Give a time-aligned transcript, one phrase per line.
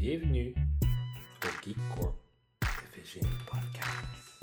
[0.00, 0.54] Bienvenue
[1.44, 2.14] au Geek Corp
[2.94, 4.40] Division Podcast.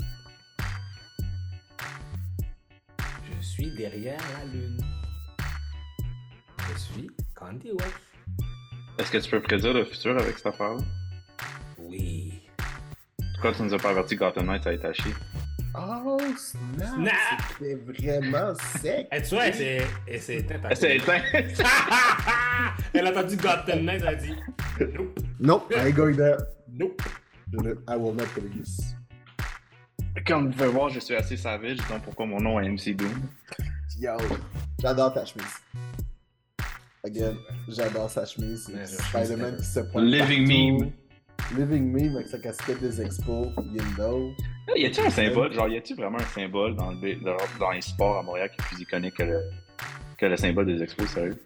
[3.24, 4.80] Je suis derrière la lune.
[6.60, 8.02] Je suis Candy Wolf.
[9.00, 10.78] Est-ce que tu peux prédire le futur avec cette affaire-là?
[11.80, 12.34] Oui.
[13.34, 15.10] Pourquoi tu nous as pas averti que Gotham Knights a été haché?
[15.76, 16.88] Oh, snap!
[16.94, 17.14] Snap!
[17.58, 19.08] C'était vraiment sec.
[19.12, 20.66] Et tu vois, elle s'est elle s'est éteinte.
[20.66, 21.22] à C'est éteint!
[22.94, 24.36] Elle a entendu Gotham Knight, elle a dit
[24.80, 26.38] Nope, Nope, I ain't going there.
[26.68, 27.02] nope.
[27.88, 28.96] I will not do this.
[30.26, 33.22] Comme vous pouvez voir, je suis assez savage, donc pourquoi mon nom est MC Doom.
[34.00, 34.12] Yo,
[34.82, 35.46] j'adore ta chemise.
[37.06, 37.36] Again,
[37.70, 38.70] j'adore sa chemise.
[38.86, 40.84] Spider-Man qui se pointe Living partout.
[40.84, 40.92] meme.
[41.58, 44.32] Living meme avec sa casquette des expos, you know.
[44.76, 45.54] Y a-tu un symbole?
[45.54, 47.16] Genre, y a-tu vraiment un symbole dans, le,
[47.60, 49.40] dans les sports à Montréal qui est plus iconique que le,
[50.18, 51.38] que le symbole des expos, sérieux?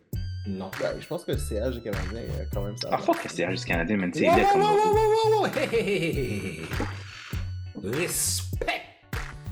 [0.57, 0.69] Non.
[0.80, 2.21] Ben, je pense que le CH du Canadien,
[2.53, 4.11] quand même, ça Ah, fuck que c'est juste canadien, man.
[4.13, 4.89] C'est Wow, laid wow, comme wow, logo.
[4.93, 6.61] wow, wow, wow, hey, hey, hey, hey, hey.
[7.83, 8.88] Respecte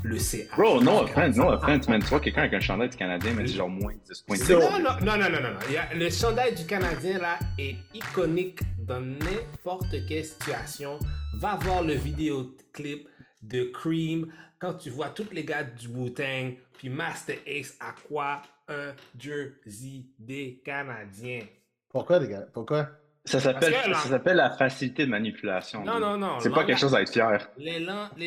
[0.03, 0.47] le CH.
[0.55, 2.01] Bro, no offense, no offense, man.
[2.01, 4.37] Tu vois quelqu'un avec un chandail du Canadien, mais c'est genre moins 10.5.
[4.45, 5.59] So- Non, non, non, non, non, non.
[5.95, 10.99] le chandail du Canadien, là, est iconique dans n'importe quelle situation.
[11.35, 13.07] Va voir le vidéoclip
[13.41, 18.41] de Cream quand tu vois tous les gars du Wu-Tang, puis Master Ace à quoi
[18.69, 21.45] un jersey des Canadiens.
[21.89, 22.45] Pourquoi, les gars?
[22.53, 22.87] Pourquoi?
[23.25, 25.83] Ça s'appelle ça s'appelle la facilité de manipulation.
[25.83, 26.39] Non, non, non.
[26.39, 27.49] C'est pas quelque chose à être fier.
[27.57, 27.83] Les,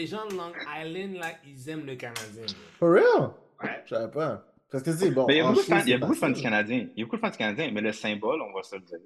[0.07, 2.45] gens de Long Island, là, ils aiment le Canadien.
[2.79, 3.31] For real?
[3.63, 3.83] Ouais.
[3.87, 4.45] Je savais pas.
[4.71, 5.25] Parce que c'est bon.
[5.27, 6.43] Mais il y a beaucoup de fans, il y a beaucoup de fans du.
[6.43, 6.89] Canadien.
[6.95, 8.83] Il y a beaucoup de fans du Canadien, mais le symbole, on va se le
[8.83, 8.99] dire.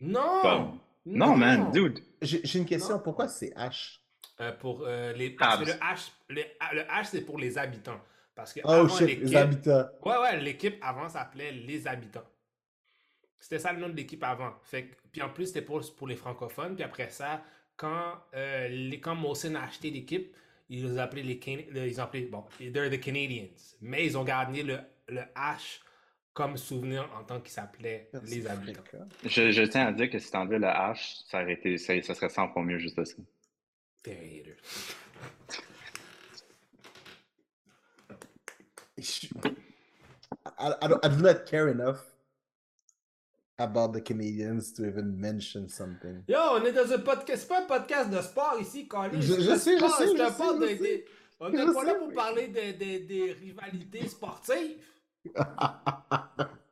[0.00, 0.42] Non!
[0.42, 1.98] Comme- Non, man, dude.
[2.22, 2.94] J'ai j'ai une question.
[2.94, 3.00] Non.
[3.00, 3.98] Pourquoi c'est H?
[4.40, 8.00] Euh, pour euh, les parce que le H le, le H c'est pour les habitants
[8.34, 9.86] parce que Oh avant shit, l'équipe les habitants.
[10.04, 12.24] ouais ouais l'équipe avant s'appelait les habitants
[13.38, 14.54] c'était ça le nom de l'équipe avant.
[14.62, 16.74] Fait que- puis en plus c'était pour, pour les francophones.
[16.76, 17.42] Puis après ça
[17.76, 20.34] quand euh, les quand Molson a acheté l'équipe
[20.70, 23.76] ils ont appelé les Can- le- ils ont appelé bon they're the Canadians.
[23.82, 24.78] Mais ils ont gardé le,
[25.08, 25.80] le H
[26.32, 28.82] comme souvenir en tant qu'il s'appelait les habitants
[29.24, 32.14] Je, je tiens à dire que si t'enlevais le H, ça, aurait été, ça, ça
[32.14, 33.14] serait 100 fois mieux juste ça.
[34.02, 34.56] They're
[40.58, 42.00] I, I, don't, I do not care enough
[43.58, 46.22] about the Canadians to even mention something.
[46.28, 47.42] Yo, on est dans un podcast.
[47.42, 49.20] C'est pas un podcast de sport ici, Colin.
[49.20, 50.76] Je- je sais, je sais, je sais, sport je de- sais.
[50.98, 51.04] de-
[51.40, 54.78] On n'est pas là sais, pour mais- parler de- de- des rivalités sportives.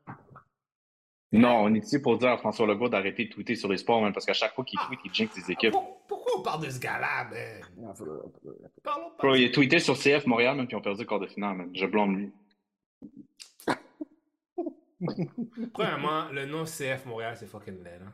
[1.32, 4.02] Non, on est ici pour dire à François Legault d'arrêter de tweeter sur les sports,
[4.02, 4.86] man, parce qu'à chaque fois qu'il Ah.
[4.86, 5.72] tweet, il jinx des équipes.
[5.72, 7.60] Pour- pourquoi on parle de ce gars-là, man?
[7.78, 9.22] Non, faut- faut- faut- Parlons pas.
[9.28, 11.20] Bro, de- il a tweeté sur CF Montréal, même, puis ils ont perdu le quart
[11.20, 11.70] de finale, man.
[11.74, 12.32] Je blâme lui.
[15.72, 18.00] Premièrement, le nom CF Montréal, c'est fucking laid.
[18.02, 18.12] Hein?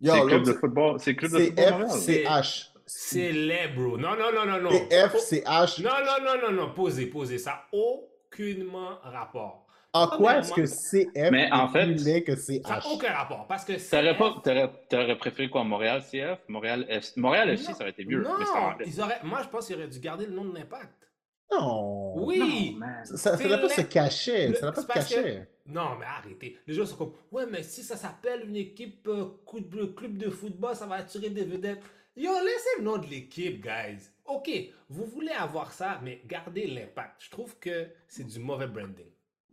[0.00, 2.44] Yo, C'est club de football, c'est club de c'est football F, Montréal.
[2.86, 3.96] c'est laid, bro.
[3.98, 4.70] Non, non, non, non, non.
[4.70, 5.82] C'est F, Oh, c'est H.
[5.82, 6.74] Non, non, non, non, non.
[6.74, 7.38] Posez, posez.
[7.38, 9.66] Ça n'a aucunement rapport.
[9.92, 12.62] En quoi est-ce que CF Mais en est fait, plus laid que CH?
[12.64, 13.46] Ça n'a aucun rapport.
[13.48, 17.74] Parce que T'aurais pas, t'aurais, t'aurais préféré quoi, Montréal CF, Montréal FC, Montréal FC, Non,
[17.74, 18.22] ça aurait été mieux.
[18.22, 19.18] Non, mais ils auraient...
[19.24, 21.08] moi je pense qu'ils auraient dû garder le nom de l'impact.
[21.52, 22.14] Non.
[22.24, 22.76] Oui!
[22.78, 22.86] Non.
[23.16, 24.48] Ça n'a pas se cacher.
[24.48, 25.42] Le- Ça n'a pas se que- cacher.
[25.66, 26.56] Non, mais arrêtez.
[26.66, 30.16] Les gens sont comme, ouais, mais si ça s'appelle une équipe euh, coup de- club
[30.16, 31.82] de football, ça va attirer des vedettes.
[32.16, 33.98] Yo, laissez le nom de l'équipe, guys.
[34.24, 34.48] Ok,
[34.88, 37.16] vous voulez avoir ça, mais gardez l'impact.
[37.24, 39.06] Je trouve que c'est du mauvais branding.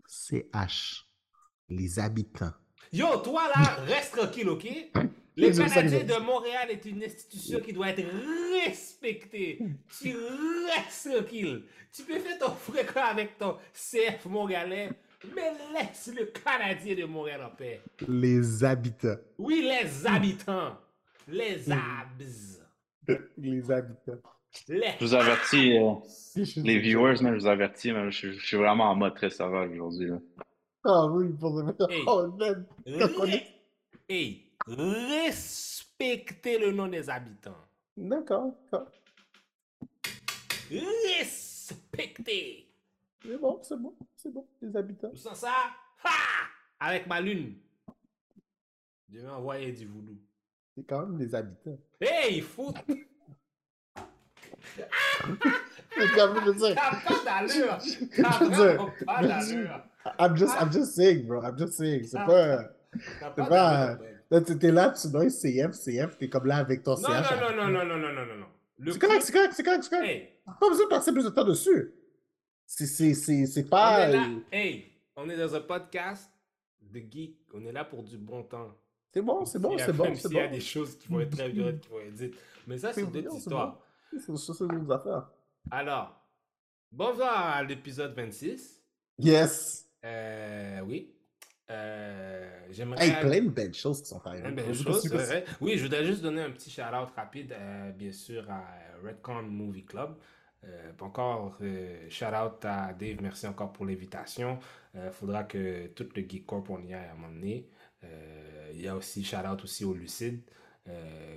[0.08, 1.06] CH.
[1.70, 2.54] Les habitants.
[2.92, 4.66] Yo, toi là, reste tranquille, ok?
[5.36, 8.04] Les Canadiens de Montréal est une institution qui doit être
[8.66, 9.60] respectée.
[10.00, 10.16] Tu
[10.66, 11.64] restes tranquille.
[11.92, 14.90] Tu peux faire ton fréquent avec ton CF montréalais,
[15.36, 17.82] mais laisse le Canadien de Montréal en paix.
[18.08, 19.18] Les habitants.
[19.38, 20.78] Oui, les habitants.
[21.28, 22.64] Les abs.
[23.38, 24.22] Les habitants.
[24.68, 25.94] Je vous avertis, euh,
[26.58, 29.72] les viewers, man, je vous avertis, man, je, je suis vraiment en mode très sauvage
[29.72, 30.12] aujourd'hui.
[30.84, 31.90] Ah oui, pour le mettre.
[31.92, 32.04] Hey.
[32.08, 32.66] Oh, man.
[32.86, 33.44] Re-
[34.10, 37.58] Hey, respectez le nom des habitants.
[37.98, 38.54] D'accord.
[38.72, 38.90] d'accord.
[41.50, 42.64] Respectez.
[43.22, 44.48] C'est bon, c'est bon, c'est bon.
[44.62, 45.10] Les habitants.
[45.12, 45.52] Tu sens ça?
[46.06, 46.10] Ha!
[46.80, 47.56] Avec ma lune.
[49.12, 50.16] Je vais envoyer du voodoo.
[50.76, 51.78] C'est quand même les habitants.
[52.00, 52.76] Hey, foot!
[60.20, 61.42] I'm just, I'm just saying, bro.
[61.42, 62.06] I'm just saying.
[62.06, 62.70] C'est pas.
[62.94, 63.98] C'est pas.
[64.30, 67.08] Là, t'es là, tu dois CF, CF, t'es comme là avec ton CF.
[67.08, 68.92] Non, non, non, non, non, non, non, non.
[68.92, 70.34] C'est correct, c'est correct, c'est correct, c'est correct.
[70.60, 71.94] Pas besoin de passer plus de temps dessus.
[72.66, 74.10] C'est pas.
[74.10, 74.86] Euh, hey,
[75.16, 76.30] on est dans un podcast
[76.82, 77.38] de geek.
[77.54, 78.76] On est là pour du bon temps.
[79.14, 80.04] C'est bon, c'est bon, c'est bon.
[80.04, 82.36] Même s'il y a des choses qui vont être très violentes, qui vont être dites.
[82.68, 83.80] Mais ça, c'est d'autres histoires.
[84.12, 85.30] C'est c'est d'autres affaires.
[85.72, 86.16] Alors,
[86.92, 88.82] bonjour à l'épisode 26.
[89.20, 89.90] Yes!
[90.04, 91.14] Euh, oui.
[91.70, 93.06] Euh, J'aimerais.
[93.06, 94.56] Hey, plein de belles choses qui sont arrivées.
[95.60, 98.64] Oui, je voudrais juste donner un petit shout-out rapide, euh, bien sûr, à
[99.04, 100.16] Redcon Movie Club.
[100.64, 104.60] Euh, encore, euh, shout-out à Dave, merci encore pour l'invitation.
[104.96, 107.70] Il faudra que tout le Geek Corp, on y aille à un moment donné.
[108.74, 110.42] Il y a aussi shout-out aussi au Lucide,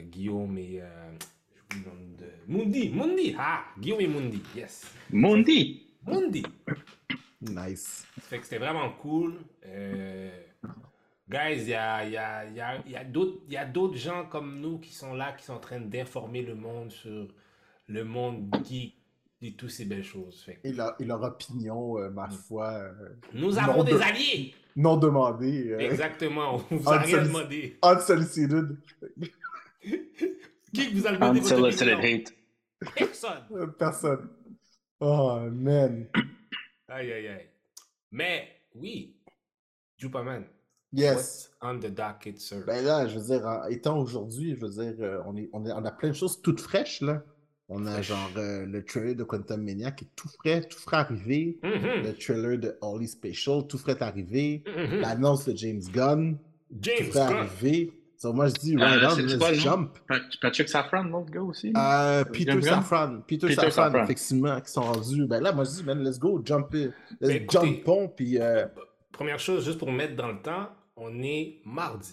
[0.04, 0.82] Guillaume et...
[1.76, 2.26] nom de...
[2.48, 4.90] Mundi, Mundi, ah, Guillaume et Mundi, yes.
[5.10, 5.86] Mundi!
[6.06, 6.42] Mundi.
[7.42, 8.06] Nice.
[8.20, 9.34] Fait que c'était vraiment cool.
[9.66, 10.30] Euh,
[11.28, 13.56] guys, il y a, il y a, il y a, y a d'autres il y
[13.56, 16.90] a d'autres gens comme nous qui sont là, qui sont en train d'informer le monde
[16.90, 17.28] sur
[17.86, 18.94] le monde geek
[19.42, 20.42] et toutes ces belles choses.
[20.42, 22.32] Fait que Et leur, et leur opinion, euh, ma Mm.
[22.32, 22.92] foi, euh,
[23.34, 24.54] nous avons des de- alliés!
[24.76, 25.70] non demandée.
[25.70, 27.78] euh, Exactement, on vous a rien demandé.
[27.82, 28.76] unsolicited.
[30.72, 32.34] Qui vous a demandé votre Unsolicited hate.
[32.96, 33.42] Personne.
[33.52, 34.28] Euh, Personne.
[35.00, 36.06] Oh, man.
[36.88, 37.46] Aïe, aïe, aïe.
[38.12, 39.16] Mais, oui,
[39.96, 40.44] Jupaman,
[40.92, 41.14] Yes.
[41.16, 42.64] what's on the docket, sir?
[42.66, 45.64] Ben là, je veux dire, en étant aujourd'hui, je veux dire, euh, on, est, on,
[45.64, 47.22] est- on a plein de choses toutes fraîches, là.
[47.68, 50.96] On a genre euh, le trailer de Quantum Mania qui est tout frais, tout frais
[50.96, 51.60] arrivé.
[51.62, 54.64] Mhm, Le trailer de Holly Special, tout frais arrivé.
[54.66, 55.00] mhm.
[55.02, 56.36] L'annonce de James Gunn,
[56.68, 57.36] tout James frais Gunn.
[57.36, 57.92] arrivé.
[58.22, 59.98] So, moi, je dis, Euh, right on, c'est let's quoi jump.
[60.06, 61.72] Pat- Patrick Safran, l'autre gars aussi?
[61.74, 62.62] Euh, James Peter?
[62.68, 63.20] Safran.
[63.26, 64.04] Peter, Peter Safran, Safran.
[64.04, 65.26] effectivement, qui sont rendus.
[65.26, 66.90] Ben là, moi, je dis, man, let's go, jump it.
[67.12, 68.66] Let's Ben, écoutez- jump on, puis euh,
[69.10, 72.10] Première chose, juste pour mettre dans le temps, on est mardi.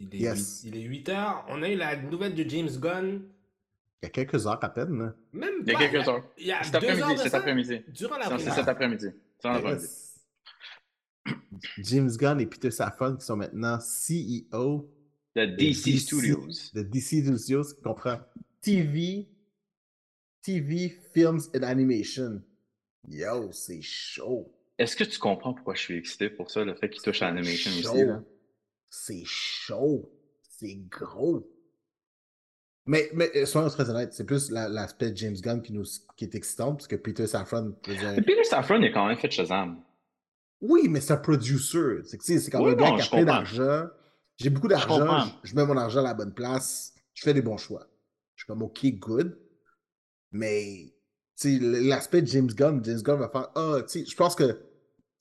[0.00, 0.62] Il est, Yes.
[0.64, 1.44] 8, il est 8 heures.
[1.50, 3.22] On a eu la nouvelle de James Gunn.
[4.02, 4.98] il y a quelques heures à peine.
[4.98, 5.12] là.
[5.34, 6.22] Même Il y a pas, quelques heures.
[6.38, 7.80] Il y a Cet deux heures après-midi, cet après-midi.
[7.88, 9.08] Durant la C'est cet après-midi.
[9.44, 10.20] Yes.
[11.78, 14.90] James Gunn et Peter Safran qui sont maintenant CEO
[15.34, 15.98] The DC DC.
[15.98, 16.70] Studios.
[16.74, 18.20] de DC Studios, comprend
[18.60, 19.26] TV,
[20.42, 22.42] TV, Films and Animation.
[23.08, 24.50] Yo, c'est chaud.
[24.78, 27.30] Est-ce que tu comprends pourquoi je suis excité pour ça, le fait qu'il touche à
[27.30, 28.04] l'animation aussi?
[28.90, 30.10] C'est chaud.
[30.48, 31.50] C'est gros.
[32.86, 35.84] Mais, mais euh, soyons très honnêtes, c'est plus la- l'aspect de James Gunn qui, nous,
[36.16, 39.30] qui est excitant, parce que Peter Safran, dire- Peter Safran, il a quand même fait
[39.30, 39.82] Shazam.
[40.60, 42.02] Oui, mais c'est un producer.
[42.04, 43.88] C'est c'est comme Oui, un gars qui a plein d'argent.
[44.36, 45.26] J'ai beaucoup Je d'argent.
[45.42, 46.94] Je, je mets mon argent à la bonne place.
[47.14, 47.86] Je fais des bons choix.
[48.34, 49.38] Je suis comme OK, good.
[50.32, 50.92] Mais
[51.40, 54.34] tu sais, l'aspect de James Gunn, James Gunn va faire Ah, tu sais, je pense
[54.34, 54.52] que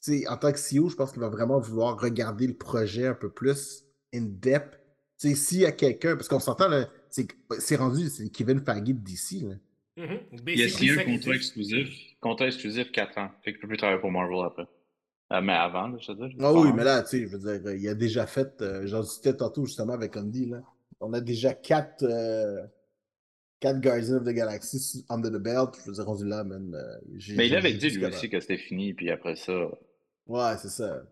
[0.03, 3.07] tu sais, en tant que CEO, je pense qu'il va vraiment vouloir regarder le projet
[3.07, 4.79] un peu plus in depth.
[5.19, 7.27] Tu sais, s'il y a quelqu'un, parce qu'on s'entend, là, c'est
[7.59, 9.43] c'est rendu, c'est Kevin Feige de DC.
[9.43, 9.55] Là.
[9.95, 10.19] Mhm.
[10.31, 11.89] Il a Basically, signé un contrat exclusif.
[12.19, 13.31] Contrat exclusif 4 ans.
[13.43, 14.67] Fait qu'il peut plus travailler pour Marvel après.
[15.31, 16.37] Euh, mais avant, là, je veux dire.
[16.41, 19.01] Ah oui, mais là, tu sais, je veux dire, il a déjà fait, euh, j'en
[19.01, 20.61] discutais tantôt justement avec Andy, là.
[20.99, 22.61] On a déjà quatre, euh,
[23.59, 25.75] quatre Guardians of the Galaxy under the belt.
[25.83, 26.73] Je veux dire, rendu là, man.
[26.75, 29.69] euh, j'ai- Mais il j'ai- avait dit lui aussi que c'était fini, puis après ça.
[30.27, 31.03] Ouais, c'est ça.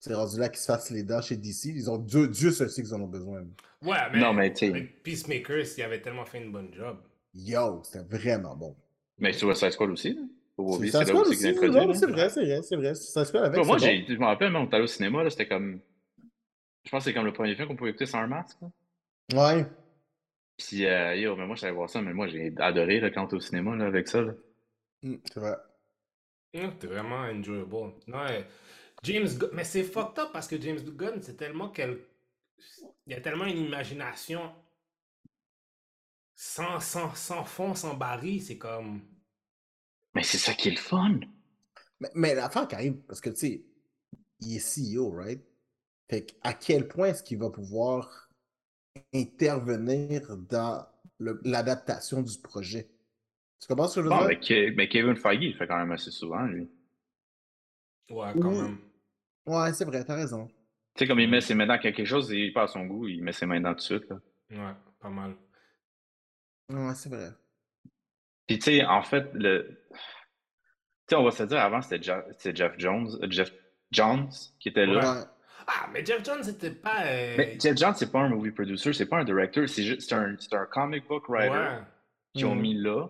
[0.00, 1.66] C'est rendu là qu'ils se fassent les dents chez DC.
[1.70, 3.40] Ils ont Dieu, Dieu seul sait qu'ils en ont besoin.
[3.82, 4.68] Ouais, mais, Non, mais tu sais.
[4.68, 6.98] avec Peacemaker, il avait tellement fait une bonne job.
[7.34, 8.76] Yo, c'était vraiment bon.
[9.18, 10.22] Mais Suicide Squad aussi, là.
[10.58, 12.94] C'est se là passe aussi c'est vrai, c'est vrai, c'est vrai.
[12.94, 13.64] Ça se fait avec.
[13.64, 15.80] Moi, c'est je me rappelle, même, on allé au cinéma, là, c'était comme.
[16.84, 18.58] Je pense que c'est comme le premier film qu'on pouvait écouter sans un masque.
[18.60, 18.68] là.
[19.34, 19.66] Ouais.
[20.56, 23.22] Puis, euh, yo, mais moi, je savais voir ça, mais moi, j'ai adoré là, quand
[23.22, 24.22] on était au cinéma là, avec ça.
[24.22, 24.32] là.
[25.02, 25.56] Mm, c'est vrai.
[26.54, 27.92] Hum, C'était vraiment enjoyable.
[28.06, 28.42] Non, euh,
[29.04, 31.98] James Gunn, mais c'est fucked up parce que James Gunn, c'est tellement quel...
[33.06, 34.52] Il y a tellement une imagination
[36.34, 39.02] sans, sans, sans fond, sans baril, c'est comme...
[40.18, 41.20] Mais c'est ça qui est le fun.
[42.00, 43.64] Mais, mais l'affaire qui arrive, parce que tu sais,
[44.40, 45.42] il est CEO, right?
[46.10, 48.30] Fait que à quel point est-ce qu'il va pouvoir
[49.14, 50.86] intervenir dans
[51.44, 52.90] l'adaptation du projet?
[53.60, 54.26] Tu comprends ce que je veux Bon, dire?
[54.26, 56.68] mais, Ke- mais Kevin Feige, il le fait quand même assez souvent, lui.
[58.10, 58.56] Ouais, quand Oui.
[58.56, 58.78] même.
[59.46, 60.48] Ouais, c'est vrai, t'as raison.
[60.94, 63.08] Tu sais, comme il met ses mains dans quelque chose et il passe son goût,
[63.08, 64.10] il met ses mains dans tout de suite.
[64.10, 64.20] Là.
[64.50, 65.36] Ouais, pas mal.
[66.70, 67.32] Ouais, c'est vrai.
[68.48, 69.78] Puis, tu sais, en fait, le.
[69.92, 69.98] Tu
[71.10, 73.52] sais, on va se dire, avant, c'était Jeff Jones, euh, Jeff
[73.92, 74.28] Jones
[74.58, 75.14] qui était là.
[75.20, 75.24] Ouais.
[75.66, 77.04] Ah, mais Jeff Jones, c'était pas...
[77.04, 80.08] euh, Mais Jeff Jones, c'est pas un movie producer, c'est pas un director, c'est juste
[80.08, 81.78] c'est un, c'est un comic book writer ouais.
[82.34, 82.60] qu'ils ont Mhm.
[82.62, 83.06] mis là.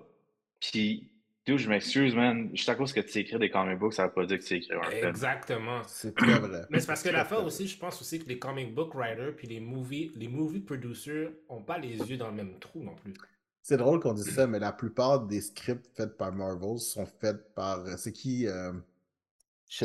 [0.61, 1.09] Puis,
[1.47, 2.50] dude, je m'excuse, man.
[2.52, 4.42] Juste à cause que tu sais écrire des comic books, ça veut pas dire que
[4.42, 5.07] tu sais écrire un film.
[5.07, 5.83] Exactement.
[5.87, 6.62] C'est très vrai.
[6.71, 9.47] Mais c'est parce que l'affaire aussi, je pense aussi que les comic book writers puis
[9.47, 13.14] les movie, les movie producers ont pas les yeux dans le même trou non plus.
[13.62, 17.55] C'est drôle qu'on dise ça, mais la plupart des scripts faits par Marvel sont faits
[17.55, 17.81] par.
[17.81, 18.73] euh, C'est qui euh,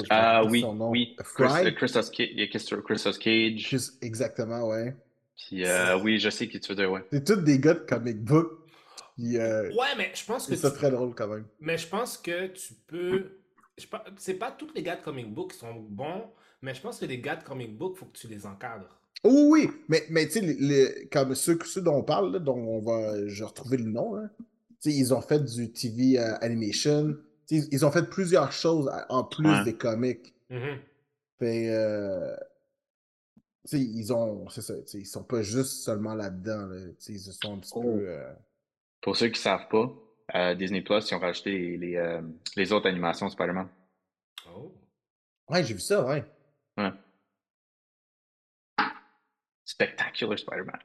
[0.10, 0.90] Ah oui, son nom.
[0.92, 1.16] oui.
[1.18, 1.68] Chris, Fry?
[1.68, 3.58] euh, Christos Cage.
[3.58, 4.96] Juste- Exactement, ouais.
[5.36, 7.04] Puis, euh, oui, je sais qui tu veux dire, ouais.
[7.12, 8.60] C'est tous des gars de comic book.
[9.18, 11.46] Puis, euh, Ouais, mais je pense que c'est tu- très drôle quand même.
[11.60, 13.38] Mais je pense que tu peux.
[13.78, 16.82] je pense- C'est pas tous les gars de comic book qui sont bons, mais je
[16.82, 18.98] pense que les gars de comic book, faut que tu les encadres.
[19.26, 22.80] Oh oui, mais, mais tu sais, comme ceux, ceux dont on parle, là, dont on
[22.82, 23.28] va.
[23.28, 24.30] Je vais retrouver le nom, hein.
[24.82, 27.16] Tu sais, ils ont fait du TV euh, animation.
[27.46, 29.64] Sais, ils ont fait plusieurs choses en plus Ouais.
[29.64, 30.34] des comics.
[30.50, 30.78] Mhm.
[31.40, 32.36] Fait, euh,
[33.66, 34.50] tu sais, ils ont.
[34.50, 36.66] C'est ça, ils sont pas juste seulement là-dedans.
[36.68, 37.82] Là, Tu sais, ils se sont un petit Oh.
[37.82, 38.10] peu.
[38.10, 38.34] euh,
[39.02, 39.90] Pour ceux qui savent pas,
[40.36, 42.22] euh, Disney Plus, ils ont rajouté les, les, euh,
[42.58, 43.70] les autres animations de Spider-Man.
[44.54, 44.74] Oh.
[45.50, 46.26] Ouais, j'ai vu ça, ouais.
[46.78, 46.92] Ouais.
[49.74, 50.80] Spectacular Spider-Man.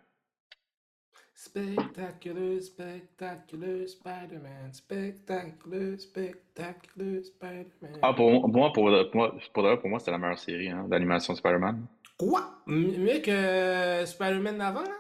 [1.35, 7.99] Spectacular, spectacular Spider-Man, spectacular, spectacular Spider-Man.
[8.01, 11.39] Ah, pour moi, pour, pour, pour, pour moi, c'était la meilleure série hein, d'animation de
[11.39, 11.87] Spider-Man.
[12.17, 12.63] Quoi?
[12.67, 14.99] Mieux que Spider-Man d'avant, là?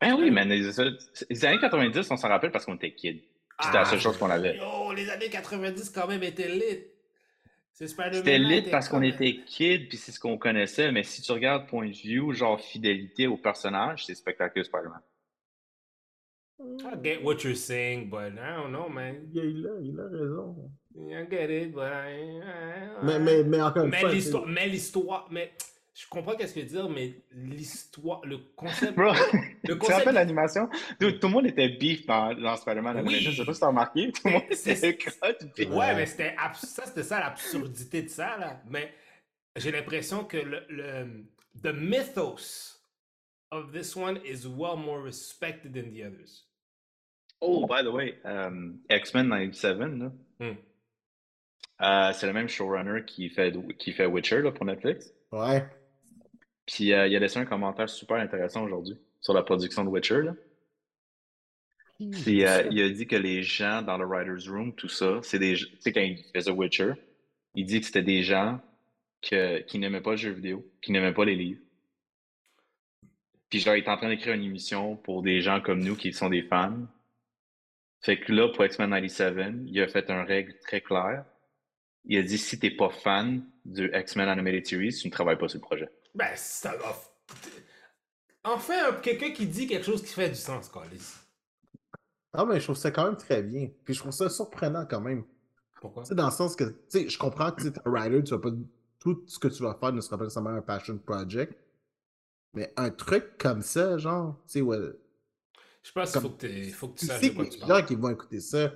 [0.00, 0.62] Ben oui, mais les,
[1.30, 3.22] les années 90, on s'en rappelle parce qu'on était kids.
[3.62, 4.58] C'était la seule chose qu'on avait.
[4.60, 6.88] Oh, les années 90 quand même étaient lit.
[7.76, 8.14] C'est Spider-Man.
[8.18, 11.66] C'était lit parce qu'on était kids, puis c'est ce qu'on connaissait, mais si tu regardes
[11.66, 15.00] point de vue, genre fidélité au personnage, c'est Spectacular Spider-Man.
[16.60, 19.28] I get what you're saying, but I don't know, man.
[19.34, 20.70] A, il a- il a raison.
[20.96, 22.38] I get it, but I...
[22.38, 25.52] I- Mais, mais, mais encore une Mais fois, tu sais, l'histoire, mais l'histoire, mais
[25.94, 29.72] je comprends qu'est-ce que tu veux dire, mais l'histoire, le concept, Bro, le tu te
[29.74, 30.68] concept, rappelles l'animation?
[30.98, 33.00] Tout le monde était beef dans, dans Spider-Man Oui.
[33.14, 33.30] Animation.
[33.30, 34.12] Je sais pas si t'as remarqué.
[34.12, 38.08] Tout le monde était crotte, puis- ouais, mais c'était abs- ça, c'était ça l'absurdité de
[38.08, 38.60] ça là.
[38.68, 38.92] Mais
[39.56, 41.24] j'ai l'impression que le, le
[41.62, 42.80] the mythos
[43.52, 46.48] of this one is well more respected than the others.
[47.40, 50.56] Oh, by the way, um, X-Men 97, là, Hmm.
[51.82, 55.12] euh, c'est le même showrunner qui fait, qui fait Witcher là, pour Netflix.
[55.30, 55.64] Ouais.
[56.66, 60.22] Puis euh, il a laissé un commentaire super intéressant aujourd'hui sur la production de Witcher.
[60.22, 60.34] Là.
[61.98, 65.38] Puis euh, il a dit que les gens dans le writer's room, tout ça, c'est
[65.38, 65.54] des.
[65.54, 66.92] Tu sais, quand il faisait Witcher,
[67.54, 68.60] il dit que c'était des gens
[69.22, 71.60] que, qui n'aimaient pas le jeu vidéo, qui n'aimaient pas les livres.
[73.48, 76.12] Puis genre, il est en train d'écrire une émission pour des gens comme nous qui
[76.12, 76.86] sont des fans.
[78.00, 81.24] Fait que là, pour X-Men 97, il a fait un règle très claire.
[82.04, 85.48] Il a dit si t'es pas fan du X-Men Animated Series, tu ne travailles pas
[85.48, 85.88] sur le projet.
[86.14, 86.96] Ben, ça va.
[88.44, 90.84] Enfin, un- quelqu'un qui dit quelque chose qui fait du sens, quoi.
[92.32, 93.68] Ah, mais je trouve ça quand même très bien.
[93.84, 95.24] Puis je trouve ça surprenant quand même.
[95.80, 96.02] Pourquoi?
[96.02, 98.22] Tu sais, dans le sens que, tu sais, je comprends que tu es un writer,
[98.24, 98.50] tu vas pas.
[98.98, 101.54] Tout ce que tu vas faire ne sera pas nécessairement un passion project.
[102.54, 104.78] Mais un truc comme ça, genre, tu sais, ouais.
[105.82, 107.58] Je pense qu'il faut que, faut que tu Tu saches sais de que quoi les
[107.80, 108.72] gens qui vont écouter ça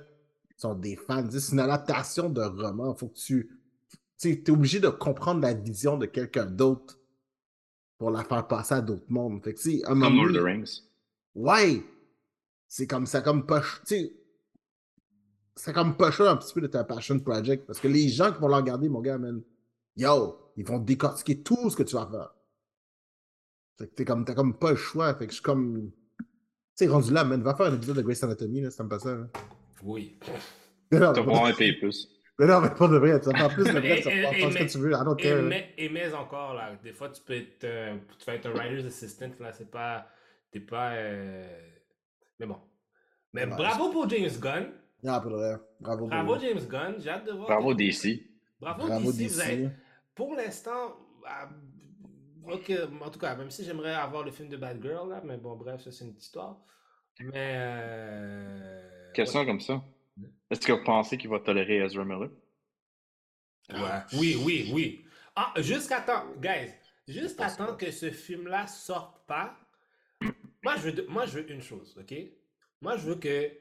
[0.57, 1.27] sont des fans.
[1.31, 2.93] C'est une adaptation d'un roman.
[2.95, 3.49] Faut que tu.
[3.89, 6.98] Tu sais, es obligé de comprendre la vision de quelqu'un d'autre
[7.99, 9.43] pour la faire passer à d'autres mondes.
[9.43, 10.81] Fait que, à un Comme moment Lord of the donné- Rings.
[11.35, 11.83] Ouais!
[12.67, 14.13] C'est comme ça, comme ch- Tu sais,
[15.55, 18.39] c'est comme chaud un petit peu de ta passion project parce que les gens qui
[18.39, 19.41] vont le regarder, mon gars, man,
[19.95, 22.33] yo, ils vont décortiquer tout ce que tu vas faire.
[23.77, 25.13] Fait que t'es comme, t'as comme pas le choix.
[25.15, 25.91] Fait que je suis comme.
[26.19, 26.25] Tu
[26.75, 29.03] sais, rendu là, man, va faire un épisode de Grey's Anatomy, là, ça me passe
[29.03, 29.15] ça.
[29.15, 29.27] là.
[29.83, 30.17] Oui.
[30.91, 32.07] T'as vraiment pas- un payer plus.
[32.39, 33.19] Mais non, mais pas de vrai.
[33.21, 34.91] Tu faire plus de vrai, tu faire ce que tu veux.
[34.91, 35.51] I don't Et care.
[35.77, 37.63] et mais encore, là, des fois, tu peux être.
[37.65, 40.07] euh, tu vas être un writer's assistant, là, c'est pas.
[40.51, 40.93] T'es pas.
[40.93, 41.45] euh,
[42.39, 42.57] Mais bon.
[43.33, 44.71] Mais Ouais, bravo pour James Gunn.
[45.03, 45.55] Non, pour de vrai.
[45.79, 46.07] Bravo.
[46.07, 46.39] Bravo pour.
[46.39, 46.95] James Gunn.
[46.99, 47.47] J'ai hâte de voir.
[47.47, 48.23] Bravo DC.
[48.59, 49.27] Bravo, Bravo DC.
[49.33, 49.71] Vous avez- DC.
[50.15, 50.95] Pour l'instant.
[52.51, 55.37] Ok, en tout cas, même si j'aimerais avoir le film de Bad Girl, là, mais
[55.37, 56.57] bon, bref, ça c'est une petite histoire.
[57.19, 57.55] Mais.
[57.59, 59.11] Euh...
[59.13, 59.81] Question comme ça.
[60.49, 62.29] Est-ce que vous pensez qu'il va tolérer Ezra Miller?
[63.71, 64.01] Ouais.
[64.13, 65.05] Oui, oui, oui.
[65.35, 66.73] Ah, jusqu'à temps, guys,
[67.07, 69.55] jusqu'à temps que ce film-là sorte pas,
[70.63, 72.13] moi je, veux, de- moi je veux une chose, ok?
[72.81, 73.51] Moi je veux que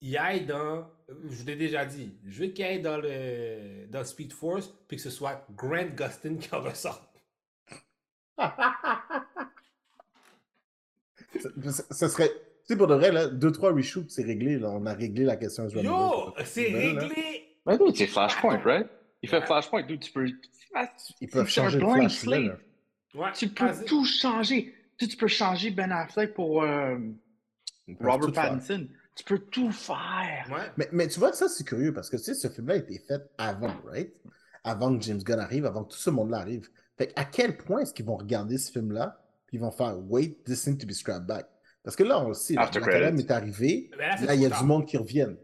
[0.00, 0.88] il aille dans,
[1.28, 5.02] je l'ai déjà dit, je veux qu'il aille dans le, dans Speed Force, puis que
[5.02, 7.04] ce soit Grant Gustin qui en ça-
[11.90, 12.30] Ça serait.
[12.68, 14.58] Tu sais, pour de vrai, là, deux, trois reshoots, c'est réglé.
[14.58, 14.68] Là.
[14.70, 15.66] On a réglé la question.
[15.66, 17.56] de Yo, c'est Ben, là, réglé!
[17.64, 18.86] Ben oui, c'est Flashpoint, right?
[19.22, 19.40] Il fait.
[19.40, 20.26] Flashpoint, dude, tu peux.
[20.74, 20.88] Ah,
[21.20, 22.24] Ils peuvent changer le blank flash.
[22.26, 22.44] là, slate.
[23.14, 23.20] là.
[23.22, 23.84] Ouais, Tu peux vas-y.
[23.86, 24.74] tout changer.
[24.98, 26.98] Tu, tu peux changer Ben Affleck pour euh,
[28.00, 28.50] Robert faire.
[28.52, 28.86] Pattinson.
[29.14, 30.46] Tu peux tout faire.
[30.50, 30.70] Ouais.
[30.76, 32.98] Mais, mais tu vois, ça, c'est curieux parce que tu sais, ce film-là a été
[32.98, 34.12] fait avant, right?
[34.62, 36.68] Avant que James Gunn arrive, avant que tout ce monde-là arrive.
[36.98, 40.44] Fait à quel point est-ce qu'ils vont regarder ce film-là puis ils vont faire Wait,
[40.44, 41.46] this needs to be scrapped back?
[41.88, 43.22] Parce que là, on le sait, Adam credits.
[43.22, 43.90] est arrivé.
[43.96, 45.38] Mais là, il y a du monde qui reviennent.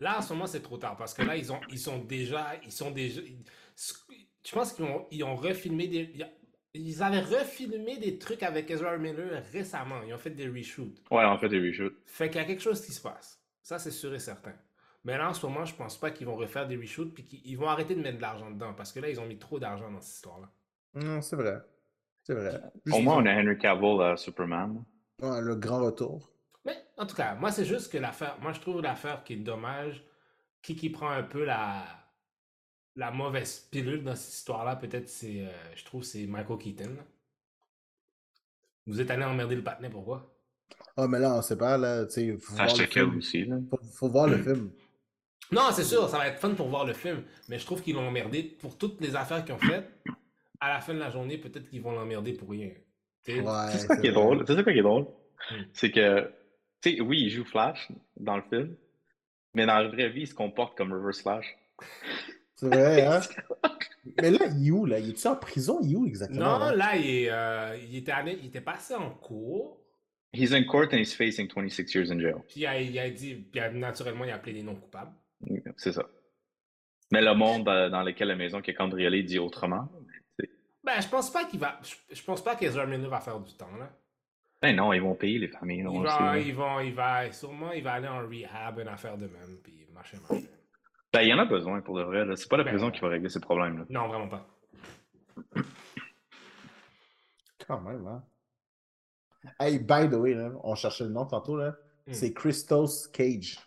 [0.00, 2.48] Là, en ce moment, c'est trop tard parce que là, ils, ont, ils sont déjà.
[2.64, 3.20] Ils sont déjà.
[3.22, 6.12] Je pense qu'ils ont, ils ont refilmé des.
[6.74, 10.02] Ils avaient refilmé des trucs avec Ezra Miller récemment.
[10.04, 11.00] Ils ont fait des reshoots.
[11.12, 11.94] Ouais, en fait, des reshoots.
[12.06, 13.40] Fait qu'il y a quelque chose qui se passe.
[13.62, 14.54] Ça, c'est sûr et certain.
[15.04, 17.56] Mais là, en ce moment, je pense pas qu'ils vont refaire des reshoots puis qu'ils
[17.56, 19.92] vont arrêter de mettre de l'argent dedans parce que là, ils ont mis trop d'argent
[19.92, 20.50] dans cette histoire-là.
[20.94, 21.60] Non, c'est vrai.
[22.24, 22.60] C'est vrai.
[22.90, 24.82] Au moins, on a Henry Cavill à Superman.
[25.24, 26.30] Ouais, le grand retour.
[26.64, 28.36] Mais en tout cas, moi, c'est juste que l'affaire.
[28.40, 30.04] Moi, je trouve l'affaire qui est dommage.
[30.62, 31.84] Qui qui prend un peu la
[32.96, 36.96] la mauvaise pilule dans cette histoire-là, peut-être, c'est, euh, je trouve, c'est Michael Keaton.
[38.86, 40.32] Vous êtes allé emmerder le patinet, pourquoi?
[40.96, 43.16] Ah, mais là, on sait pas, là, tu sais, faut, voir le film.
[43.16, 43.56] aussi, là.
[43.68, 44.70] Faut, faut voir le film.
[45.50, 47.94] Non, c'est sûr, ça va être fun pour voir le film, mais je trouve qu'ils
[47.94, 49.90] l'ont emmerdé pour toutes les affaires qu'ils ont faites.
[50.60, 52.70] À la fin de la journée, peut-être qu'ils vont l'emmerder pour rien.
[53.28, 54.44] Ouais, c'est ça qui est drôle.
[54.46, 55.06] C'est ça qui est drôle.
[55.50, 55.62] Hmm.
[55.72, 56.30] C'est que,
[56.80, 58.76] tu sais, oui, il joue Flash dans le film,
[59.54, 61.46] mais dans la vraie vie, il se comporte comme Reverse Flash.
[62.56, 63.20] C'est vrai, hein?
[64.20, 64.98] Mais là, il est où, là?
[64.98, 65.78] Il est-tu en prison?
[65.82, 66.58] Il est où exactement?
[66.58, 69.80] Non, là, il, est, euh, il, était allé- il était passé en cours.
[70.32, 72.34] He's in court and he's facing 26 years in jail.
[72.48, 75.12] Puis il a, il a dit, puis naturellement, il a appelé des noms coupables.
[75.76, 76.04] C'est ça.
[77.12, 79.88] Mais le monde euh, dans lequel la maison qui est cambriolée dit autrement.
[80.84, 81.78] Ben, je pense pas qu'il va.
[81.82, 83.90] Je, je pense pas qu'Ezra Miller va faire du temps, là.
[84.60, 85.82] Ben non, ils vont payer les familles.
[85.82, 85.90] le
[86.40, 89.86] ils vont, il va, sûrement, il va aller en rehab, une affaire de même, puis
[89.92, 90.46] machin, machin.
[91.12, 92.24] Ben, il y en a besoin pour de vrai.
[92.24, 92.34] là.
[92.36, 93.78] C'est pas la Ben, prison qui va régler ces problèmes.
[93.78, 93.84] Là.
[93.88, 94.46] Non, vraiment pas.
[97.66, 98.22] Quand même, hein?
[99.60, 101.76] Hey, by the way, là, on cherchait le nom tantôt, là.
[102.06, 102.12] Hmm.
[102.12, 103.58] C'est Christos Cage.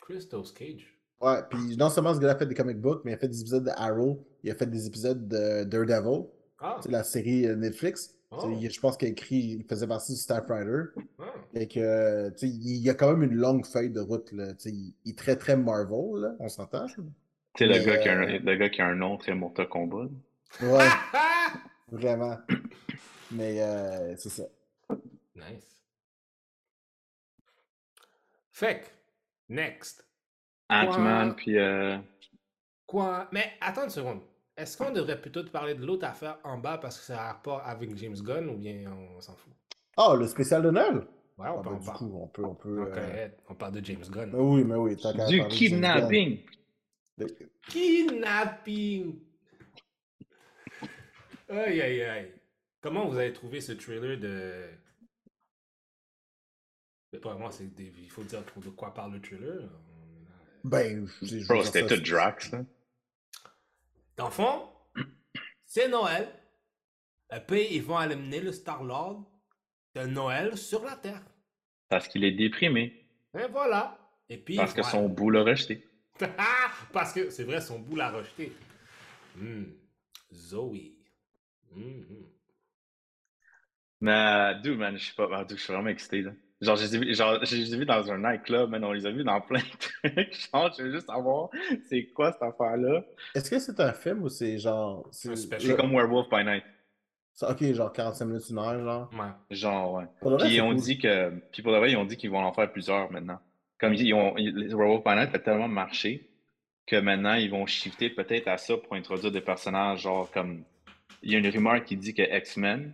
[0.00, 0.98] Christos Cage?
[1.20, 3.28] Ouais, puis non seulement ce gars-là a fait des comic books, mais il a fait
[3.28, 6.26] des épisodes de Arrow, il a fait des épisodes de Daredevil,
[6.62, 8.14] Ah, c'est la série euh, Netflix.
[8.30, 8.50] Oh.
[8.60, 10.84] Je pense qu'il écrit, il faisait partie du Staff Rider.
[11.18, 11.24] ah.
[11.54, 14.52] Et que, tu sais, il y a quand même une longue feuille de route, là.
[14.64, 16.86] Il, il est très, très Marvel, là, on s'entend.
[16.86, 17.02] Tu
[17.58, 19.68] sais, le, gars qui a un, euh, le gars qui a un nom très Mortal
[19.68, 20.08] Kombat.
[20.62, 20.88] Ouais,
[21.90, 22.38] vraiment.
[23.32, 24.44] Mais euh, c'est ça.
[25.36, 25.76] nice.
[28.52, 28.86] Fait que,
[29.54, 30.06] next.
[30.70, 31.36] Ant-Man, Quoi?
[31.36, 31.58] puis.
[31.58, 31.98] euh,
[32.86, 33.28] Quoi?
[33.32, 34.20] Mais attends une seconde.
[34.56, 37.32] Est-ce qu'on devrait plutôt te parler de l'autre affaire en bas parce que ça a
[37.32, 39.52] rapport avec James Gunn ou bien on s'en fout?
[39.96, 40.96] Oh, le spécial de Noël?
[41.38, 42.82] Ouais, on Ah, peut ben, en du coup, on peut, on peut.
[42.82, 44.30] Ok, euh, on parle de James Gunn.
[44.32, 46.38] Mais oui, mais oui, qu'à Du parler de kidnapping!
[47.68, 49.18] Kidnapping!
[51.48, 52.32] Aïe, aïe, aïe.
[52.80, 54.68] Comment vous avez trouvé ce trailer de.
[57.12, 59.68] Mais pas moi, c'est des- il faut dire de quoi parle le trailer.
[60.64, 62.64] Ben, je, Bro, c'était tout Drax, là.
[64.16, 64.68] Dans le fond,
[65.64, 66.28] c'est Noël.
[67.34, 69.24] Et puis, ils vont amener le Star-Lord
[69.94, 71.22] de Noël sur la Terre.
[71.88, 73.06] Parce qu'il est déprimé.
[73.38, 73.98] Et voilà.
[74.28, 75.86] Et puis, Parce que son bout l'a rejeté.
[76.92, 78.52] Parce que c'est vrai, son bout l'a rejeté.
[79.36, 79.64] Hmm.
[80.32, 80.92] Zoe.
[81.74, 82.26] Mhm.
[84.00, 85.28] Mais, dude, man, je sais pas.
[85.32, 86.32] ah, je suis vraiment excité, là.
[86.62, 88.84] Genre, je les ai vus, genre, je les ai vus dans un nightclub, man.
[88.84, 90.48] On les a vus dans plein de trucs.
[90.54, 91.50] Genre, je veux juste savoir
[91.88, 93.02] c'est quoi cette affaire-là?
[93.34, 95.06] Est-ce que c'est un film ou c'est genre.
[95.10, 96.62] C'est le- comme Werewolf by Night.
[97.40, 99.10] Ok, genre 45 minutes, une heure, genre?
[99.14, 99.56] Ouais.
[99.56, 100.04] Genre, ouais.
[100.20, 100.76] Pour le vrai, Puis on cool.
[100.76, 101.30] dit que.
[101.50, 103.40] Puis pour le vrai, ils ont dit qu'ils vont en faire plusieurs maintenant.
[103.80, 104.34] Comme ils ont.
[104.34, 106.28] Werewolf by Night a tellement marché
[106.86, 110.62] que maintenant ils vont shifter peut-être à ça pour introduire des personnages genre comme.
[111.22, 112.92] Il y a une rumeur qui dit que X-Men,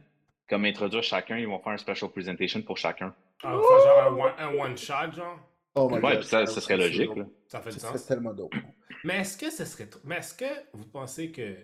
[0.49, 3.15] comme introduire chacun, ils vont faire un special presentation pour chacun.
[3.43, 5.39] Ah, enfin, genre un one, un one shot, genre.
[5.75, 7.25] Oh my Ouais, God, puis ça, ça serait c'est logique, là.
[7.47, 8.07] Ça fait du sens.
[8.07, 8.55] tellement dope.
[9.05, 11.57] Mais est-ce que ce serait trop- Mais est-ce que vous pensez que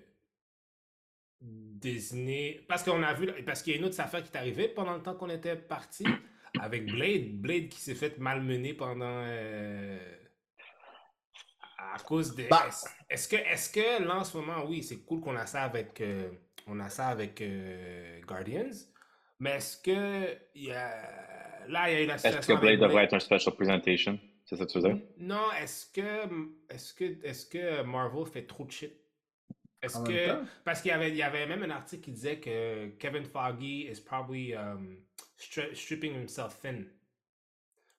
[1.41, 2.65] Disney.
[2.69, 3.31] Parce qu'on a vu.
[3.45, 5.57] Parce qu'il y a une autre affaire qui est arrivée pendant le temps qu'on était
[5.57, 6.07] parti
[6.61, 7.33] avec Blade.
[7.41, 9.23] Blade qui s'est fait malmener pendant.
[9.27, 9.99] euh,
[11.79, 12.49] À cause des.
[12.49, 12.65] Bah.
[12.69, 15.63] Est-ce- Est-ce que, est-ce que là en ce moment, oui, c'est cool qu'on a ça
[15.65, 16.01] avec.
[16.01, 16.31] euh,
[16.67, 18.71] On a ça avec euh, Guardians.
[19.41, 20.39] Mais est-ce que.
[20.55, 21.24] il y a...
[21.69, 24.19] Là, il y a eu la Est-ce que Blade devrait être un special presentation?
[24.45, 25.03] C'est ça que tu veux dire?
[25.19, 26.27] non, est-ce que
[26.69, 28.93] est-ce que est-ce que Marvel fait trop de shit?
[29.81, 30.47] Est-ce que temps?
[30.65, 33.91] parce qu'il y avait il y avait même un article qui disait que Kevin Feige
[33.91, 34.99] is probably um,
[35.39, 36.85] stri- stripping himself thin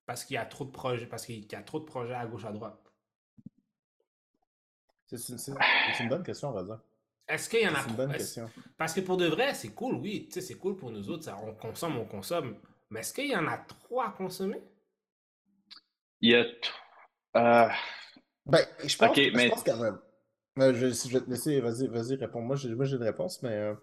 [0.05, 2.25] parce qu'il y a trop de projets parce qu'il y a trop de projets à
[2.25, 2.79] gauche à droite.
[5.05, 6.79] C'est une bonne question, on va dire.
[7.27, 8.49] Est-ce qu'il y en a C'est une bonne question.
[8.77, 11.23] Parce que pour de vrai, c'est cool, oui, tu sais, c'est cool pour nous autres,
[11.23, 12.55] ça, on consomme, on consomme.
[12.89, 14.61] Mais est-ce qu'il y en a trop à consommer?
[16.21, 16.45] Il y a.
[17.37, 17.69] euh,
[18.45, 19.99] Ben, je pense, Ok, je mais- pense quand même.
[20.57, 22.41] Mais je, je vais te laisser, vas-y, vas-y, réponds.
[22.41, 23.49] Moi, j'ai moi, j'ai une réponse, mais.
[23.51, 23.75] euh,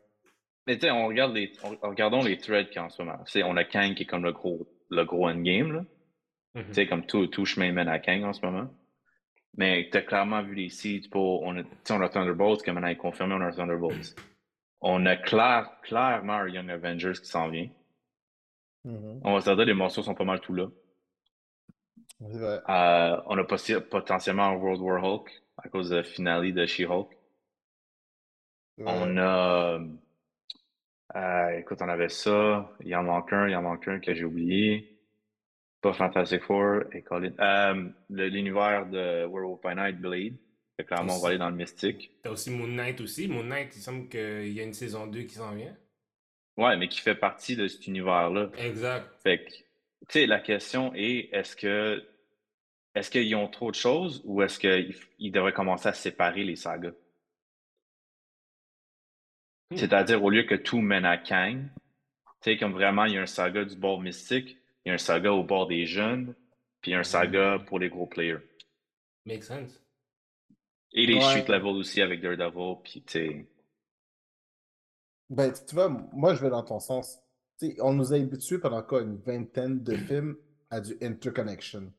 [0.67, 3.03] Mais tu sais, on regarde les, on- regardons les threads qu'il y a en ce
[3.03, 3.19] moment.
[3.25, 5.85] Tu sais, on a Kang qui est comme le gros, le gros endgame, là.
[6.55, 6.67] Mhm.
[6.69, 8.71] Tu sais, comme tout, tout chemin mène à Kang en ce moment.
[9.57, 11.43] Mais tu as clairement vu les seeds pour.
[11.43, 14.15] On a, on a Thunderbolts, comme on a confirmé, on a Thunderbolts.
[14.81, 17.69] On a clair, clairement un Young Avengers qui s'en vient.
[18.85, 19.21] Mhm.
[19.25, 20.69] On va se dire, les morceaux sont pas mal tout là.
[22.21, 22.61] Vrai.
[22.69, 27.09] Euh, on a potentiellement un World War Hulk à cause de la finale de She-Hulk.
[28.79, 29.81] On a.
[31.17, 32.71] euh, écoute, on avait ça.
[32.85, 34.89] Il en manque un, il en manque un que j'ai oublié.
[35.81, 37.33] Pas Fantastic Four et Colin.
[37.41, 40.35] Euh, le- L'univers de Werewolf by Night, Blade.
[40.77, 42.13] Fait clairement, on va aller dans le mystique.
[42.23, 43.29] T'as aussi Moon Knight aussi.
[43.29, 45.77] Moon Knight, il semble qu'il y a une saison 2 qui s'en vient.
[46.57, 48.51] Ouais, mais qui fait partie de cet univers-là.
[48.59, 49.09] Exact.
[49.23, 49.65] Fait que, tu
[50.11, 52.07] sais, la question est est-ce que.
[52.95, 56.57] Est-ce qu'ils ont trop de choses ou est-ce qu'ils ils devraient commencer à séparer les
[56.57, 56.93] sagas?
[59.71, 59.77] Hmm.
[59.77, 61.71] C'est-à-dire, au lieu que tout mène à Kang,
[62.43, 64.95] tu sais, comme vraiment, il y a un saga du bord mystique, il y a
[64.95, 66.35] un saga au bord des jeunes,
[66.83, 68.41] puis il y a un saga pour les gros players.
[69.25, 69.81] Make sense.
[70.93, 71.21] Et les Ouais.
[71.23, 73.47] street level aussi avec Daredevil, puis tu sais.
[75.31, 77.19] Ben, tu vois, moi, je vais dans ton sens.
[77.81, 80.37] On nous a habitués pendant quoi, une vingtaine de films
[80.71, 81.93] à du interconnection.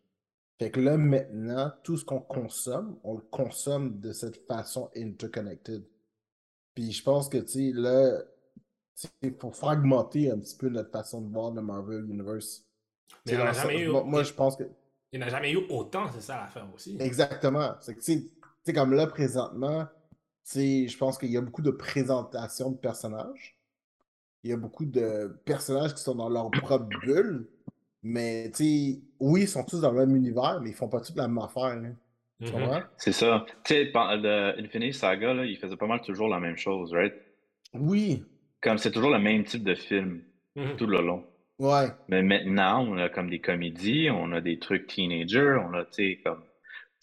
[0.60, 5.84] Fait que là, maintenant, tout ce qu'on consomme, on le consomme de cette façon interconnected.
[6.76, 8.20] Puis je pense que, tu sais, là,
[9.22, 12.64] il faut fragmenter un petit peu notre façon de voir le Marvel Universe.
[13.26, 14.64] Mais il y en a jamais eu- moi, moi, je pense que
[15.12, 16.98] Il n'y en a jamais eu autant, c'est ça l'affaire aussi.
[17.00, 17.76] Exactement.
[17.82, 18.32] C'est que, tu
[18.64, 19.88] sais- comme là, présentement,
[20.46, 23.56] je pense qu'il y a beaucoup de présentations de personnages.
[24.44, 27.48] Il y a beaucoup de personnages qui sont dans leur propre bulle.
[28.06, 31.00] Mais, tu sais, oui, ils sont tous dans le même univers, mais ils font pas
[31.00, 31.76] tous la même affaire.
[31.80, 31.90] là.
[32.44, 32.52] Tu Mhm.
[32.52, 32.82] comprends?
[32.98, 33.46] C'est ça.
[33.64, 37.14] Tu sais, Infinity Saga, là, il faisait pas mal toujours la même chose, right?
[37.74, 38.24] Oui.
[38.62, 40.22] Comme c'est toujours le même type de film
[40.58, 40.76] Mhm.
[40.76, 41.24] tout le long.
[41.60, 41.88] Ouais.
[42.10, 45.94] Mais maintenant, on a comme des comédies, on a des trucs teenagers, on a, tu
[46.16, 46.44] sais, comme.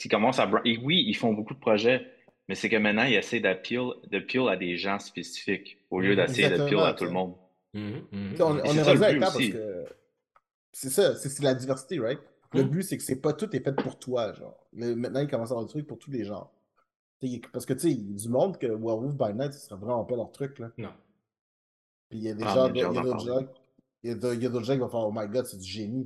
[0.04, 0.50] Ils commencent à.
[0.64, 2.06] Et oui, ils font beaucoup de projets,
[2.50, 6.16] mais c'est que maintenant, ils essaient d'appeal d'appeal à des gens spécifiques au lieu Mhm.
[6.16, 7.34] d'essayer d'appeal à tout le monde.
[7.74, 8.30] Mhm, mhm.
[8.32, 9.84] Tu sais, on, on c'est est ça, rendu le à parce que.
[10.72, 12.18] C'est ça, c'est c'est la diversité, right?
[12.52, 14.66] Le but, c'est que c'est pas tout est fait pour toi, genre.
[14.72, 16.50] Le- maintenant, il commence à avoir des trucs pour tous les genres.
[17.52, 19.78] Parce que, tu sais, il y a du monde que Werewolf by Night, ce serait
[19.78, 20.70] vraiment pas leur truc, là.
[20.76, 20.92] Non.
[22.08, 23.48] Puis il y a des Ah, gens, mais y a d'autres
[24.02, 24.14] il y a
[24.48, 26.04] d'autres gens qui vont faire Oh my god, c'est du génie.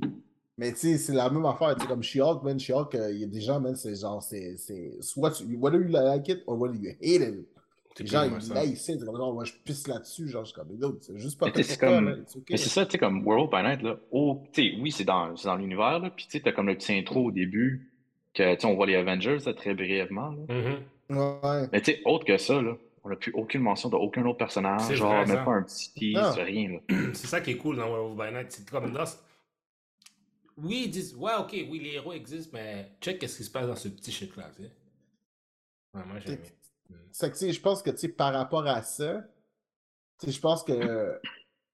[0.57, 1.75] Mais tu sais, c'est la même affaire.
[1.75, 4.23] Tu sais, comme She-Hulk, man, She-Hulk, euh, il y a des gens, man, c'est genre,
[4.23, 4.55] c'est.
[4.57, 5.43] c'est- Soit tu.
[5.57, 7.45] Whether you like it or whether you hate it.
[7.97, 8.29] Les gens, ils
[9.05, 12.07] comme genre, moi, je pisse là-dessus, genre, je suis comme, c'est juste pas toi, comme-
[12.35, 12.43] okay.
[12.51, 13.97] Mais c'est ça, tu sais, comme World by Night, là.
[14.11, 16.09] Oh, tu sais, oui, c'est dans, c'est dans l'univers, là.
[16.09, 17.89] Puis tu sais, t'as comme le petit intro au début,
[18.33, 20.53] que, tu sais, on voit les Avengers, là, très brièvement, là.
[21.09, 21.17] Mhm.
[21.17, 21.67] Ouais.
[21.71, 24.81] Mais tu sais, autre que ça, là, on n'a plus aucune mention d'aucun autre personnage,
[24.81, 25.37] C'est genre, même ça.
[25.37, 26.43] pas un petit tease, Non.
[26.43, 26.79] rien.
[27.13, 28.47] C'est ça qui est cool dans Werewolf by Night.
[28.49, 29.03] C'est comme dans.
[30.57, 33.67] Oui, ils disent, ouais, ok, oui, les héros existent, mais check qu'est-ce qui se passe
[33.67, 34.71] dans ce petit shit-là, tu sais.
[35.93, 36.19] Ouais, moi.
[37.11, 39.27] C'est que, je pense que, tu sais, par rapport à ça,
[40.19, 41.19] tu sais, je pense que.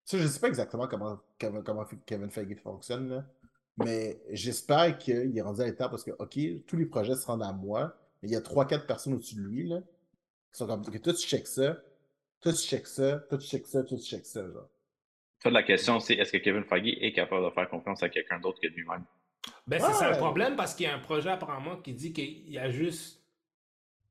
[0.06, 3.26] Tu sais, je sais pas exactement comment, comment, comment Kevin Feige fonctionne, là,
[3.78, 7.44] mais j'espère qu'il est rendu à l'étape parce que, OK, tous les projets se rendent
[7.44, 9.82] à moi, mais il y a 3-4 personnes au-dessus de lui, là,
[10.52, 11.78] qui sont comme, OK, toi, tu check ça,
[12.40, 14.70] toi, tu check ça, toi, tu check ça, toi, tu check ça, genre.
[15.46, 18.60] La question, c'est est-ce que Kevin Feige est capable de faire confiance à quelqu'un d'autre
[18.62, 19.04] que lui-même?
[19.66, 22.50] Ben, c'est ça le problème parce qu'il y a un projet apparemment qui dit qu'il
[22.50, 23.24] y a juste.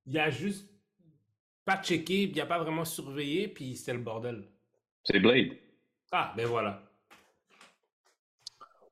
[0.07, 0.69] Il y a juste
[1.65, 4.49] pas checké, il n'y a pas vraiment surveillé, puis c'était le bordel.
[5.05, 5.57] C'est Blade.
[6.11, 6.83] Ah, ben voilà.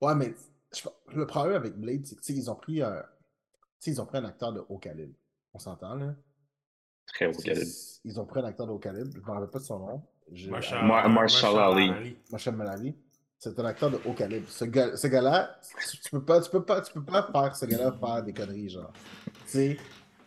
[0.01, 0.33] Ouais, mais
[0.73, 3.05] je le problème avec Blade, c'est que, tu sais, ils ont pris un.
[3.87, 5.15] ils ont pris un acteur de haut calibre.
[5.55, 6.15] On s'entend, là?
[7.07, 7.71] Très haut C'est- calibre.
[8.05, 9.79] Ils ont pris un acteur de haut calibre, je ne me rappelle pas de son
[9.81, 10.03] nom.
[10.49, 12.17] Marshall, Mar- Marshall Ali.
[12.31, 12.95] Marshall Malali.
[13.39, 14.49] C'est un acteur de haut calibre.
[14.49, 15.59] Ce gars- ce gars-là,
[15.91, 18.33] tu, tu peux pas, tu peux pas, tu peux pas faire ce gars-là faire des
[18.33, 18.93] conneries, genre.
[19.25, 19.77] Tu sais,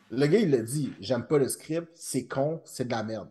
[0.09, 3.29] le gars, il l'a dit, j'aime pas le script, c'est con, c'est de la merde.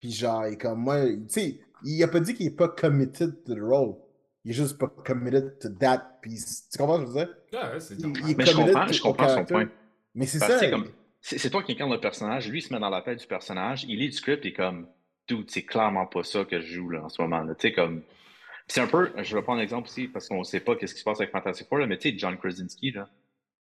[0.00, 2.68] Puis genre, il est comme moi, tu sais, il a pas dit qu'il est pas
[2.68, 3.96] committed to the role.
[4.44, 6.18] Il est juste pas committed to that.
[6.22, 6.36] Puis
[6.70, 7.34] tu comprends ce que je veux dire?
[7.52, 8.22] Ouais, c'est Il, normal.
[8.24, 9.68] il est Mais je committed comprends, je son point.
[10.14, 10.58] Mais c'est ça.
[10.58, 10.88] c'est comme-
[11.20, 13.26] C'est c'est toi qui incarne le personnage, lui, il se met dans la tête du
[13.26, 14.86] personnage, il lit le script et comme,
[15.28, 17.42] dude, c'est clairement pas ça que je joue là, en ce moment.
[17.42, 17.54] là.
[17.54, 18.02] Tu sais, comme.
[18.68, 20.98] C'est un peu, je vais prendre un exemple aussi, parce qu'on sait pas qu'est-ce qui
[21.00, 23.08] se passe avec Fantastic Four, là, mais tu sais, John Krasinski, là.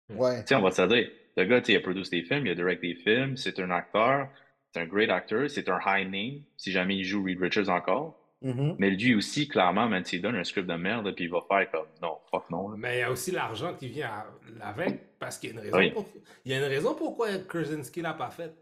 [0.09, 0.41] Ouais.
[0.41, 2.47] Tu sais, on va se dire, le gars, tu sais, il a produit des films,
[2.47, 4.29] il a direct des films, c'est un acteur,
[4.73, 8.19] c'est un great actor, c'est un high name, si jamais il joue Reed Richards encore.
[8.41, 8.77] Mhm.
[8.79, 11.71] Mais lui aussi, clairement, même s'il donne un script de merde, puis il va faire
[11.71, 12.71] comme, non, fuck non.
[12.71, 12.77] là.
[12.79, 15.61] Mais il y a aussi l'argent qui vient à- avec, parce qu'il y a une
[15.61, 15.91] raison, Oui.
[15.91, 16.07] pour...
[16.47, 18.55] il y a une raison pourquoi Krasinski l'a pas fait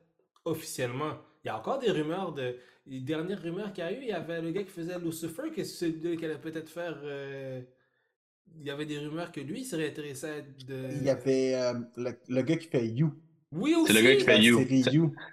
[0.44, 1.12] officiellement.
[1.44, 2.56] Il y a encore des rumeurs de.
[2.86, 5.50] Les dernières rumeurs qu'il y a eu, il y avait le gars qui faisait Lucifer
[5.54, 6.98] qui, se- qui allait peut-être faire.
[7.02, 7.62] euh,
[8.56, 10.88] il y avait des rumeurs que lui serait intéressé à de.
[10.96, 13.12] Il y avait euh, le, le gars qui fait You.
[13.52, 13.92] Oui, aussi.
[13.92, 14.60] C'est le gars qui fait You.
[14.84, 14.90] C'est-.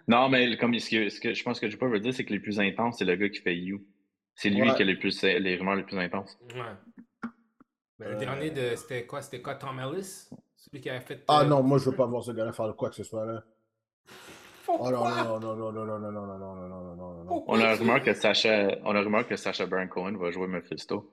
[0.08, 2.32] Non, mais comme ce que, ce que je pense que je peux dire, c'est que
[2.34, 3.86] les plus intenses, c'est le gars qui fait You.
[4.34, 4.74] C'est lui Ouais.
[4.76, 6.40] qui a les, plus, les rumeurs les plus intenses.
[6.56, 7.30] Ouais.
[8.00, 8.20] Ben, le Euh.
[8.20, 8.76] dernier de.
[8.78, 9.22] C'était quoi?
[9.22, 10.30] C'était quoi Tom Ellis?
[10.56, 11.24] Celui qui avait fait.
[11.28, 13.26] Ah euh, non, moi je veux pas voir ce gars-là faire quoi que ce soit
[13.26, 13.44] là.
[14.68, 17.44] Oh Pourquoi non, non, non, non, non, non, non, non, non, non, non, non, non,
[17.48, 21.12] On a rumeur que Sacha, on a rumeur que Sacha Baron Cohen va jouer Mephisto.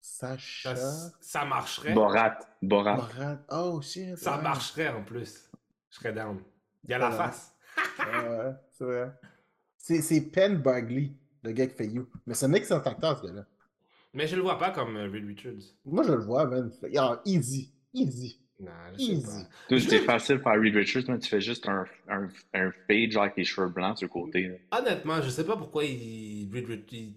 [0.00, 0.76] Sacha.
[0.76, 1.92] Ça, ça marcherait.
[1.92, 2.38] Borat.
[2.62, 2.96] Borat.
[2.96, 3.38] Morat.
[3.50, 4.16] Oh shit.
[4.16, 4.42] Ça ouais.
[4.42, 5.50] marcherait en plus.
[5.90, 6.40] Je serais down.
[6.84, 7.16] Il y a la Ouais.
[7.16, 7.54] face.
[7.98, 9.12] Ouais, c'est vrai.
[9.76, 12.08] C'est c'est Penn Bagley, le gars qui fait You.
[12.26, 13.46] Mais c'est un excellent acteur, ce gars-là.
[14.12, 15.74] Mais je le vois pas comme euh, Reed Richards.
[15.84, 16.70] Moi, je le vois, man.
[16.98, 17.72] Ah, easy.
[17.94, 18.39] Easy.
[18.60, 19.78] Non, je sais pas.
[19.80, 23.22] C'est facile de faire Reed Richards, mais tu fais juste un, un, un fade genre
[23.22, 24.48] avec les cheveux blancs sur le côté.
[24.48, 24.78] là.
[24.78, 26.48] Honnêtement, je sais pas pourquoi il.
[26.52, 26.84] Reed Richards.
[26.92, 27.14] il-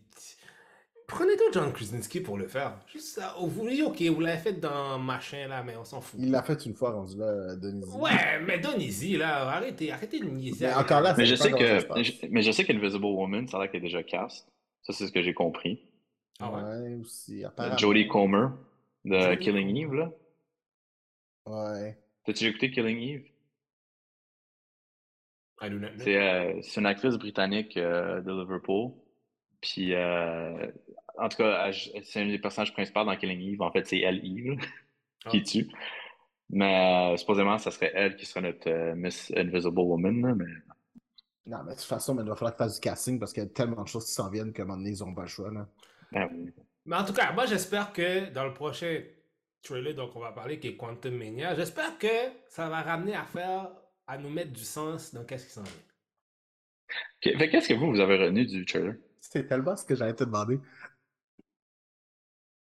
[1.06, 2.78] Prenez-toi John Krasinski pour le faire.
[2.92, 3.36] Juste ça.
[3.38, 6.18] Vous oui, ok, vous l'avez fait dans machin là, mais on s'en fout.
[6.24, 7.84] Il l'a fait une fois rendu là, Denis.
[7.94, 10.66] Ouais, mais donnez-y là, arrêtez, arrêtez de niaiser.
[10.66, 13.62] Mais encore là, Mais je sais que, je- mais je sais qu'Invisible Woman, ça a
[13.62, 14.48] l'air qu'elle est déjà cast.
[14.82, 15.82] Ça, c'est ce que j'ai compris.
[16.40, 16.62] Ah ouais.
[16.62, 17.44] Ouais, aussi.
[17.44, 17.78] Apparemment.
[17.78, 18.48] Jodie Comer
[19.06, 19.76] de Jodie Killing.
[19.78, 20.12] Eve, là.
[21.46, 21.98] Ouais.
[22.26, 23.26] T'as-tu écouté Killing Eve?
[25.62, 26.04] I do not know.
[26.04, 28.92] C'est euh, c'est une actrice britannique euh, de Liverpool.
[29.62, 30.72] Puis, euh,
[31.18, 33.62] en tout cas, elle- c'est un des personnages principaux dans Killing Eve.
[33.62, 34.58] En fait, c'est elle, Eve,
[35.30, 35.42] qui Ah.
[35.46, 35.68] tue.
[36.50, 40.22] Mais supposément, ça serait elle qui serait notre Miss Invisible Woman.
[40.22, 40.46] là, mais...
[41.46, 43.50] Non, mais de toute façon, il va falloir faire du casting parce qu'il y a
[43.50, 45.52] tellement de choses qui s'en viennent qu'à un moment donné, ils n'ont pas le choix.
[45.52, 45.68] Là.
[46.16, 46.52] Ah oui.
[46.86, 49.02] Mais en tout cas, moi j'espère que dans le prochain
[49.64, 52.08] trailer dont on va parler, qui est Quantum Mania, j'espère que
[52.50, 53.72] ça va ramener à faire,
[54.08, 55.74] à nous mettre du sens dans qu'est-ce qui s'en vient.
[57.26, 58.96] Ok, Fait qu'est-ce que vous, vous avez retenu du trailer?
[59.20, 60.60] C'est tellement ce que j'allais te demander.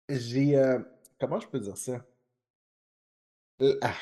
[0.09, 0.57] J'ai.
[0.57, 0.79] euh,
[1.19, 2.05] Comment je peux dire ça?
[3.61, 3.93] Euh, ah,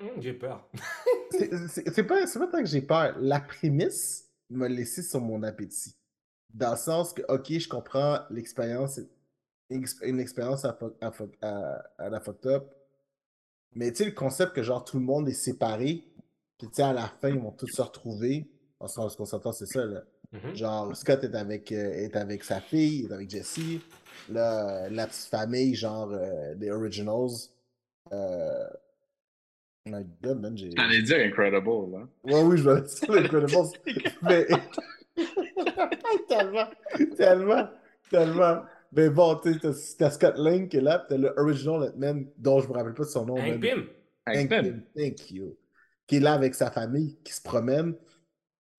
[0.00, 0.66] Hum, J'ai peur.
[1.30, 3.14] c'est pas, c'est pas tant que j'ai peur.
[3.18, 5.94] La prémisse m'a laissé sur mon appétit.
[6.50, 9.10] Dans le sens que, ok, je comprends l'expérience, ex-
[9.70, 12.74] une expérience à, fuck- à, fuck- à- à la fucked up.
[13.74, 16.04] Mais tu sais, le concept que genre tout le monde est séparé,
[16.58, 18.48] puis tu sais, à la fin, ils vont tous se retrouver.
[18.80, 20.02] On qu'on s'entend, c'est ça, là.
[20.32, 20.54] Mhm.
[20.56, 23.80] Genre, Scott est avec, euh, est avec sa fille, est avec Jessie.
[24.28, 27.30] Là, la petite famille, genre, euh, des Originals.
[28.12, 28.66] Euh...
[29.86, 30.70] My God, man, j'ai...
[30.76, 32.08] J'allais dire Incredible, là.
[32.24, 33.68] Ouais, oui, je vais dire ça, Incredibles.
[34.22, 34.46] mais...
[36.28, 36.68] tellement,
[37.16, 37.68] tellement,
[38.10, 38.62] tellement.
[38.96, 42.60] Mais bon, tu sais, t'as- Scott Lang qui est là, t'as le Original Hitman, dont
[42.60, 43.36] je me rappelle pas de son nom.
[43.36, 43.60] Hank.
[43.60, 43.86] Pym.
[44.26, 44.82] Hank Pym.
[44.96, 45.56] Thank you.
[46.06, 47.94] Qui est là avec sa famille, qui se promène.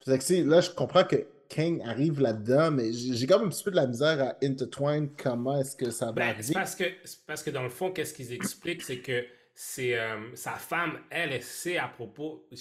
[0.06, 1.15] Fait que, là, je comprends que
[1.49, 5.10] Kang arrive là-dedans, mais j'ai quand même un petit peu de la misère à intertwine
[5.21, 6.43] comment est-ce que ça va Ben, arriver.
[6.43, 6.84] c'est parce que
[7.28, 9.23] parce que dans le fond, qu'est-ce qu'ils expliquent, c'est que
[9.54, 12.58] c'est euh, sa femme, elle, elle sait à propos, elle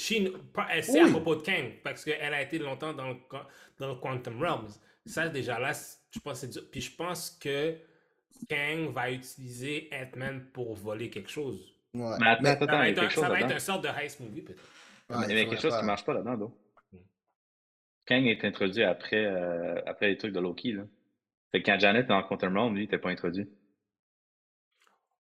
[0.85, 3.17] sait à propos de Kang, parce qu'elle a été longtemps dans le,
[3.79, 4.69] dans le Quantum Realms.
[5.07, 6.63] Ça, déjà là, c'est- je pense que c'est dur.
[6.71, 7.77] Puis je pense que
[8.49, 11.75] Kang va utiliser Ant-Man pour voler quelque chose.
[11.95, 12.17] Ouais.
[12.21, 13.55] Mais attends, Mais- attends, Ça va être, un, ça va être là-dedans.
[13.55, 14.63] une sorte de heist movie, peut-être.
[15.11, 16.59] ouais, Mais il y a quelque chose qui marche pas là-dedans, though.
[16.93, 16.99] Mm.
[18.07, 20.83] Kang est introduit après, euh, après les trucs de Loki, là.
[21.53, 23.49] Fait que quand Janet est dans Quantum Realm, lui, il était pas introduit.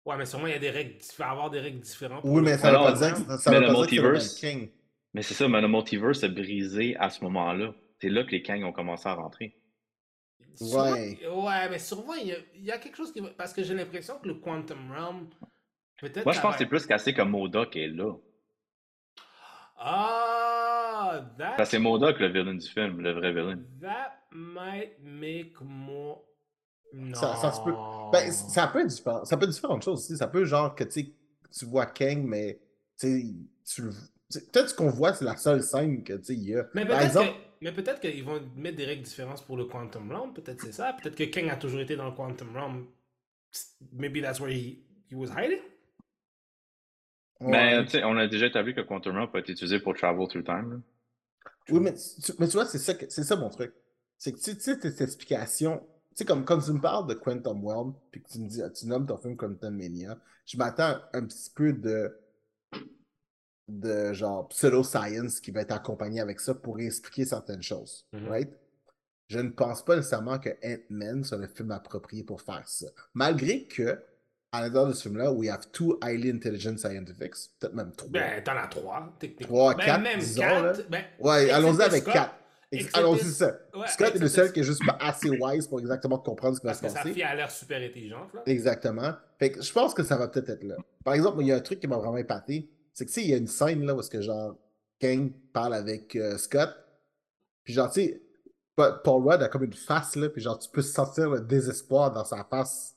[0.06, 2.22] Ouais, mais sûrement, il y a des règles, il va y avoir des règles différentes.
[2.24, 4.70] pour Oui, mais ça veut Alors, pas dire que ça mais veut le multiverse- King.
[5.14, 7.74] Mais c'est ça, mais le multiverse est brisé à ce moment-là.
[8.02, 9.56] C'est là que les Kang ont commencé à rentrer.
[10.62, 11.20] Ouais.
[11.28, 13.30] ouais, mais sûrement, il y, a, il y a quelque chose qui va.
[13.38, 15.30] Parce que j'ai l'impression que le Quantum Realm.
[16.00, 16.26] Peut-être.
[16.26, 18.14] Moi, je pense va que c'est plus cassé comme Modoc est là.
[19.78, 23.60] Ah, that, Parce que c'est Modoc le villain du film, le vrai villain.
[23.82, 26.24] that might make more.
[26.94, 27.16] Non.
[27.16, 27.36] Ça-
[27.66, 27.74] peut.
[28.12, 29.26] Ben, ça peut être différent.
[29.26, 30.16] Ça peut être différentes choses aussi.
[30.18, 31.14] Ça peut, genre, que tu sais,
[31.58, 32.60] tu vois Kang, mais
[33.00, 33.42] tu
[33.80, 33.92] le-
[34.52, 36.66] Peut-être ce qu'on voit, c'est la seule scène que tu sais, il y a.
[36.74, 37.34] Mais Par peut-être exemple, que-
[37.64, 40.34] mais peut-être qu'ils vont mettre des règles différentes pour le Quantum Realm.
[40.34, 40.94] Peut-être c'est ça.
[41.02, 42.88] Peut-être que Kang a toujours été dans le Quantum Realm.
[43.94, 45.62] Maybe that's where he, he was hiding.
[47.40, 47.86] Mais ouais.
[47.86, 50.44] tu sais, on a déjà établi que Quantum Realm peut être utilisé pour travel through
[50.44, 50.82] time.
[51.70, 53.74] Oui, mais tu, mais tu vois, c'est ça, ça mon truc.
[54.18, 57.08] C'est que tu sais, tu sais, cette explication, tu sais, comme quand tu me parles
[57.08, 60.58] de Quantum Realm, puis que tu me dis, tu nommes ton film Quantum Mania, je
[60.58, 62.14] m'attends un petit peu de,
[63.68, 68.28] de genre pseudo-science qui va être accompagné avec ça pour expliquer certaines choses, Mhm.
[68.28, 68.50] right?
[69.30, 72.88] Je ne pense pas nécessairement que Ant-Man soit le film approprié pour faire ça.
[73.14, 74.00] Malgré que,
[74.52, 78.12] à l'intérieur de ce film-là, we have two highly intelligent scientifics, peut-être même trois.
[78.12, 79.14] Ben, t'en as trois.
[79.42, 80.62] Trois, ben, quatre, même disons, quatre.
[80.64, 80.74] là.
[80.90, 82.14] Ben, ouais, allons-y avec Scott.
[82.14, 82.36] quatre.
[82.72, 82.90] C'est
[83.24, 83.60] ça.
[83.76, 86.60] Ouais, Scott est le seul qui est juste pas assez wise pour exactement comprendre ce
[86.60, 87.14] qui va Parce se que sa passer.
[87.14, 88.42] fille a l'air super intelligente, là.
[88.48, 89.14] Exactement.
[89.40, 90.76] Fait que je pense que ça va peut-être être là.
[91.04, 92.70] Par exemple, il y a un truc qui m'a vraiment épaté.
[92.94, 94.56] C'est que, tu sais, il y a une scène là où est-ce que, genre,
[95.00, 96.70] Kang parle avec euh, Scott.
[97.64, 98.22] Puis, genre, tu sais,
[98.76, 100.30] Pa- Paul Rudd a comme une face, là.
[100.30, 102.96] Puis, genre, tu peux sentir le désespoir dans sa face.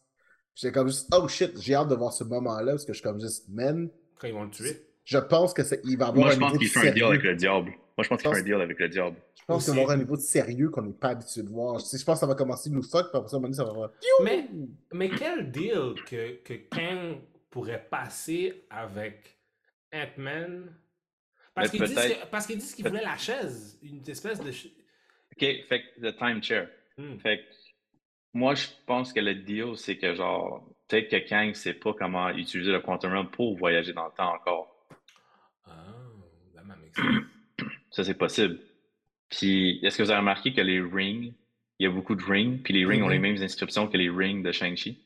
[0.55, 2.73] J'étais comme juste, oh shit, j'ai hâte de voir ce moment-là.
[2.73, 4.87] Parce que je suis comme juste, man, Quand ils vont le tuer.
[5.05, 7.05] je pense que c'est- il va avoir Moi, un je pense qu'il fait un deal
[7.05, 7.71] avec le diable.
[7.97, 9.17] Moi, je pense qu'il fait un deal avec le diable.
[9.39, 11.79] Je pense qu'il va avoir un niveau de sérieux qu'on n'est pas habitué de voir.
[11.79, 13.55] Je pense que ça va commencer nous fuck, puis après ça, à un moment donné,
[13.57, 13.91] ça va avoir.
[14.25, 14.49] Mais,
[14.93, 17.19] mais quel deal que, que Kang
[17.51, 19.36] pourrait passer avec
[19.93, 20.75] Ant-Man?
[21.55, 23.79] Parce qu'ils disent, qu'ils disent qu'ils voulaient la chaise.
[23.83, 24.51] Une espèce de.
[24.51, 26.69] OK, fait que le time chair.
[26.99, 27.17] Hmm.
[27.19, 27.43] Fait que
[28.35, 32.29] moi, je pense que le deal, c'est que genre, peut-être que Kang sait pas comment
[32.31, 34.87] utiliser le Quantum Realm pour voyager dans le temps encore.
[35.67, 35.73] Ah,
[36.55, 37.25] that makes sense.
[37.91, 38.59] Ça, c'est possible.
[39.31, 41.33] Puis, est-ce que vous avez remarqué que les rings,
[41.79, 43.23] il y a beaucoup de rings, puis les rings ont les Mhm.
[43.23, 45.03] mêmes inscriptions que les rings de Shang-Chi?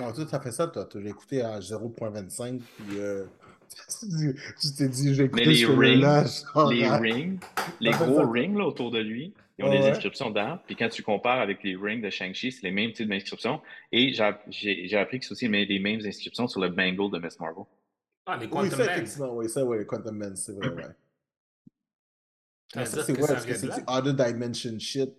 [0.00, 0.86] Non, toi, t'as fait ça, toi.
[0.86, 3.24] Tu l'as écouté à 0.25, puis euh,
[4.60, 7.38] tu t'es dit, j'ai écouté les ce rings, là genre, Les rings,
[7.80, 8.30] les fait gros ça.
[8.30, 9.90] rings là, autour de lui, ils ont des ouais.
[9.90, 10.58] inscriptions dedans.
[10.66, 13.60] Puis quand tu compares avec les rings de Shang-Chi, c'est les mêmes types d'inscriptions.
[13.92, 17.10] Et j'ai j'ai- j'ai appris que c'est aussi les les mêmes inscriptions sur le bangle
[17.12, 17.64] de Miss Marvel.
[18.26, 20.82] Ah, les Oui, Quantum ça, effectivement, oui, ça, oui, Quantum Man, c'est vrai, ouais.
[22.72, 25.10] Ça Mais ça, c'est ouais, ça parce que c'est du other dimension shit.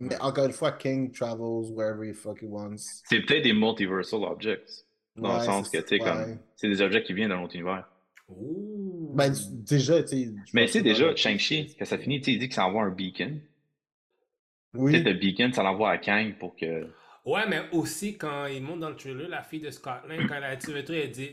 [0.00, 3.02] Mais encore une fois, King travels wherever he fucking wants.
[3.08, 4.84] C'est peut-être des multiversal objects.
[5.16, 6.08] Dans le sens que, c'est- tu sais, ouais.
[6.10, 7.88] comme, c'est des objets qui viennent d'un autre univers.
[8.28, 9.12] Ouh.
[9.14, 10.28] Ben, déjà, tu sais.
[10.52, 12.84] Mais tu sais, déjà, Shang-Chi, quand ça finit, tu sais, il dit que ça envoie
[12.84, 13.40] un beacon.
[14.74, 14.92] Oui.
[14.92, 16.86] Peut-être le beacon, ça l'envoie à Kang pour que.
[17.24, 20.44] Ouais, mais aussi, quand il monte dans le trailer, la fille de Scotland, quand elle
[20.44, 21.30] a tiré le truc, elle dit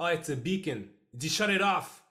[0.00, 0.84] Oh, it's a beacon.
[1.12, 2.02] Il dit Shut it off.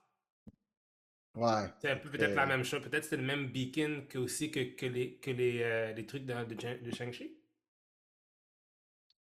[1.38, 1.67] Ouais.
[1.82, 2.36] C'est un peu peut-être Euh.
[2.36, 2.82] la même chose.
[2.82, 6.26] Peut-être c'était le même beacon que aussi que, que les, que les, euh, les trucs
[6.26, 7.38] de, de, Shang- de Shang-Chi.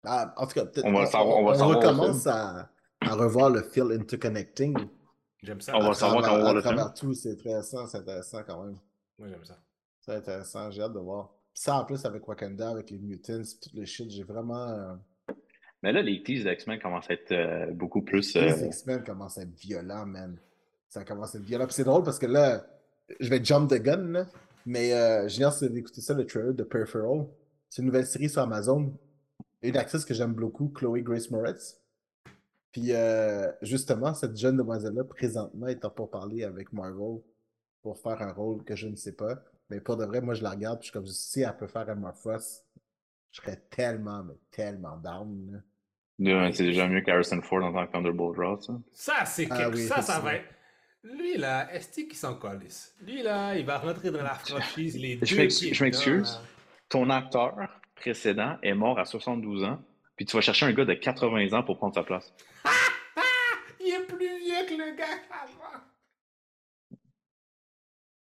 [0.04, 0.86] Ah, en tout cas, peut-être.
[0.86, 4.74] On va le savoir- on va savoir recommence à, à revoir le feel interconnecting.
[5.42, 5.76] J'aime ça.
[5.76, 6.74] On va savoir quand on le film.
[6.74, 8.78] travers tout, c'est intéressant, c'est intéressant quand même.
[9.18, 9.58] Moi, j'aime ça.
[10.00, 11.30] C'est intéressant, j'ai hâte de voir.
[11.52, 14.68] Ça, en plus, avec Wakanda, avec les mutants, tout le shit, j'ai vraiment.
[14.68, 14.94] euh,
[15.82, 18.34] Mais là, les teas d'X-Men commencent à être euh, beaucoup plus.
[18.34, 20.38] Les euh, X-Men commencent à être violents, man.
[20.90, 21.64] Ça commence à être violent.
[21.66, 22.66] Puis c'est drôle parce que là,
[23.18, 24.26] je vais jump the gun, là.
[24.66, 27.26] Mais euh, j'ai hâte d'écouter ça, le trailer de Peripheral.
[27.70, 28.92] C'est une nouvelle série sur Amazon.
[29.62, 31.81] Une actrice que j'aime beaucoup, Chloé Grace Moretz.
[32.72, 37.20] Puis euh, justement, cette jeune demoiselle-là, présentement, est en pour parler avec Marvel
[37.83, 39.42] pour faire un rôle que je ne sais pas.
[39.70, 41.66] Mais pour de vrai, moi, je la regarde, puis je suis comme, si elle peut
[41.66, 42.66] faire Emma Frost,
[43.31, 45.62] je serais tellement, mais tellement down.
[46.18, 46.53] là.
[46.53, 48.66] c'est déjà mieux qu'Harrison Ford en tant que Thunderbolt Ross.
[48.66, 48.81] ça.
[48.92, 50.44] Ça, c'est Ah quelque oui, Ça, ça va être.
[51.02, 52.94] Lui, là, est-ce qu'il s'en calisse?
[53.00, 55.34] Lui, là, il va rentrer dans la franchise, les deux Je
[55.74, 56.38] je m'excuse.
[56.88, 57.56] Ton acteur
[57.94, 59.82] précédent est mort à 72 ans,
[60.16, 62.32] puis tu vas chercher un gars de 80 ans pour prendre sa place.
[63.80, 65.82] Il est plus vieux que le gars avant.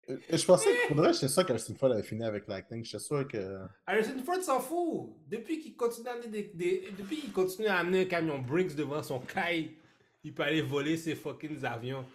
[0.10, 2.84] Euh, Je pensais que pour vrai, j'étais sûr qu'Harrison Ford avait fini avec l'acting.
[2.86, 3.60] J'étais sûr que.
[3.86, 5.10] Harrison Ford s'en fout.
[5.28, 8.76] Depuis qu'il continue à amener des, des- depuis qu'il continue à amener un camion Brinks
[8.76, 9.76] devant son caille,
[10.24, 12.06] il peut aller voler ses fucking avions.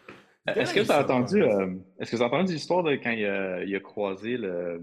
[0.57, 3.25] Est-ce que tu as entendu, euh, est-ce que tu as entendu l'histoire de quand il
[3.27, 4.81] a, il a croisé le,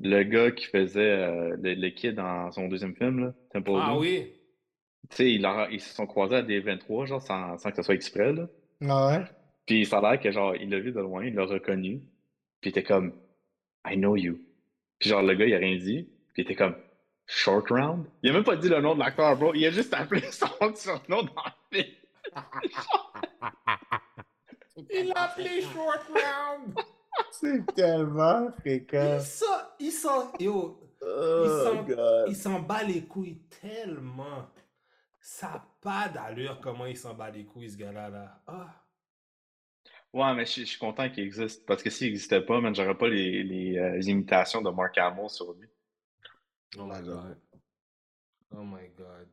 [0.00, 3.88] le gars qui faisait euh, le, le kid dans son deuxième film, là, Temple Ah
[3.90, 3.98] Doom?
[3.98, 4.32] oui.
[5.10, 5.32] Tu sais,
[5.70, 8.48] ils se sont croisés à des 23, genre, sans, sans que ce soit exprès, là.
[8.88, 9.24] Ah ouais?
[9.64, 12.00] Puis ça a l'air que, genre, il l'a vu de loin, il l'a reconnu,
[12.60, 13.12] puis il était comme,
[13.88, 14.38] I know you.
[14.98, 16.74] Puis genre, le gars, il a rien dit, puis il était comme,
[17.28, 18.04] Short Round?
[18.22, 19.52] Il a même pas dit le nom de l'acteur, bro.
[19.54, 21.94] Il a juste appelé son surnom dans le film.
[24.90, 26.74] Il l'a appelé Short Round.
[27.32, 29.18] C'est tellement fréquent.
[29.78, 31.84] Il s'en, yo, Oh,
[32.26, 34.48] il s'en bat les couilles tellement.
[35.20, 38.08] Ça n'a pas d'allure comment il s'en bat les couilles, ce gars-là.
[38.08, 38.42] Là.
[38.46, 38.82] Ah.
[40.12, 41.66] Ouais, mais je, suis- je suis content qu'il existe.
[41.66, 45.28] Parce que s'il n'existait pas, man, j'aurais pas les, les, euh, imitations de Mark Hamill
[45.28, 45.68] sur lui.
[46.78, 47.38] Oh my god.
[48.54, 49.28] Oh my god.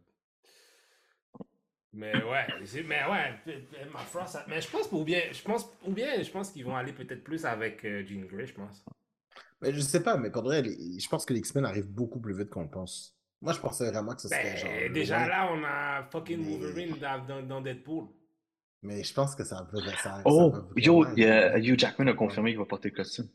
[1.96, 2.48] Mais ouais,
[2.88, 3.58] mais ouais,
[3.94, 6.76] ma ça- mais je pense ou bien, je pense ou bien, je pense qu'ils vont
[6.76, 8.84] aller peut-être plus avec euh, Jean Grey, je pense.
[9.62, 12.20] Mais je sais pas, mais pour de vrai, je pense que les X-Men arrivent beaucoup
[12.20, 13.16] plus vite qu'on le pense.
[13.42, 14.94] Moi, je pensais vraiment que ce serait Ben, genre.
[14.94, 18.06] déjà loin, là, on a fucking Mais- Wolverine dans, dans, dans Deadpool.
[18.82, 19.82] Mais je pense que ça va.
[19.92, 21.58] Ça, ça Oh, va yo, il y a-.
[21.60, 23.28] Hugh Jackman a confirmé qu'il va porter le costume.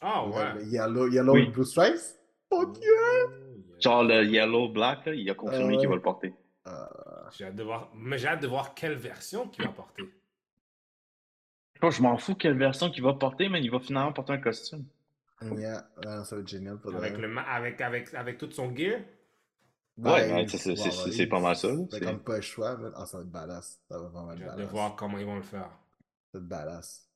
[0.00, 1.46] Ah Ouais, Yellow, Yellow Oui.
[1.46, 2.18] and Blue Stripes?
[2.48, 2.88] Fuck yeah!
[2.88, 3.30] Oh,
[3.68, 3.80] yeah.
[3.80, 6.34] Genre le Yellow Black, là, il a confirmé Ah qu'il va le porter.
[6.66, 6.72] Euh,
[7.36, 10.04] J'ai hâte de voir, mais j'ai hâte de voir quelle version qu'il va porter.
[11.82, 14.84] Je m'en fous quelle version qu'il va porter, mais il va finalement porter un costume.
[15.42, 19.00] Yeah, ouais, ça va être génial pour Avec, le, avec, avec, avec tout son gear?
[19.98, 22.36] Ouais, Ben, mais c'est- c'est- ouais, c'est- ouais, c'est pas mal ça, c'est- comme pas
[22.36, 22.92] le choix, man.
[22.96, 23.80] Ah, ça va être badass.
[23.88, 25.70] Ça va vraiment être J'ai hâte de voir comment ils vont le faire.
[26.32, 27.08] Ça va être badass.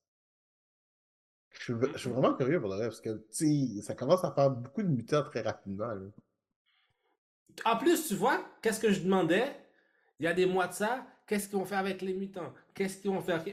[1.51, 4.25] Je suis, je suis vraiment curieux pour le vrai, parce que, tu sais, ça commence
[4.25, 6.07] à faire beaucoup de mutants très rapidement, là.
[7.65, 9.55] En plus, tu vois, qu'est-ce que je demandais?
[10.19, 12.53] Il y a des mois de ça, qu'est-ce qu'ils vont faire avec les mutants?
[12.75, 13.45] Qu'est-ce qu'ils vont faire?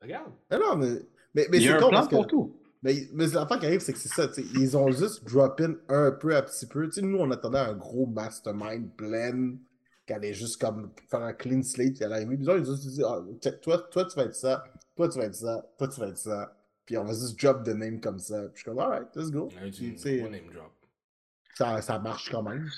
[0.00, 0.32] Regarde.
[0.50, 1.00] Mais non, mais,
[1.34, 2.14] mais, mais Il y a c'est un con plan parce que.
[2.14, 2.56] pour tout.
[2.82, 5.60] Mais, mais l'affaire qui arrive, c'est que c'est ça, tu sais, ils ont juste drop
[5.60, 6.86] in un peu à petit peu.
[6.86, 9.56] Tu sais, nous, on attendait un gros mastermind plein
[10.06, 12.36] qui allait juste comme faire un clean slate, qui allait arriver.
[12.36, 13.20] Puis là, ils ont juste dit, ah,
[13.60, 14.64] toi, toi, tu vas être ça,
[14.94, 16.56] toi, tu vas être ça, toi, tu vas être ça.
[16.84, 18.42] Puis on va juste drop the name comme ça.
[18.42, 19.48] Puis je suis comme, alright, let's go.
[19.48, 20.72] Puis, gros name drop.
[21.54, 22.68] ça, ça marche quand même.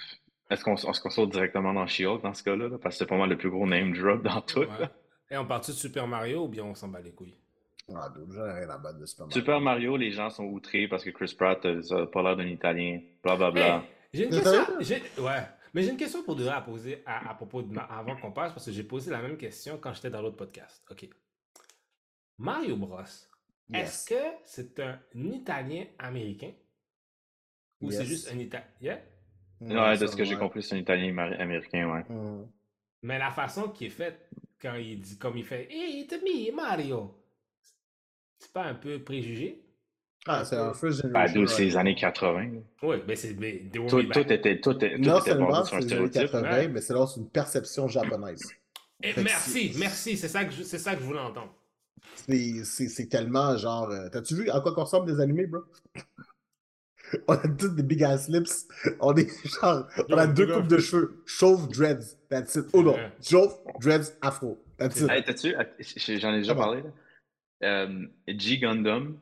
[0.51, 2.68] Est-ce qu'on qu'on saute directement dans She-Hulk dans ce cas-là?
[2.68, 2.78] là?
[2.78, 4.61] Parce que c'est pas mal le plus gros name drop dans tout.
[4.61, 4.88] Ouais.
[5.30, 7.36] Et on part de Super Mario ou bien on s'en bat les couilles?
[7.94, 9.40] Ah, rien à battre de Super Mario.
[9.40, 13.01] Super Mario, les gens sont outrés parce que Chris Pratt a pas l'air d'un Italien.
[13.22, 13.76] Blablabla.
[13.76, 13.82] Hey,
[14.14, 15.24] j'ai une Mais question.
[15.24, 15.42] Ouais.
[15.74, 18.16] Mais j'ai une question pour de vrai à poser à, à propos de ma- avant
[18.16, 20.82] qu'on passe parce que j'ai posé la même question quand j'étais dans l'autre podcast.
[20.90, 21.09] Ok.
[22.38, 23.01] Mario Bros.
[23.70, 24.07] Yes.
[24.07, 26.53] Est-ce que c'est un Italien américain
[27.82, 28.66] ou c'est juste un Italien?
[28.80, 29.01] Yeah?
[29.61, 32.04] Ouais, de ce que j'ai compris, c'est un Italien amé- américain, ouais.
[32.09, 32.46] Mhm.
[33.02, 34.28] Mais la façon qui est faite
[34.61, 37.14] quand il dit comme il fait Hey, it's me, Mario.
[38.38, 39.64] C'est pas un peu préjugé?
[40.26, 41.40] Ah, c'est un first Ben, generation.
[41.40, 42.42] d'où c'est les années 80.
[42.52, 42.61] là.
[42.82, 43.34] Oui, mais c'est.
[43.34, 46.22] Tout, tout était, tout, était- tout Non était seulement c'est les années stéréotype.
[46.32, 46.68] 80, ouais.
[46.68, 48.42] mais c'est là c'est une perception japonaise.
[49.02, 51.54] Eh, Fait que merci, merci, c'est ça, que je- c'est ça que je voulais entendre.
[52.16, 53.88] C'est- C'est c'est tellement genre.
[53.90, 55.61] euh, T'as-tu vu à quoi qu'on ressemble des animés, bro?
[57.26, 58.66] On a tous des big ass lips.
[59.00, 59.28] On est
[59.61, 59.86] genre.
[60.11, 61.22] On a deux coupes de cheveux.
[61.26, 62.16] Chauve, dreads.
[62.28, 62.66] That's it.
[62.72, 62.96] Oh non.
[63.22, 64.59] Chauve, dreads, afro.
[64.76, 65.11] That's it.
[65.11, 65.54] Hey, t'as-tu,
[66.20, 66.90] j'en ai déjà Ah parlé, là.
[67.64, 69.18] Euh, G Gundam,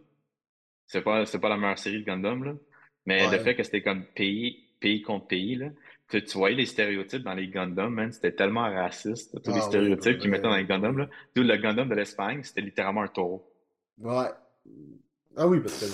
[0.86, 2.54] c'est pas, c'est pas la meilleure série de Gundam, là.
[3.06, 3.38] Mais Ouais.
[3.38, 5.68] le fait que c'était comme pays, pays contre pays, là.
[6.08, 9.60] Tu, tu voyais les stéréotypes dans les Gundam, man, c'était tellement raciste, tous Ah les
[9.60, 10.64] oui, stéréotypes qu'ils mettaient dans les.
[10.64, 11.08] Gundam, là.
[11.34, 13.50] D'où le Gundam de l'Espagne, c'était littéralement un taureau.
[13.98, 14.28] Ouais.
[15.38, 15.84] Ah oui, parce que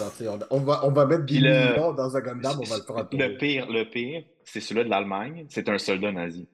[0.51, 3.37] on, va, on va mettre le- millions dans un Gundam, on va le un Le
[3.37, 6.49] pire, le pire, c'est celui de l'Allemagne, c'est un soldat nazi.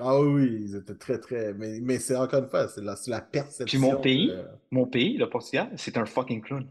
[0.00, 1.54] Ah oui, ils étaient très, très.
[1.54, 3.64] Mais, mais c'est encore une fois, c'est la, c'est la perception.
[3.66, 4.32] Puis mon pays,
[4.72, 6.66] mon pays, le Portugal, c'est un fucking clown.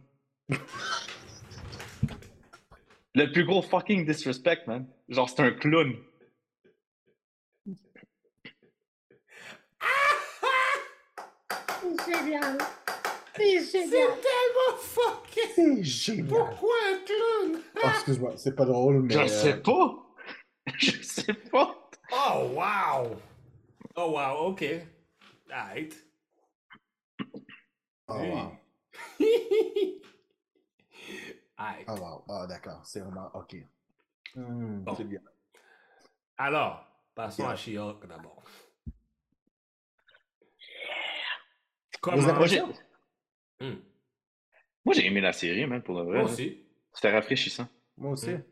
[3.15, 4.85] le plus gros fucking disrespect, man.
[5.07, 5.95] Genre, c'est un clown.
[13.35, 15.43] C'est tellement fucking.
[15.55, 16.27] C'est génial.
[16.27, 17.61] Pourquoi un clown?
[17.83, 19.13] Ah, excuse-moi, c'est pas drôle, mais.
[19.13, 20.05] Je euh, sais pas.
[20.77, 21.89] Je sais pas.
[22.11, 23.15] Oh, wow!
[23.95, 24.63] Oh, wow, ok.
[25.49, 25.95] Alright.
[28.09, 28.51] Oh, wow.
[31.57, 31.85] Alright.
[31.87, 32.25] Ah, wow.
[32.29, 32.81] Ah, d'accord.
[32.85, 33.31] C'est vraiment.
[33.33, 33.55] OK.
[34.35, 34.93] Hmm, Bon.
[34.95, 35.21] C'est bien.
[36.37, 37.51] Alors, passons Yeah.
[37.51, 38.43] à She-Hulk d'abord.
[38.85, 38.91] Vos
[42.01, 42.33] Comment?
[42.33, 42.61] Moi, j'ai,
[43.65, 43.79] Hmm.
[44.85, 46.19] moi, j'ai aimé la série, man, pour le vrai.
[46.21, 46.65] Moi aussi.
[46.93, 47.67] C'était rafraîchissant.
[47.97, 48.31] Moi aussi.
[48.31, 48.43] Hmm.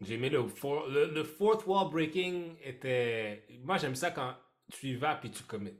[0.00, 3.44] J'ai aimé le, four- le, le fourth wall breaking était.
[3.64, 4.34] Moi, j'aime ça quand
[4.72, 5.76] tu y vas puis tu commets.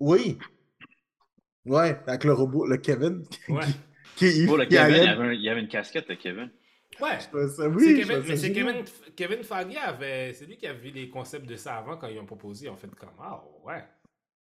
[0.00, 0.38] Oui.
[1.64, 3.24] Ouais, avec le robot, le Kevin.
[3.48, 3.64] Ouais.
[4.16, 6.08] Qui, qui, Pour le qui Kevin, il y, avait un- il y avait une casquette
[6.08, 6.50] de Kevin.
[7.00, 7.18] Ouais.
[7.20, 8.52] Ça- C'est Oui, Kevin, mais c'est.
[8.52, 8.84] Kevin,
[9.16, 10.32] Kevin Feige avait.
[10.34, 12.68] C'est lui qui a vu les concepts de ça avant quand ils ont proposé.
[12.68, 13.10] En fait, comme.
[13.18, 13.82] Ah, ouais.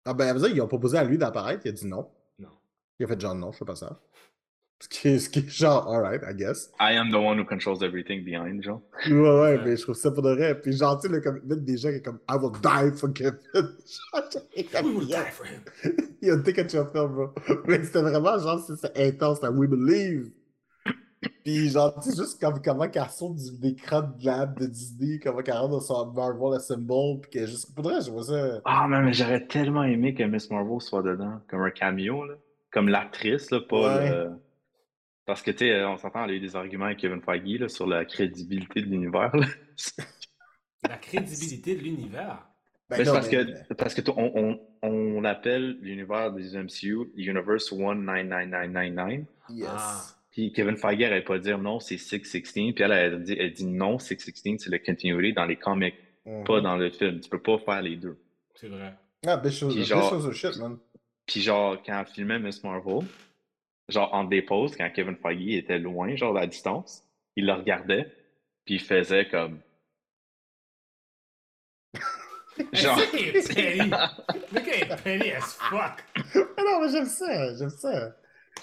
[0.07, 2.11] Ah ben, ils ont proposé à lui d'apparaître, il a dit non.
[2.99, 4.01] Il a fait genre non, je fais pas ça.
[4.81, 6.71] Ce qui est, ce qui est genre, alright, I guess.
[6.81, 8.83] I am the one who controls everything behind, genre.
[9.07, 9.61] Ouais, ouais, Ouais.
[9.65, 10.61] mais je trouve ça pour de vrai.
[10.61, 13.13] Puis genre, tu sais, le commitment des gens qui est comme I will die for
[13.15, 13.39] Kevin.
[13.55, 15.25] Genre, j'étais comme, We will yeah.
[15.25, 15.97] die for him.
[16.21, 17.29] Il a take a chapter, bro.
[17.67, 20.31] Mais c'était vraiment genre, c'est intense, là, we believe.
[21.43, 24.67] Puis genre, tu sais, juste comme, comment qu'elle saute du- des crânes de lab de
[24.67, 28.11] Disney, comment qu'elle rentre dans son Marvel Assemble, puis que juste, pour de vrai, je
[28.11, 28.61] vois ça.
[28.67, 32.35] Ah, mais j'aurais tellement aimé que Miss Marvel soit dedans, comme un cameo, là.
[32.75, 34.11] Comme l'actrice, là, pas Ouais.
[34.11, 34.31] le-
[35.27, 37.69] Parce que, tu sais, on s'entend, elle a eu des arguments avec Kevin Feige, là,
[37.71, 39.47] sur la crédibilité de l'univers, là.
[40.87, 42.47] La crédibilité de l'univers?
[42.91, 46.31] Ben Mais c'est non, parce mais- que, parce que toi, on, on, on appelle l'univers
[46.31, 49.21] des MCU Universe 199999.
[49.49, 49.67] Yes.
[49.71, 50.03] Ah.
[50.31, 52.75] Puis Kevin Feige n'allait pas dire non, c'est 616.
[52.75, 55.95] Puis elle, elle dit, elle dit non, 616, c'est le continuity dans les comics,
[56.45, 57.21] pas dans le film.
[57.21, 58.19] Tu peux pas faire les deux.
[58.57, 58.93] C'est vrai.
[59.27, 60.77] Ah, best genre- of shit, man.
[61.27, 63.07] Puis genre, quand elle filmait Miss Marvel,
[63.89, 67.03] genre en dépose, quand Kevin Feige était loin, genre à distance,
[67.37, 68.05] il le regardait,
[68.65, 69.61] puis il faisait comme...
[72.73, 72.97] Genre.
[72.99, 75.33] Look at petty.
[75.33, 76.05] As fuck.
[76.57, 78.17] Ah non, mais j'aime ça, j'aime ça.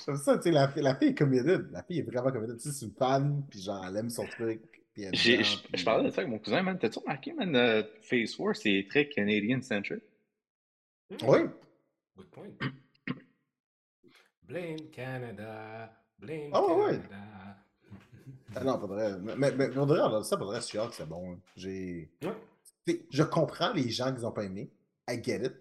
[0.05, 1.69] J'aime ça, tu sais, la, fille- la fille est committed.
[1.71, 2.55] La fille est vraiment committed.
[2.57, 4.61] Tu sais, c'est une fan, puis genre, elle aime son truc.
[4.93, 6.79] Puis elle J'ai- dedans, Je puis- je parlais de ça avec mon cousin, man.
[6.79, 10.01] T'as-tu remarqué, man, euh, Phase 4, c'est très Canadian-centric?
[11.23, 11.39] Oui.
[12.21, 12.71] Good point.
[14.43, 15.91] Blame Canada.
[16.19, 16.91] Blame Ah ouais, ouais.
[16.91, 17.57] Canada.
[18.55, 19.17] Ah non, faudrait.
[19.19, 21.33] Mais, mais, mais faudrait, alors, ça, faudrait se c'est bon.
[21.33, 21.39] hein.
[21.55, 22.11] J'ai.
[22.23, 22.99] Ouais.
[23.11, 24.69] Je comprends les gens qui n'ont pas aimé.
[25.09, 25.53] I get it.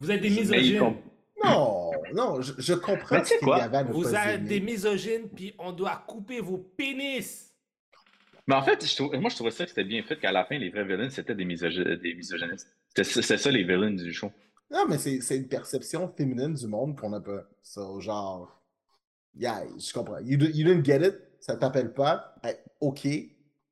[0.00, 0.78] Vous êtes des misogynes.
[0.78, 1.02] comp-
[1.42, 3.62] Non, non, je, je comprends Mais tu sais ce qu'il y quoi?
[3.62, 4.48] avait à ne Vous pas êtes aimer.
[4.48, 7.54] des misogynes, puis on doit couper vos pénis.
[8.46, 10.44] Mais en fait, je trouve- moi, je trouvais ça que c'était bien fait qu'à la
[10.44, 12.68] fin, les vrais villains, c'était des, misogy- des misogynistes.
[12.88, 14.30] C'était ça- c'était ça, les villains du show.
[14.70, 17.44] Non, mais c'est une perception féminine du monde qu'on n'a pas.
[17.62, 18.52] So, genre.
[19.34, 20.18] Yeah, je comprends.
[20.18, 22.34] You, do- you didn't get it, ça t'appelle pas?
[22.42, 23.04] Hey, ok.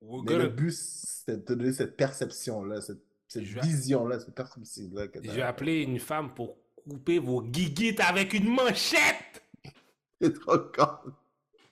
[0.03, 5.09] We're Mais le but, c'est de te donner cette perception-là, cette, cette vision-là, cette perspective-là.
[5.09, 9.42] que Je vais appeler une femme pour couper vos guiguites avec une manchette.
[10.20, 10.86] C'est trop con.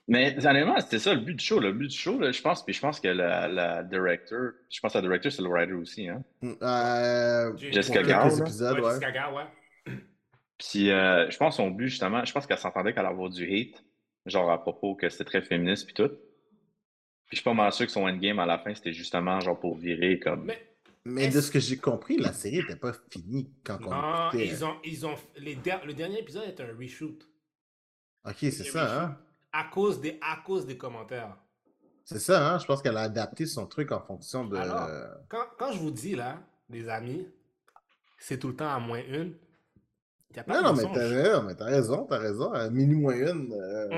[0.07, 1.59] Mais honnêtement, c'était ça le but du show.
[1.59, 4.79] Le but du show, là, je pense, puis je pense que la, la director, je
[4.81, 6.23] pense que la director, c'est le writer aussi, hein.
[6.43, 8.29] Euh, Jessica Ouais, ouais.
[8.91, 9.43] Jessica Gao, ouais.
[10.57, 13.43] Puis euh, je pense son but, justement, je pense qu'elle s'entendait qu'elle allait avoir du
[13.45, 13.83] hate,
[14.25, 16.09] genre à propos que c'était très féministe puis tout.
[16.09, 19.59] Puis je suis pas mal sûr que son endgame à la fin, c'était justement genre
[19.59, 20.43] pour virer comme.
[20.45, 20.67] Mais
[21.05, 24.47] Mais de ce que j'ai compris, la série n'était pas finie quand on non, écoutait.
[24.47, 27.25] ils ont, ils ont, les der- le dernier épisode est un reshoot.
[28.25, 29.17] Ok, c'est ça, hein?
[29.53, 31.37] À cause des, à cause des commentaires.
[32.03, 32.59] C'est ça, hein?
[32.59, 34.57] Je pense qu'elle a adapté son truc en fonction de.
[34.57, 34.89] Alors,
[35.29, 37.27] Quand, quand je vous dis là, les amis,
[38.17, 39.37] c'est tout le temps à moins une.
[40.47, 40.83] Non, non, mais
[41.55, 42.51] t'as raison, t'as raison.
[42.53, 43.89] À minuit moins une, euh,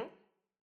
[0.00, 0.02] Mhm.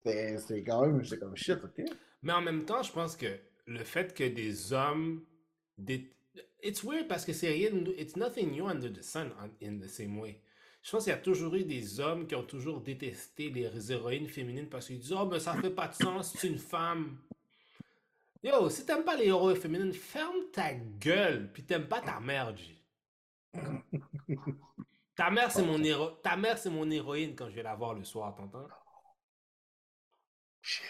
[0.05, 1.85] c'est- c'est quand même, j'étais comme shit, ok?
[2.23, 5.23] Mais en même temps, je pense que le fait que des hommes.
[5.79, 6.11] Des...
[6.63, 7.71] It's weird parce que c'est rien.
[7.97, 9.31] It's nothing new under the sun
[9.63, 10.41] in the same way.
[10.83, 14.29] Je pense qu'il y a toujours eu des hommes qui ont toujours détesté les héroïnes
[14.29, 17.19] féminines parce qu'ils disent Oh, mais ça fait pas de sens, c'est une femme.
[18.43, 22.57] Yo, si t'aimes pas les héros féminines, ferme ta gueule, puis t'aimes pas ta mère,
[22.57, 22.83] G.
[25.15, 26.13] Ta mère, c'est mon héro...
[26.23, 28.69] Ta mère, c'est mon héroïne quand je vais la voir le soir, t'entends?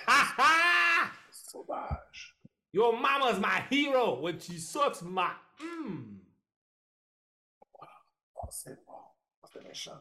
[0.07, 1.11] Ha ha!
[1.33, 2.37] Sauvage.
[2.73, 5.33] Your mama's my hero when she sucks my.
[5.61, 6.21] Mm.
[8.43, 9.10] Oh,
[9.53, 9.63] c'est bon.
[9.63, 10.01] C'est méchant.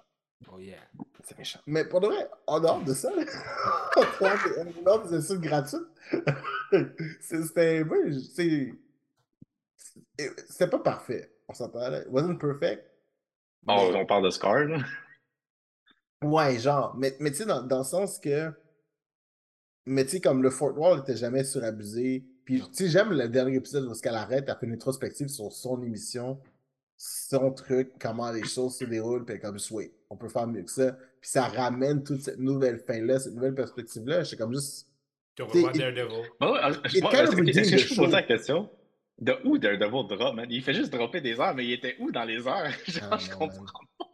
[0.52, 0.78] Oh yeah.
[1.26, 1.60] C'est méchant.
[1.68, 5.82] Mais pour de vrai, en dehors de ça, en dehors des- insultes gratuites,
[7.22, 7.84] c'est- c'était.
[8.36, 8.74] c'est-
[10.50, 11.34] C'était pas parfait.
[11.48, 12.02] On s'entend, là.
[12.02, 12.86] It wasn't perfect.
[13.68, 14.80] Mais- on parle de Scar, là.
[16.24, 18.52] Ouais, genre, mais, mais tu sais, dans, dans le sens que.
[19.86, 22.26] Mais tu sais, comme le Fort Wall était jamais surabusé.
[22.46, 25.52] Puis, tu sais, j'aime le dernier épisode où elle arrête, elle fait une rétrospective sur
[25.52, 26.40] son émission,
[27.02, 30.70] son truc, comment les choses se déroulent, puis comme, oui, on peut faire mieux que
[30.72, 30.92] ça.
[31.22, 34.24] Puis ça ramène toute cette nouvelle fin-là, cette nouvelle perspective-là.
[34.24, 34.90] J'étais comme juste.
[35.34, 36.24] Tu revois il- Daredevil.
[36.42, 38.70] Bah moi, est-ce que, je peux poser la question?
[39.18, 40.48] De où Daredevil drop, man?
[40.50, 42.70] Il fait juste dropper des heures, mais il était où dans les heures?
[42.88, 43.64] Genre, Ah, je non, comprends.
[43.64, 44.08] man.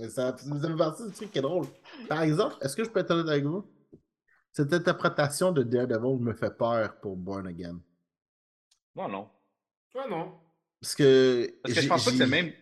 [0.00, 1.66] Mais ça, ça fait partie du truc qui est drôle.
[2.08, 3.64] Par exemple, est-ce que je peux être honnête avec vous?
[4.52, 7.78] Cette interprétation de Daredevil me fait peur pour Born Again.
[8.96, 9.28] Non, non.
[9.94, 10.32] Ouais, non.
[10.82, 11.48] Parce que.
[11.62, 12.52] Parce que je pense pas que c'est même.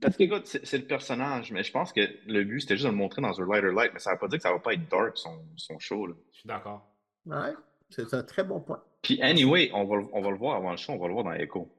[0.00, 2.90] Parce que, écoute, c'est le personnage, mais je pense que le but, c'était juste de
[2.90, 4.74] le montrer dans un lighter light, mais ça veut pas dire que ça va pas
[4.74, 6.14] être dark, son, son show, là.
[6.32, 6.86] Je suis d'accord.
[7.24, 7.54] Ouais,
[7.90, 8.82] c'est un très bon point.
[9.02, 11.12] Puis, anyway, on va, le- on va le voir avant le show, on va le
[11.14, 11.72] voir dans Echo.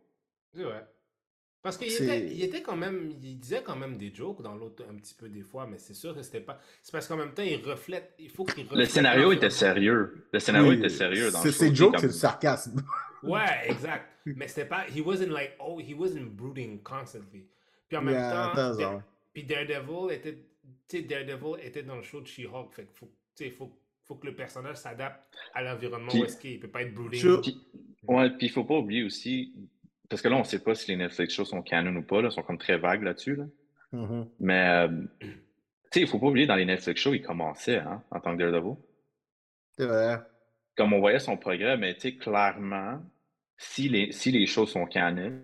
[0.55, 0.83] C'est vrai.
[1.61, 3.11] Parce qu'il était, il était quand même.
[3.21, 5.93] Il disait quand même des jokes dans l'autre un petit peu des fois, mais c'est
[5.93, 6.59] sûr que c'était pas.
[6.81, 8.13] C'est parce qu'en même temps, il reflète.
[8.19, 10.27] Il faut qu'il Le scénario était sérieux.
[10.31, 11.59] Le scénario Oui, était sérieux dans c'est- le show.
[11.59, 12.81] C'est tu sais, joke, comme- c'est du sarcasme.
[13.23, 14.05] Ouais, exact.
[14.25, 14.85] Mais c'était pas.
[14.87, 15.55] He wasn't like.
[15.59, 17.47] Oh, he wasn't brooding constantly.
[17.87, 18.75] Puis en même Yeah, temps.
[18.75, 19.03] Da-.
[19.33, 20.37] Puis Daredevil était.
[20.87, 22.73] Tu sais, Daredevil était dans le show de She-Hulk.
[22.73, 23.71] Fait qu'il faut, tu sais, faut,
[24.03, 25.21] faut que le personnage s'adapte
[25.53, 27.19] à l'environnement où est-ce qu'il il peut pas être brooding.
[27.19, 27.41] True.
[27.41, 27.61] Puis,
[28.07, 29.53] ouais, puis il faut pas oublier aussi,
[30.09, 32.29] parce que là, on sait pas si les Netflix shows sont canon ou pas, là,
[32.29, 33.45] ils sont comme très vagues là-dessus, là.
[33.91, 34.29] Mhm.
[34.39, 34.87] Mais, euh,
[35.19, 35.27] tu
[35.91, 38.43] sais, il faut pas oublier, dans les Netflix shows, il commençait, hein, en tant que
[38.43, 38.75] Daredevil.
[39.77, 40.19] C'est vrai.
[40.77, 43.01] Comme on voyait son progrès, mais tu sais, clairement,
[43.57, 45.41] si les, si les choses sont canon,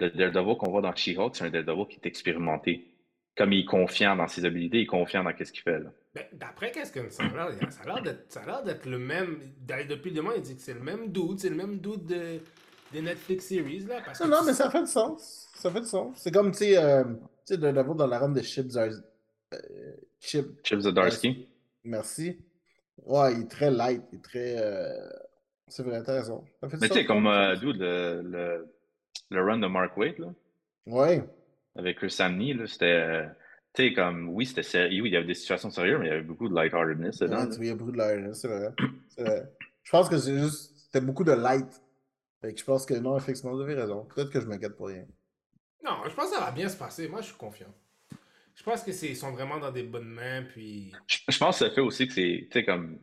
[0.00, 2.90] le Daredevil qu'on voit dans She-Hulk, c'est un Daredevil qui est expérimenté.
[3.36, 5.90] Comme il est confiant dans ses habilités, il est confiant dans ce qu'il fait, là.
[6.14, 8.86] Ben, D'après qu'est-ce que ça a l'air, ça a l'air d'être, ça a l'air d'être
[8.86, 9.40] le même.
[9.60, 12.06] d'ailleurs, Depuis le moment, il dit que c'est le même dude, c'est le même dude
[12.06, 12.38] de,
[12.92, 14.00] des Netflix series là.
[14.04, 15.48] Parce que Non, non, mais ça fait du sens.
[15.54, 16.16] Ça fait du sens.
[16.16, 17.02] C'est comme, tu sais, euh,
[17.50, 18.88] Daredevil dans la run de Chip Zar...
[19.52, 19.58] euh,
[20.20, 21.48] Chip, Chip Zdarsky.
[21.82, 22.38] merci.
[23.02, 24.56] Ouais, il est très light, il est très...
[24.58, 25.08] euh,
[25.68, 26.44] C'est vrai, t'as raison.
[26.62, 28.68] Mais tu sais, comme, euh, dude, le, le,
[29.30, 30.32] le run de Mark Waite, là,
[30.86, 31.24] Ouais.
[31.76, 32.84] Avec Chris Samney, là, c'était.
[32.86, 33.26] euh,
[33.72, 36.10] tu sais, comme, oui, c'était sérieux, oui, il y avait des situations sérieuses, mais il
[36.10, 37.38] y avait beaucoup de lightheartedness dedans.
[37.40, 38.68] Ouais, vois, il y a beaucoup de l'air, c'est vrai.
[39.08, 39.52] C'est vrai.
[39.82, 40.72] Je pense que c'est juste.
[40.76, 41.82] C'était beaucoup de light.
[42.40, 44.04] Fait que je pense que non, effectivement, vous avez raison.
[44.04, 45.04] Peut-être que je m'inquiète pour rien.
[45.84, 47.08] Non, je pense que ça va bien se passer.
[47.08, 47.74] Moi, je suis confiant.
[48.54, 50.92] Je pense que c'est ils sont vraiment dans des bonnes mains, puis...
[51.06, 52.98] Je, je pense que ça fait aussi que c'est, tu sais, comme,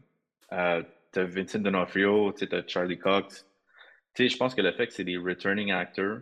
[0.53, 0.81] euh,
[1.11, 3.45] t'as Vincent D'Onofrio, tu sais, t'as Charlie Cox.
[4.13, 6.19] Tu sais, je pense que le fait que c'est des returning actors,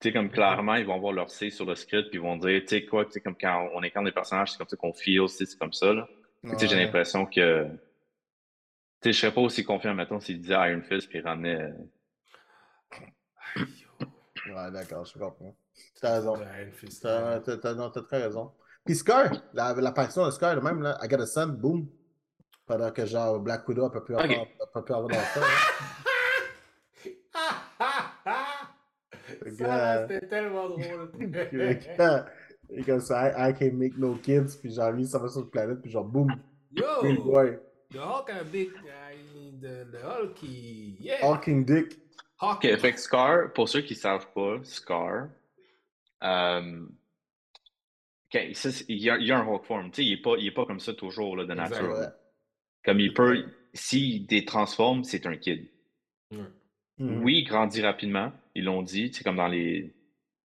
[0.00, 2.36] tu sais, comme clairement, ils vont voir leur C sur le script, puis ils vont
[2.36, 4.76] dire, tu sais, quoi, tu sais, comme quand on incarne des personnages, c'est comme ça
[4.76, 6.08] qu'on feel, c'est comme ça, là.
[6.44, 7.70] Tu sais, j'ai l'impression que, tu
[9.02, 11.72] sais, je serais pas aussi confiant, mettons, s'il disait Iron Fist, puis il ramenait.
[13.56, 13.64] euh.
[14.48, 15.54] Ouais, d'accord, je comprends.
[16.00, 16.34] T'as raison.
[17.02, 18.52] T'as t'as- t'as- non, t'as très raison.
[18.84, 21.86] Puis Scar, la- l'apparition de Scar, même, là, I got a son, boom.
[22.66, 24.22] Pendant que genre Black Widow, elle peut plus Ok.
[24.24, 25.40] avoir, peut plus avoir d'enfant.
[25.40, 25.96] hein.
[29.42, 31.10] Le Ça, c'était tellement drôle.
[32.68, 35.40] Et comme ça, I, I can make no kids, puis genre lui, ça va sur
[35.42, 36.26] la planète, puis genre boom,
[36.72, 37.22] big Yo!
[37.22, 37.58] boy.
[37.92, 38.70] The Hulk a big...
[38.70, 40.36] uh, the, the Hulk.
[40.42, 41.18] Yeah!
[41.22, 42.00] Hawking Dick.
[42.40, 42.64] Hulk.
[42.64, 45.28] Ok, fait que Scar, pour ceux qui ne savent pas, Scar,
[46.22, 46.86] euh,
[48.32, 49.90] il y, a, il y a un Hulk form.
[49.90, 51.98] Tu sais, il n'est pas, il est pas comme ça toujours là, de nature.
[51.98, 52.06] Ouais.
[52.84, 55.68] Comme il peut, s'il détransforme, c'est un kid.
[56.30, 56.38] Ouais.
[56.98, 57.22] Mhm.
[57.22, 58.32] Oui, il grandit rapidement.
[58.54, 59.94] Ils l'ont dit, c'est comme dans les,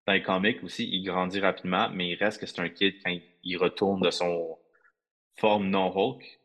[0.05, 3.11] dans les comics aussi, il grandit rapidement, mais il reste que c'est un kid quand
[3.11, 4.57] il, il retourne de son
[5.37, 6.39] forme non-Hulk.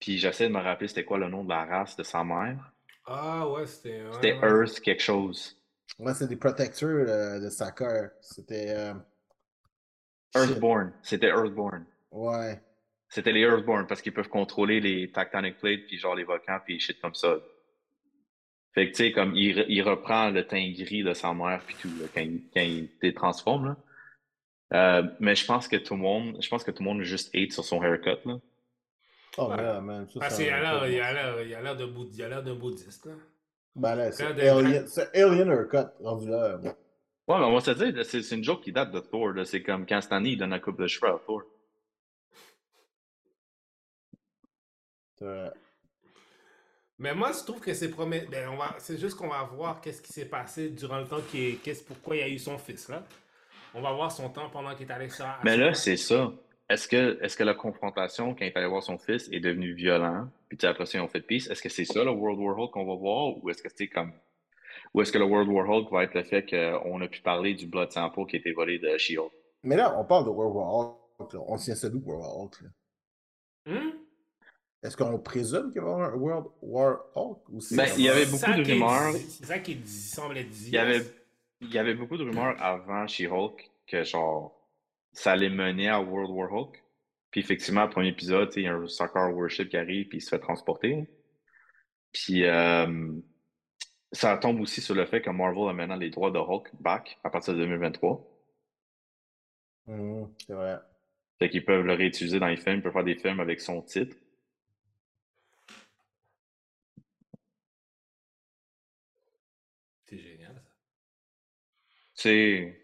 [0.00, 2.72] Puis j'essaie de me rappeler c'était quoi le nom de la race de sa mère.
[3.12, 4.02] Ah ouais, c'était...
[4.02, 4.48] ouais, C'était ouais.
[4.48, 5.56] Earth quelque chose.
[5.98, 8.10] Ouais, c'est des protecteurs euh, de Sakar.
[8.20, 8.70] C'était.
[8.70, 8.94] euh.
[10.36, 10.92] Earthborn.
[11.02, 11.84] C'était Earthborn.
[12.12, 12.60] Ouais.
[13.08, 16.78] C'était les Earthborn parce qu'ils peuvent contrôler les tectonic plates puis genre les volcans puis
[16.78, 17.36] shit comme ça.
[18.72, 21.74] Fait que tu sais, comme il, il reprend le teint gris de sa mère puis
[21.82, 23.76] tout, là, quand, il, quand il détransforme, là.
[24.72, 27.34] Euh, mais je pense que tout le monde, je pense que tout le monde juste
[27.34, 28.38] hate sur son haircut, là.
[29.38, 29.56] Oh, Ouais.
[29.56, 30.08] man, man.
[30.08, 31.86] ça, Parce c'est qu'il a un l'air, peu- il a l'air, il a l'air de
[31.86, 33.12] boud- il a l'air d'un bouddhiste, là.
[33.76, 36.58] Ben là, c'est Alien, c'est Alien Haircut, rendu là.
[36.62, 39.44] Ouais, mais on va se dire, c'est c'est une joke qui date de Thor, là.
[39.44, 41.42] C'est comme quand Stanley il donne la coupe de cheveux à Thor.
[45.20, 45.52] Vrai.
[46.98, 48.26] Mais moi, je trouve que c'est promet.
[48.30, 48.74] Ben, on va...
[48.78, 51.52] C'est juste qu'on va voir qu'est-ce qui s'est passé durant le temps qui est...
[51.62, 51.82] qu'est-ce...
[51.84, 53.04] pourquoi il y a eu son fils, là.
[53.74, 55.38] On va voir son temps pendant qu'il est allé ça.
[55.44, 56.30] Mais là, c'est ça.
[56.70, 59.72] Est-ce que, est-ce que la confrontation, quand il est allé voir son fils, est devenue
[59.74, 61.48] violente, puis après ça, ils ont fait peace?
[61.50, 63.88] Est-ce que c'est ça le World War Hulk qu'on va voir, ou est-ce que c'est
[63.88, 64.12] comme.
[64.94, 67.54] Ou est-ce que le World War Hulk va être le fait qu'on a pu parler
[67.54, 69.32] du blood sample qui a été volé de She-Hulk?
[69.64, 71.32] Mais là, on parle de World War Hulk.
[71.34, 71.40] là.
[71.48, 72.60] On tient ça d'où, World War Hulk?
[72.62, 72.68] là?
[73.72, 73.92] Hum?
[74.82, 77.48] Est-ce qu'on présume qu'il va y avoir un World War Hulk?
[77.50, 79.12] Ou c'est Ben, il y avait beaucoup ça de qui est rumeurs.
[79.12, 80.68] dit- C'est ça qui semblait dire.
[80.68, 81.02] Il y avait,
[81.60, 84.56] il y avait beaucoup de rumeurs avant She-Hulk que, genre,
[85.12, 86.82] ça allait mener à World War Hulk.
[87.30, 90.20] Puis, effectivement, le premier épisode, il y a un soccer worship qui arrive, puis il
[90.20, 91.08] se fait transporter.
[92.12, 93.12] Puis, euh,
[94.12, 97.18] ça tombe aussi sur le fait que Marvel a maintenant les droits de Hulk back
[97.24, 98.26] à partir de 2023.
[99.86, 100.78] Mhm, c'est vrai.
[101.38, 103.82] Fait qu'ils peuvent le réutiliser dans les films, ils peuvent faire des films avec son
[103.82, 104.16] titre.
[110.06, 110.72] C'est génial, ça.
[112.14, 112.79] C'est.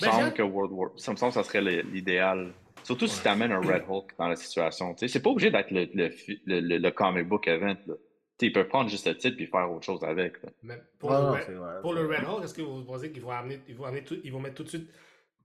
[0.00, 0.90] Me Ben, semble que World War.
[0.96, 2.52] Ça me semble que ça serait l'idéal.
[2.82, 4.94] Surtout si tu amènes un Red Hulk dans la situation.
[4.96, 6.10] C'est pas obligé d'être le, le,
[6.46, 7.76] le, le- le comic book event.
[7.86, 7.94] Là.
[8.42, 10.42] Ils peuvent prendre juste le titre et faire autre chose avec.
[10.42, 10.48] là.
[10.62, 12.16] Mais pour, le, Red, c'est vrai, pour c'est le vrai.
[12.18, 14.40] Red Hulk, est-ce que vous pensez qu'ils vont amener, ils vont amener tout- ils vont
[14.40, 14.90] mettre tout de suite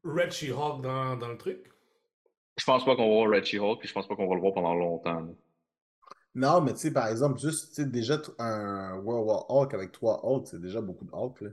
[0.05, 1.59] Red She-Hulk dans, dans le truc?
[2.57, 4.39] Je pense pas qu'on va voir Red She-Hulk puis je pense pas qu'on va le
[4.39, 5.19] voir pendant longtemps.
[5.19, 5.27] là.
[6.35, 9.91] Non, mais tu sais, par exemple, juste, tu sais, déjà un World War Hulk avec
[9.91, 11.49] trois Hulk, c'est déjà beaucoup de Hulk, là.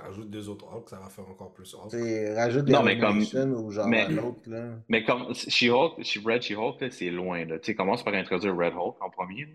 [0.00, 1.92] Rajoute deux autres Hulk, ça va faire encore plus Hulk.
[2.34, 4.70] Rajoute des Non, mais comme- ou genre mais- un autre, là.
[4.88, 7.44] Mais comme She-Hulk, She- Red She-Hulk, là, c'est loin.
[7.44, 7.58] Là.
[7.58, 9.48] Tu sais, commence par introduire Red Hulk en premier.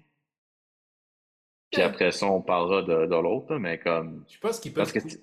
[1.71, 3.55] Puis après ça, on parlera de, de l'autre.
[3.57, 4.23] Mais comme.
[4.29, 4.91] Je pense qu'ils peuvent.
[4.91, 5.17] Parce que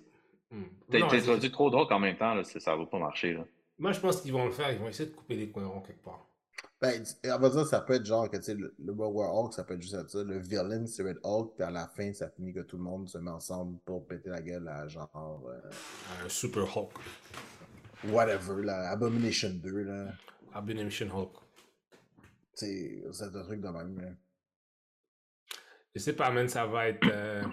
[0.50, 0.64] Hmm.
[0.88, 3.32] T'as introduit trop d'Hulk en même temps, là, ça ça va pas marcher.
[3.32, 3.44] Là.
[3.78, 4.70] Moi, je pense qu'ils vont le faire.
[4.70, 6.24] Ils vont essayer de couper les coins ronds quelque part.
[6.84, 7.02] Ben,
[7.34, 9.54] on va dire, ça peut être genre que, tu sais, le, le World War Hulk,
[9.54, 10.22] ça peut être juste ça.
[10.22, 13.08] Le villain, c'est Red Hulk, puis à la fin, ça finit que tout le monde
[13.08, 15.70] se met ensemble pour péter la gueule à genre, euh,
[16.24, 16.92] Un Super Hulk.
[18.08, 20.12] whatever, là, Abomination 2, là.
[20.52, 21.32] Abomination Hulk.
[22.56, 24.08] Tu sais, c'est un truc de même, là.
[25.94, 27.06] Je sais pas, man, ça va être.
[27.06, 27.44] euh,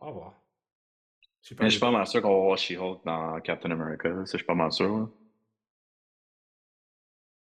[0.00, 0.34] On va voir.
[1.42, 1.62] Je sais pas.
[1.64, 4.08] Mais je suis pas mal sûr qu'on va voir She-Hulk dans Captain America.
[4.08, 4.88] là, Ça, je suis pas mal sûr.
[4.98, 5.08] là.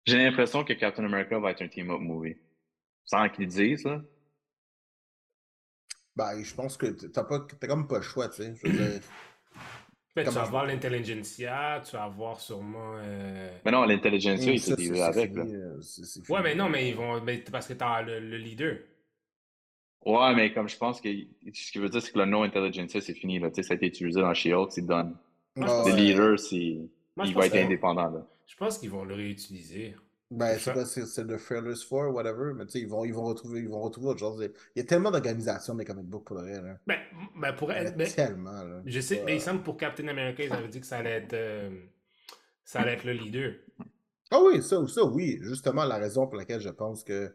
[0.05, 2.35] J'ai l'impression que Captain America va être un team-up movie.
[3.05, 4.01] Sans qu'ils disent, là.
[6.15, 8.55] Ben, je pense que t'as pas, t'as comme pas le choix, tu sais.
[8.63, 9.01] Je veux dire,
[10.15, 12.93] Ben, tu vas je avoir l'intelligentsia, tu vas avoir sûrement.
[12.97, 15.33] euh, Mais non, l'intelligentsia, Et il ça, s'est c'est- dealé c'est avec.
[15.33, 15.43] Là.
[15.43, 17.19] fini, euh, c'est- c'est Ouais, mais non, mais ils vont.
[17.21, 18.77] mais parce que t'as le, le leader.
[20.05, 23.01] Ouais, mais comme je pense que ce qui veut dire, c'est que le nom intelligentsia,
[23.01, 23.39] c'est fini.
[23.39, 23.49] Là.
[23.49, 25.17] Tu sais, ça a été utilisé dans She-Hulk, c'est done.
[25.55, 25.95] Le Ouais.
[25.95, 26.57] leader, c'est...
[27.25, 28.09] Il va être que- indépendant.
[28.09, 28.27] Là.
[28.47, 29.95] Je pense qu'ils vont le réutiliser.
[30.31, 30.73] Ben, C'est c'est ça.
[30.73, 33.69] quoi, c'est le Fearless 4, whatever, mais tu sais, ils vont, ils vont retrouver, ils
[33.69, 34.41] vont retrouver autre chose.
[34.75, 36.79] Il y a tellement d'organisations des comic books pour le vrai, là.
[36.87, 36.99] Ben,
[37.35, 37.95] ben pour être.
[37.95, 38.81] ben, tellement, là.
[38.85, 39.23] je sais, Ouais.
[39.25, 41.33] mais il semble pour Captain America, ils avaient dit que ça allait être.
[41.33, 41.69] euh,
[42.65, 43.53] ça allait être le leader.
[44.31, 45.37] Ah oui, ça, ça, oui.
[45.41, 47.31] Justement, la raison pour laquelle je pense que.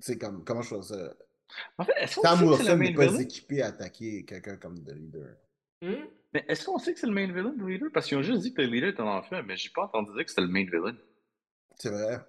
[0.00, 0.44] C'est comme.
[0.44, 1.14] Comment je fais ça?
[1.78, 5.36] En fait, Sam que Wilson n'est pas équipé à attaquer quelqu'un comme le leader.
[5.80, 6.04] Hmm?
[6.32, 7.88] Mais est-ce qu'on sait que c'est le main villain, le leader?
[7.92, 10.12] Parce qu'ils ont juste dit que le leader était en enfer, mais j'ai pas entendu
[10.12, 10.96] dire que c'était le main villain.
[11.78, 12.20] C'est vrai.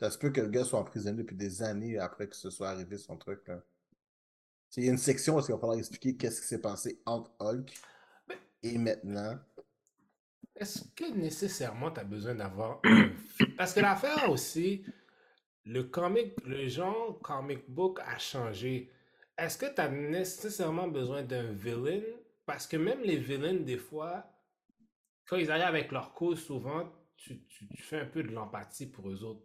[0.00, 2.68] Ça se peut que le gars soit emprisonné depuis des années après que ce soit
[2.70, 3.62] arrivé son truc, là.
[4.76, 7.30] Il y a une section où il va falloir expliquer qu'est-ce qui s'est passé entre
[7.38, 7.72] Hulk
[8.28, 9.38] Mais- et maintenant.
[10.56, 13.10] Est-ce que nécessairement tu as besoin d'avoir un
[13.56, 14.84] Parce que l'affaire aussi,
[15.64, 18.90] le comic, le genre comic book a changé.
[19.38, 22.02] Est-ce que tu as nécessairement besoin d'un villain?
[22.46, 24.24] Parce que même les villains, des fois,
[25.26, 28.86] quand ils arrivent avec leur cause, souvent, tu, tu- tu fais un peu de l'empathie
[28.86, 29.42] pour eux autres.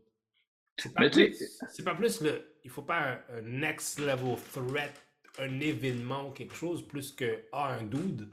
[0.77, 2.55] C'est pas, Mais tu plus, c'est pas plus le.
[2.63, 4.93] Il faut pas un, un next level threat,
[5.39, 8.29] un événement ou quelque chose, plus que ah, un dude.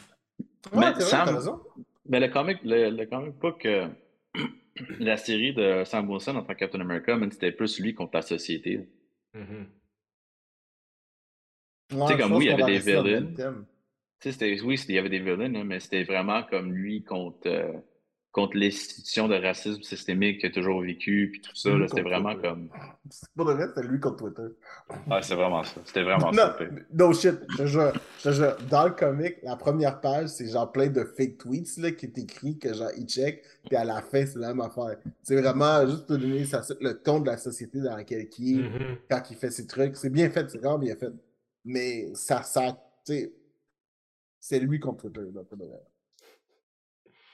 [0.72, 1.24] Ouais, Mais vrai,
[2.20, 3.88] le comic, le, le comic book, euh,
[5.00, 8.22] la série de Sam Wilson en tant que Captain America, c'était plus lui contre la
[8.22, 8.88] société.
[9.34, 9.66] Mhm.
[11.92, 13.26] Ouais, sais, comme oui, il y avait va des villains.
[14.20, 14.32] Thème.
[14.32, 16.72] Tu sais, c'était, oui, c'était- il y avait des villains, hein, mais c'était vraiment comme
[16.72, 17.72] lui contre, euh,
[18.32, 21.70] contre l'institution de racisme systémique qu'il a toujours vécu, puis tout ça.
[21.88, 22.48] C'était vraiment Twitter.
[22.48, 22.68] comme.
[23.34, 24.54] Pour le reste, c'est lui contre Twitter.
[25.10, 25.80] Ah, c'est vraiment ça.
[25.86, 26.58] C'était vraiment Non, ça.
[26.92, 28.56] no shit, je te jure, je te jure.
[28.68, 32.18] Dans le comic, la première page, c'est genre plein de fake tweets là, qui est
[32.18, 34.98] écrit, que genre il check, puis à la fin, c'est la même affaire.
[35.22, 36.44] C'est vraiment juste pour donner
[36.80, 38.96] le ton de la société dans laquelle il est, Mhm.
[39.10, 39.96] quand il fait ses trucs.
[39.96, 41.12] C'est bien fait, c'est vraiment bien fait.
[41.64, 42.70] Mais ça, ça,
[43.06, 43.32] tu sais,
[44.40, 45.82] c'est lui contre Twitter, là, pour de vrai.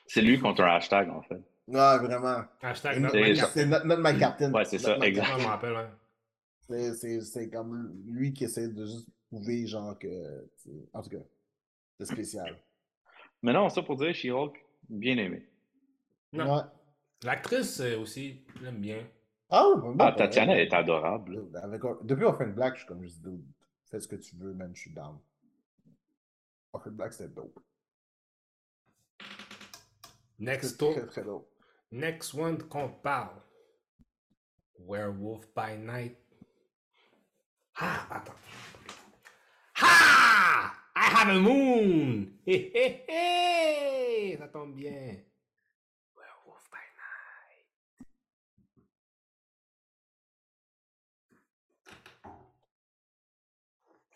[0.07, 1.41] C'est lui contre un hashtag, en fait.
[1.69, 2.43] Ouais, vraiment.
[2.61, 3.75] Hashtag Et not C'est my.
[4.13, 4.53] C'est captain.
[4.53, 5.27] Ouais, c'est ça, Notre my exact.
[5.29, 5.89] Ouais, je me rappelle, ouais.
[6.69, 10.47] C'est- C'est c'est comme lui qui essaie de juste prouver, genre, que.
[10.93, 11.23] En tout cas,
[11.99, 12.57] c'est spécial.
[13.43, 14.55] Mais non, ça pour dire, She-Hulk,
[14.89, 15.47] bien aimé.
[16.33, 16.57] Non.
[16.57, 16.63] Ouais.
[17.25, 19.07] L'actrice euh, aussi, je l'aime bien.
[19.51, 21.45] Ah, bon, Ah, Tatiana est adorable.
[21.63, 23.25] Avec, depuis Orphan Black, je suis comme juste,
[23.91, 25.19] fais ce que tu veux, man, je suis down.
[26.73, 27.59] Orphan Black, c'était dope.
[30.39, 31.49] Next, C'était to- très, très dope.
[31.91, 33.41] next one qu'on parle.
[34.79, 36.19] Werewolf by Night.
[37.77, 38.35] Ah, attends.
[39.77, 40.75] Ha!
[40.97, 42.39] I have a moon!
[42.47, 44.37] Hé, hé, hé!
[44.39, 45.23] Ça tombe bien.
[46.17, 47.67] Werewolf by Night.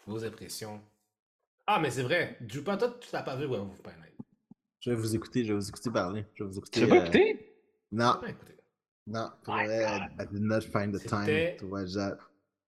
[0.07, 0.81] Vos impressions?
[1.67, 2.37] Ah, mais c'est vrai.
[2.41, 4.15] Du pas toi, tu l'as pas vu Werewolf by Night.
[4.81, 6.25] Je vais vous écouter, je vais vous écouter parler.
[6.35, 6.81] Je vais vous écouter.
[6.81, 7.57] Tu pas euh, écouté?
[7.91, 8.21] Non,
[9.07, 12.19] non, pour vrai, I, did not find the C'était- time to watch that.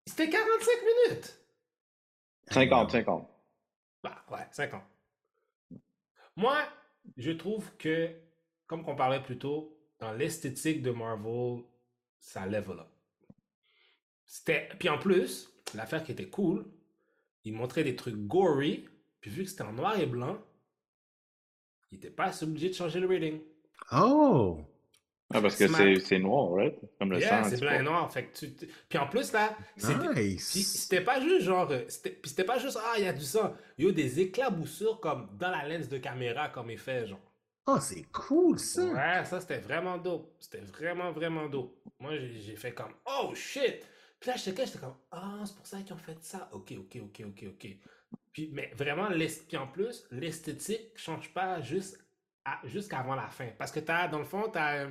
[0.06, 0.70] C'était 45
[1.10, 1.40] minutes!
[2.50, 3.28] 50, 50.
[4.02, 4.84] Bah, ouais, 5 ans.
[6.36, 6.56] Moi,
[7.16, 8.10] je trouve que,
[8.66, 11.64] comme qu'on parlait plus tôt, dans l'esthétique de Marvel,
[12.20, 12.88] ça level up.
[14.24, 14.68] C'était...
[14.78, 16.64] Puis en plus, l'affaire qui était cool,
[17.48, 18.88] il montrait des trucs gory,
[19.20, 20.38] puis vu que c'était en noir et blanc,
[21.90, 23.40] il était pas assez obligé de changer le rating.
[23.92, 24.60] Oh!
[25.32, 26.74] Ah, parce que c'est c'est noir, right?
[26.98, 27.50] Comme le Yeah, sang.
[27.50, 28.10] c'est blanc et noir.
[28.10, 28.54] Fait que tu...
[28.54, 30.14] tu- Puis en plus, là, c'était...
[30.14, 30.88] Nice!
[31.04, 31.70] pas juste genre.
[31.70, 33.52] euh, c'était- Puis c'était pas juste, ah, il y a du sang.
[33.76, 37.20] Il y a eu des éclaboussures comme dans la lens de caméra, comme effet, genre.
[37.66, 38.82] Oh, c'est cool ça!
[38.86, 40.34] Ouais, ça c'était vraiment dope.
[40.40, 41.76] C'était vraiment, vraiment dope.
[42.00, 43.86] Moi, j'ai fait comme, oh shit!
[44.20, 46.48] Puis là, j'étais j'étais comme, ah, c'est pour ça qu'ils ont fait ça.
[46.52, 47.68] Ok, ok, ok, ok, ok.
[48.32, 51.98] Puis, mais vraiment, l'est- puis en plus, l'esthétique change pas juste
[52.44, 53.48] à- jusqu'avant la fin.
[53.58, 54.84] Parce que t'as, dans le fond, t'as.
[54.86, 54.90] euh,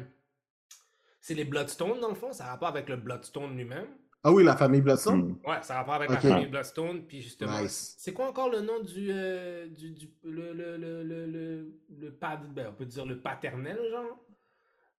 [1.20, 3.88] C'est les Bloodstones, dans le fond, ça a rapport avec le Bloodstone lui-même.
[4.24, 5.38] Ah oui, la famille Bloodstone?
[5.44, 5.50] Hmm.
[5.50, 7.96] Ouais, ça a rapport avec la famille Bloodstone, puis justement, Nice.
[7.98, 12.14] c'est quoi encore le nom du, euh, du, du- le, le, le, le, le, le
[12.14, 14.24] pad, ben, on peut dire le paternel, genre?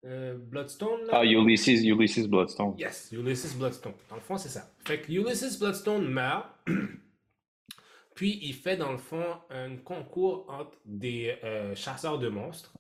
[0.05, 1.13] Euh, Bloodstone, là?
[1.15, 2.75] Ah, Ulysses, Ulysses Bloodstone.
[2.79, 3.95] Yes, Ulysses Bloodstone.
[4.09, 4.71] Dans le fond, c'est ça.
[4.85, 6.47] Fait que Ulysses Bloodstone meurt,
[8.15, 12.73] puis il fait dans le fond un concours entre des euh, chasseurs de monstres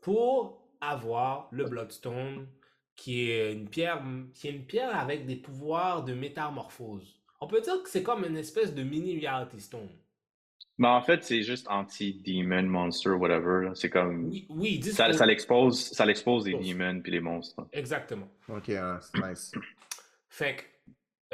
[0.00, 2.46] pour avoir le Bloodstone,
[2.96, 4.02] qui est une pierre,
[4.32, 7.20] qui est une pierre avec des pouvoirs de métamorphose.
[7.40, 9.88] On peut dire que c'est comme une espèce de mini reality stone.
[10.78, 13.70] Mais en fait, c'est juste anti-demon, monster, whatever.
[13.74, 14.24] C'est comme.
[14.28, 17.64] Oui, oui, Ça, ça l'expose, ça l'expose les demons puis les monstres.
[17.72, 18.28] Exactement.
[18.48, 19.52] Ok, ouais, c'est nice.
[20.28, 20.62] Fait que,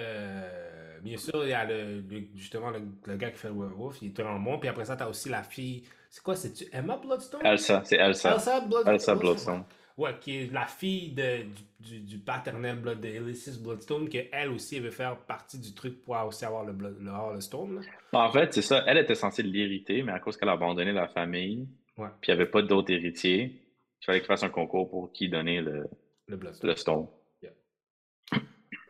[0.00, 3.54] euh, bien sûr, il y a le, le- justement le, le gars qui fait le
[3.54, 4.58] werewolf, il est vraiment bon.
[4.58, 5.84] Puis après ça, t'as aussi la fille.
[6.10, 7.40] C'est quoi, c'est-tu Emma Bloodstone?
[7.44, 8.34] Elsa, c'est Elsa.
[8.34, 8.94] Elsa Bloodstone.
[8.94, 9.64] Elsa Bloodstone.
[10.00, 14.48] Ouais, qui est la fille de, du, du, du paternel Blood de Ulysses Bloodstone, qu'elle
[14.50, 17.40] aussi elle veut faire partie du truc pour aussi avoir le, blood, le, avoir le
[17.40, 17.80] stone.
[18.12, 18.26] là.
[18.26, 18.82] En fait, c'est ça.
[18.86, 22.08] Elle était censée l'hériter, mais à cause qu'elle a abandonné la famille, Ouais.
[22.20, 23.60] puis il n'y avait pas d'autres héritiers,
[24.00, 25.86] il fallait qu'il fasse un concours pour qui donner le,
[26.28, 26.70] Le Bloodstone.
[26.70, 27.06] le stone.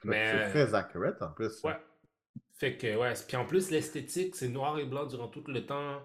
[0.04, 1.62] Mais, C'est euh, très accurate en plus.
[1.64, 1.76] Ouais.
[2.54, 3.12] Fait que, ouais.
[3.26, 6.00] Puis en plus, l'esthétique, c'est noir et blanc durant tout le temps.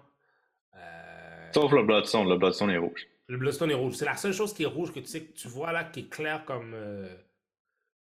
[0.74, 2.28] Euh, Sauf le Bloodstone.
[2.28, 3.06] Le Bloodstone est rouge.
[3.28, 3.94] Le Bloodstone est rouge.
[3.94, 6.00] C'est la seule chose qui est rouge que tu sais que tu vois là, qui
[6.00, 6.72] est clair comme.
[6.74, 7.08] euh,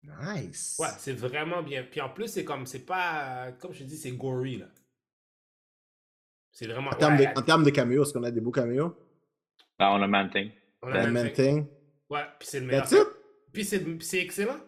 [0.03, 0.77] Nice.
[0.79, 1.83] Ouais, c'est vraiment bien.
[1.83, 2.65] Puis en plus, c'est comme.
[2.67, 3.51] C'est pas.
[3.53, 4.67] Comme je te dis, c'est gory là.
[6.51, 6.91] C'est vraiment.
[6.91, 8.95] En termes, ouais, de, en termes de caméos, est-ce qu'on a des beaux caméos?
[9.79, 10.51] Là, on a Man-Thing.
[10.83, 11.65] on a même Man fait- Thing.
[12.09, 12.83] Ouais, puis c'est le meilleur.
[12.87, 13.07] That's it?
[13.51, 14.59] Puis c'est puis c'est excellent.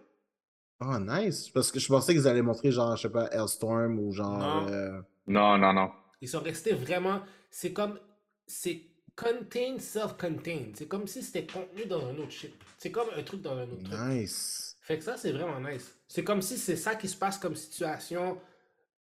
[0.82, 1.50] Oh, nice.
[1.50, 4.38] Parce que je pensais qu'ils allaient montrer, genre, je sais pas, Hellstorm ou genre.
[4.40, 4.68] Non.
[4.70, 5.92] euh, Non, non, non.
[6.22, 7.22] Ils sont restés vraiment.
[7.52, 8.00] C'est comme.
[8.48, 8.82] C'est
[9.18, 10.78] contained, self-contained.
[10.78, 12.54] C'est comme si c'était contenu dans un autre shit.
[12.78, 14.00] C'est comme un truc dans un autre truc.
[14.00, 14.78] Nice.
[14.82, 15.94] Fait que ça, c'est vraiment nice.
[16.08, 18.40] C'est comme si c'est ça qui se passe comme situation.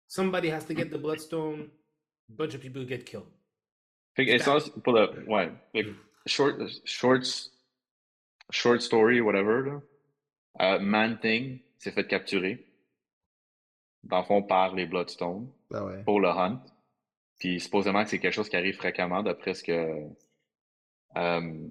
[0.09, 1.69] Somebody has to get the bloodstone.
[2.29, 3.29] Bunch of people get killed.
[4.15, 5.25] Fait que, et ça, c'est pour le.
[5.29, 5.53] Ouais.
[5.73, 5.91] Fait que,
[6.27, 7.25] short, short,
[8.51, 9.81] short story, whatever, là.
[10.61, 12.67] Euh, Man-Thing s'est fait capturer.
[14.03, 15.49] Dans le fond, par les Bloodstones.
[15.71, 16.03] Ben ouais.
[16.03, 16.61] pour le hunt.
[17.39, 20.03] Puis supposément que c'est quelque chose qui arrive fréquemment d'après ce que
[21.17, 21.69] euh,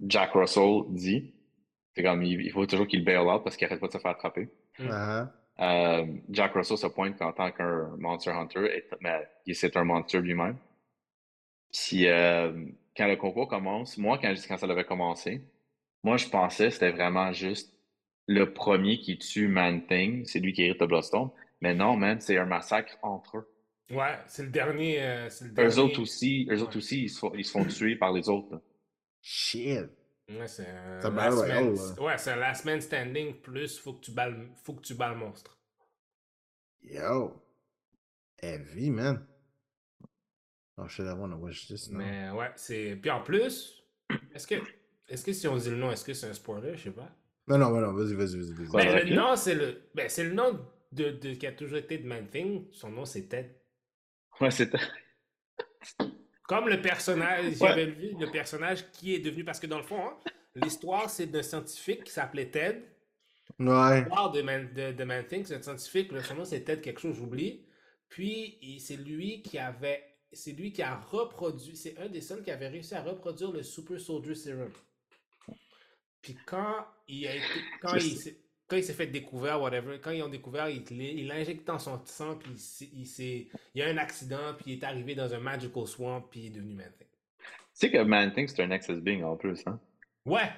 [0.00, 1.34] Jack Russell dit.
[1.94, 3.98] C'est comme il, il faut toujours qu'il bail out parce qu'il arrête pas de se
[3.98, 4.48] faire attraper.
[4.78, 4.88] Mm.
[4.90, 9.76] Ah, Euh, Jack Russell se pointe qu'en tant qu'un Monster Hunter, et- mais il- c'est
[9.76, 10.56] un monster lui-même.
[11.72, 12.64] Puis euh,
[12.96, 15.42] quand le concours commence, moi quand, quand ça avait commencé,
[16.02, 17.74] moi je pensais que c'était vraiment juste
[18.26, 21.28] le premier qui tue Man-Thing, c'est lui qui hérite de Bloodstone.
[21.60, 23.49] Mais non, man, c'est un massacre entre eux.
[23.90, 25.02] Ouais, c'est le dernier.
[25.02, 25.70] euh, c'est le dernier.
[25.74, 28.28] Eux autres aussi, eux autres aussi, ils se font, ils se font tuer par les
[28.28, 28.52] autres.
[28.54, 28.60] là.
[29.20, 29.88] shit.
[30.28, 33.94] Ouais, c'est un un last man- royale, Ouais, c'est un last man standing plus faut
[33.94, 35.58] que tu bats le, faut que tu bats le monstre.
[36.82, 37.42] Yo.
[38.40, 39.26] Heavy, man.
[40.78, 41.98] Oh, should I wanna watch this now?
[41.98, 42.96] Mais ouais, c'est.
[42.96, 43.82] Puis en plus,
[44.34, 44.54] est-ce que.
[45.08, 46.76] Est-ce que si on dit le nom, est-ce que c'est un spoiler?
[46.76, 47.10] Je sais pas.
[47.48, 48.68] Non, non, non, vas-y, vas-y, vas-y.
[48.68, 48.86] Ouais.
[48.86, 49.82] Ben, le nom, c'est le.
[49.94, 52.68] Ben, c'est le nom de, de, qui a toujours été de Man Thing.
[52.70, 53.59] Son nom, c'est Ted.
[54.40, 54.48] Ouais.
[56.44, 57.54] Comme le personnage, Ouais.
[57.68, 59.44] j'avais vu le personnage qui est devenu.
[59.44, 60.16] Parce que dans le fond, hein,
[60.56, 62.82] l'histoire, c'est d'un scientifique qui s'appelait Ted.
[63.58, 64.00] Ouais.
[64.00, 66.10] L'histoire de Man, de, de Man Thing, c'est un scientifique.
[66.12, 67.64] là, son nom, c'est Ted quelque chose, j'oublie.
[68.08, 70.04] Puis, c'est lui qui avait.
[70.32, 71.76] C'est lui qui a reproduit.
[71.76, 74.70] C'est un des seuls qui avait réussi à reproduire le Super Soldier Serum.
[76.22, 77.44] Puis quand il a été.
[77.80, 78.36] Quand il s'est-
[78.70, 80.84] quand il s'est fait découvert, whatever, quand ils ont découvert, il
[81.26, 84.72] l'a- l'a injecté dans son sang, puis il, s'est- il, y a un accident, puis
[84.74, 87.08] il est arrivé dans un magical swamp, puis il est devenu Man Thing.
[87.38, 89.66] Tu sais que Man-Thing, c'est un Nexus Being en plus.
[89.66, 89.80] Hein?
[90.26, 90.50] Ouais!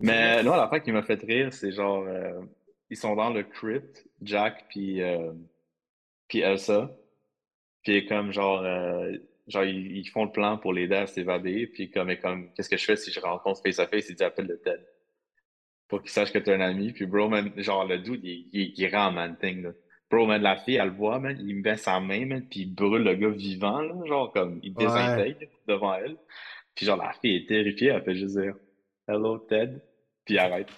[0.00, 2.04] Mais là, l'affaire qui m'a fait rire, c'est genre.
[2.06, 2.40] euh,
[2.90, 5.32] ils sont dans le crypt, Jack puis, euh,
[6.28, 6.90] puis Elsa.
[7.82, 8.60] Puis comme genre.
[8.62, 9.16] euh,
[9.48, 11.66] genre, ils, ils font le plan pour l'aider à s'évader.
[11.66, 14.08] Puis comme, et comme qu'est-ce que je fais si je rencontre face à face?
[14.08, 14.80] Il dit appelle le Ted.
[15.88, 16.92] Pour qu'il sache que t'es un ami.
[16.92, 19.62] Puis bro, man, genre le dude, il, il, il rend Man-Thing.
[19.62, 19.70] Là.
[20.10, 22.74] Bro, man, la fille, elle le voit, man, il met sa main, man, puis il
[22.74, 24.84] brûle le gars vivant, là, genre comme il Ouais.
[24.84, 26.16] désintègre devant elle.
[26.74, 28.54] Puis genre la fille est terrifiée, elle fait juste dire
[29.06, 29.78] Hello Ted,
[30.24, 30.68] puis elle arrête.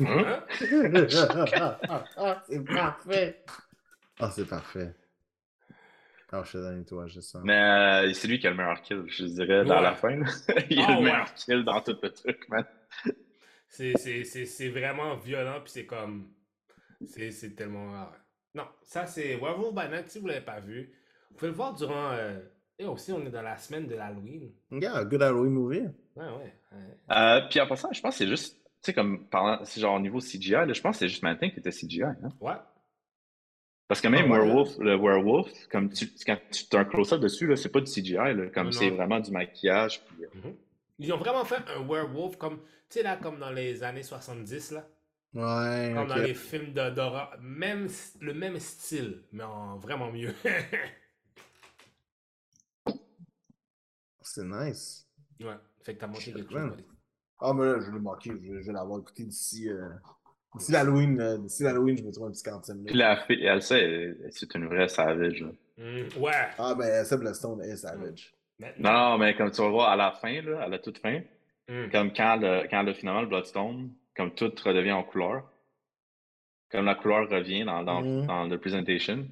[0.00, 0.44] Hein?
[2.48, 3.42] c'est parfait.
[4.20, 4.90] Ah, c'est parfait.
[6.32, 7.40] Oh, je suis dans toi, je sens.
[7.44, 9.82] Mais euh, c'est lui qui a le meilleur kill, je dirais, dans Ouais.
[9.82, 10.10] la fin.
[10.70, 11.02] il a Ah le ouais.
[11.04, 12.64] meilleur kill dans tout le truc, man.
[13.68, 16.28] C'est- C'est c'est- c'est vraiment violent, puis c'est comme.
[17.06, 17.92] C'est c'est tellement.
[17.92, 18.06] ouais.
[18.54, 20.92] Non, ça c'est Werewolf by Night, si vous l'avez pas vu.
[21.30, 22.10] Vous pouvez le voir durant.
[22.12, 22.38] euh,
[22.80, 24.52] Et aussi, on est dans la semaine de l'Halloween.
[24.70, 25.80] Yeah, good Halloween movie.
[26.14, 26.52] Ouais, ouais.
[26.72, 27.16] ouais.
[27.16, 29.96] Euh, puis en passant, je pense que c'est juste, tu sais, comme parlant, c'est genre
[29.96, 32.02] au niveau CGI, là, je pense que c'est juste Mantin qui était CGI.
[32.04, 32.16] Hein?
[32.40, 32.52] Ouais.
[33.88, 37.20] Parce que même Ah ouais, Werewolf, le Werewolf, comme tu, quand tu as un close-up
[37.22, 40.04] dessus, c'est pas du CGI, là, comme c'est vraiment du maquillage.
[40.04, 40.54] Puis, euh, Mhm.
[41.00, 42.58] Ils ont vraiment fait un werewolf comme.
[42.90, 44.86] Tu sais, là, comme dans les années 70, là.
[45.34, 47.36] Ouais, Comme dans les films d'horreur.
[47.40, 47.86] Même,
[48.20, 50.34] le même style, mais en vraiment mieux.
[54.22, 55.06] C'est nice.
[55.40, 55.54] ouais.
[55.82, 56.76] Fait que t'as manqué quelque chose.
[57.40, 58.30] Ah, mais là, je l'ai manqué.
[58.30, 59.88] Je, je vais l'avoir écouté d'ici euh,
[60.58, 62.94] D'ici l'Halloween, euh, d'ici l'Halloween, je me trouve un petit 45 Puis minutes.
[62.96, 65.44] la fille, elle sait, c'est une vraie savage.
[65.76, 66.32] Hmm, ouais.
[66.58, 68.34] Ah, ben, Seb Stone est savage.
[68.58, 68.92] Maintenant.
[68.92, 71.20] Non, non, mais comme tu vas voir à la fin, là, à la toute fin,
[71.70, 71.90] Hmm.
[71.92, 75.42] comme quand le, quand le finalement le Bloodstone, comme tout redevient en couleur,
[76.70, 79.26] comme la couleur revient dans, dans, dans le presentation,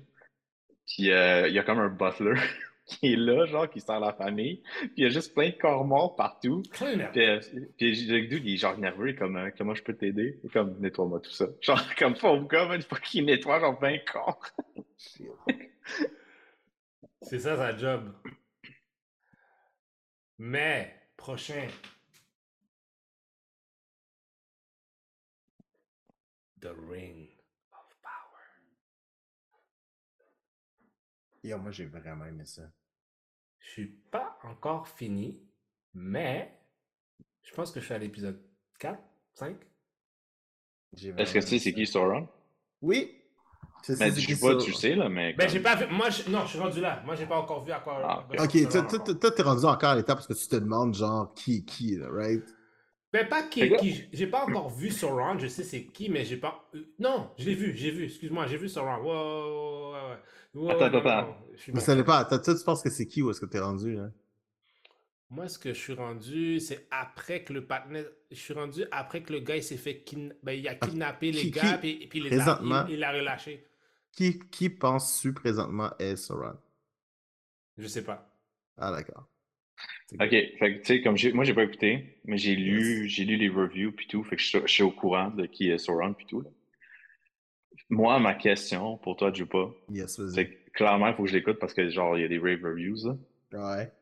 [0.87, 2.35] puis euh, il y a comme un butler
[2.87, 5.55] qui est là, genre, qui sert la famille, puis il y a juste plein de
[5.55, 7.41] corps morts partout, puis, euh,
[7.77, 10.41] puis le dude, il est genre nerveux, comme, euh, comment je peux t'aider?
[10.53, 11.47] Comme, nettoie-moi tout ça.
[11.61, 12.15] Genre, comme
[12.47, 14.41] gars, man, il faut qu'il nettoie, genre, 20 corps.
[17.23, 18.13] C'est ça sa job.
[20.39, 21.67] Mais, prochain.
[26.61, 27.29] The Ring
[27.73, 28.43] of Power.
[31.47, 32.63] Yo, moi, j'ai vraiment aimé ça.
[33.61, 35.41] Je suis pas encore fini,
[35.95, 36.53] mais
[37.43, 38.43] je pense que je suis à l'épisode
[38.81, 39.01] 4,
[39.35, 39.57] 5.
[40.93, 42.29] J'ai Est-ce que tu sais c'est qui Sauron?
[42.83, 43.23] Oui.
[43.89, 45.35] Mais je sais pas, tu sais, là, mais.
[45.35, 45.87] Ben, j'ai pas vu.
[45.95, 46.29] Moi, je...
[46.29, 47.01] non, je suis rendu là.
[47.05, 48.01] Moi, j'ai pas encore vu à quoi.
[48.03, 51.59] Ah, Ok, toi, t'es rendu encore à l'étape parce que tu te demandes, genre, qui
[51.59, 52.56] est qui, là, right?
[53.21, 56.37] Ben, pas qui, qui j'ai pas encore vu Sauron, je sais c'est qui, mais j'ai
[56.37, 56.69] pas.
[56.75, 60.19] euh, Non, je l'ai vu, j'ai vu, excuse-moi, j'ai vu ouais, ouais, ouais.
[60.55, 62.25] Ouais, Attends, attends, je pas.
[62.25, 64.11] Toi, toi, tu penses que c'est qui ou est-ce que t'es rendu, là?
[65.29, 68.07] Moi, ce que je suis rendu, c'est après que le partenaire.
[68.31, 71.33] Je suis rendu après que le gars il s'est fait kidna- ben, il a kidnappé
[71.33, 73.67] les qui- gars, qui- puis, puis il les a, présentement- il, il l'a relâché.
[74.13, 76.57] Qui, qui penses-tu présentement est Sauron?
[77.77, 78.33] Je sais pas.
[78.79, 79.27] Ah, d'accord.
[80.15, 83.37] Ok, fait que, tu sais, comme moi, j'ai pas écouté, mais j'ai lu, j'ai lu
[83.37, 85.79] les reviews puis tout, fait que je, suis- je suis au courant de qui est
[85.79, 86.51] Sauron puis tout, là.
[87.91, 91.75] Moi, ma question pour toi, Jupa, Yes, c'est clairement, il faut que je l'écoute parce
[91.75, 92.97] que, genre, il y a des rave reviews,
[93.53, 93.77] là.
[93.77, 93.93] Ouais.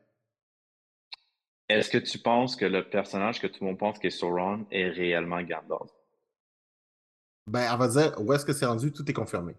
[1.69, 4.89] Est-ce que tu penses que le personnage que tout le monde pense qu'est Sauron est
[4.89, 5.89] réellement Gandalf?
[7.47, 8.91] Ben, on va dire, où est-ce que c'est rendu?
[8.91, 9.53] Tout est confirmé.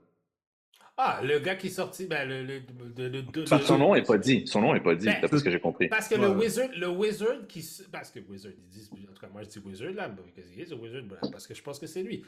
[0.99, 2.43] Ah, le gars qui est sorti, ben, le.
[2.43, 4.47] le, de- de- de- Son, son nom est pas dit.
[4.47, 5.89] Son nom est pas dit, Ben, d'après ce que j'ai compris.
[5.89, 7.63] Parce que Ouais, le wizard, le wizard qui.
[7.93, 8.91] Parce que wizard, ils disent.
[8.93, 11.55] En tout cas, moi je dis wizard là, parce qu'il est wizard, ben, parce que
[11.55, 12.25] je pense que c'est lui.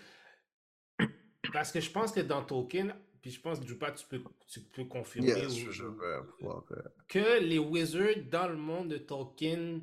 [1.53, 4.61] Parce que je pense que dans Tolkien, puis je pense que Jupa, tu peux, tu
[4.61, 6.21] peux confirmer Yes, ou- je, euh,
[7.09, 9.81] que les wizards dans le monde de Tolkien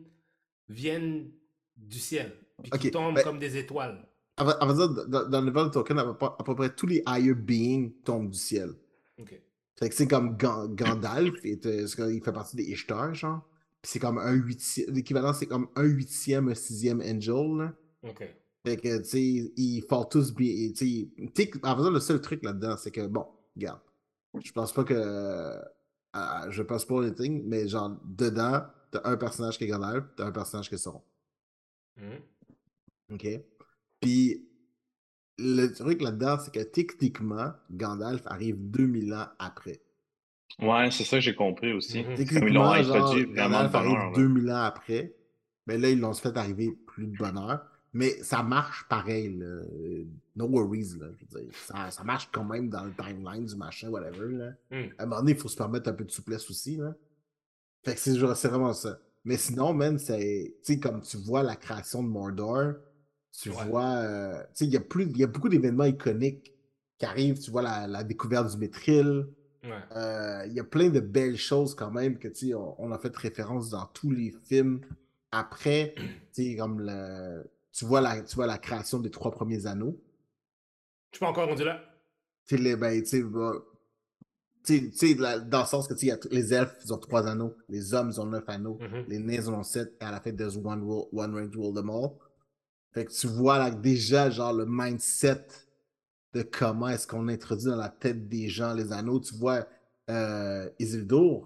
[0.69, 1.31] viennent
[1.75, 4.05] du ciel, puis qui tombent ben- comme des étoiles.
[4.37, 6.87] Va dire, dans, dans le level de Tolkien, à peu, près- à peu près tous
[6.87, 8.71] les higher beings tombent du ciel.
[9.17, 9.41] Ok.
[9.79, 13.47] Fait que c'est comme Gan- Gandalf, euh, il fait partie des Ishtar, genre.
[13.81, 17.73] Puis c'est comme un huitième, l'équivalent c'est comme un huitième, un sixième angel, là.
[18.03, 18.23] Ok.
[18.65, 19.21] Fait que, tu sais,
[19.55, 20.71] ils font tous bien.
[20.75, 23.79] Tu sais, en faisant le seul truc là-dedans, c'est que, bon, regarde,
[24.43, 24.93] je pense pas que.
[24.95, 25.61] euh,
[26.49, 30.31] je pense pas anything, mais genre, dedans, t'as un personnage qui est Gandalf, t'as un
[30.31, 31.03] personnage qui est Sauron.
[31.97, 32.19] Mhm.
[33.13, 33.27] OK?
[34.01, 34.47] Puis,
[35.37, 39.81] le truc là-dedans, c'est que techniquement, Gandalf arrive 2000 ans après.
[40.59, 41.99] Ouais, c'est ça que j'ai compris aussi.
[41.99, 42.03] Mhm.
[42.03, 44.11] Comme ils Techniquement, l'ont genre, introduit vraiment de Gandalf arrive là.
[44.15, 45.15] 2000 ans après.
[45.67, 47.65] Mais là, ils l'ont fait arriver plus de bonne heure.
[47.91, 49.61] Mais ça marche pareil, là.
[50.35, 51.07] No worries, là.
[51.17, 51.53] Je veux dire.
[51.65, 54.51] Ça, ça marche quand même dans le timeline du machin, whatever, là.
[54.69, 54.89] Mhm.
[54.97, 56.93] À un moment donné, il faut se permettre un peu de souplesse aussi, là.
[57.83, 58.99] Fait que c'est vraiment ça.
[59.23, 60.55] Mais sinon, man, c'est.
[60.63, 62.73] Tu sais, comme tu vois la création de Mordor,
[63.41, 63.65] tu Ouais.
[63.67, 63.95] vois.
[63.97, 66.53] euh, tu sais, il y, y a beaucoup d'événements iconiques
[66.97, 67.39] qui arrivent.
[67.39, 69.27] Tu vois la, la découverte du.
[69.63, 69.71] Ouais.
[69.95, 73.15] Euh, Il y a plein de belles choses quand même que on, on a fait
[73.15, 74.81] référence dans tous les films.
[75.31, 75.95] Après,
[76.57, 79.99] comme le, tu vois la, tu vois la création des trois premiers anneaux.
[81.11, 81.81] Je suis pas encore rendu là?
[82.47, 83.01] Tu sais, ben,
[84.63, 86.97] tu sais, dans le sens que tu sais, il y a les elfes, ils ont
[86.97, 89.05] trois anneaux, les hommes, ils ont neuf anneaux, Mhm.
[89.07, 91.73] les nains, ils ont sept, et à la fin, there's one, rule, one range rule
[91.73, 92.11] them all.
[92.95, 95.45] Fait que tu vois là, déjà, genre, le mindset
[96.33, 99.19] de comment est-ce qu'on introduit dans la tête des gens les anneaux.
[99.19, 99.67] Tu vois
[100.09, 101.45] euh, Isildur.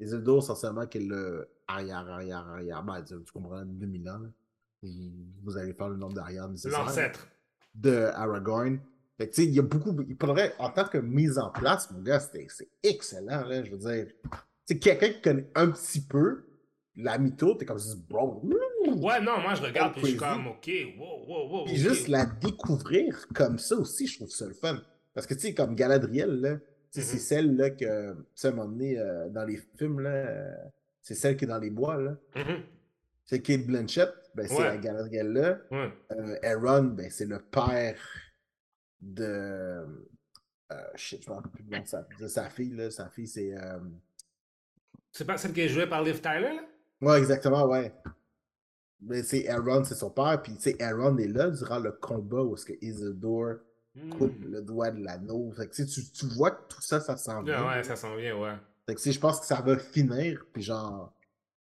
[0.00, 2.82] Isildur, essentiellement, qui est le arrière, arrière, arrière.
[2.82, 4.18] Ben, tu, tu comprends, 2000 ans.
[4.18, 4.28] là.
[5.44, 7.28] Vous allez faire le nombre d'arrière nécessaire L'ancêtre.
[7.74, 8.80] de Aragorn.
[9.18, 9.96] Fait que, tu sais, il y a beaucoup.
[10.08, 12.46] Il faudrait, en tant que mise en place, mon gars, c'est
[12.82, 13.62] excellent, là.
[13.62, 14.06] Je veux dire.
[14.66, 16.44] Sais, quelqu'un qui connaît un petit peu
[16.96, 17.78] la mytho, t'es comme
[18.08, 18.42] bro.
[18.86, 21.64] Ouais, non, moi je regarde, puis je suis comme, ok, wow, wow, wow.
[21.66, 24.80] Puis juste la découvrir comme ça aussi, je trouve ça le fun.
[25.14, 26.56] Parce que, tu sais, comme Galadriel, là,
[26.90, 27.18] c'est Mhm.
[27.18, 30.54] celle là, que, tu sais, à un moment donné, euh, dans les films, là, euh,
[31.02, 32.16] c'est celle qui est dans les bois, là.
[32.36, 32.62] Mhm.
[33.24, 34.64] C'est Kate Blanchett, ben, c'est Ouais.
[34.64, 35.58] la Galadriel là.
[35.70, 35.92] Ouais.
[36.12, 37.98] Euh, Aaron, ben, c'est le père
[39.00, 39.84] de.
[40.94, 42.90] Shit, je me rappelle plus de sa, de sa fille, là.
[42.90, 43.54] Sa fille, c'est.
[45.12, 46.62] C'est pas celle qui est jouée par Liv Tyler, là?
[47.00, 47.92] Ouais, exactement, ouais.
[49.00, 52.42] Mais c'est Aaron, c'est son père, puis tu sais, Aaron est là durant le combat
[52.42, 53.58] où est-ce que Isildur
[54.10, 54.50] coupe Hmm.
[54.52, 55.50] le doigt de l'anneau.
[55.56, 57.68] Fait que tu, tu, vois que tout ça, ça s'en Ouais, vient.
[57.68, 58.54] ouais, ça s'en vient, ouais.
[58.86, 61.12] Fait que je pense que ça va finir, puis genre,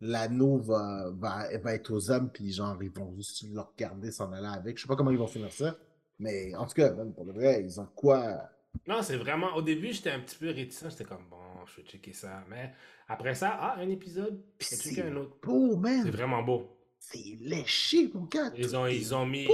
[0.00, 4.30] l'anneau va, va, va être aux hommes, puis genre, ils vont juste le regarder s'en
[4.32, 4.76] aller avec.
[4.76, 5.76] Je sais pas comment ils vont finir ça,
[6.18, 8.48] mais en tout cas, man, pour le vrai, ils ont quoi.
[8.86, 9.54] Non, c'est vraiment.
[9.56, 10.90] Au début, j'étais un petit peu réticent.
[10.90, 12.42] J'étais comme, bon, je vais checker ça.
[12.48, 12.72] Mais
[13.08, 14.40] après ça, ah, un épisode.
[14.58, 15.36] Puis c'est un autre.
[15.42, 16.10] beau, C'est man.
[16.10, 16.68] vraiment beau.
[17.04, 18.52] C'est léché, mon gars.
[18.56, 19.48] Ils ont, ils ont mis.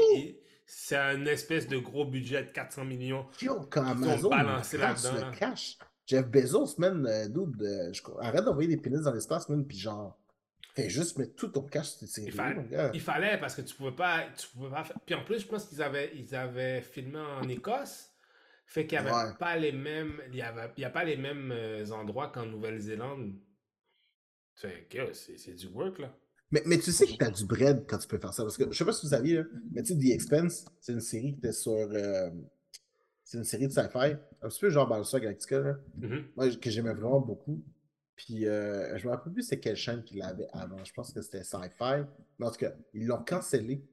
[0.67, 3.27] C'est un espèce de gros budget de 400 millions.
[3.41, 5.79] Yo, quand Ils ont Amazon balancé il crache là-dedans, cash.
[6.07, 9.79] Jeff Bezos, man, euh, dude, euh, je- arrête d'envoyer des pénis dans l'espace, man, puis
[9.79, 10.19] genre,
[10.75, 12.91] fais juste mettre tout ton cash sur tes Il, fa- mon gars.
[12.93, 14.27] il fallait parce que tu pouvais pas.
[14.39, 18.11] Tu pouvais pas Puis en plus, je pense qu'ils avaient, ils avaient filmé en Écosse.
[18.67, 19.35] Fait qu'il n'y avait Ouais.
[19.39, 20.21] pas les mêmes.
[20.29, 23.35] Il y avait, il y a pas les mêmes euh, endroits qu'en Nouvelle-Zélande.
[24.55, 26.15] Fait que c'est du work là.
[26.51, 28.43] Mais, mais tu sais que t'as du bread quand tu peux faire ça.
[28.43, 30.93] Parce que je sais pas si vous saviez, là, mais tu sais, The Expense, c'est
[30.93, 31.73] une série qui était sur.
[31.73, 32.31] euh,
[33.25, 34.17] c'est une série de sci-fi.
[34.41, 35.79] Un petit peu genre Battlestar Galactica, là.
[35.99, 36.25] Mhm.
[36.37, 37.63] Moi, que j'aimais vraiment beaucoup.
[38.17, 40.83] Puis euh, je me rappelle plus c'est quelle chaîne qu'il avait avant.
[40.83, 42.05] Je pense que c'était Sci-Fi.
[42.39, 43.85] Mais en tout cas, ils l'ont cancellé.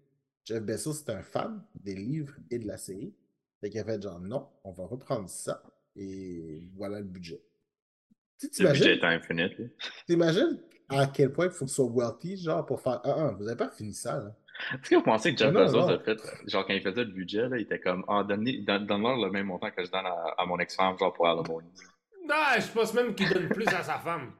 [0.46, 3.14] Jeff Bezos, c'était un fan des livres et de la série.
[3.62, 5.62] Fait qu'il a fait genre non, on va reprendre ça.
[5.96, 7.42] Et voilà le budget.
[8.40, 9.54] Tu sais, Le budget est infinite.
[10.08, 10.60] t'imagines
[10.90, 13.48] à quel point il faut que tu sois wealthy, genre, pour faire Ah, ah, vous
[13.48, 14.32] avez pas fini ça, là.
[14.74, 15.88] Est-ce que vous pensez que Jeff Non, Bezos non.
[15.90, 16.18] a fait,
[16.48, 19.48] genre quand il faisait le budget, là, il était comme, ah, donne- donne-leur le même
[19.48, 21.68] montant que je donne à, à mon ex-femme, genre pour Alimony.
[22.28, 24.32] Non, je pense même qu'il donne plus à sa femme.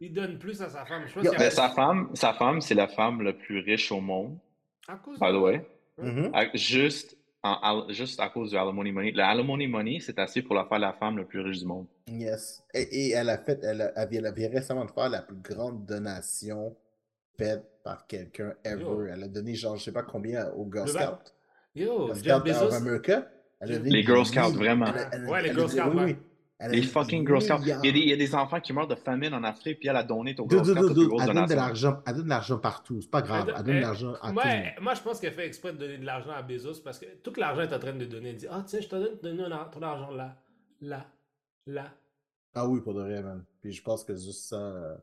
[0.00, 1.04] Il donne plus à sa femme.
[1.06, 4.36] Je pense Mais sa femme, sa femme, c'est la femme la plus riche au monde,
[4.88, 5.64] À cause by the way.
[5.98, 6.30] Mhm.
[6.34, 9.10] À- Juste, en- juste à cause du alimony money.
[9.12, 11.86] Le alimony money, c'est assez pour la faire la femme la plus riche du monde.
[12.06, 12.62] Yes.
[12.72, 15.84] Et, et elle a fait, elle, a- elle vient- récemment de faire la plus grande
[15.84, 16.76] donation
[17.36, 18.82] faite par quelqu'un ever.
[18.82, 19.06] Yo.
[19.06, 21.32] Elle a donné genre, je sais pas combien aux Girl Scouts.
[21.74, 22.74] Yo, Girl Scouts of Bezos.
[22.74, 23.28] America.
[23.60, 24.86] Elle a donné Les Girl Scouts, vraiment.
[24.86, 26.16] elle a- elle a- Ouais, les Girl Scouts, oui,
[26.70, 27.58] Les fucking Girl Scouts.
[27.62, 28.14] Il y, a des, il y milliards.
[28.14, 30.50] a des enfants qui meurent de famine en Afrique, puis elle a donné aux Dude,
[30.50, 32.02] Girl dude, Scouts la dude, plus dude, grosse Elle donne de l'argent.
[32.06, 33.00] Elle donne de l'argent partout.
[33.00, 33.46] C'est pas grave.
[33.48, 34.44] Elle- Elle donne de l'argent à moi,
[34.80, 37.32] moi, je pense qu'elle fait exprès de donner de l'argent à Bezos parce que tout
[37.36, 38.30] l'argent est en train de donner.
[38.30, 40.36] Elle dit Ah, tiens, je te donne, ton argent là,
[40.80, 41.06] là,
[41.66, 41.84] là.
[42.54, 43.44] Ah oui, pour de vrai, man.
[43.62, 44.56] Puis je pense que juste ça.
[44.56, 44.94] euh,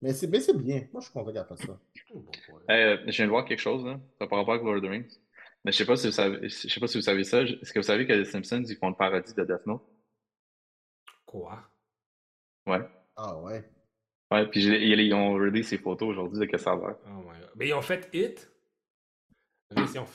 [0.00, 0.82] Mais c'est mais c'est bien.
[0.92, 1.78] Moi, je suis content qu'elle fasse ça.
[2.14, 2.24] Oh.
[2.70, 3.98] Euh, je viens de voir quelque chose, là.
[4.20, 5.18] Ça pas rapport avec Lord of the Rings.
[5.64, 7.40] Mais je sais pas si vous savez, je sais pas si vous savez ça.
[7.42, 9.82] Est-ce que vous savez que les Simpsons, ils font le parodie de Death Note?
[11.34, 11.58] Quoi
[12.64, 12.80] Ouais.
[13.16, 13.64] Ah ouais.
[14.30, 16.94] Ouais, puis ils, ont release ces photos aujourd'hui de que ça a l'air.
[17.06, 17.50] Oh my god.
[17.56, 18.48] Mais ils ont fait Hit.
[19.76, 20.06] Ont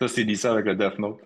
[0.00, 1.20] Ça, c'est dit ça avec le Death Note.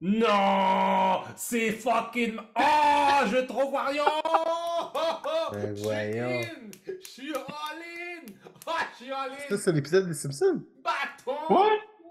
[0.00, 2.38] Non C'est fucking.
[2.56, 6.40] Oh Je Oh, oh, Ben voyons.
[6.40, 8.26] in Je suis all-in
[8.66, 10.62] Oh, je suis Ça, all-in c'est l'épisode des Simpsons.
[10.82, 11.60] Bâton Ouais.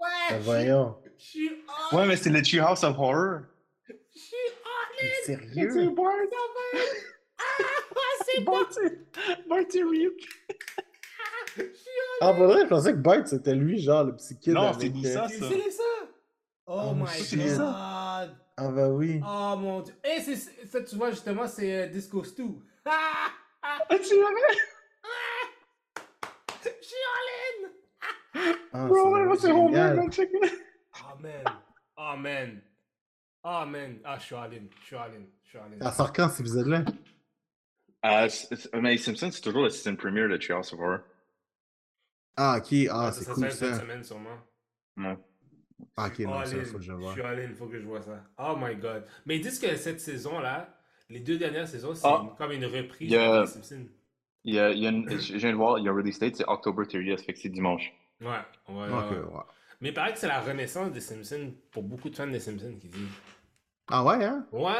[0.00, 0.96] Ouais Ben voyons.
[1.18, 3.40] Je suis all Ouais, mais c'est le Treehouse of Horror.
[3.88, 5.70] Je suis all-in sérieux?
[5.70, 6.06] Ça C'est bon
[9.48, 10.12] Barty Reed.
[11.56, 14.54] Je suis Ah, pour vrai, je pensais que Bart, c'était lui, genre, le petit kid.
[14.54, 15.48] Non, c'est Lisa, euh, ça.
[15.48, 15.82] C'est ça
[16.66, 17.58] Oh Oh, my c'est god.
[18.56, 19.20] Ah, bah oui.
[19.26, 23.30] Oh mon dieu Et c'est ça, tu vois, justement, c'est euh, Disco Stew Ah
[23.62, 24.58] Ah Ah, tu l'avais?
[26.64, 29.96] Je suis all-in Ah, Bro, ouais, c'est Homer, génial.
[29.96, 30.52] man, check it.
[31.00, 31.44] Oh man.
[31.96, 32.62] Oh man.
[33.44, 34.00] Oh man.
[34.04, 34.36] Ah, je suis.
[34.36, 34.66] Je suis all-in.
[34.80, 35.24] Je suis all-in.
[35.80, 36.84] Ça sort quand, cet épisode-là?
[38.04, 40.98] Euh, c'est- c'est- mais Simpsons, c'est toujours le season premiere de Treehouse of Horror.
[42.36, 42.74] Ah, ok.
[42.90, 43.80] Ah, Ah, c'est ça cool, sera cette ça.
[43.80, 44.38] semaine, sûrement.
[44.96, 45.16] Ouais.
[45.96, 47.12] Ah, ok, non, ça, faut que je Je vois.
[47.12, 47.42] suis all-in.
[47.50, 48.24] Il faut que je vois ça.
[48.38, 49.04] Oh my god.
[49.26, 50.74] Mais ils disent que cette saison-là,
[51.10, 52.22] les deux dernières saisons, c'est Ah.
[52.38, 53.86] comme une reprise de Simpsons.
[54.44, 56.18] Il y a, il y a une, je viens de voir, il y a release
[56.18, 57.92] date, c'est October 30th, fait que c'est dimanche.
[58.20, 58.28] Ouais.
[58.68, 59.18] ouais, ouais, Ok, ouais.
[59.18, 59.42] ouais.
[59.80, 62.74] Mais il paraît que c'est la renaissance des Simpsons pour beaucoup de fans des Simpsons
[62.80, 63.08] qui disent.
[63.88, 64.46] Ah ouais, hein?
[64.52, 64.72] Ouais,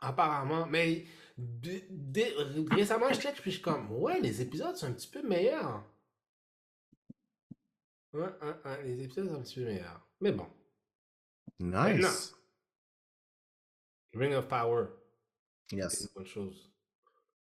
[0.00, 0.66] apparemment.
[0.66, 1.04] Mais
[1.36, 5.08] de- de- récemment, je check, puis je suis comme, ouais, les épisodes sont un petit
[5.08, 5.84] peu meilleurs.
[8.12, 10.06] Ouais, ouais, ouais, les épisodes sont un petit peu meilleurs.
[10.20, 10.48] Mais bon,
[11.60, 12.34] Nice.
[14.14, 14.86] Ring of Power,
[15.68, 16.00] c'est Yes.
[16.02, 16.72] une bonne chose.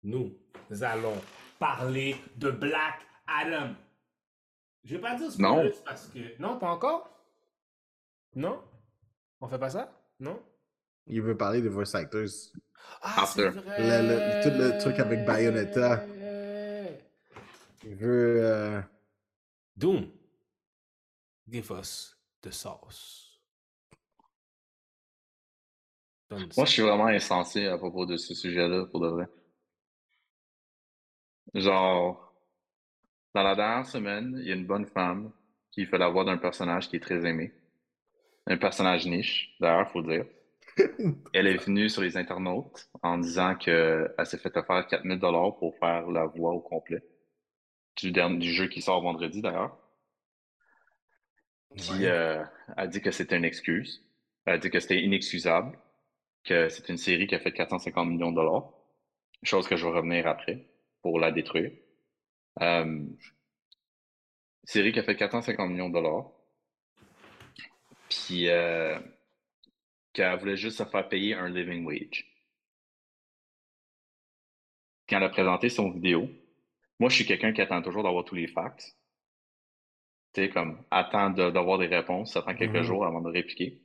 [0.03, 0.37] Nous
[0.81, 1.19] allons
[1.57, 3.73] parler de Black Adam.
[4.83, 5.53] Je vais pas dire Non.
[5.55, 6.37] spoilers parce que.
[6.41, 7.09] Non, pas encore?
[8.35, 8.61] Non?
[9.39, 9.97] On fait pas ça?
[10.19, 10.43] Non?
[11.07, 12.21] Il veut parler des voice actors.
[13.01, 13.51] Ah, After.
[13.53, 14.01] c'est vrai!
[14.01, 16.05] Le- le- tout le truc avec Bayonetta.
[17.85, 18.39] Il veut.
[18.43, 18.81] euh,
[19.75, 20.09] Doom,
[21.49, 23.41] give us the sauce.
[26.29, 29.27] Donne Moi, je suis vraiment insensé à propos de ce sujet-là, pour de vrai.
[31.53, 32.33] Genre,
[33.35, 35.31] Dans la dernière semaine, il y a une bonne femme
[35.71, 37.51] qui fait la voix d'un personnage qui est très aimé.
[38.45, 40.25] Un personnage niche, d'ailleurs, faut le dire.
[41.33, 45.75] Elle est venue sur les internautes en disant qu'elle s'est fait offrir 4000 dollars pour
[45.77, 47.03] faire la voix au complet
[47.97, 49.77] du, dernier, du jeu qui sort vendredi, d'ailleurs.
[51.75, 52.05] Puis Ouais.
[52.05, 52.43] euh,
[52.77, 54.03] elle dit que c'était une excuse.
[54.45, 55.77] Elle dit que c'était inexcusable,
[56.43, 58.69] que c'est une série qui a fait 450 millions de dollars.
[59.43, 60.67] Chose que je vais revenir après
[61.01, 61.71] pour la détruire.
[62.61, 63.05] Euh,
[64.63, 66.31] série qui a fait 450 millions de dollars.
[68.09, 68.99] Puis euh,
[70.13, 72.25] qu'elle voulait juste se faire payer un living wage.
[75.09, 76.29] Quand elle a présenté son vidéo,
[76.99, 78.95] moi je suis quelqu'un qui attend toujours d'avoir tous les facts.
[80.33, 82.83] Tu sais, comme attend de- d'avoir des réponses, attend quelques Mhm.
[82.83, 83.79] jours avant de répliquer.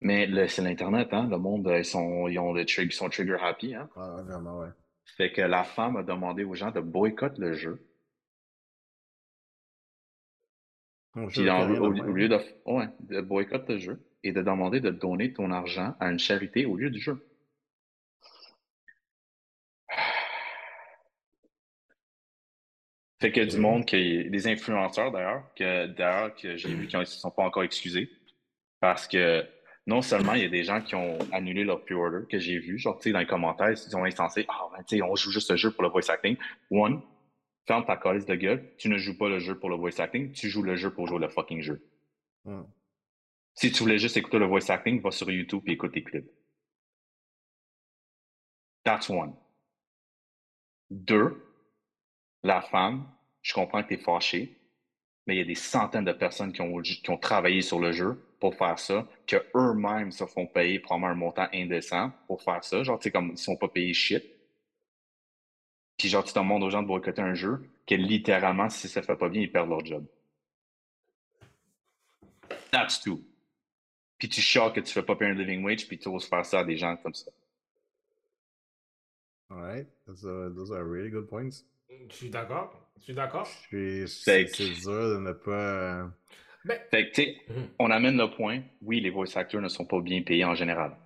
[0.00, 1.28] Mais c'est l'Internet, hein?
[1.28, 3.90] Le monde, euh, ils sont, ils ont des ils sont trigger happy, hein?
[3.96, 4.68] Ouais, vraiment, ouais.
[5.16, 7.84] Fait que la femme a demandé aux gens de boycotter le jeu.
[11.14, 14.32] Mon Puis jeu, en- carrément, au, au lieu de, ouais, de boycotter le jeu et
[14.32, 17.24] de demander de donner ton argent à une charité au lieu du jeu.
[23.20, 23.62] Fait que du Ok.
[23.62, 27.42] monde, qui, des influenceurs d'ailleurs, que d'ailleurs que j'ai vu qui ne se sont pas
[27.42, 28.10] encore excusés.
[28.80, 29.44] Parce que
[29.88, 32.78] non seulement il y a des gens qui ont annulé leur pre-order que j'ai vu,
[32.78, 35.32] genre tu sais, dans les commentaires, ils ont insensé Ah ben tu sais, on joue
[35.32, 36.36] juste le jeu pour le voice acting.
[36.70, 37.02] One,
[37.66, 40.30] ferme ta calice de gueule, tu ne joues pas le jeu pour le voice acting,
[40.32, 41.82] tu joues le jeu pour jouer le fucking jeu.
[42.44, 42.62] Hmm.
[43.60, 46.30] Si tu voulais juste écouter le voice acting, va sur YouTube et écoute tes clips.
[48.84, 49.34] That's one.
[50.88, 51.44] Deux,
[52.44, 53.08] la femme,
[53.42, 54.56] je comprends que tu es fâché,
[55.26, 58.54] mais il y a des centaines de personnes qui ont, travaillé sur le jeu pour
[58.54, 62.84] faire ça, que eux-mêmes se font payer probablement un montant indécent pour faire ça.
[62.84, 64.22] Genre, tu sais, comme ils sont pas payés shit.
[65.96, 69.16] Puis genre, tu demandes aux gens de boycotter un jeu que littéralement, si ça fait
[69.16, 70.06] pas bien, ils perdent leur job.
[72.70, 73.27] That's two.
[74.18, 76.44] Puis tu choques que tu fais pas payer un living wage, puis tu oses faire
[76.44, 77.30] ça à des gens comme ça.
[79.50, 81.64] Alright, those are, those are really good points.
[82.10, 82.74] Je suis d'accord?
[82.98, 83.46] Je suis d'accord?
[83.70, 86.02] Je suis- Fait C'est que- c'est dur de ne pas.
[86.02, 86.06] euh,
[86.64, 87.68] Ben, Fait que, tu sais, Mhm.
[87.78, 90.96] on amène le point, oui, les voice actors ne sont pas bien payés en général.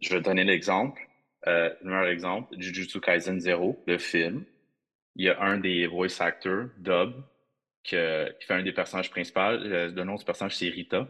[0.00, 1.00] Je vais donner l'exemple.
[1.48, 4.44] Euh, le meilleur exemple, Jujutsu Kaisen Zero, le film.
[5.16, 7.14] Il y a un des voice actors, Dub,
[7.82, 9.40] que- qui fait un des personnages principaux.
[9.40, 11.08] Euh, le nom du personnage, c'est Rita.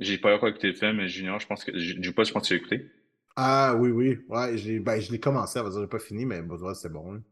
[0.00, 1.70] J'ai pas encore écouté le film, mais Junior, je pense que.
[2.10, 2.90] Pas, je pense que tu l'as écouté.
[3.36, 4.18] Ah oui, oui.
[4.28, 6.90] Ouais, j'ai ben, je l'ai commencé, à dire, j'ai pas fini, mais bon, ouais, c'est
[6.92, 7.14] bon.
[7.14, 7.22] hein.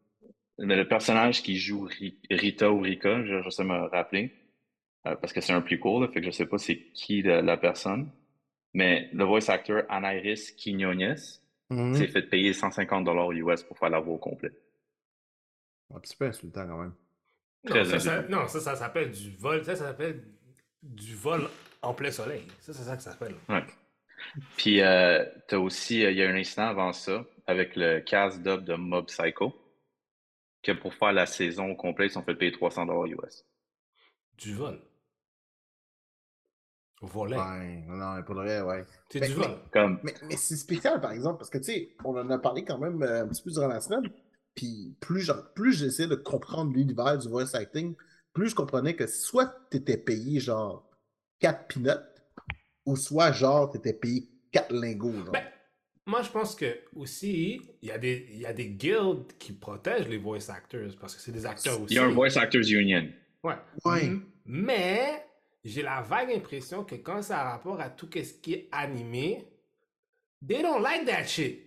[0.59, 4.33] Mais le personnage qui joue Ri- Rita ou Rika, je, je sais me rappeler,
[5.07, 7.23] euh, parce que c'est un plus court, là, fait que je sais pas c'est qui
[7.23, 8.11] la, la personne.
[8.75, 11.17] Mais le voice actor Anairis Quinones
[11.71, 11.95] Mhm.
[11.95, 14.53] s'est fait payer 150 dollars US pour faire la voix au complet.
[15.95, 16.95] Un petit peu insultant quand même.
[17.67, 19.65] Très non, ça, ça- non, ça, ça s'appelle du vol.
[19.65, 20.23] Ça, ça s'appelle
[20.83, 21.43] du vol
[21.83, 22.47] en plein soleil.
[22.61, 23.35] Ça, c'est ça que ça s'appelle.
[23.49, 23.65] Ouais.
[24.57, 28.43] Puis euh, t'as aussi, euh, il y a un incident avant ça avec le cast
[28.43, 29.55] dub de Mob Psycho,
[30.63, 33.45] que pour faire la saison au complet, ils sont fait payer 300 dollars US.
[34.37, 34.81] Du vol.
[37.01, 37.37] Volet.
[37.37, 38.85] Ouais, non, mais pour le vrai, ouais.
[39.09, 39.57] C'est Mais- du vol.
[39.73, 42.65] Comme, Mais, mais c'est spécial, par exemple, parce que, tu sais, on en a parlé
[42.65, 44.03] quand même euh, un petit peu durant la semaine.
[44.57, 47.95] Puis plus, genre, plus j'essayais de comprendre l'univers du voice acting,
[48.33, 50.88] plus je comprenais que soit tu étais payé genre
[51.39, 52.05] 4 peanuts,
[52.87, 55.13] ou soit genre tu étais payé 4 lingots.
[55.13, 55.33] Genre.
[55.33, 55.45] Ben,
[56.07, 59.53] moi, je pense que aussi, il y, a des- il y a des guilds qui
[59.53, 61.95] protègent les voice actors parce que c'est des acteurs aussi.
[61.95, 63.09] il y a un Voice Actors Union.
[63.45, 63.55] Ouais.
[63.85, 64.05] Ouais.
[64.07, 65.25] M- Mais
[65.65, 69.47] j'ai la vague impression que quand ça a rapport à tout ce qui est animé,
[70.47, 71.61] they don't like that shit.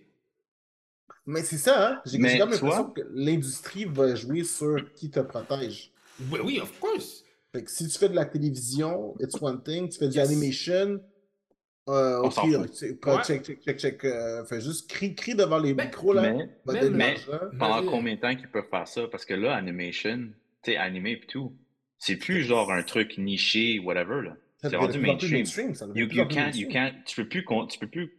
[1.24, 2.02] Mais c'est ça, hein?
[2.04, 5.92] J'ai Mais j'ai comme l'impression que l'industrie va jouer sur qui te protège.
[6.32, 7.21] Oui, oui, of course.
[7.54, 9.88] Fait que si tu fais de la télévision, it's one thing.
[9.88, 10.30] Tu fais du Yes.
[10.30, 11.00] animation,
[11.88, 12.82] euh, On ok, s'en fout.
[12.82, 13.22] euh, Ouais.
[13.24, 14.04] check, check, check, check.
[14.04, 16.22] euh, fais juste crie, crie devant les Mais- micros, là.
[16.32, 16.48] Mais,
[16.90, 19.02] mais- de pendant combien de temps qu'ils peuvent faire ça?
[19.08, 20.30] Parce que là, animation,
[20.62, 21.54] tu sais, animé et tout,
[21.98, 24.36] c'est plus genre un truc niché, whatever, là.
[24.62, 25.32] C'est rendu de mainstream.
[25.32, 26.92] mainstream, ça devient You, de plus you en plus can't, you mainstream.
[26.92, 28.12] can't, tu peux plus, tu peux plus,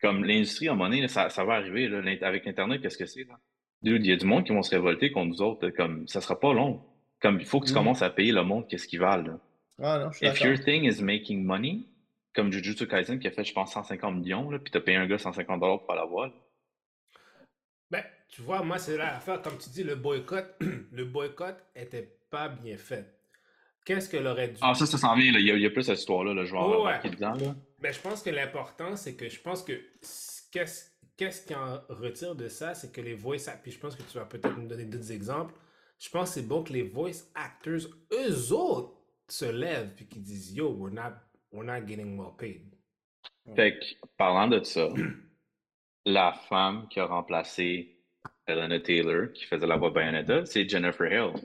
[0.00, 2.96] comme l'industrie, à un moment donné, là, ça, ça va arriver, là, avec Internet, qu'est-ce
[2.98, 3.38] que c'est, là?
[3.82, 6.20] Dude, il y a du monde qui vont se révolter contre nous autres, comme, ça
[6.20, 6.80] sera pas long.
[7.22, 7.76] Comme, il faut que tu Mm.
[7.76, 9.38] commences à payer le monde qu'est-ce qu'ils valent, là.
[9.82, 11.86] Ah non, je suis If your thing is making money,
[12.34, 15.06] comme Jujutsu Kaisen qui a fait, je pense, 150 millions, là, puis t'as payé un
[15.06, 16.32] gars 150 dollars pour la là.
[17.90, 20.56] Ben, tu vois, moi, c'est là l'affaire, comme tu dis, le boycott,
[20.92, 23.06] le boycott était pas bien fait.
[23.84, 24.58] Qu'est-ce qu'elle aurait dû...
[24.60, 25.40] Ah, ça, ça s'en vient, là.
[25.40, 26.44] Il y a, il y a plus cette histoire-là, là.
[26.44, 27.00] Je vais en Ouais.
[27.10, 27.54] dedans, là.
[27.80, 29.72] Ben, je pense que l'important, c'est que je pense que
[30.52, 33.94] qu'est-ce qu'est-ce qui en retire de ça, c'est que les voice act- puis je pense
[33.96, 35.52] que tu vas peut-être nous donner d'autres exemples,
[36.02, 38.92] je pense que c'est bon que les voice actors, eux autres,
[39.28, 41.12] se lèvent puis qu'ils disent Yo, we're not,
[41.52, 42.62] we're not getting well paid.
[43.54, 44.88] Fait que, parlant de ça,
[46.04, 47.96] la femme qui a remplacé
[48.48, 51.40] Elena Taylor, qui faisait la voix Bayonetta, c'est Jennifer Hill.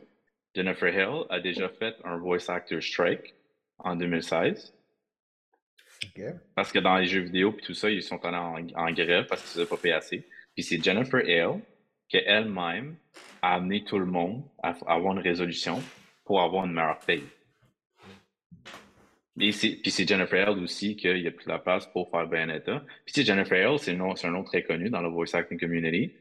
[0.56, 3.36] Jennifer Hill a déjà fait un voice actor strike
[3.78, 4.74] en 2016.
[6.04, 6.24] OK.
[6.56, 9.28] Parce que dans les jeux vidéo puis tout ça, ils sont allés en, en grève
[9.28, 10.28] parce qu'ils ne se pas payé assez.
[10.56, 11.62] Puis c'est Jennifer Hill
[12.10, 12.96] qui elle-même
[13.42, 15.82] a amené tout le monde à, avoir une résolution
[16.24, 17.24] pour avoir une meilleure paye.
[19.40, 22.84] Et puis c'est Jennifer Hill aussi qu'il a plus la place pour faire Bayonetta.
[23.06, 26.12] Puis tu sais, Jennifer Hill, c'est un, nom très connu dans le voice acting community.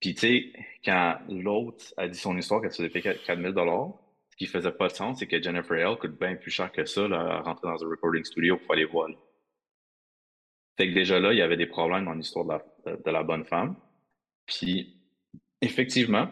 [0.00, 0.52] Puis tu sais,
[0.84, 3.54] quand l'autre a dit son histoire qu'elle se faisait payer 4000
[4.30, 6.84] ce qui faisait pas de sens, c'est que Jennifer Hill coûte bien plus cher que
[6.84, 9.08] ça, là, à rentrer dans un recording studio pour voix.
[9.08, 9.14] là.
[10.76, 13.22] Fait que déjà là, il y avait des problèmes dans l'histoire de la, de la
[13.22, 13.76] bonne femme.
[14.44, 14.95] Puis,
[15.66, 16.28] effectivement,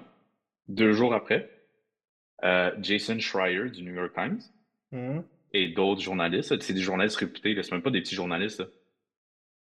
[0.69, 1.51] deux jours après,
[2.43, 4.41] euh, Jason Schreier du New York Times
[4.93, 5.25] Mhm.
[5.53, 8.61] et d'autres journalistes, c'est des journalistes réputés, là, c'est même pas des petits journalistes.
[8.61, 8.67] là.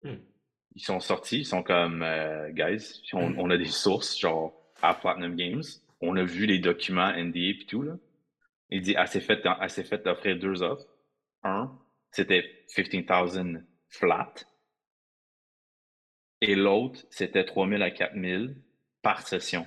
[0.03, 0.19] Hmm.
[0.75, 4.53] Ils sont sortis, ils sont comme, euh, guys, on, on a des sources, genre
[4.83, 5.63] à Platinum Games,
[6.01, 7.83] on a vu les documents NDA et tout.
[7.83, 7.97] Là.
[8.71, 10.87] Il dit, elle s'est fait, elle s'est fait offrir deux offres.
[11.45, 11.71] Un,
[12.11, 13.49] c'était 15 000
[13.89, 14.35] flat.
[16.41, 18.45] Et l'autre, c'était 3 000 à 4 000
[19.05, 19.67] par session.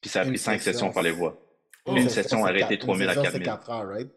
[0.00, 1.36] Puis ça a pris cinq session, sessions pour les voix.
[1.84, 3.56] Oh, Une session, arrêtée quatre- 3 000 à une session, 4 c'est 000.
[3.56, 4.10] 4 heures, right?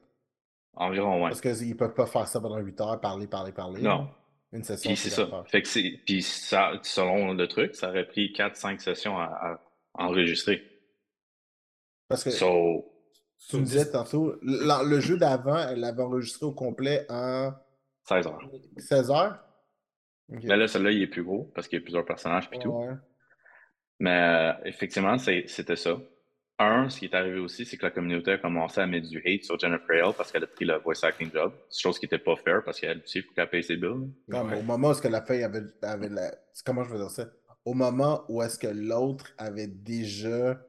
[0.76, 1.30] Environ, ouais.
[1.30, 3.81] Parce qu'ils peuvent pas faire ça pendant 8 heures, parler, parler, parler.
[3.81, 4.10] Non.
[4.53, 5.23] Une session, Puis c'est ça.
[5.23, 5.49] 4 heures.
[5.49, 5.99] Fait que c'est.
[6.06, 9.60] Puis ça, selon le truc, ça aurait pris 4-5 sessions à, à
[10.06, 10.64] enregistrer.
[12.07, 12.85] Parce que So,
[13.49, 17.52] tu me disais tantôt, le, le jeu d'avant, elle l'avait enregistré au complet en
[18.07, 18.40] 16 heures.
[18.77, 19.40] 16 heures?
[20.30, 22.73] Mais là, celui-là, il est plus gros parce qu'il y a plusieurs personnages puis tout.
[23.99, 25.98] Mais euh, effectivement, c'était ça.
[26.60, 29.18] Un, ce qui est arrivé aussi, c'est que la communauté a commencé à mettre du
[29.26, 31.52] hate sur Jennifer Hill parce qu'elle a pris le voice acting job.
[31.76, 34.10] Chose qui n'était pas fair parce qu'elle aussi, il faut qu'elle paye ses bills.
[34.30, 34.60] Comme Ouais.
[34.60, 36.32] au moment où est-ce que la fille avait, avait la...
[36.65, 37.26] Comment je veux dire ça?
[37.65, 40.60] Au moment où est-ce que l'autre avait déjà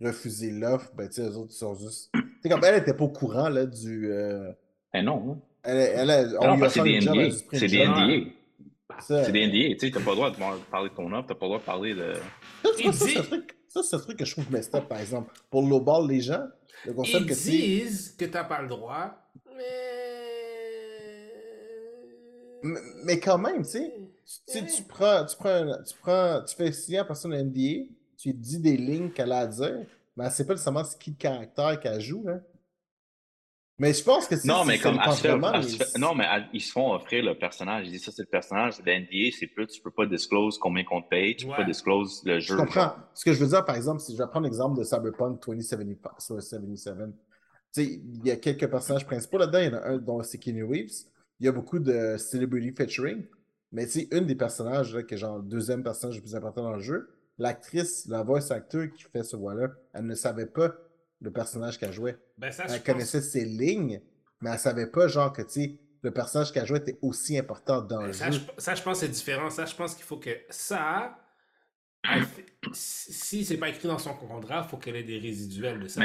[0.00, 2.12] refusé l'offre, ben tu sais, eux autres, sont juste...
[2.42, 4.10] C'est comme elle était pas au courant, là, du...
[4.10, 4.50] euh,
[4.94, 5.32] Eh non.
[5.32, 5.38] hein.
[5.62, 7.36] Elle, elle, elle- on Non, lui a parce que fait c'est des NDA.
[7.52, 7.86] C'est des.
[7.86, 8.30] NDA.
[9.00, 9.74] C'est des NDA.
[9.74, 10.36] Tu sais, t'as pas le droit de
[10.70, 12.14] parler de ton offre, t'as pas le droit de parler de.
[12.62, 15.32] Ça, c'est un truc, ça, c'est un truc que je trouve messed up, par exemple.
[15.50, 16.46] Pour lowball les gens,
[16.86, 17.50] le concept Ils que c'est...
[17.50, 19.14] disent que t'as pas le droit,
[19.56, 19.64] mais.
[23.04, 23.94] Mais, quand même, tu sais,
[24.26, 27.42] tu, sais, tu prends, tu prends, tu prends, tu fais signer à la personne un
[27.42, 27.86] NDA,
[28.18, 30.94] tu lui dis des lignes qu'elle a à dire, mais elle sait pas nécessairement ce
[30.94, 32.40] qui le caractère qu'elle joue, là.
[33.80, 35.22] Mais je pense que c'est Non, mais ça comme se
[35.72, 37.86] se fait- non, mais ils se font offrir le personnage.
[37.86, 38.74] Ils disent ça, c'est le personnage.
[38.84, 41.56] Le NDA, c'est plus, tu peux pas disclose combien qu'on te paye, tu peux Ouais.
[41.56, 42.56] pas disclose le Je jeu.
[42.58, 42.80] comprends.
[42.82, 42.98] genre.
[43.14, 46.98] Ce que je veux dire, par exemple, si je vais prendre l'exemple de Cyberpunk 2077,
[47.72, 49.58] tu sais, il y a quelques personnages principaux là-dedans.
[49.60, 51.06] Il y en a un dont c'est Keanu Reeves.
[51.40, 53.24] Il y a beaucoup de celebrity featuring.
[53.72, 56.34] Mais tu sais, une des personnages, là, qui est genre le deuxième personnage le plus
[56.34, 57.08] important dans le jeu,
[57.38, 60.74] l'actrice, la voice acteur qui fait ce voix-là, elle ne savait pas
[61.20, 62.16] le personnage qu'elle jouait.
[62.38, 64.00] Ben, ça, je Elle pense- connaissait ses lignes,
[64.40, 67.82] mais elle savait pas, genre, que tu sais, le personnage qu'elle jouait était aussi important
[67.82, 68.40] dans le Ça, jeu.
[68.56, 69.50] je, ça, je pense que c'est différent.
[69.50, 71.16] Ça, je pense qu'il faut que ça.
[72.02, 75.86] fait- si c'est pas écrit dans son contrat, il faut qu'elle ait des résiduels de
[75.88, 76.00] ça.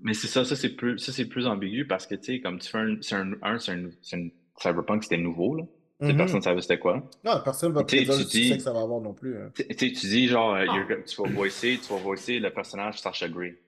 [0.00, 2.58] Mais, c'est ça, ça c'est plus, ça, c'est plus ambigu parce que, tu sais, comme
[2.58, 4.30] tu fais un, c'est un, un, c'est un, une
[4.60, 5.64] Cyberpunk, c'était nouveau, là.
[6.00, 6.16] Mhm.
[6.16, 7.08] Personne ne savait c'était quoi.
[7.24, 9.36] Non, personne va Tu sais, prédire tu le dis- que ça va avoir non plus.
[9.36, 9.50] hein.
[9.54, 10.84] Tu dis genre, euh, Ah.
[11.06, 13.58] tu vas voicer, tu vas voicer le personnage Sacha Grey.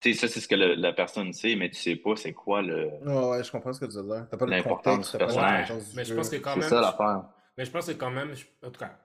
[0.00, 2.32] Tu sais, ça, c'est ce que le- la personne sait, mais tu sais pas c'est
[2.32, 2.88] quoi le.
[3.04, 4.26] Ouais, ouais, je comprends ce que tu veux dire.
[4.30, 5.64] T'as pas le contexte, t'as pas
[5.94, 6.70] mais je pense que quand C'est même.
[6.70, 7.24] ça l'affaire.
[7.56, 8.96] Mais je pense que quand même, en tout cas,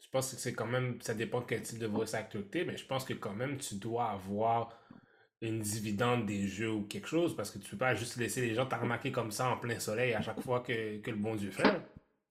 [0.00, 2.76] je pense que c'est quand même, ça dépend quel type de voice actor t'es, mais
[2.76, 4.78] je pense que quand même, tu dois avoir
[5.42, 8.54] une dividende des jeux ou quelque chose, parce que tu peux pas juste laisser les
[8.54, 11.50] gens t'arnaquer comme ça en plein soleil à chaque fois que, que le bon Dieu
[11.50, 11.82] fait.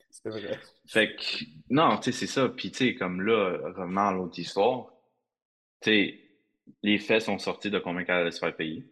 [0.10, 0.60] C'est vrai.
[0.88, 1.22] Fait que,
[1.70, 2.50] non, tu sais, c'est ça.
[2.50, 4.88] Puis, tu sais, comme là, revenant à l'autre histoire,
[5.82, 6.25] tu sais,
[6.84, 8.86] les faits sont sortis de combien qu'elle allait se faire payer.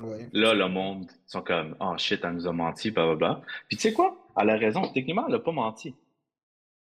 [0.00, 0.28] Ouais.
[0.32, 3.42] Là, le monde sont comme, oh shit, elle nous a menti, blablabla.
[3.68, 4.16] Puis, tu sais quoi?
[4.40, 4.82] Elle a raison.
[4.92, 5.94] Techniquement, elle a pas menti.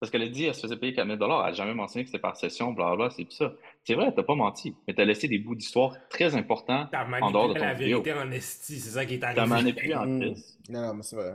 [0.01, 2.10] Parce qu'elle a dit, elle se faisait payer 4 000 Elle a jamais mentionné que
[2.10, 3.52] c'était par session, blablabla, c'est tout ça.
[3.85, 7.30] C'est vrai, t'as pas menti, mais t'as laissé des bouts d'histoire très importants T'as en
[7.30, 8.02] dehors de ton la vidéo.
[8.02, 9.40] vérité en esti, c'est ça qui est arrivé.
[9.40, 10.20] T'as manipulé en Mm.
[10.20, 10.59] crise.
[10.68, 11.32] Non, non, mais c'est vrai.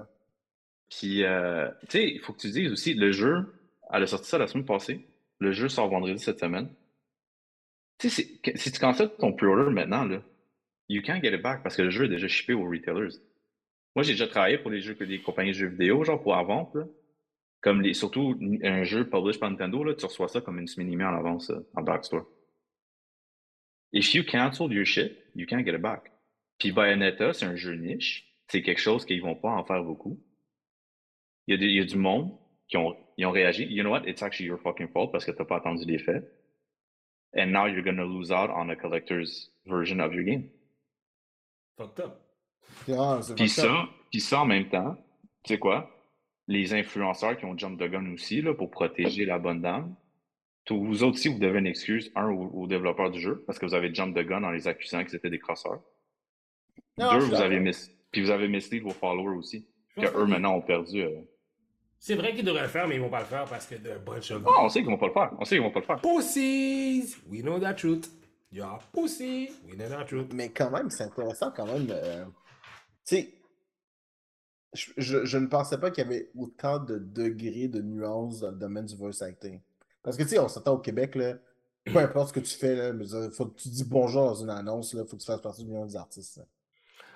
[0.90, 3.54] Puis, euh, tu sais, il faut que tu dises aussi, le jeu,
[3.92, 5.06] elle a sorti ça la semaine passée.
[5.40, 6.70] Le jeu sort vendredi cette semaine.
[8.10, 10.22] Si tu cancelles ton pre-order maintenant, là,
[10.90, 13.18] you can't get it back parce que le jeu est déjà shippé aux retailers.
[13.96, 16.36] Moi, j'ai déjà travaillé pour les jeux que des compagnies de jeux vidéo, genre pour
[16.36, 16.86] la vente, là.
[17.62, 20.90] Comme les, surtout un jeu published par Nintendo, là, tu reçois ça comme une semaine
[20.90, 22.26] et demie en avance euh, en backstore.
[23.94, 26.12] If you cancel your shit, you can't get it back.
[26.60, 28.26] Puis Bayonetta, c'est un jeu niche.
[28.48, 30.20] C'est quelque chose qu'ils vont pas en faire beaucoup.
[31.48, 33.66] Il y a, des- il y a du monde qui ont, ils ont réagi.
[33.66, 34.04] You know what?
[34.08, 36.30] It's actually your fucking fault parce que t'as pas attendu les faits.
[37.36, 40.50] And now you're gonna lose out on a collector's version of your game.
[41.78, 42.20] Fucked up.
[42.92, 43.76] Ah, c'est Puis fucked up.
[43.76, 44.96] ça, puis ça en même temps,
[45.44, 45.90] tu sais quoi?
[46.48, 49.96] Les influenceurs qui ont jump the gun aussi, là, pour protéger la bonne dame.
[50.70, 53.66] Vous autres aussi, vous devez une excuse, un, aux, aux développeurs du jeu, parce que
[53.66, 55.82] vous avez jump the gun en les accusant qu'ils étaient des crosseurs.
[56.98, 57.72] Non, Deux, vous avez mis,
[58.12, 59.68] puis vous avez mislead vos followers aussi.
[59.96, 61.02] Que eux, que- maintenant, ont perdu.
[61.02, 61.22] euh.
[62.06, 63.98] C'est vrai qu'ils devraient le faire, mais ils vont pas le faire parce que de
[63.98, 65.32] bunch of Ah, on sait qu'ils vont pas le faire.
[65.40, 66.02] On sait qu'ils vont pas le faire.
[66.02, 67.16] pussies.
[67.30, 68.12] We know that truth.
[68.52, 69.50] You're pussy.
[69.66, 70.34] We know that truth.
[70.34, 71.88] Mais quand même, c'est intéressant quand même.
[71.92, 72.26] euh,
[73.06, 73.34] Tu sais,
[74.74, 78.52] je, je- je ne pensais pas qu'il y avait autant de degrés de nuances dans
[78.52, 79.62] le domaine du voice acting.
[80.02, 81.36] Parce que tu sais, on s'entend au Québec, là,
[81.86, 84.50] peu importe ce que tu fais, là, mais faut que tu dis bonjour dans une
[84.50, 86.36] annonce, il faut que tu fasses partie du million des artistes.
[86.36, 86.44] là.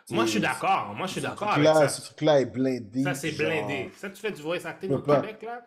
[0.10, 0.94] Moi, je suis d'accord.
[0.96, 2.08] Moi, je suis ce d'accord truc-là- avec Ce ça.
[2.08, 3.04] truc-là est blindé.
[3.04, 3.92] Ça, c'est genre, blindé.
[3.98, 5.22] Ça, tu fais du voice acting peux au pas.
[5.22, 5.66] Québec, là?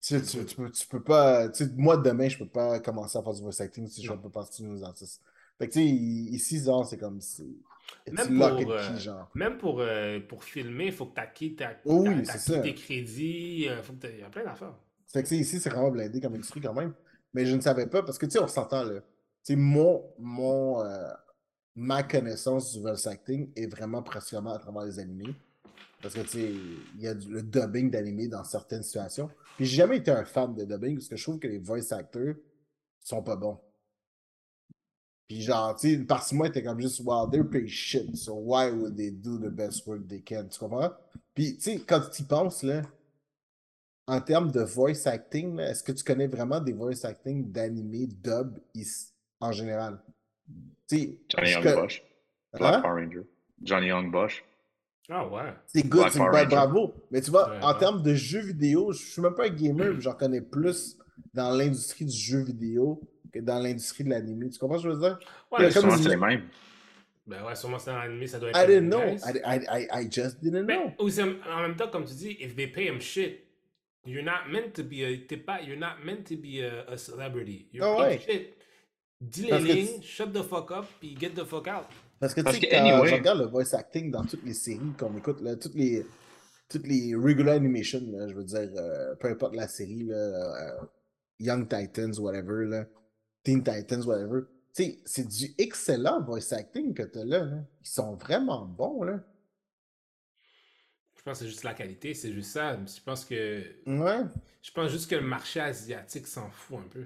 [0.00, 1.48] Tu, tu, tu peux, tu peux pas.
[1.48, 4.08] Tu sais, moi, demain, je peux pas commencer à faire du voice acting si je
[4.10, 4.16] Non.
[4.16, 5.22] fais pas partie de nos artistes.
[5.58, 7.18] Fait que, tu sais, ici, genre, c'est comme.
[7.18, 7.42] It's
[8.12, 9.30] Même pour, and euh, key, genre.
[9.34, 12.60] Même pour, euh, pour filmer, il faut que tu Oh oui, ça.
[12.60, 13.66] tes crédits.
[13.68, 14.74] euh, faut que t'aies- Il y a plein d'affaires.
[15.12, 16.92] Fait que, tu sais, ici, c'est vraiment blindé comme industrie quand même.
[17.34, 19.00] Mais je ne savais pas parce que, tu sais, on s'entend, là.
[19.00, 20.04] Tu sais, mon.
[20.18, 21.08] mon euh,
[21.76, 25.34] ma connaissance du voice acting est vraiment principalement à travers les animés.
[26.00, 26.52] Parce que, tu sais,
[26.94, 29.28] il y a le dubbing d'animés dans certaines situations.
[29.56, 31.92] Puis, j'ai jamais été un fan de dubbing parce que je trouve que les voice
[31.92, 32.34] actors
[33.00, 33.58] sont pas bons.
[35.26, 38.16] Puis, genre, tu sais, une partie de moi était comme juste, wow, they're pretty shit,
[38.16, 40.46] so why would they do the best work they can?
[40.48, 40.92] Tu comprends?
[41.34, 42.82] Puis, tu sais, quand tu y penses, là,
[44.06, 48.58] en termes de voice acting, est-ce que tu connais vraiment des voice acting d'animés dub
[49.38, 50.00] en général?
[50.88, 52.02] Tu sais, Johnny Young Bush.
[52.52, 52.80] Black Hein?
[52.80, 53.22] Power Ranger.
[53.62, 54.44] Johnny Young Bush.
[55.10, 55.54] Ah ouais.
[55.66, 56.94] C'est good, c'est une bonne bravo.
[57.10, 57.78] Mais tu vois, Ouais, en ouais.
[57.78, 60.98] termes de jeux vidéo, je suis même pas un gamer, mais j'en connais plus
[61.32, 63.00] dans l'industrie du jeu vidéo
[63.32, 64.50] que dans l'industrie de l'anime.
[64.50, 65.18] Tu comprends ce que je veux dire?
[65.50, 66.48] Ouais, je c'est les mêmes.
[67.26, 68.58] Ben ouais, sûrement c'est dans l'anime, ça doit être.
[68.58, 69.02] I didn't know.
[69.02, 70.92] I, I, I, I just didn't know.
[70.98, 73.44] Aussi, en même temps, comme tu dis, if they pay him shit,
[74.06, 77.68] you're not meant to be a, pas, you're not meant to be a, a celebrity.
[77.72, 78.20] You're paid ouais.
[78.20, 78.57] shit.
[79.20, 81.86] Dis les Parce que lignes, shut the fuck up, puis get the fuck out.
[82.20, 84.44] Parce que tu Parce sais, que quand anyway- je regarde le voice acting dans toutes
[84.44, 86.06] les séries qu'on écoute, là, toutes les
[86.68, 90.84] toutes les regular animation, là, je veux dire, euh, peu importe la série, là, euh,
[91.40, 92.84] Young Titans, whatever, là,
[93.42, 94.42] Teen Titans, whatever,
[94.74, 97.56] tu sais, c'est du excellent voice acting que tu as là, là.
[97.82, 99.20] Ils sont vraiment bons, là.
[101.16, 102.76] Je pense que c'est juste la qualité, c'est juste ça.
[102.84, 103.62] Je pense que.
[103.86, 104.24] Ouais.
[104.62, 107.04] Je pense juste que le marché asiatique s'en fout un peu.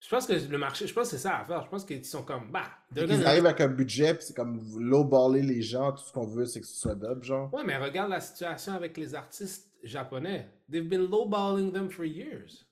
[0.00, 1.62] Je pense que le marché, je pense que c'est ça à faire.
[1.64, 2.64] Je pense qu'ils sont comme, bah,
[2.94, 6.46] Ils arrivent avec un budget, puis c'est comme lowballer les gens, tout ce qu'on veut,
[6.46, 7.52] c'est que ce soit dub, genre.
[7.52, 10.48] Ouais, mais regarde la situation avec les artistes japonais.
[10.70, 12.64] They've been lowballing them for years.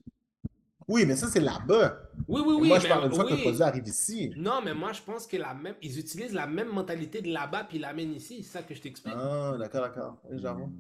[0.88, 1.98] Oui, mais ça, c'est là-bas.
[2.28, 2.68] Oui, oui, oui.
[2.68, 4.32] Moi, je mais- parle une fois que le produit arrive ici.
[4.36, 5.74] Non, mais moi, je pense que la même...
[5.82, 8.44] ils utilisent la même mentalité de là-bas puis ils l'amènent ici.
[8.44, 9.14] C'est ça que je t'explique.
[9.16, 10.16] Ah, d'accord, d'accord.
[10.30, 10.72] Oui, j'avoue.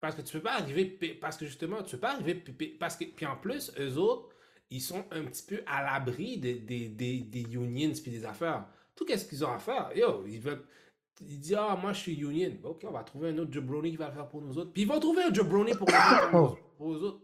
[0.00, 0.98] Parce que tu peux pas arriver...
[1.20, 2.34] Parce que justement, tu peux pas arriver...
[2.80, 3.04] Parce que...
[3.04, 4.33] Puis en plus, eux autres,
[4.74, 8.66] ils sont un petit peu à l'abri des, des, des, des unions puis des affaires.
[8.96, 9.90] Tout qu'est-ce qu'ils ont à faire?
[9.96, 10.64] Yo, ils veulent...
[11.20, 12.50] Ils disent, ah, moi, je suis union.
[12.64, 14.72] Ok, on va trouver un autre jabroni qui va le faire pour nous autres.
[14.72, 15.86] Puis ils vont trouver un jabroni pour,
[16.76, 17.20] pour, nous- autres.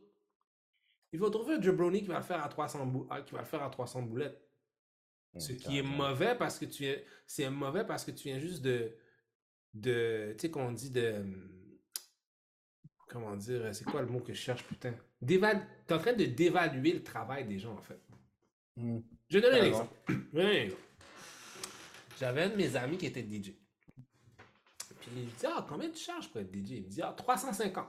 [1.13, 3.41] Ils vont trouver un jabroni qui va le faire à 300, bou- ah, qui va
[3.41, 4.41] le faire à 300 boulettes.
[5.41, 6.97] Ce qui est mauvais parce que tu viens.
[7.27, 8.93] C'est mauvais parce que tu viens juste de.
[9.75, 11.25] de tu sais qu'on dit de.
[13.11, 14.95] Comment dire C'est quoi le mot que je cherche, putain?
[15.21, 15.67] D'éval...
[15.87, 18.01] T'es en train de dévaluer le travail des gens, en fait.
[18.77, 19.01] Hmm.
[19.29, 19.95] Je vais donner un exemple.
[20.33, 20.73] Je.
[22.21, 23.53] J'avais un de mes amis qui était DJ.
[25.01, 27.15] Puis il me dit Ah, combien tu charges pour être DJ Il me dit Ah,
[27.17, 27.87] 350.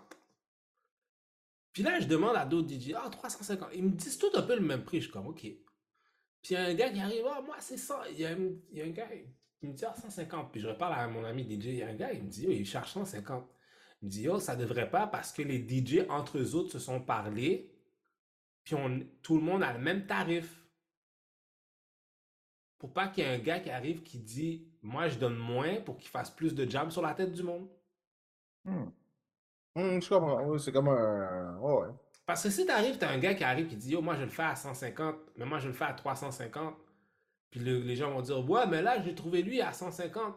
[1.73, 3.69] Puis là, je demande à d'autres DJ Ah, 350.
[3.75, 4.97] Ils me disent tout un peu le même prix.
[4.97, 5.41] Je suis comme Ok.
[5.41, 5.59] Puis
[6.49, 8.03] il y a un gars qui arrive Ah, moi, c'est ça.
[8.09, 8.37] Il y, a un,
[8.71, 9.07] il y a un gars
[9.59, 10.51] qui me dit Ah, 150.
[10.51, 11.65] Puis je reparle à mon ami DJ.
[11.65, 13.47] Il y a un gars, il me dit Yo, il charge 150.
[14.01, 16.79] Il me dit Yo, ça devrait pas parce que les DJ entre eux autres se
[16.79, 17.71] sont parlé.
[18.63, 20.65] Puis on, tout le monde a le même tarif.
[22.79, 25.75] Pour pas qu'il y ait un gars qui arrive qui dit Moi, je donne moins
[25.81, 27.67] pour qu'il fasse plus de jam sur la tête du monde.
[28.65, 28.85] Hmm.
[29.75, 30.43] Hmm, je comprends.
[30.45, 31.57] Oui, c'est comme un.
[31.59, 31.87] ouais, ouais.
[32.25, 34.29] Parce que si t'arrives, t'as un gars qui arrive qui dit Yo, moi, je le
[34.29, 36.75] fais à 150, mais moi, je le fais à 350.
[37.51, 40.35] Puis le- les gens vont dire Ouais, mais là, j'ai trouvé lui à 150.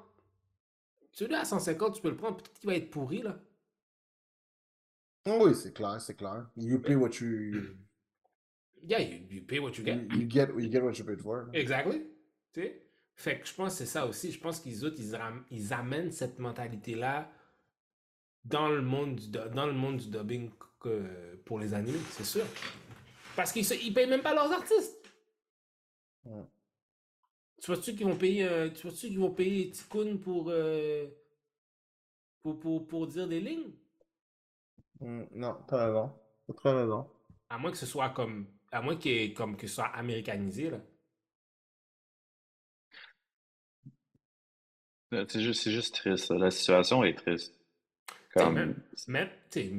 [1.12, 3.38] Celui à 150, tu peux le prendre, peut-être qu'il va être pourri, là.
[5.26, 6.46] Oui, c'est clair, c'est clair.
[6.56, 7.76] You pay what you.
[8.82, 9.96] yeah, you, you pay what you get.
[9.96, 11.48] You, you get, you get what you paid for.
[11.54, 12.02] Exactly.
[12.52, 12.82] Tu sais?
[13.16, 14.32] Fait que je pense que c'est ça aussi.
[14.32, 17.30] Je pense qu'ils autres, ils, ram- ils amènent cette mentalité-là
[18.44, 22.44] dans le monde du, dans le monde du dubbing que- pour les animés, c'est sûr.
[23.36, 25.10] Parce qu'ils se- ils payent même pas leurs artistes.
[26.24, 26.42] Ouais.
[27.62, 31.06] Tu vois-tu qu'ils vont payer, euh, tu qu'ils vont payer Tikkun pour, euh,
[32.42, 33.72] pour, pour, pour dire des lignes?
[35.00, 36.12] Mm, non, t'as raison.
[36.46, 37.08] T'as très raison.
[37.48, 40.80] À moins que ce soit comme, à moins ait comme que ce soit américanisé, là.
[45.12, 46.30] Euh, C'est juste, c'est juste triste.
[46.30, 47.54] La situation est triste.
[48.34, 48.54] Comme...
[48.54, 49.28] même, même,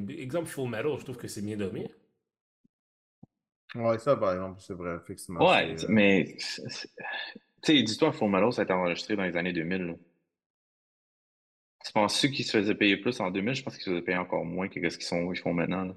[0.09, 1.91] exemple Full Metal, je trouve que c'est bien dommé.
[3.75, 5.45] Ouais, ça, par exemple, c'est vrai, effectivement.
[5.45, 6.61] Ouais, c'est, euh, mais tu
[7.61, 9.83] sais, dis-toi, Full Metal, ça a été enregistré dans les années 2000.
[9.83, 9.93] là.
[11.85, 13.53] Tu penses-tu qu'ils se faisaient payer plus en 2000?
[13.53, 15.85] Je pense qu'ils se faisaient payer encore moins que ce qu'ils sont, ils font maintenant.
[15.85, 15.95] là.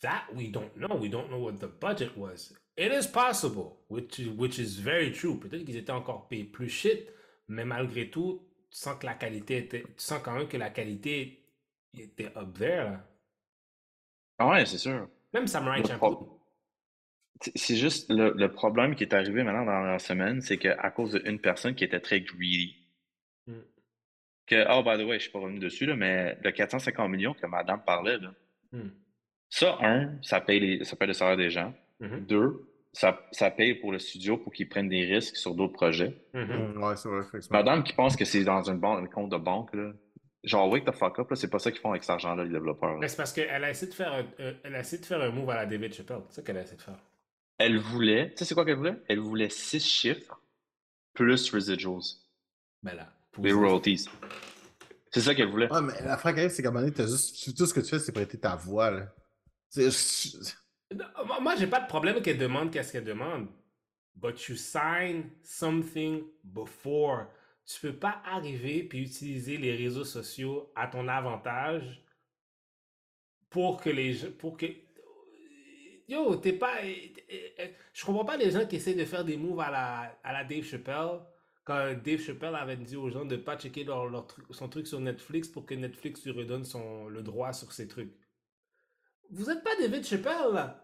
[0.00, 0.96] That we don't know.
[0.98, 2.52] We don't know what the budget was.
[2.76, 5.38] It is possible, which is, which is very true.
[5.38, 7.08] Peut-être qu'ils étaient encore payés plus shit,
[7.48, 10.70] mais malgré tout, tu sens que la qualité était, tu sens quand même que la
[10.70, 11.44] qualité
[11.96, 12.84] était up there.
[12.90, 13.08] là.
[14.38, 15.08] Ah ouais, c'est sûr.
[15.32, 16.40] Même Samurai Champloo.
[17.40, 20.90] C'est c'est juste le, le problème qui est arrivé maintenant dans la semaine, c'est qu'à
[20.90, 22.74] cause d'une personne qui était très greedy,
[23.48, 23.60] Mm.
[24.48, 27.34] Que, oh, by the way, je suis pas revenu dessus, là, mais le 450 millions
[27.34, 28.32] que madame parlait, là,
[28.72, 28.88] Mm.
[29.48, 31.72] ça, un, ça paye, les, ça paye le salaire des gens.
[32.00, 32.26] Mhm.
[32.26, 36.14] Deux, ça, ça paye pour le studio pour qu'ils prennent des risques sur d'autres projets.
[36.34, 36.74] Mhm.
[36.74, 37.22] mm, ouais, c'est vrai.
[37.50, 39.92] Madame qui pense que c'est dans une banque, un compte de banque, là,
[40.44, 42.50] genre, wake the fuck up, là, c'est pas ça qu'ils font avec cet argent-là, les
[42.50, 42.92] développeurs.
[42.94, 42.98] là.
[43.00, 45.20] Mais c'est parce qu'elle a essayé de faire un, un- elle a essayé de faire
[45.20, 46.20] un move à la David Chappelle.
[46.28, 46.98] C'est ça qu'elle a essayé de faire.
[47.58, 48.96] Elle voulait, tu sais, c'est quoi qu'elle voulait?
[49.08, 50.40] Elle voulait six chiffres
[51.14, 52.02] plus residuals,
[52.82, 53.08] Ben là.
[53.50, 53.54] Ça.
[53.56, 54.08] royalties.
[55.10, 55.72] C'est ça qu'elle voulait.
[55.72, 57.88] Ouais, mais la fracasse, c'est qu'à un moment donné, t'as juste, tout ce que tu
[57.88, 59.14] fais, c'est prêter ta voix, là.
[60.94, 63.48] Non, moi- Moi, j'ai pas de problème qu'elle demande qu'est-ce qu'elle demande.
[64.14, 67.26] But you sign something before.
[67.66, 72.02] Tu peux pas arriver puis utiliser les réseaux sociaux à ton avantage
[73.50, 74.30] pour que les gens.
[74.38, 74.66] Pour que.
[76.08, 76.82] Yo, t'es pas.
[76.84, 79.70] eh, eh, eh, Je comprends pas les gens qui essaient de faire des moves à
[79.70, 81.20] la, à la Dave Chappelle.
[81.68, 85.48] Quand Dave Chappelle avait dit aux gens de pas checker leur, son truc sur Netflix
[85.48, 88.10] pour que Netflix lui redonne son, le droit sur ses trucs.
[89.30, 90.82] Vous êtes pas David Chappelle, là?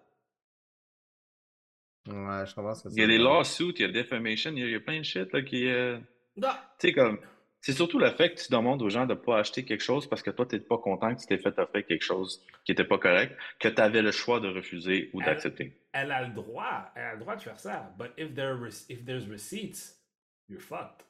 [2.07, 4.59] Ouais, je comprends ce que Il y a des lawsuits, il y a defamation, il
[4.59, 5.69] y a, il y a plein de shit là, qui.
[5.69, 5.99] euh,
[6.37, 6.51] Non.
[6.79, 7.19] Tu sais, comme.
[7.63, 10.23] C'est surtout le fait que tu demandes aux gens de pas acheter quelque chose parce
[10.23, 12.85] que toi, tu n'es pas content que tu t'es fait offrir quelque chose qui n'était
[12.85, 15.81] pas correct, que tu avais le choix de refuser ou d'accepter.
[15.95, 17.91] Elle a le droit, elle a le droit de faire ça.
[17.97, 18.59] But if, there
[18.91, 20.04] if there's receipts,
[20.49, 21.05] you're fucked.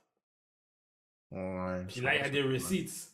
[1.31, 1.85] Ouais.
[1.89, 3.11] Puis là, il y a des receipts.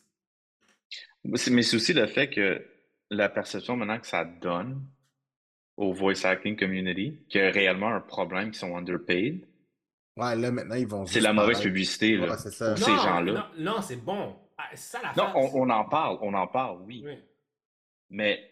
[1.23, 2.65] Mais c'est aussi le fait que
[3.09, 4.85] la perception maintenant que ça donne
[5.77, 9.45] au voice acting community, qu'il y a réellement un problème qui sont underpaid,
[10.17, 11.63] Ouais, là, maintenant, ils vont c'est la mauvaise paraître.
[11.69, 12.69] publicité là, Ouais, ça.
[12.75, 13.49] pour ces gens-là.
[13.57, 14.35] Non, non, c'est bon.
[14.57, 17.01] Ah, c'est ça la Non, on, on en parle, on en parle, oui.
[17.05, 17.17] Oui.
[18.09, 18.50] Mais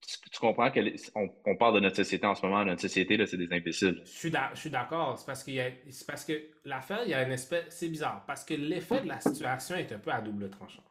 [0.00, 3.26] tu, tu comprends qu'on on parle de notre société en ce moment, notre société, là,
[3.26, 4.00] c'est des imbéciles.
[4.04, 5.18] Je suis d'accord.
[5.18, 6.32] C'est parce, c'est parce que
[6.64, 7.66] l'affaire, il y a une espèce.
[7.70, 8.24] C'est bizarre.
[8.26, 10.82] Parce que l'effet de la situation est un peu à double tranchant.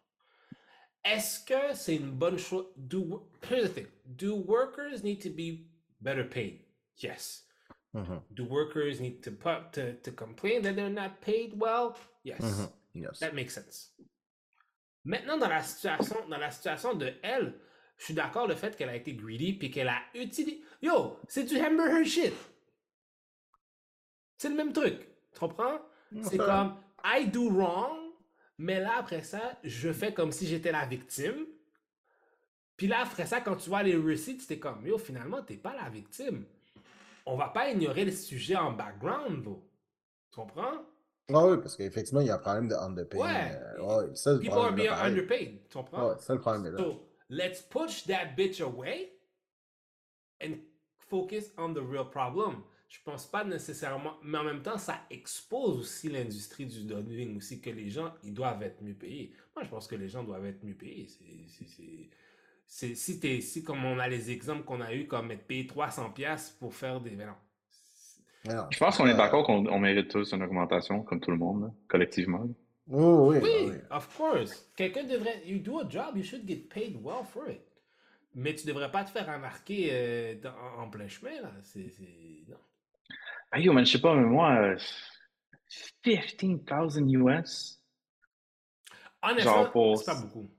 [1.06, 2.65] Est-ce que c'est une bonne chose?
[2.76, 3.88] Do, here's the thing.
[4.06, 5.65] Do workers need to be
[6.02, 6.65] better paid?
[7.02, 7.45] Yes.
[7.94, 11.95] Mhm, Do workers need to, pu- to, to complain that they're not paid well?
[12.26, 12.41] Yes.
[12.41, 13.19] mhm, Yes.
[13.19, 13.94] That makes sense.
[15.06, 17.53] Maintenant, dans la situation, dans la situation de elle,
[17.98, 20.61] je suis d'accord le fait qu'elle a été greedy puis qu'elle a utilisé.
[20.82, 22.34] Yo, c'est du hamburger shit.
[24.38, 24.99] C'est le même truc.
[25.34, 25.80] Tu comprends?
[26.22, 28.11] C'est comme I do wrong,
[28.57, 31.45] mais là après ça, je fais comme si j'étais la victime.
[32.78, 35.76] Puis là après ça, quand tu vois les receipts, t'es comme yo, finalement, t'es pas
[35.76, 36.45] la victime.
[37.26, 39.68] On va pas ignorer le sujet en background, bro.
[40.32, 40.86] Tu comprends?
[41.34, 43.18] Ah oui, parce qu'effectivement, il y a un problème de underpay.
[43.18, 43.60] Ouais.
[43.80, 45.68] euh, ouais, ça, People are being underpaid.
[45.68, 46.10] Tu comprends?
[46.10, 46.78] Ouais, ça, le problème là.
[46.78, 49.10] So let's push that bitch away
[50.41, 50.58] and
[50.98, 52.64] focus on the real problem.
[52.90, 57.60] Je pense pas nécessairement, mais en même temps, ça expose aussi l'industrie du dubbing aussi
[57.60, 59.34] que les gens, ils doivent être mieux payés.
[59.56, 61.08] Moi, je pense que les gens doivent être mieux payés.
[61.08, 62.10] C'est, c'est, c'est,
[62.66, 65.68] c'est- si t'es, si comme on a les exemples qu'on a eu, comme être payé
[65.68, 67.34] 300 pièces pour faire des, non.
[68.72, 71.38] Je pense qu'on est euh, d'accord qu'on on mérite tous une augmentation, comme tout le
[71.38, 72.48] monde, là, collectivement.
[72.89, 73.76] Oh, oui, Oui, oui.
[73.91, 74.72] of course.
[74.76, 75.41] Quelqu'un devrait.
[75.45, 77.61] You do a job, you should get paid well for it.
[78.34, 81.51] Mais tu devrais pas te faire embarquer euh, dans- en, plein chemin, là.
[81.64, 81.91] C'est.
[82.47, 82.57] Non.
[83.51, 84.77] Ah, yo, man, je sais pas, mais moi, euh,
[86.03, 87.81] 15,000 US?
[89.22, 90.49] Honnêtement, Genre pour- c'est pas beaucoup.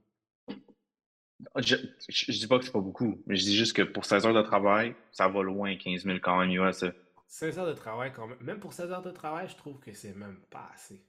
[1.57, 1.77] Je,
[2.09, 4.27] je, je dis pas que c'est pas beaucoup, mais je dis juste que pour 16
[4.27, 6.83] heures de travail, ça va loin, 15 000 quand même US.
[6.83, 6.91] euh.
[7.29, 8.39] 16 heures de travail, quand même.
[8.41, 11.01] Même pour 16 heures de travail, je trouve que c'est même pas assez.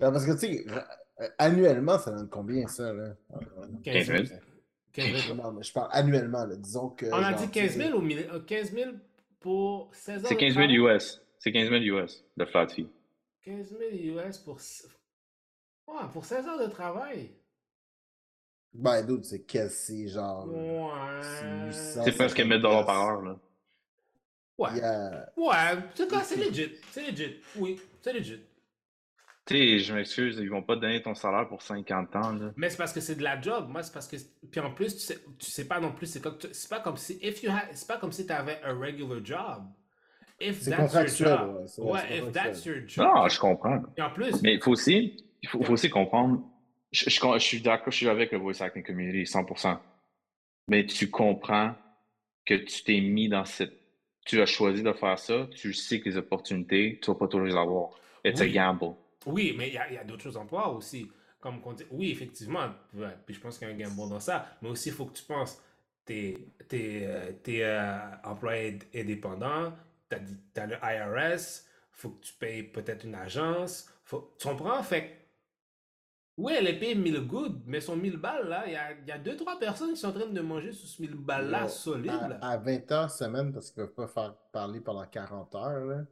[0.00, 3.14] Ben, Parce que, tu sais, euh, annuellement, ça donne combien, ça, là?
[3.84, 4.18] 15 000.
[4.18, 4.40] 15 000.
[4.92, 5.34] 15 000.
[5.34, 6.56] Non, mais je parle annuellement, là.
[6.56, 7.06] Disons que.
[7.06, 8.90] On a dit 15 tu sais, 000 ou 1000 euh, 15 000
[9.38, 10.96] pour 16 heures C'est de 15 000 travail?
[10.96, 11.22] US.
[11.38, 12.88] C'est 15 000 US, de flat fee.
[13.44, 14.58] 15 000 US pour...
[15.86, 17.30] Ouais, pour 16 heures de travail.
[18.72, 20.46] Ben, d'autres, c'est c'est genre.
[20.48, 21.72] Ouais.
[21.72, 23.38] C'est presque 1000 dollars par heure, là.
[24.58, 24.68] Ouais.
[24.72, 26.72] Il y a- Ouais, c'est quoi, c'est legit.
[26.92, 27.40] C'est legit.
[27.56, 28.40] Oui, c'est legit.
[29.50, 32.52] Tu sais, je m'excuse, ils vont pas te donner ton salaire pour 50 ans, là.
[32.56, 33.66] Mais c'est parce que c'est de la job.
[33.68, 34.16] Moi, c'est parce que.
[34.50, 36.06] Puis en plus, tu sais, tu sais pas non plus.
[36.06, 37.18] C'est comme, c'est pas comme si.
[37.22, 39.64] If you c'est pas comme si tu avais un regular job.
[40.40, 41.56] If C'est that's your job.
[41.56, 42.52] ouais, c'est vrai, Ouais, c'est if contractuel.
[42.54, 43.06] that's your job.
[43.06, 43.82] Non, je comprends.
[43.96, 46.42] Et en plus, Mais il faut aussi, il faut, faut aussi comprendre.
[46.92, 49.78] Je, je, je suis d'accord, je suis avec le voice acting community, 100%.
[50.68, 51.74] Mais tu comprends
[52.46, 53.72] que tu t'es mis dans cette.
[54.26, 57.46] Tu as choisi de faire ça, tu sais que les opportunités, tu vas pas toujours
[57.46, 57.90] les avoir.
[58.24, 58.52] It's a Oui.
[58.52, 58.94] gamble.
[59.26, 61.10] Oui, mais il y a, il y a d'autres choses en toi aussi.
[61.40, 64.20] Comme qu'on dit, oui, effectivement, ouais, puis je pense qu'il y a un gamble dans
[64.20, 65.62] ça, mais aussi il faut que tu penses,
[66.04, 66.36] t'es
[66.70, 67.06] es,
[67.62, 69.72] euh, employé indépendant,
[70.08, 70.18] t'as
[70.52, 74.82] t'as le IRS, faut que tu payes peut-être une agence, faut, tu comprends?
[74.82, 75.16] Fait
[76.36, 79.10] oui, elle est payée 1000 good, mais son 1000 balles, là, il y a, y
[79.10, 82.38] a deux, trois personnes qui sont en train de manger sur ce 1000 balles-là, solide,
[82.40, 86.04] à, à 20 heures semaine, parce qu'ils peuvent pas faire parler pendant 40 heures, là.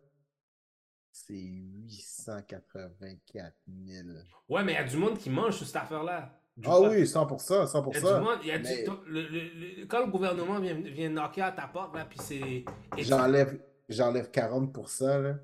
[1.26, 4.08] C'est 884 000.
[4.48, 6.40] Ouais, mais il y a du monde qui mange sur cette affaire-là.
[6.56, 7.92] Du Ah oui, 100%, 100%.
[7.92, 10.04] Il y a du monde, il y a du- mais- ton- le- le- le- quand
[10.04, 12.64] le gouvernement vient, vient knocker à ta porte, là, puis c'est.
[12.98, 15.38] J'enlève, j'enlève 40%, là.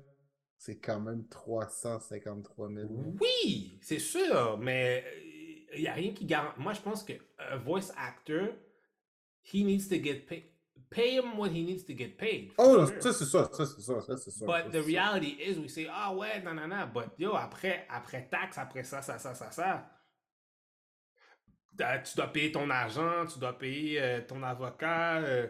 [0.57, 2.87] C'est quand même 353 000.
[3.21, 5.03] Oui, c'est sûr, mais
[5.75, 6.59] il n'y a rien qui garantit.
[6.59, 8.47] Moi, je pense que un voice actor,
[9.53, 10.43] he needs to get paid.
[10.89, 12.51] Pay him what he needs to get paid.
[12.57, 13.01] Oh, sure.
[13.01, 14.39] ça c'est ça, ça c'est ça, ça c'est ça.
[14.39, 14.87] ça, But the ça.
[14.87, 16.87] reality is, we say, ah ouais, non, non, non.
[16.93, 19.89] But yo, après, après taxe, après ça, ça, ça, ça, ça,
[21.77, 25.17] t'as- tu dois payer ton argent, tu dois payer euh, ton avocat.
[25.21, 25.47] euh,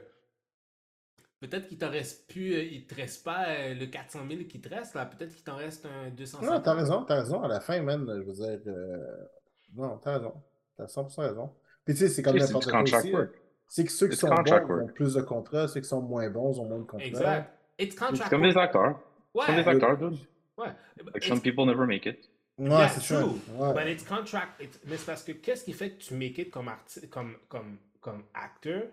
[1.41, 4.59] Peut-être qu'il t'en reste plus, euh, il te reste pas euh, le 400 000 qui
[4.61, 5.05] te reste, là.
[5.05, 7.43] Peut-être qu'il t'en reste un 250 Non, t'as raison, t'as raison.
[7.43, 8.59] À la fin, man, je veux dire.
[8.67, 9.25] euh,
[9.73, 10.33] Non, t'as raison.
[10.77, 11.53] T'as 100% raison.
[11.83, 13.11] Puis tu sais, c'est comme n'importe quoi aussi.
[13.13, 13.31] work.
[13.67, 16.29] C'est que ceux qui It's sont bons ont plus de contrats, ceux qui sont moins
[16.29, 17.05] bons ont moins de contrats.
[17.07, 17.51] Exact.
[17.79, 18.23] It's contract.
[18.23, 18.99] C'est comme les acteurs.
[19.33, 19.45] Ouais.
[19.47, 20.17] Comme les acteurs, dude.
[20.57, 20.67] Ouais.
[20.97, 22.29] Like It's- some people never make it.
[22.57, 23.31] Ouais, Yeah, c'est true.
[23.57, 23.73] Ouais.
[23.73, 24.61] But it's contract.
[24.61, 27.35] it's- Mais c'est parce que qu'est-ce qui fait que tu make it comme, arti- comme,
[27.49, 28.83] comme, comme acteur?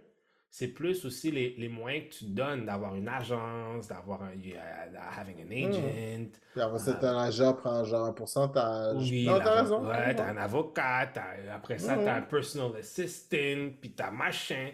[0.55, 4.35] C'est plus aussi les, les moyens que tu donnes d'avoir une agence, d'avoir un.
[4.35, 4.87] yeah,
[5.19, 6.29] having an agent.
[6.53, 8.97] Puis après ça, ton agent prend genre un pourcentage.
[8.99, 9.89] Oui, non, t'as raison.
[9.89, 11.11] Ouais, t'as un avocat,
[11.55, 12.09] après ça, t'as ouais.
[12.11, 14.69] un personal assistant, puis t'as machin.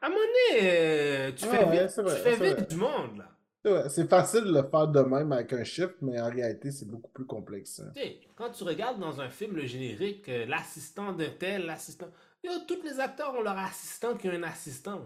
[0.00, 2.66] À un moment donné, euh, tu fais ouais, vite, vrai, tu fais vite vrai.
[2.68, 3.88] du monde, là.
[3.88, 7.12] C'est facile de le faire de même avec un chiffre, mais en réalité, c'est beaucoup
[7.12, 7.78] plus complexe.
[7.80, 7.92] hein.
[8.34, 12.08] Quand tu regardes dans un film le générique, euh, l'assistant de tel, l'assistant.
[12.42, 15.02] Yo, tous les acteurs ont leur assistant qui a un assistant.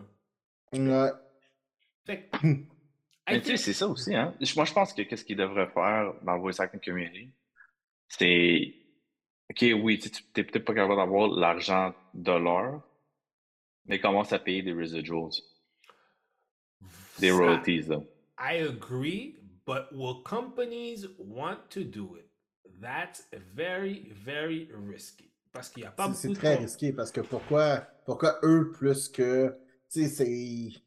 [0.72, 1.10] Ouais.
[2.06, 2.46] Fait que.
[3.28, 4.34] I Mais tu sais, c'est ça aussi, hein.
[4.54, 7.30] Moi, je pense que qu'est-ce qu'ils devraient faire dans le voice acting community,
[8.08, 8.74] c'est.
[9.50, 12.82] Ok, oui, tu n'es peut-être pas capable d'avoir l'argent de l'heure,
[13.84, 15.30] mais commence à payer des residuals,
[17.18, 18.00] des Ça, royalties, là.
[18.38, 19.36] I agree,
[19.66, 22.28] but will companies want to do it?
[22.80, 25.32] That's very, very risky.
[25.56, 28.70] Parce qu'il n'y a pas C'est- beaucoup C'est très risqué parce que pourquoi, pourquoi eux
[28.72, 29.54] plus que.
[29.90, 30.80] Tu sais, c'est.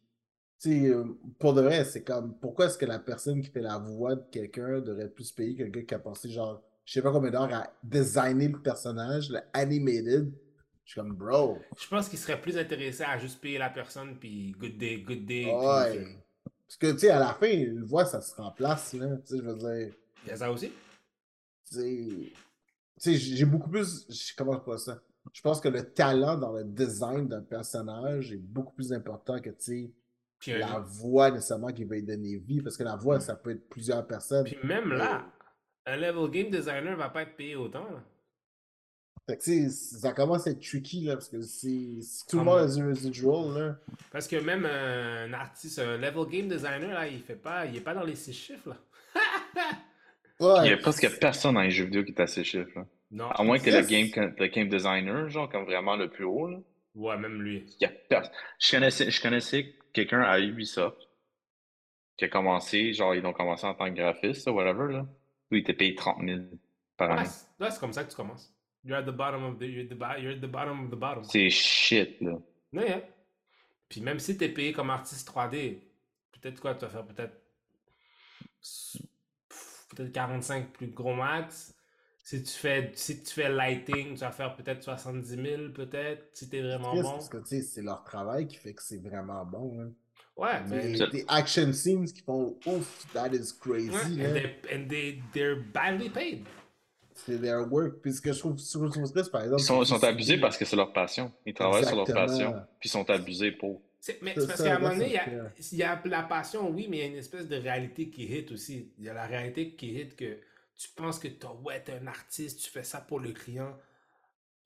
[0.61, 1.05] Tu sais, euh,
[1.39, 2.37] pour de vrai, c'est comme.
[2.39, 5.63] Pourquoi est-ce que la personne qui fait la voix de quelqu'un devrait plus payer que
[5.63, 9.29] le gars qui a passé genre, je sais pas combien d'heures à designer le personnage,
[9.29, 10.31] le animated?
[10.83, 11.59] Je suis comme, bro.
[11.77, 15.23] Je pense qu'il serait plus intéressé à juste payer la personne, puis good day, good
[15.25, 15.45] day.
[15.45, 16.17] Ouais.
[16.67, 19.15] Parce que, tu sais, à la fin, une voix, ça se remplace, là.
[19.17, 19.93] Tu sais, je veux dire.
[20.25, 20.71] Il y a ça aussi?
[21.71, 22.33] tu sais,
[23.03, 24.05] j'ai beaucoup plus.
[24.09, 25.01] je- Comment je pourrais ça?
[25.33, 29.49] Je pense que le talent dans le design d'un personnage est beaucoup plus important que,
[29.49, 29.91] tu sais,
[30.39, 32.61] Puis, la voix nécessairement qui va lui donner vie.
[32.61, 34.45] Parce que la voix, ça peut être plusieurs personnes.
[34.45, 35.25] puis même là,
[35.85, 37.83] un level game designer va pas être payé autant.
[37.91, 38.03] là.
[39.27, 42.67] Fait que, ça commence à être tricky, là, parce que si, tout le monde a
[42.67, 43.79] du residual, là.
[44.11, 47.81] Parce que même un artiste, un level game designer, là, il fait pas, il est
[47.81, 48.77] pas dans les six chiffres, là.
[50.39, 52.71] Ouais, Il y a presque personne dans les jeux vidéo qui est à ces chiffres,
[52.75, 52.85] là.
[53.11, 53.29] non.
[53.29, 56.57] À moins que le game, le game designer, genre, comme vraiment le plus haut, là.
[56.95, 57.65] Ouais, même lui.
[57.79, 58.33] Il y a personne.
[58.59, 60.97] Je connaissais, je connaissais quelqu'un à Ubisoft
[62.17, 65.05] qui a commencé, genre, ils ont commencé en tant que graphiste, ou whatever, là.
[65.51, 66.39] Lui, il était payé 30 000
[66.97, 68.53] par c'est ouais, c'est comme ça que tu commences.
[68.85, 70.95] You're at the bottom of the, you're the, bo- you're at the bottom of the
[70.99, 71.23] bottom.
[71.23, 72.33] C'est shit, là.
[72.73, 73.01] Ouais, hein.
[73.89, 75.79] Puis même si t'es payé comme artiste 3D,
[76.31, 77.33] peut-être quoi, tu vas faire peut-être
[79.89, 81.73] peut-être 45 plus gros max.
[82.23, 86.49] Si tu fais si tu fais lighting, tu vas faire peut-être 70 000 peut-être si
[86.49, 87.01] t'es vraiment bon.
[87.03, 89.81] Parce que tu sais, c'est leur travail qui fait que c'est vraiment bon.
[89.81, 89.91] hein.
[90.35, 93.89] Ouais, mais Des, des action scenes qui font ouf, that is crazy.
[93.89, 94.29] ouais, là.
[94.29, 96.45] and, they, and they, they're badly paid.
[97.13, 98.01] C'est their work.
[98.01, 99.61] Puis ce que je trouve, je trouve triste, par exemple.
[99.61, 101.31] Ils sont, abusés parce que c'est leur passion.
[101.45, 103.81] Ils travaillent sur leur passion, puis ils sont abusés pour.
[104.01, 105.51] C'est- mais C'est parce qu'à un moment donné, il y, a, clair.
[105.71, 108.23] il y a la passion, oui, mais il y a une espèce de réalité qui
[108.25, 108.93] hit aussi.
[108.97, 110.39] Il y a la réalité qui hit que
[110.77, 113.77] tu penses que t'as, ouais, t'es un artiste, tu fais ça pour le client.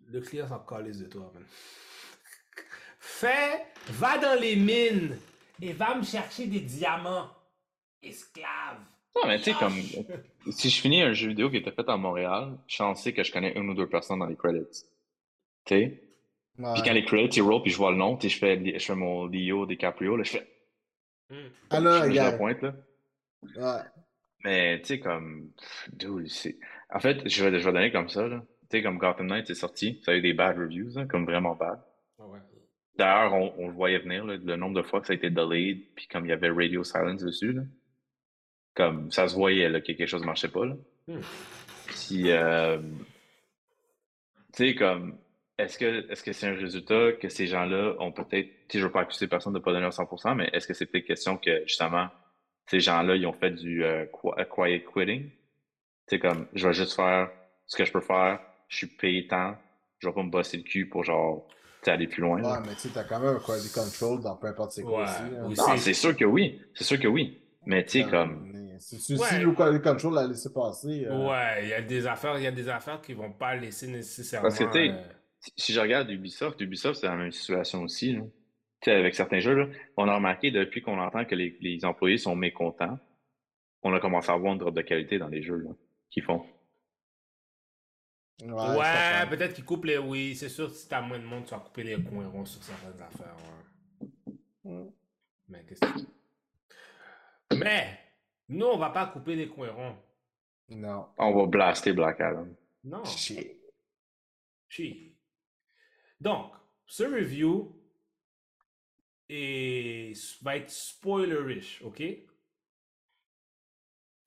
[0.07, 1.43] Le client s'en calisse de toi, man.
[2.99, 5.17] Fais, va dans les mines
[5.61, 7.29] et va me chercher des diamants.
[8.01, 8.79] Esclave.
[9.15, 9.73] Non, mais tu sais, comme.
[10.51, 13.31] Si je finis un jeu vidéo qui était fait à Montréal, je sais que je
[13.31, 14.83] connais une ou deux personnes dans les credits.
[15.65, 16.03] Tu sais?
[16.59, 16.73] Ouais.
[16.75, 18.95] Puis quand les credits, ils roll, puis je vois le nom, je fais, je fais
[18.95, 20.47] mon Leo DiCaprio, là, je fais.
[21.29, 21.49] Hmm.
[21.71, 22.75] Ah je, là, je la pointe, là.
[23.55, 23.81] Ouais.
[24.43, 25.51] Mais, tu sais, comme.
[25.93, 26.57] Dude, c'est.
[26.89, 28.43] En fait, je vais, je vais donner comme ça, là.
[28.69, 31.25] Tu sais, comme Gotham Knight est sorti, ça a eu des bad reviews, hein, comme
[31.25, 31.79] vraiment bad.
[32.19, 32.39] Ah ouais.
[32.95, 35.31] D'ailleurs, on, on le voyait venir, là, le nombre de fois que ça a été
[35.31, 37.63] delayed, puis comme il y avait Radio Silence dessus, là.
[38.75, 40.65] Comme ça se voyait là, que quelque chose ne marchait pas.
[40.65, 40.75] Là.
[41.07, 41.21] Hmm.
[41.87, 42.79] Puis, euh,
[44.53, 45.17] tu sais, comme,
[45.57, 48.85] est-ce que est-ce que c'est un résultat que ces gens-là ont peut-être, tu sais, je
[48.85, 51.05] veux pas accuser personne de ne pas donner à 100%, mais est-ce que c'est peut-être
[51.05, 52.07] question que, justement,
[52.67, 55.29] ces gens-là, ils ont fait du euh, euh, quiet quitting?
[55.29, 55.35] Tu
[56.07, 57.29] sais, comme, je vais juste faire
[57.67, 59.55] ce que je peux faire, je suis payé tant,
[59.99, 62.41] je vais pas me bosser le cul pour, genre, tu sais, aller plus loin.
[62.41, 62.53] là.
[62.53, 65.03] Ouais, mais tu sais, t'as quand même un quality control dans peu importe c'est quoi
[65.03, 66.61] Ouais, Non, c'est- c'est sûr que oui.
[66.73, 67.39] C'est sûr que oui.
[67.65, 68.51] Mais tu sais, comme.
[68.79, 69.27] Si, si, Ouais.
[69.27, 71.05] si le quality control l'a laissé passer.
[71.05, 73.55] euh, Ouais, il y a des affaires, il y a des affaires qui vont pas
[73.55, 74.49] laisser nécessairement.
[74.49, 75.01] Parce que, tu sais, euh,
[75.57, 78.13] si- je regarde Ubisoft, Ubisoft, c'est la même situation aussi.
[78.13, 78.21] Là.
[78.81, 79.67] Tu sais, avec certains jeux, là,
[79.97, 82.99] on a remarqué depuis qu'on entend que les, les employés sont mécontents,
[83.81, 85.71] on a commencé à avoir une drop de qualité dans les jeux là,
[86.09, 86.45] qu'ils font.
[88.41, 89.97] Ouais, peut-être qu'ils coupent les.
[89.97, 92.61] Oui, c'est sûr, si t'as moins de monde, tu vas couper les coins ronds sur
[92.63, 93.35] certaines affaires.
[94.65, 94.71] ouais.
[94.71, 94.91] Mm.
[95.49, 97.55] Mais qu'est-ce que.
[97.57, 97.99] Mais,
[98.49, 99.95] nous, on va pas couper les coins ronds.
[100.69, 101.07] Non.
[101.17, 102.47] On va blaster Black Adam.
[102.83, 103.03] Non.
[103.05, 103.57] Shit.
[104.67, 105.12] Chi.
[106.23, 106.53] Donc,
[106.85, 107.77] ce review
[109.27, 112.01] est, va être spoilerish, ok?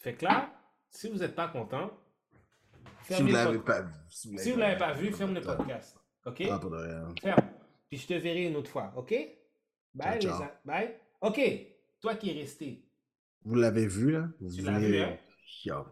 [0.01, 0.53] Fait que là,
[0.91, 1.91] si vous n'êtes pas content,
[3.05, 3.95] Si vous le l'avez pas vu.
[4.11, 5.97] Si vous l'avez pas vu, ferme le podcast.
[6.27, 6.43] OK?
[6.51, 7.15] Ah, pas de rien.
[7.19, 7.51] Ferme.
[7.89, 8.93] Puis je te verrai une autre fois.
[8.95, 9.15] OK?
[9.95, 10.51] Bye, Ciao, les ciao.
[10.67, 11.01] Bye.
[11.23, 11.41] OK.
[12.03, 12.85] Toi qui es resté,
[13.43, 14.29] Vous l'avez vu, là?
[14.39, 15.19] Vous Tu l'as vu, hein?
[15.65, 15.87] Yo.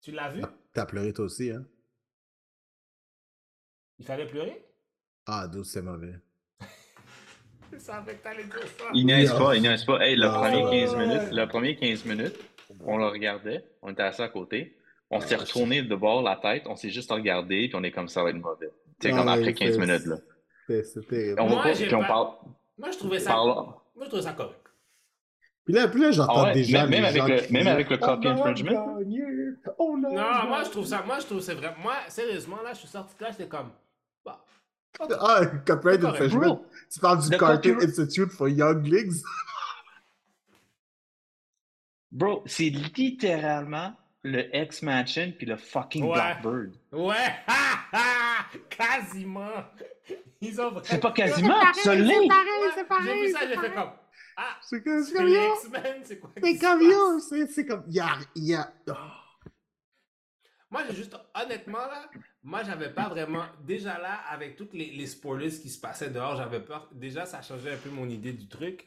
[0.00, 0.42] tu l'as vu?
[0.72, 1.64] T'as pleuré toi aussi, hein?
[3.98, 4.73] Il fallait pleurer?
[5.26, 6.14] Ah, d'où c'est mauvais.
[7.72, 8.84] Je savais que t'allais dire ça.
[8.92, 9.56] Il niaise Oui, pas, ah.
[9.56, 9.98] il niaise pas.
[10.00, 10.80] Hey, le Ah, premier ouais.
[10.86, 12.38] 15 minutes, le premier 15 minutes,
[12.84, 14.76] on le regardait, on était assis à côté,
[15.10, 17.90] on s'est Ah, retourné de bord la tête, on s'est juste regardé, puis on est
[17.90, 18.70] comme ça va être mauvais.
[19.00, 20.16] Tu sais, Ah, comme après 15 c'est- minutes, là.
[20.66, 21.40] C'est c'est terrible.
[21.40, 22.28] On Moi, va pas, j'ai puis on parle.
[22.78, 24.60] Moi, je trouvais ça, parle- moi, je trouvais ça correct.
[25.64, 26.86] Puis là, puis là j'entends Ah ouais, gens.
[26.86, 28.98] même- avec gens le- qui même avec le copy a infringement?
[29.78, 31.74] on a Non, moi, je trouve ça, moi, je trouve c'est vrai.
[31.82, 33.70] Moi, sérieusement, là, je suis sorti de là, j'étais comme.
[35.20, 36.64] Ah, copyright C'est infringement.
[36.92, 39.22] Tu parles du Cartoon Institute for Younglings.
[42.12, 43.92] Bro, c'est littéralement
[44.22, 46.14] le X-Mansion puis le fucking Ouais.
[46.14, 46.76] Blackbird.
[46.92, 49.64] Ouais, ha, ha, quasiment.
[50.40, 50.80] Ils ont vraiment...
[50.84, 52.18] C'est pas quasiment, ça l'est.
[52.18, 52.28] Ouais,
[53.04, 53.90] J'ai vu ça, j'ai fait comme,
[54.36, 55.30] ah, C'est comme c'est c'est.
[55.30, 57.18] X-Men, c'est quoi C'est comme yo.
[57.20, 57.84] C'est c'est comme.
[58.88, 58.92] Oh.
[60.70, 62.08] Moi, j'ai juste, honnêtement, là,
[62.44, 66.36] moi, j'avais pas vraiment, déjà là, avec toutes les, les spoilers qui se passaient dehors,
[66.36, 68.86] j'avais peur, déjà, ça changeait un peu mon idée du truc.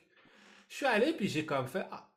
[0.70, 2.08] Je suis allé, puis j'ai comme fait, ah,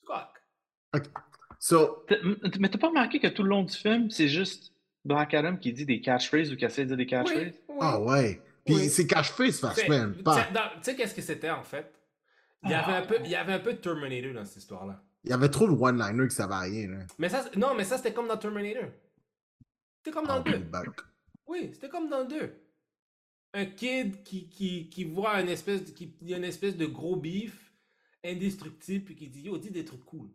[0.00, 1.10] c'est correct.
[1.58, 2.16] So, T'as-
[2.60, 4.72] Mais t'as pas remarqué que tout le long du film, c'est juste
[5.04, 7.42] Black Adam qui dit des catchphrases ou qui essaie de dire des catchphrases?
[7.42, 7.76] Oui, oui.
[7.80, 8.40] ah ouais.
[8.64, 8.88] Puis Oui.
[8.88, 10.14] c'est cache-face, Fait, Fastman.
[10.16, 10.34] tu Pas.
[10.46, 11.92] sais, dans- tu sais qu'est-ce que c'était, en fait?
[12.62, 15.02] Il y, avait un peu, il y avait un peu de Terminator dans cette histoire-là.
[15.22, 16.98] Il y avait trop de one-liner que ça va rien, là.
[17.18, 18.84] Mais ça, c'est- non, mais ça, c'était comme dans Terminator.
[20.04, 20.50] C'était comme dans le 2.
[20.50, 20.88] puis back.
[21.46, 22.60] Oui, c'était comme dans le 2.
[23.54, 27.72] Un kid qui, qui, qui voit une espèce, de, qui, une espèce de gros bif
[28.22, 30.28] indestructible puis qui dit Yo, dis des trucs cool.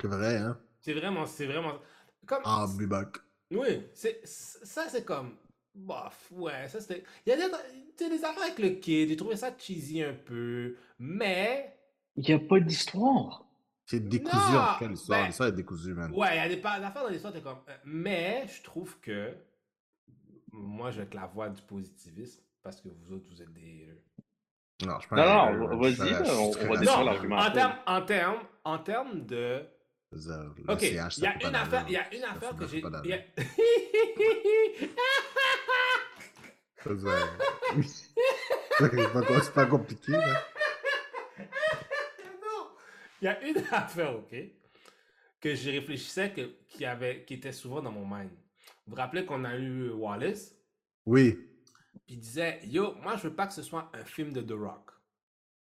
[0.00, 0.60] C'est vrai, hein?
[0.80, 1.78] C'est vraiment, c'est vraiment.
[2.26, 3.18] Comme, Ah, be back.
[3.52, 5.36] Oui, c'est, ça c'est comme.
[5.72, 7.04] Bof, ouais, ça c'était.
[7.24, 7.44] Il y a des,
[7.96, 11.78] tu sais, des affaires avec le kid, j'ai trouvé ça cheesy un peu, mais.
[12.16, 13.46] Il n'y a pas d'histoire.
[13.90, 15.18] C'est décousu, Non, en tout cas, l'histoire.
[15.18, 16.12] ben- L'histoire est décousu, man.
[16.14, 17.58] Ouais, il y a des, affaires dans l'histoire, t'es comme.
[17.68, 19.34] euh, Mais je trouve que.
[20.52, 23.88] moi, je vais être la voix du positivisme parce que vous autres, vous êtes des.
[24.86, 27.38] Non, je Non, non, vas-y, on, on va défendre l'argument.
[27.38, 29.66] En termes en termes, en termes de.
[30.12, 31.08] Le ok, il y a
[31.48, 32.80] une affaire, il y a une affaire que j'ai.
[38.80, 40.12] C'est pas compliqué.
[40.12, 40.42] Là.
[43.22, 44.34] Non, il y a une affaire, ok,
[45.40, 48.30] que je réfléchissais que, qui, avait, qui était souvent dans mon mind.
[48.86, 50.54] Vous vous rappelez qu'on a eu Wallace?
[51.06, 51.38] Oui.
[52.06, 54.58] Puis il disait, yo, moi je veux pas que ce soit un film de The
[54.58, 54.90] Rock.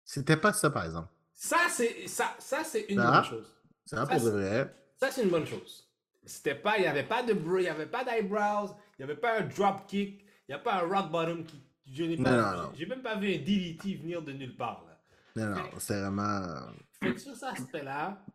[0.04, 1.10] C'était pas ça, par exemple.
[1.34, 3.56] Ça, c'est ça, ça, c'est une bonne chose.
[3.86, 4.76] Ça, pour de vrai.
[4.98, 5.90] Ça, c'est une bonne chose.
[6.26, 9.20] C'était pas, il n'y avait pas de il n'y avait pas d'eyebrows, il n'y avait
[9.20, 11.62] pas un drop kick, il n'y a pas un rock bottom qui.
[11.92, 12.72] Je n'ai pas.
[12.76, 14.84] J'ai même pas vu un DDT venir de nulle part.
[14.88, 14.91] Là.
[15.36, 16.74] Non, non, c'est vraiment.
[17.00, 18.26] Que sur cet aspect-là,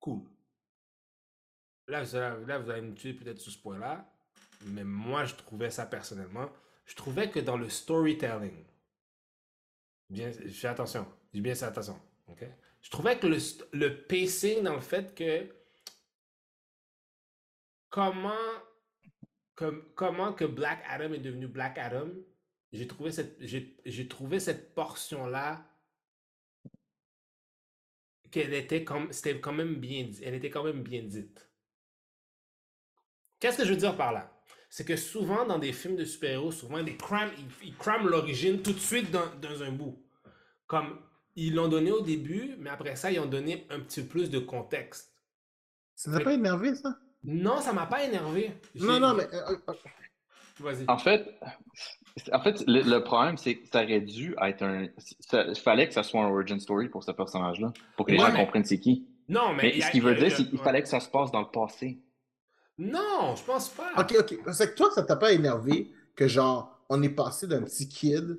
[0.00, 0.22] cool.
[1.88, 4.10] Là, vous, là, vous allez me tuer peut-être sur ce point-là,
[4.66, 6.50] mais moi, je trouvais ça personnellement.
[6.84, 8.64] Je trouvais que dans le storytelling,
[10.10, 12.44] bien, fais attention, dis bien ça, attention, ok?
[12.82, 13.38] Je trouvais que le,
[13.72, 15.52] le pacing dans le fait que
[17.88, 18.32] comment,
[19.54, 22.08] comme, comment que Black Adam est devenu Black Adam,
[22.72, 25.66] j'ai trouvé cette, j'ai trouvé cette portion-là
[28.30, 31.48] qu'elle était comme, c'était quand même bien, elle était quand même bien dite.
[33.40, 34.32] Qu'est-ce que je veux dire par là?
[34.68, 39.10] C'est que souvent dans des films de super-héros, souvent ils, crament l'origine tout de suite
[39.10, 40.02] dans, dans, un bout.
[40.66, 41.00] Comme
[41.36, 44.30] ils l'ont donné au début, mais après ça, ils ont donné un petit peu plus
[44.30, 45.12] de contexte.
[45.94, 46.98] Ça t'a pas énervé, ça?
[47.24, 48.52] Non, ça m'a pas énervé.
[48.74, 49.26] Non, non, mais.
[49.32, 49.72] Euh, euh.
[50.88, 51.38] En fait,
[52.32, 54.88] en fait le, problème, c'est que ça aurait dû être un.
[55.32, 58.32] Il fallait que ça soit un origin story pour ce personnage-là, pour que les gens
[58.34, 59.06] comprennent c'est qui.
[59.28, 59.74] Non, mais.
[59.74, 61.98] mais ce qu'il veut dire, c'est qu'il fallait que ça se passe dans le passé.
[62.78, 63.90] Non, je pense pas.
[63.98, 64.52] Ok, ok.
[64.52, 68.38] C'est que toi, ça t'a pas énervé que, genre, on est passé d'un petit kid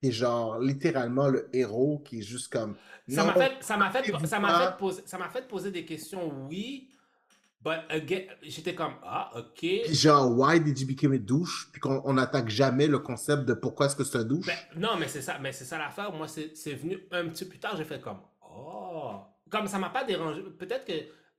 [0.00, 2.76] qui est, genre, littéralement le héros qui est juste comme.
[3.08, 5.84] Ça m'a fait, ça m'a fait, ça m'a fait, poser, ça m'a fait poser des
[5.84, 6.90] questions, oui.
[7.60, 9.58] But again, j'étais comme, ah, ok.
[9.58, 11.68] Puis genre, why did you become a douche?
[11.72, 14.46] Puis qu'on n'attaque jamais le concept de pourquoi est-ce que c'est un douche?
[14.46, 16.12] Ben, non, mais c'est ça, mais c'est ça l'affaire.
[16.12, 19.16] Moi, c'est venu un petit peu plus tard, j'ai fait comme, oh.
[19.50, 20.42] Comme ça m'a pas dérangé.
[20.42, 20.92] Peut-être que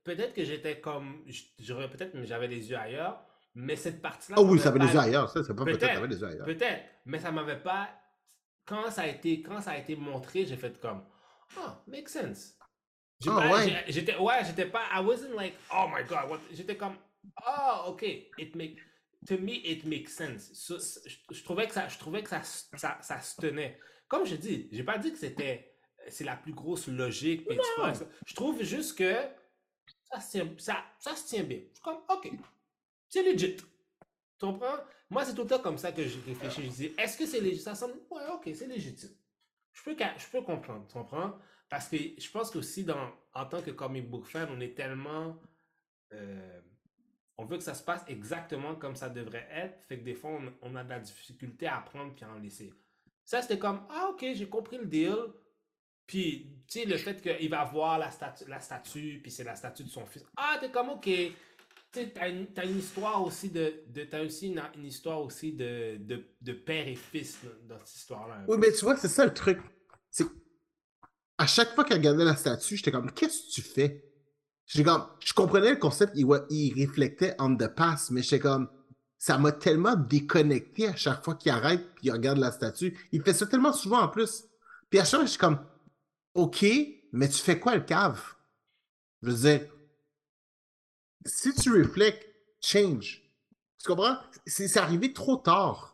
[0.04, 1.24] peut-être que j'étais comme.
[1.58, 3.22] J'aurais peut-être, j'avais les yeux ailleurs.
[3.54, 4.36] Mais cette partie-là.
[4.38, 5.28] Ah oui, ça avait les yeux ailleurs.
[5.28, 6.44] Ça, c'est pas peut-être, peut les yeux ailleurs.
[6.44, 6.82] Peut-être.
[7.06, 7.88] Mais ça m'avait pas.
[8.64, 11.02] Quand ça a été, quand ça a été montré, j'ai fait comme.
[11.58, 12.54] Oh, makes sense.
[13.26, 13.84] Oh, ouais.
[13.88, 14.84] J'étais, ouais, j'étais pas.
[14.92, 16.40] I wasn't like, oh my god.
[16.52, 16.96] J'étais comme,
[17.46, 18.02] oh, ok.
[18.38, 18.78] It make,
[19.26, 20.50] to me, it makes sense.
[21.30, 23.78] je, trouvais que ça, je trouvais que ça, ça, ça se tenait.
[24.08, 25.74] Comme je dis, j'ai pas dit que c'était,
[26.08, 27.46] c'est la plus grosse logique.
[28.26, 29.14] Je trouve juste que
[30.10, 31.58] ça se tient, ça, ça se tient bien.
[31.58, 32.30] Je suis comme, OK,
[33.08, 33.56] c'est legit.
[33.56, 33.66] Tu
[34.46, 34.78] comprends?
[35.10, 36.62] Moi, c'est tout le temps comme ça que je réfléchis.
[36.64, 37.64] Je dis, est-ce que c'est légitime?
[37.64, 39.10] Ça semble, ouais, OK, c'est légitime.
[39.72, 41.38] Je peux, je peux comprendre, tu comprends?
[41.70, 45.40] Parce que je pense qu'aussi, dans, en tant que comic book fan, on est tellement.
[46.12, 46.60] Euh,
[47.38, 49.82] on veut que ça se passe exactement comme ça devrait être.
[49.86, 52.38] Fait que des fois, on, on a de la difficulté à apprendre puis à en
[52.38, 52.70] laisser.
[53.24, 55.14] Ça, c'était comme, ah, OK, j'ai compris le deal.
[56.04, 59.54] Puis, tu sais, le fait qu'il va voir la, statue, la statue, puis c'est la
[59.54, 60.24] statue de son fils.
[60.36, 61.04] Ah, t'es comme, OK.
[61.04, 61.34] Tu
[61.92, 63.84] sais, t'as une, histoire aussi de.
[63.86, 67.38] de t'as aussi une, une, histoire aussi de, de, de, père et fils
[67.68, 68.44] dans cette histoire-là.
[68.48, 69.60] Oui, mais tu vois, c'est ça le truc.
[70.10, 70.26] C'est.
[71.40, 74.04] À chaque fois qu'il regardait la statue, j'étais comme, qu'est-ce que tu fais?
[74.84, 78.68] Comme, je comprenais le concept, il, il réflectait on the past, mais j'étais comme,
[79.16, 82.94] ça m'a tellement déconnecté à chaque fois qu'il arrête puis il regarde la statue.
[83.10, 84.44] Il fait ça tellement souvent en plus.
[84.90, 85.64] Puis à chaque fois, je suis comme,
[86.34, 86.62] OK,
[87.12, 88.20] mais tu fais quoi le cave?
[89.22, 89.66] Je veux dire,
[91.24, 92.18] si tu réfléchis,
[92.60, 93.22] change.
[93.78, 94.18] Tu comprends?
[94.46, 95.89] C'est arrivé trop tard.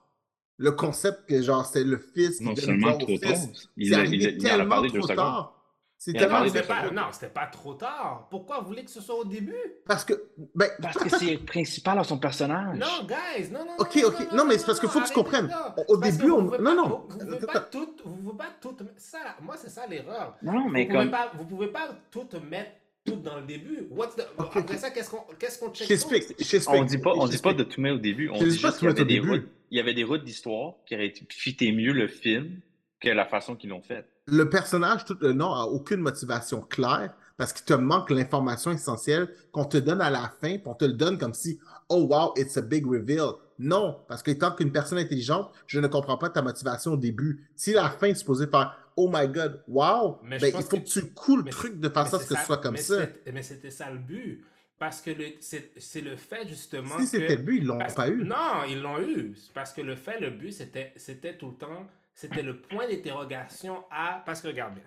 [0.59, 3.37] Le concept que genre c'était le fils qui non seulement trop tard,
[3.77, 5.57] il, a, il, il, tellement trop tard.
[5.99, 8.29] C'était pas, non, c'était pas trop tard.
[8.31, 9.57] Pourquoi vous voulez que ce soit au début?
[9.87, 10.13] Parce que.
[10.55, 12.79] Ben, parce que c'est principal à son personnage.
[12.79, 13.73] Non, guys, non, non.
[13.79, 14.33] Ok, ok.
[14.33, 15.51] Non, non, mais c'est parce qu'il faut que tu comprennes.
[15.89, 16.43] Au début, on.
[16.43, 17.07] Non, non.
[17.09, 17.89] Vous ne pouvez pas tout.
[18.05, 18.77] Vous pouvez pas tout.
[18.99, 20.37] Ça, moi, c'est ça l'erreur.
[20.43, 20.99] Non, mais vous comme.
[20.99, 22.73] Pouvez pas, vous pouvez pas tout mettre
[23.07, 23.89] tout dans le début.
[23.91, 24.27] What's the...
[24.39, 26.69] okay, Après ça, qu'est-ce qu'on qu'est-ce qu'on check?
[26.69, 28.29] On dit pas, on dit pas de tout mettre au début.
[28.29, 29.49] On dit juste qu'il y avait des routes.
[29.71, 32.61] Il y avait des routes d'histoire qui auraient fité mieux le film
[33.01, 37.15] que la façon qu'ils l'ont fait le personnage tout le long a aucune motivation claire
[37.37, 40.85] parce qu'il te manque l'information essentielle qu'on te donne à la fin, puis on te
[40.85, 43.33] le donne comme si oh wow, it's a big reveal.
[43.59, 47.49] Non, parce que étant qu'une personne intelligente, je ne comprends pas ta motivation au début.
[47.55, 51.07] Si la fin est supposée faire oh my god, wow, ben, il faut que, tu
[51.13, 53.07] coules le truc de façon à ce que ce soit comme ça.
[53.33, 54.43] Mais c'était ça le but.
[54.79, 57.07] Parce que le- c'est le fait justement Si que...
[57.07, 58.25] c'était le but, ils l'ont pas eu.
[58.25, 59.35] Non, ils l'ont eu.
[59.55, 63.85] Parce que le fait, le but, c'était c'était tout le temps, c'était le point d'interrogation
[63.91, 64.23] à...
[64.27, 64.85] Parce que regarde bien,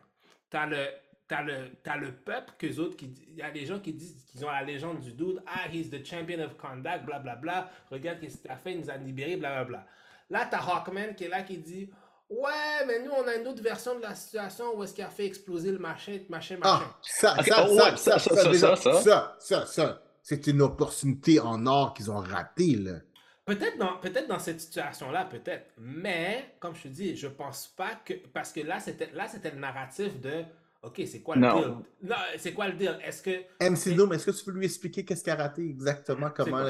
[0.50, 0.86] t'as le,
[1.28, 3.14] t'as le, le peuple que autres qui...
[3.30, 5.42] Il y a des gens qui disent qu'ils ont la légende du dude.
[5.48, 7.72] Ah, he's the champion of conduct, blablabla.
[7.90, 9.88] Regarde ce qu'il a fait, il nous a libérés, blablabla.
[10.30, 11.90] Là, t'as Hawkman qui est là qui dit...
[12.30, 15.10] Ouais, mais nous, on a une autre version de la situation où est-ce qu'il a
[15.10, 16.86] fait exploser le machin, machin, machin.
[16.86, 19.02] Ah, ça, Ok, ça, oh, ça, ouais, ça, ça, ça, ça, déjà, ça, ça.
[19.02, 23.00] ça, ça, ça, c'est une opportunité en or qu'ils ont ratée, là.
[23.46, 25.72] Peut-être dans, peut dans cette situation-là, peut-être.
[25.80, 28.14] Mais, comme je te dis, je pense pas que.
[28.32, 30.44] Parce que là, c'était là, c'était le narratif de.
[30.84, 31.76] OK, c'est quoi le deal?
[32.04, 33.00] Non, c'est quoi le deal?
[33.04, 33.42] Est-ce que.
[33.60, 36.64] MC Doom, est-ce que tu peux lui expliquer qu'est-ce qu'il a raté exactement, comment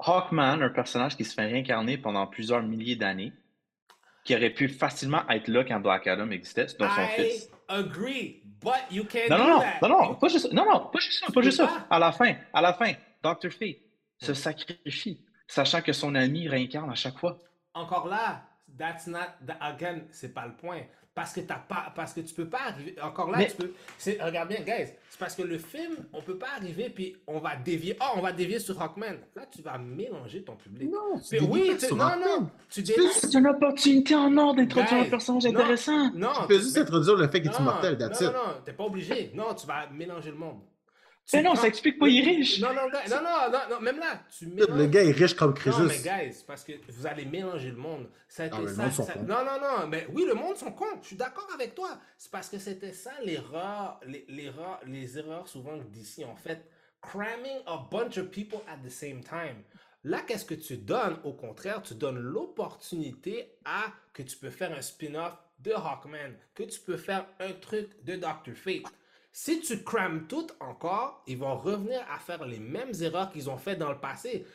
[0.00, 3.32] Hawkman, un personnage qui se fait réincarner pendant plusieurs milliers d'années,
[4.26, 7.50] qui aurait pu facilement être là quand Black Adam existait, dont son I fils.
[7.68, 9.88] agree, but you can't Non, do non, non, that.
[9.88, 11.86] non, non, pas juste, non, non, pas juste ça, pas juste ça.
[11.88, 12.92] À la fin, à la fin,
[13.22, 13.50] Dr.
[13.50, 13.78] Fate
[14.18, 17.38] se sacrifie, sachant que son ami réincarne à chaque fois.
[17.74, 18.42] Encore là,
[18.78, 19.20] that's not.
[19.60, 20.80] again, c'est pas le point.
[21.16, 21.90] Parce que t'as pas.
[21.96, 22.94] Parce que tu peux pas arriver.
[23.02, 23.72] Encore là, Mais- tu peux.
[23.96, 24.92] c'est- Regarde bien, guys.
[25.08, 27.96] C'est parce que le film, on peut pas arriver puis on va dévier.
[28.02, 29.16] Oh, on va dévier sur Hawkman.
[29.34, 30.90] Là, tu vas mélanger ton public.
[30.92, 32.50] Non, tu oui, tu- non, non.
[32.68, 33.00] Tu dévies.
[33.14, 36.12] C'est une opportunité en or d'introduire un personnage intéressant.
[36.12, 38.72] Non, Tu peux juste mais- introduire le fait qu'il est immortel, non, non, non, t'es
[38.74, 39.30] pas obligé.
[39.34, 40.58] Non, tu vas mélanger le monde.
[41.32, 42.60] Mais non, prends- ça explique pas, il est riche.
[42.60, 44.78] Non, non, non, non, non, non, même là, tu mélanges.
[44.78, 46.02] Le gars est riche comme Non, mais Crésus.
[46.08, 48.08] guys, parce que vous allez mélanger le monde.
[48.38, 49.14] Le ça, ça-.
[49.16, 50.84] Non, non, non, mais oui, le monde sont cons.
[51.02, 51.98] Je suis d'accord avec toi.
[52.16, 56.64] C'est parce que c'était ça l'erreur, les, l'erreur, les erreurs souvent d'ici en fait.
[57.02, 59.62] Cramming a bunch of people at the same time.
[60.04, 61.18] Là, qu'est-ce que tu donnes?
[61.24, 62.18] Au contraire, tu donnes
[62.70, 67.52] l'opportunité à que tu peux faire un spin-off de Hawkman, que tu peux faire un
[67.52, 68.54] truc de Dr.
[68.54, 68.82] Fate.
[69.38, 73.58] Si tu crames tout encore, ils vont revenir à faire les mêmes erreurs qu'ils ont
[73.58, 74.46] fait dans le passé.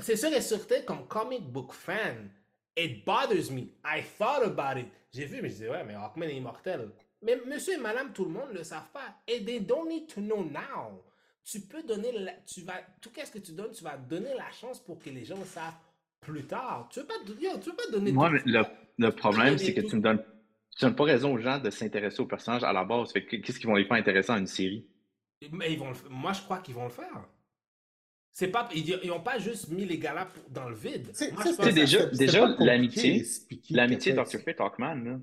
[0.00, 2.30] C'est sûr et certain, comme comic book fan,
[2.76, 3.62] it bothers me.
[3.82, 4.88] I thought about it.
[5.10, 6.90] J'ai vu, mais je disais, ouais, mais Hawkman est immortel.
[7.22, 9.16] Mais monsieur et madame, tout le monde ne le savent pas.
[9.26, 11.02] Et they don't need to know now.
[11.42, 14.50] Tu peux donner, la- tu vas, tout qu'est-ce que tu donnes, tu vas donner la
[14.52, 15.72] chance pour que les gens le savent
[16.20, 16.90] plus tard.
[16.92, 18.12] Tu veux pas, tu veux pas donner.
[18.12, 18.42] Moi, le,
[18.98, 20.22] le problème, c'est que tu me donnes,
[20.76, 23.12] tu donnes pas raison aux gens de s'intéresser au personnage à la base.
[23.12, 24.86] Qu'est-ce qui vont les faire intéressants à une série?
[25.50, 27.24] Mais ils vont le Moi, je crois qu'ils vont le faire.
[28.32, 31.08] C'est pas, ils n'ont pas juste mis les gars-là pour- dans le vide.
[31.14, 31.32] C'est-
[32.12, 33.24] déjà, l'amitié,
[33.70, 34.12] l'amitié.
[34.12, 34.38] Dr.
[34.44, 35.18] Fate Hawkman, là,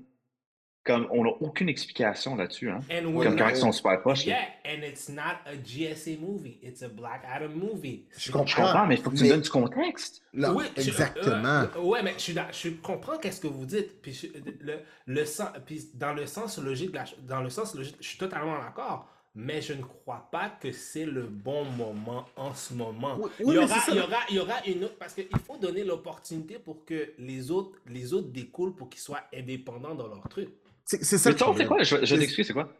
[0.84, 2.80] comme on n'a aucune explication là-dessus, hein.
[3.02, 4.26] Comme quand ils sont super proches.
[4.26, 4.34] là.
[4.34, 6.58] Yeah, and it's not a GSA movie.
[6.62, 8.04] It's a Black Adam movie.
[8.18, 8.86] Je Je comprends.
[8.86, 10.22] mais il faut que tu me Mais- donnes du contexte.
[10.34, 11.64] Là, Oui, je- exactement.
[11.76, 14.02] euh, ouais, mais je, je comprends qu'est-ce que vous dites.
[14.02, 17.96] Puis je- le, le sens, puis dans le sens logique, la dans le sens logique,
[18.00, 19.08] je suis totalement d'accord.
[19.36, 23.16] Mais je ne crois pas que c'est le bon moment en ce moment.
[23.18, 23.86] Oui, il, oui, y aura, c'est ça.
[23.90, 24.94] il, y aura, il y aura une autre.
[24.96, 29.22] Parce qu'il faut donner l'opportunité pour que les autres, les autres découlent pour qu'ils soient
[29.34, 30.50] indépendants dans leur truc.
[30.84, 31.82] C'est ça Mais le c'est quoi?
[31.82, 32.72] Je, je vais C'est- quoi?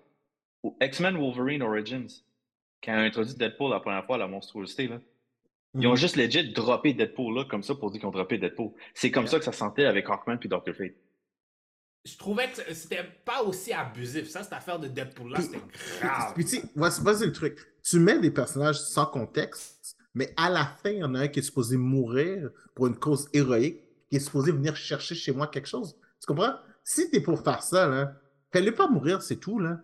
[0.80, 2.08] X-Men Wolverine Origins,
[2.82, 5.00] quand ont introduit Deadpool la première fois, la monstruosité, là,
[5.74, 5.96] ils ont Mhm.
[5.96, 8.70] juste legit droppé Deadpool là, comme ça, pour dire qu'ils ont droppé Deadpool.
[8.94, 10.72] C'est comme ça que ça se sentait avec Hawkman puis Dr.
[10.74, 10.94] Fate.
[12.04, 14.28] Je trouvais que c'était pas aussi abusif.
[14.28, 15.60] Ça, cette affaire de Deadpool-là, Puis- c'était
[16.00, 16.34] grave.
[16.34, 17.58] Puis tu voici le truc.
[17.82, 21.28] Tu mets des personnages sans contexte, mais à la fin, il y en a un
[21.28, 25.46] qui est supposé mourir pour une cause héroïque, qui est supposé venir chercher chez moi
[25.46, 25.96] quelque chose.
[26.20, 26.54] Tu comprends?
[26.84, 28.12] Si t'es pour faire ça, là,
[28.52, 29.78] fais-le pas mourir, c'est tout, là.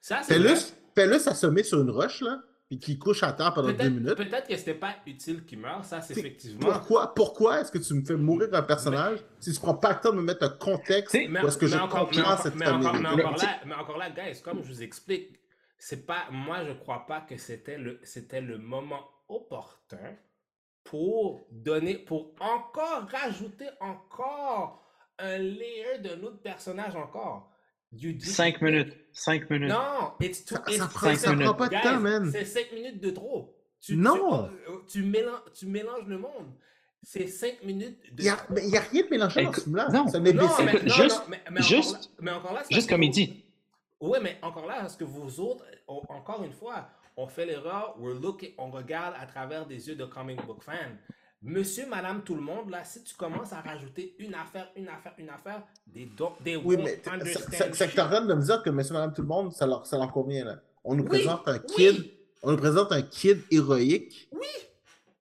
[0.00, 0.54] Ça, c'est Fais-le
[0.94, 4.14] fais-le s'assommer sur une roche, là, puis qu'il couche à terre pendant deux minutes.
[4.14, 6.60] peut-être que c'était pas utile qu'il meure, ça, c'est effectivement.
[6.70, 10.00] Pourquoi, pourquoi est-ce que tu me fais mourir un personnage si tu prends pas le
[10.00, 12.38] temps de me mettre un contexte Mais, où est-ce que mais je encore, comprends encore-
[12.42, 15.40] cette mais encore- mais encore là, mais encore là, guys, comme je vous explique,
[15.78, 20.16] c'est pas, moi, je crois pas que c'était le, c'était le moment opportun
[20.84, 24.83] pour donner, pour encore rajouter encore
[25.18, 27.50] un layer d'un autre personnage encore.
[27.92, 28.92] You Cinq minutes.
[29.12, 29.70] Cinq minutes.
[29.70, 32.28] Non, it's too, Ça- it's- ça prend- ça pas de guys, temps, man.
[32.32, 33.54] C'est 5 minutes de trop.
[33.80, 34.48] Tu, Non.
[34.48, 36.52] Tu, euh, tu, mélanges, tu mélanges le monde.
[37.04, 38.54] C'est 5 minutes de Il n'y a, trop.
[38.56, 39.88] il y a rien de mélangé dans ce film-là.
[39.90, 40.00] non.
[40.08, 42.62] Un Non, mais, Écoute, non, juste- non, mais, mais juste- encore là, mais encore là,
[42.64, 43.44] c'est juste comme il dit.
[44.00, 47.94] Oui, mais encore là, parce que vous autres, on- encore une fois, on fait l'erreur,
[48.00, 50.98] we're looking, on regarde à travers des yeux de comic book fan.
[51.46, 55.12] Monsieur, madame, tout le monde, là, si tu commences à rajouter une affaire, une affaire,
[55.18, 55.62] une affaire,
[55.92, 59.12] they, don't, they Oui, mais c'est- que en train de me dire que monsieur, madame,
[59.12, 60.56] tout le monde, ça leur, ça leur convient, là.
[60.84, 61.74] On nous Oui, présente un oui.
[61.76, 62.10] kid,
[62.42, 64.40] on nous présente un kid héroïque, Oui,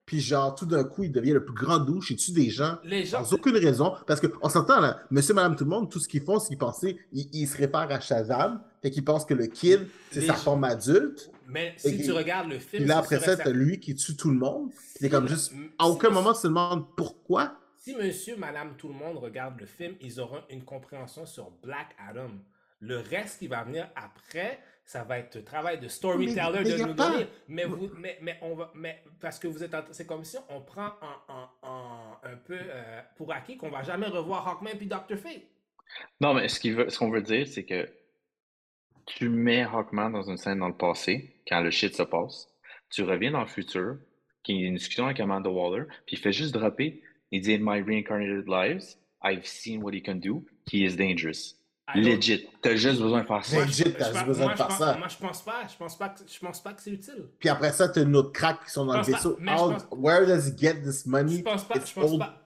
[0.05, 2.77] puis genre, tout d'un coup, il devient le plus grand douche, il tue des gens,
[2.84, 3.23] les gens...
[3.23, 6.21] sans aucune raison, parce qu'on s'entend, là, monsieur, madame, tout le monde, tout ce qu'ils
[6.23, 9.47] font, c'est qu'ils pensaient, ils, ils se réfèrent à Shazam, Fait qu'il pense que le
[9.47, 11.30] kid, c'est sa gens- forme adulte.
[11.47, 12.84] Mais si Et- tu regardes le film.
[12.84, 14.71] Puis là, c'est après ça, t'as lui qui tue tout le monde.
[14.99, 15.53] T'es comme juste.
[15.80, 17.57] À aucun moment, tu te demandes pourquoi.
[17.77, 21.88] Si monsieur, madame, tout le monde regarde le film, ils auront une compréhension sur Black
[22.09, 22.30] Adam.
[22.80, 26.84] Le reste qui va venir après, ça va être le travail de storyteller mais de
[26.84, 27.27] nous pas- donner.
[27.47, 30.38] Mais, vous, mais, mais on va, mais parce que vous êtes, en- c'est comme si
[30.49, 34.77] on prend en, en- en- un peu euh, pour acquis qu'on va jamais revoir Hawkman
[34.77, 35.18] puis Dr.
[35.18, 35.43] Fate.
[36.19, 37.88] Non, mais ce qu'il veut- ce qu'on veut dire, c'est que
[39.05, 42.47] tu mets Hawkman dans une scène dans le passé, quand le shit se passe.
[42.89, 43.97] Tu reviens dans le futur,
[44.43, 47.01] qui est une discussion avec Amanda Waller, puis il fait juste dropper.
[47.31, 50.45] Il dit In my reincarnated lives, I've seen what he can do.
[50.72, 51.55] He is dangerous.
[51.95, 52.47] Legit.
[52.61, 53.60] T'as juste besoin de faire ça.
[53.65, 54.97] Legit, je- t'as je- juste besoin moi, de je faire pense- ça.
[54.97, 55.68] Moi, je pense pas.
[55.69, 57.26] Je pense pas que, je pense pas que c'est utile.
[57.39, 59.38] Puis après ça, t'as une autre crack qui sont dans le vaisseau.
[59.39, 61.41] je pense- Where does he get this Je money?
[61.43, 61.76] pense pas.
[61.76, 62.19] It's Je pense old.
[62.19, 62.39] pas.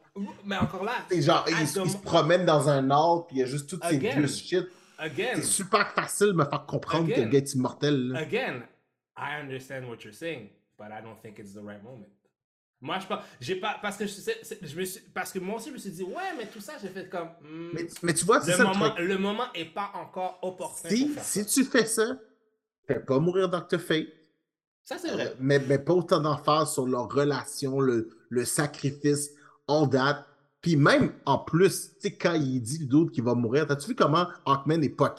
[0.43, 3.43] Mais encore là, C'est genre, il, il se promène dans un ordre, puis il y
[3.43, 4.65] a juste toutes ces vieux shit.
[4.97, 7.25] again, C'est super facile de me faire comprendre que Again.
[7.25, 8.07] le gars est immortel.
[8.09, 8.19] là.
[8.21, 8.63] Again,
[9.15, 10.49] I understand what you're saying,
[10.79, 12.07] but I don't think it's the right moment.
[12.79, 15.73] Moi, je pense, j'ai pas, parce que je, me suis, parce que moi aussi, je
[15.73, 18.37] me suis dit, ouais, mais tout ça, j'ai fait comme, hmm, Mais, mais tu vois,
[18.37, 22.19] le ça le moment, le moment est pas encore opportun Si, tu fais ça,
[22.85, 23.79] fais pas mourir Dr.
[23.79, 24.07] Fate.
[24.83, 25.35] Ça, c'est Euh, vrai.
[25.39, 29.31] mais, mais pas autant d'emphase sur leur relation, le, le sacrifice,
[29.67, 30.25] all that.
[30.61, 33.89] Puis même, en plus, tu sais, quand il dit le doute qu'il va mourir, t'as-tu
[33.89, 35.09] vu comment Hawkman est pas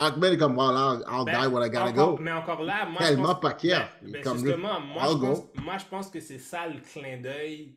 [0.00, 2.18] est comme, I'll Ben, die when I gotta encore- go.
[2.22, 3.82] Mais encore là, moi, je Tellement pense, pas ben,
[4.12, 7.76] ben, comme, justement, moi, je pense, moi, je pense que c'est ça le clin d'œil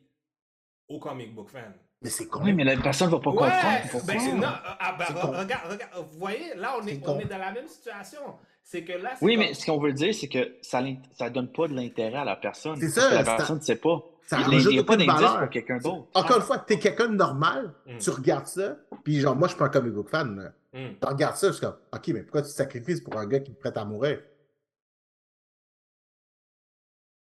[0.88, 1.74] au comic book fan.
[2.02, 2.40] Mais c'est con.
[2.42, 3.78] Oui, mais la personne va pas Ouais, comprendre.
[3.90, 4.14] Pourquoi?
[4.14, 7.52] ben, non, ah, ben, regarde, regarde, vous voyez, là, on est, on est dans la
[7.52, 8.20] même situation.
[8.62, 10.82] C'est que là, c'est Oui, comme- mais ce qu'on veut dire, c'est que ça
[11.12, 12.76] ça donne pas de l'intérêt à la personne.
[12.80, 14.02] C'est ça, la personne ne sait pas.
[14.26, 16.06] ça Il n'y a pas d'indice pour quelqu'un d'autre.
[16.14, 17.98] Encore une fois, t'es quelqu'un de normal, Mm.
[17.98, 20.34] tu regardes ça, puis genre, moi, je suis pas un comic book fan.
[20.36, 20.50] là.
[20.74, 20.98] Hmm.
[21.00, 23.38] Tu regardes ça, je suis comme, OK, mais pourquoi tu te sacrifies pour un gars
[23.38, 24.20] qui est prêt à mourir?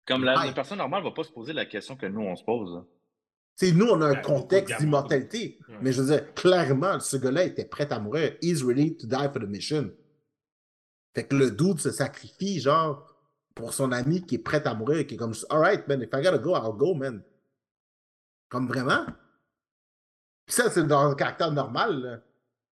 [0.06, 2.44] Comme la, personne normale ne va pas se poser la question que nous, on se
[2.44, 2.74] pose.
[2.74, 2.84] là.
[3.58, 5.58] Tu sais, nous, on a un de contexte d'immortalité.
[5.80, 8.36] Mais je veux dire, clairement, ce gars-là était prêt à mourir.
[8.40, 9.90] He's ready to die for the mission.
[11.14, 13.08] Fait que le dude se sacrifie, genre,
[13.54, 16.22] pour son ami qui est prêt à mourir, qui est comme, alright, man, if I
[16.22, 17.22] gotta go, I'll go, man.
[18.48, 19.06] Comme vraiment?
[20.46, 22.20] Puis ça, c'est dans un caractère normal, là.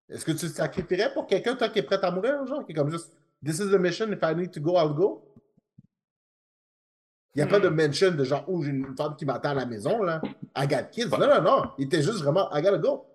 [0.09, 2.73] Est-ce que tu te sacrifierais pour quelqu'un, toi, qui est prêt à mourir, genre, qui
[2.73, 5.25] est comme juste, this is the mission, if I need to go, I'll go?
[7.35, 7.77] Il n'y a pas de Hmm.
[7.77, 10.21] mention de genre, oh, j'ai une femme qui m'attend à la maison, là.
[10.57, 11.09] I got kids.
[11.09, 11.63] Non, non, non.
[11.79, 13.07] Il était juste vraiment, I gotta go.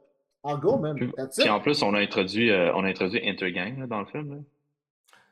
[0.43, 1.11] I'll go, man.
[1.15, 4.05] That's Puis en plus, on a introduit, euh, on a introduit Intergang là, dans le
[4.07, 4.31] film.
[4.31, 4.41] là.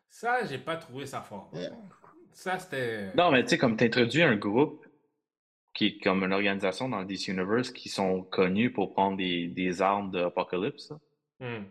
[0.09, 1.49] Ça, j'ai pas trouvé ça fort.
[1.53, 1.71] Yeah.
[2.31, 3.11] Ça, c'était.
[3.15, 4.85] Non, mais tu sais, comme tu introduis un groupe
[5.73, 9.47] qui est comme une organisation dans le DC Universe qui sont connus pour prendre des,
[9.47, 10.91] des armes d'Apocalypse.
[10.91, 10.97] là.
[11.39, 11.63] Hmm.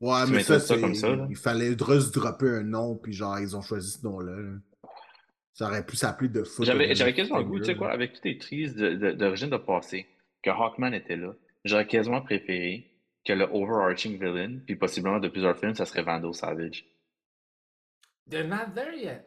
[0.00, 0.80] Ouais, Tu mais ça, ça c'est...
[0.80, 1.26] comme ça, là?
[1.30, 4.36] il fallait juste dropper un nom, puis genre, ils ont choisi ce nom-là.
[4.36, 4.58] là.
[5.54, 6.66] Ça aurait pu s'appeler de foot.
[6.66, 9.56] J'avais quasiment le goût, tu sais quoi, avec toutes les trises de- de- d'origine de,
[9.56, 10.06] passé,
[10.42, 11.34] que Hawkman était là,
[11.64, 12.90] j'aurais quasiment préféré
[13.24, 16.84] que le overarching villain, puis possiblement de plusieurs films, ça serait Vandal Savage.
[18.28, 19.04] They're not there yet.
[19.04, 19.24] They're not there yet.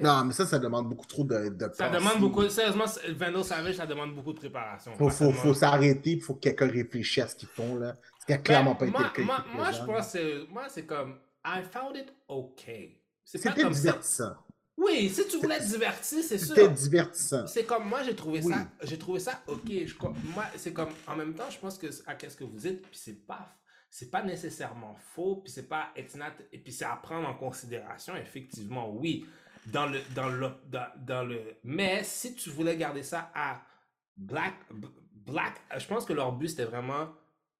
[0.00, 1.98] Non, mais ça, ça demande beaucoup trop de, de Ça pensée.
[1.98, 2.48] demande beaucoup.
[2.48, 2.84] Sérieusement,
[3.16, 4.92] Vandal Savage, ça demande beaucoup de préparation.
[4.96, 7.94] Faut, faut, faut s'arrêter, il faut que quelqu'un réfléchisse à ce qu'ils font, là.
[8.20, 9.54] Ce qui a clairement pas Ben, été moi, le cas.
[9.54, 11.18] moi, je pense que c'est- moi, c'est comme.
[11.44, 13.00] I found it okay.
[13.24, 13.68] C'était ça.
[13.68, 14.32] divertissant.
[14.76, 16.54] Oui, si tu voulais être diverti, c'est sûr.
[16.54, 17.46] C'était divertissant.
[17.48, 18.52] C'est comme moi j'ai trouvé Oui.
[18.52, 19.60] ça, j'ai trouvé ça ok.
[19.68, 19.94] Je,
[20.34, 22.92] moi c'est comme en même temps je pense que à qu'est-ce que vous dites puis
[22.96, 23.56] c'est pas
[23.90, 28.16] c'est pas nécessairement faux puis c'est pas not- et puis c'est à prendre en considération
[28.16, 29.26] effectivement oui
[29.66, 33.62] dans le dans le dans, dans le mais si tu voulais garder ça à
[34.16, 34.54] black
[35.12, 37.08] black je pense que leur but c'était vraiment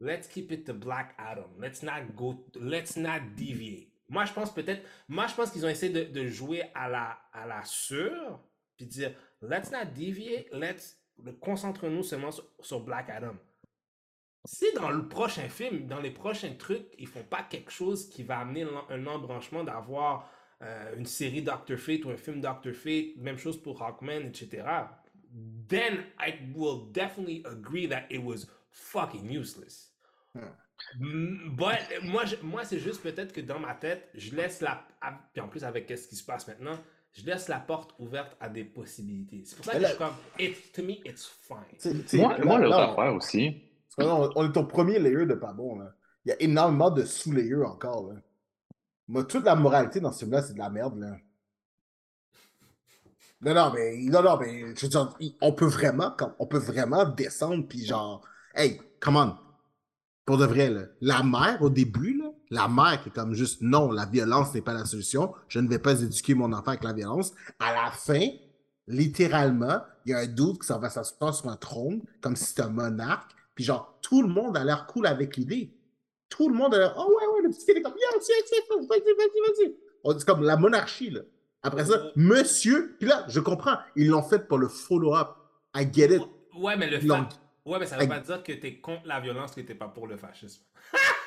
[0.01, 4.53] let's keep it to Black Adam let's not go let's not deviate moi je pense
[4.53, 8.41] peut-être moi je pense qu'ils ont essayé de, jouer à la à la sûre
[8.77, 10.99] puis dire let's not deviate, let's
[11.41, 12.31] concentrons-nous seulement
[12.61, 13.35] sur Black Adam.
[14.51, 18.23] Si dans le prochain film, dans les prochains trucs, ils font pas quelque chose qui
[18.23, 20.31] va amener un embranchement d'avoir
[20.63, 24.65] euh, une série Doctor Fate ou un film Doctor Fate, même chose pour Hawkman, etc.
[25.69, 29.93] Then I will definitely agree that it was fucking useless.
[30.99, 34.87] Mm, But moi, je- moi c'est juste peut-être que dans ma tête, je laisse la.
[35.35, 36.79] Puis en plus, avec ce qui se passe maintenant,
[37.13, 39.43] je laisse la porte ouverte à des possibilités.
[39.45, 40.15] C'est pour ça que là- je suis comme.
[40.75, 42.21] To me, it's fine.
[42.21, 43.63] Moi, là- moi l'autre affaire aussi,
[44.07, 45.79] on, on est au premier layer de pas bon.
[45.79, 45.95] Là.
[46.25, 48.13] Il y a énormément de sous-layers encore.
[48.13, 48.21] Là.
[49.09, 50.99] Moi, toute la moralité dans ce film-là, c'est de la merde.
[50.99, 51.17] Là.
[53.41, 54.75] Non, non, mais, non, non, mais
[55.41, 59.37] on peut vraiment, on peut vraiment descendre, puis genre, hey, come on.
[60.25, 63.63] Pour de vrai, là, la mère, au début, là, la mère qui est comme juste
[63.63, 66.83] non, la violence n'est pas la solution, je ne vais pas éduquer mon enfant avec
[66.83, 67.33] la violence.
[67.61, 68.27] À la fin,
[68.89, 72.45] littéralement, il y a un doute qui s'en va s'asseoir sur un trône, comme si
[72.45, 75.75] c'était un monarque, puis genre, tout le monde a l'air cool avec l'idée.
[76.29, 79.67] Tout le monde a l'air, oh ouais, ouais, le petit est comme, yeah, vas-y, vas-y,
[79.67, 80.17] vas-y.
[80.17, 81.23] C'est comme la monarchie, là.
[81.65, 85.31] Après ça, monsieur, puis là, je comprends, ils l'ont fait pour le follow-up.
[85.75, 86.23] I get it.
[86.57, 87.11] Ouais, mais le fait.
[87.67, 90.07] Ouais, mais ça veut pas dire que t'es contre la violence, que t'es pas pour
[90.07, 90.63] le fascisme.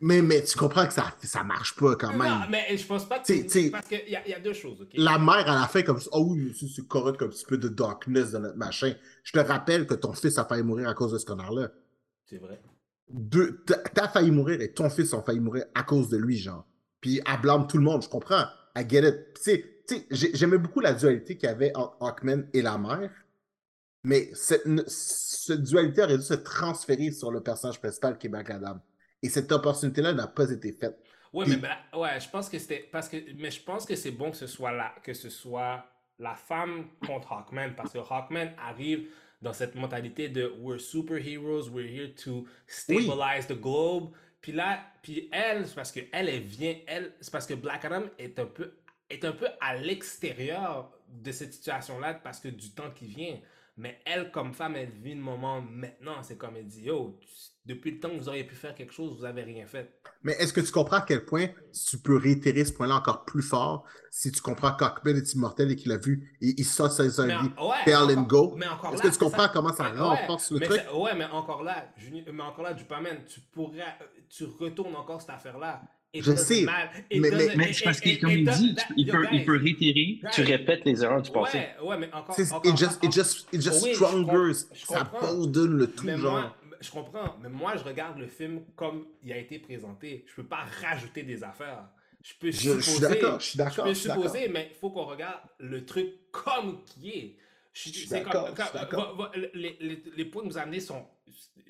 [0.00, 2.28] mais, mais tu comprends que ça, ça marche pas quand même.
[2.28, 3.70] Non, mais je pense pas que.
[3.70, 4.88] Parce qu'il y, a, y a deux choses, OK?
[4.94, 7.68] La mère, à la fin, comme oh oui, c'est correct comme un petit peu de
[7.68, 8.94] darkness dans notre machin.
[9.22, 11.70] Je te rappelle que ton fils a failli mourir à cause de ce connard-là.
[12.24, 12.60] C'est vrai.
[13.94, 16.66] T'as failli mourir et ton fils a failli mourir à cause de lui, genre.
[17.00, 18.44] Puis elle blâme tout le monde, je comprends.
[18.76, 19.34] I get it.
[19.42, 23.10] Tu sais, j'aimais beaucoup la dualité qu'il y avait entre Hawkman et la mère.
[24.04, 24.66] Mais cette,
[25.62, 28.78] dualité aurait dû se transférer sur le personnage principal qui est Black Adam.
[29.22, 30.98] Et cette opportunité-là n'a pas été faite.
[31.32, 31.68] Oui, mais
[31.98, 34.46] ouais, je pense que c'était parce que mais je pense que c'est bon que ce
[34.46, 35.84] soit là que ce soit
[36.18, 39.08] la femme contre Hawkman parce que Hawkman arrive
[39.40, 44.10] dans cette mentalité de we're superheroes, we're here to stabilize the globe.
[44.40, 47.84] Puis là, puis elle, c'est parce que elle, elle vient, elle, c'est parce que Black
[47.84, 48.72] Adam est un peu
[49.10, 53.38] est un peu à l'extérieur de cette situation-là parce que du temps qui vient.
[53.76, 56.22] Mais elle, comme femme, elle vit le moment maintenant.
[56.22, 57.18] C'est comme elle dit, yo,
[57.68, 60.00] depuis le temps que vous auriez pu faire quelque chose, vous n'avez rien fait.
[60.22, 61.48] Mais est-ce que tu comprends à quel point
[61.88, 65.76] tu peux réitérer ce point-là encore plus fort si tu comprends qu'Ockman est immortel et
[65.76, 67.34] qu'il a vu, et il sort ses avis,
[67.86, 68.58] ouais, and go?
[68.92, 70.80] Est-ce que tu comprends comment ça renforce le truc?
[70.94, 73.84] Ouais, mais encore là, mais encore là, Dupaman, tu pourrais,
[74.30, 75.82] tu retournes encore cette affaire-là
[76.14, 76.66] je sais.
[77.10, 80.42] mais, mais, mais c'est parce que, comme il dit, il, peut, il peut réitérer, tu
[80.42, 81.58] répètes les erreurs du passé.
[81.58, 82.34] Ouais, ouais, mais encore.
[82.38, 84.54] encore, it just, it just, it just stronger.
[84.72, 86.56] Ça pardonne le tout, genre.
[86.80, 90.24] Je comprends, mais moi, je regarde le film comme il a été présenté.
[90.28, 91.88] Je peux pas rajouter des affaires.
[92.22, 92.80] Je peux je, supposer.
[92.80, 93.86] Je suis d'accord, je suis d'accord.
[93.86, 97.36] Je peux supposer, mais il faut qu'on regarde le truc comme qui est.
[97.72, 98.54] Je suis d'accord.
[99.54, 101.06] Les, les, les, points que vous amenez sont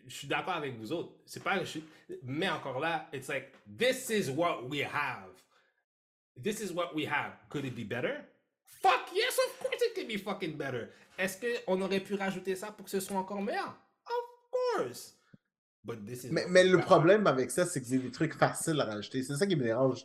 [0.08, 1.12] je suis d'accord avec vous autres.
[1.26, 1.60] C'est pas,
[2.22, 5.30] mais encore là, it's like, this is what we have.
[6.42, 7.32] This is what we have.
[7.50, 8.24] Could it be better?
[8.64, 10.88] Fuck yes, of course it could be fucking better.
[11.18, 13.76] Est-ce qu'on aurait pu rajouter ça pour que ce soit encore meilleur?
[14.78, 15.16] Of course.
[15.84, 18.80] But this is mais, mais le problème avec ça, c'est que c'est des trucs faciles
[18.80, 19.22] à rajouter.
[19.22, 20.04] C'est ça qui me dérange.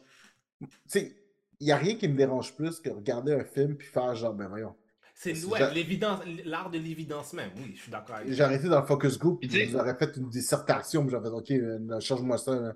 [0.62, 1.16] Tu sais,
[1.60, 4.34] il n'y a rien qui me dérange plus que regarder un film puis faire genre,
[4.34, 4.76] ben voyons,
[5.14, 5.34] c'est
[5.74, 9.18] l'évidence, l'art de l'évidence même, oui, je suis d'accord avec J'ai arrêté dans le focus
[9.18, 12.76] group, puis j'aurais fait une dissertation, j'avais dit, OK, euh, change-moi ça.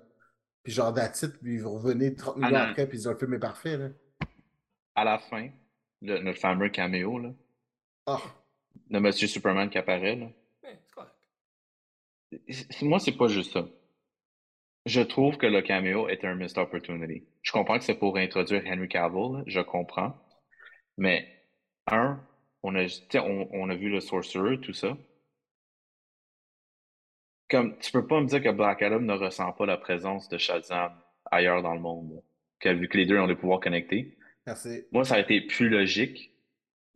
[0.62, 3.76] Puis genre d'attitude, puis vous revenez 30 minutes après, puis le film est parfait.
[3.76, 3.88] Là.
[4.94, 5.48] À la fin,
[6.02, 7.30] le, notre fameux caméo, là.
[8.06, 8.20] Ah.
[8.90, 10.26] Le Monsieur Superman qui apparaît, là.
[12.82, 13.66] Moi, c'est pas juste ça.
[14.86, 17.26] Je trouve que le caméo est un missed opportunity.
[17.42, 20.14] Je comprends que c'est pour introduire Henry Cavill, je comprends.
[20.96, 21.28] Mais,
[21.86, 22.20] un,
[22.62, 22.86] on a,
[23.16, 24.96] on, on a vu le Sorcerer, tout ça.
[27.50, 30.38] Comme, tu peux pas me dire que Black Adam ne ressent pas la présence de
[30.38, 30.92] Shazam
[31.30, 32.22] ailleurs dans le monde,
[32.60, 34.16] que, vu que les deux ont des pouvoirs connectés.
[34.46, 34.84] Merci.
[34.92, 36.32] Moi, ça a été plus logique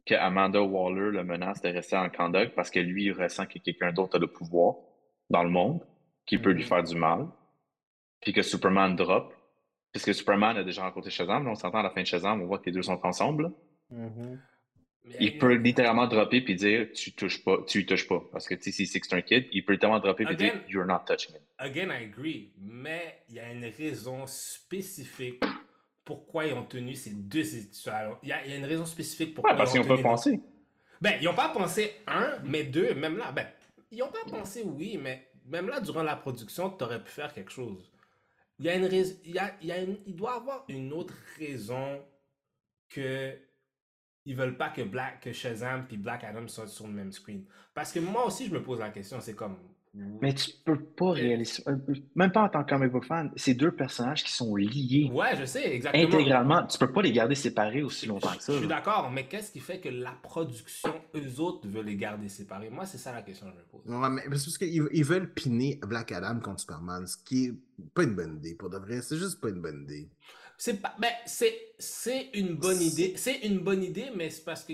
[0.06, 3.58] que Amanda Waller le menace de rester en conduct parce que lui, il ressent que
[3.58, 4.76] quelqu'un d'autre a le pouvoir
[5.30, 5.80] dans le monde,
[6.26, 6.66] qui peut lui mm-hmm.
[6.66, 7.26] faire du mal,
[8.20, 9.34] puis que Superman drop,
[9.92, 12.58] puisque Superman a déjà rencontré Shazam, on s'entend à la fin de Shazam, on voit
[12.58, 13.52] que les deux sont ensemble.
[13.92, 14.38] Mm-hmm.
[15.18, 18.22] Il peut littéralement dropper puis dire tu touches pas, tu y touches pas.
[18.30, 21.34] Parce que si c'est un kid, il peut littéralement dropper et dire you're not touching
[21.34, 21.42] it.
[21.58, 22.52] Again, I agree.
[22.56, 25.42] Mais il y a une raison spécifique
[26.04, 28.16] pourquoi ils ont tenu ces deux situations.
[28.22, 29.52] Il y a, il y a une raison spécifique pourquoi.
[29.52, 30.40] Ouais, parce qu'ils n'ont pas pensé.
[31.00, 33.32] Ben, ils n'ont pas pensé un, mais deux, même là.
[33.32, 33.46] Ben,
[33.92, 37.32] ils n'ont pas pensé oui, mais même là, durant la production, tu aurais pu faire
[37.32, 37.90] quelque chose.
[38.58, 39.14] Il y a une raison.
[39.24, 42.02] Il, y a une, il doit avoir une autre raison
[42.88, 43.36] que
[44.24, 47.44] ils veulent pas que Black, que Shazam puis Black Adam soient sur le même screen.
[47.74, 49.58] Parce que moi aussi, je me pose la question, c'est comme.
[49.94, 51.76] Mais tu peux pas réaliser, euh,
[52.14, 55.10] même pas en tant que comic book fan, ces deux personnages qui sont liés.
[55.12, 56.04] Ouais, je sais, exactement.
[56.04, 58.54] Intégralement, tu peux pas les garder séparés aussi longtemps que ça.
[58.54, 62.30] Je suis d'accord, mais qu'est-ce qui fait que la production, eux autres, veulent les garder
[62.30, 62.70] séparés?
[62.70, 63.82] Moi, c'est ça la question que je me pose.
[63.86, 67.54] Ouais, mais c'est parce qu'ils ils veulent piner Black Adam contre Superman, ce qui est
[67.92, 69.02] pas une bonne idée, pour de vrai.
[69.02, 70.08] C'est juste pas une bonne idée.
[70.56, 73.12] C'est pas, ben, c'est, c'est une bonne idée.
[73.16, 74.72] C'est une bonne idée, mais c'est parce que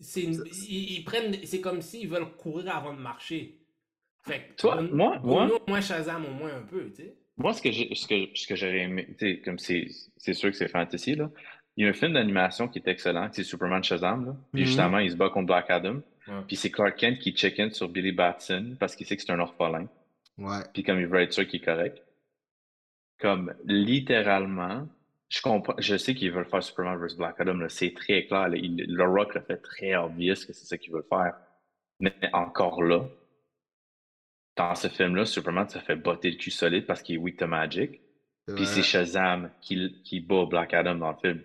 [0.00, 3.65] c'est ils, prennent, c'est comme s'ils veulent courir avant de marcher.
[4.26, 7.14] Fait Toi, moi, moi, moi, Shazam au moins un peu, tu sais.
[7.36, 9.86] Moi, ce que j'ai, ce que, ce que j'aurais aimé, tu sais, comme c'est,
[10.16, 11.30] c'est sûr que c'est fantasy, là.
[11.76, 14.36] Il y a un film d'animation qui est excellent, c'est Superman Shazam, là.
[14.52, 14.66] Puis mm-hmm.
[14.66, 16.00] justement, il se bat contre Black Adam.
[16.48, 19.32] Puis c'est Clark Kent qui check in sur Billy Batson parce qu'il sait que c'est
[19.32, 19.86] un orphelin.
[20.38, 20.58] Ouais.
[20.74, 22.02] puis comme il veut être sûr qu'il est correct.
[23.20, 24.86] Comme littéralement,
[25.28, 28.48] je comprends, je sais qu'ils veulent faire Superman vs Black Adam, là, c'est très clair.
[28.48, 31.34] là, il- le Rock l'a fait très obvious que c'est ça qu'ils veulent faire.
[32.00, 33.06] Mais encore là,
[34.56, 37.46] dans ce film-là, Superman se fait botter le cul solide parce qu'il est weak to
[37.46, 38.00] magic.
[38.54, 41.42] Puis c'est Shazam qui, qui bat Black Adam dans le film.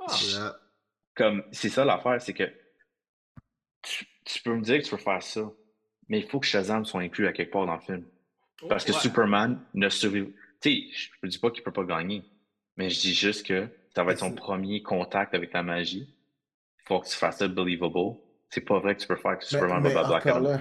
[0.00, 0.56] Ah.
[1.14, 2.50] Comme, c'est ça l'affaire, c'est que
[3.82, 5.50] tu, tu peux me dire que tu veux faire ça,
[6.08, 8.04] mais il faut que Shazam soit inclus à quelque part dans le film.
[8.68, 8.98] Parce que ouais.
[8.98, 10.26] Superman ne survit.
[10.60, 12.22] Tu sais, je ne dis pas qu'il peut pas gagner,
[12.76, 16.08] mais je dis juste que ça va être son C'est- premier contact avec la magie.
[16.80, 18.16] Il faut que tu fasses ça believable.
[18.52, 20.58] C'est pas vrai que tu peux faire que Superman mais va battre Black Adam.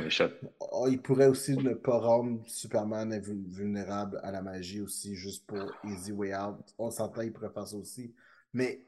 [0.59, 5.71] Oh, il pourrait aussi ne pas rendre Superman vulnérable à la magie aussi, juste pour
[5.83, 6.57] Easy Way Out.
[6.77, 8.13] On s'entend, il pourrait faire ça aussi.
[8.53, 8.85] Mais,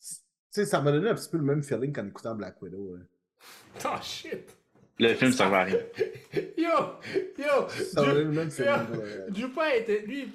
[0.00, 0.16] tu
[0.50, 2.96] sais, ça m'a donné un petit peu le même feeling qu'en écoutant Black Widow.
[2.96, 3.04] hein.
[3.84, 4.56] Oh shit.
[4.98, 5.78] Le film, ça va rien.
[6.56, 6.70] Yo,
[7.38, 9.36] yo, Ça m'a donné le même feeling.
[9.36, 9.80] yo, ouais.
[9.80, 10.32] Était, lui,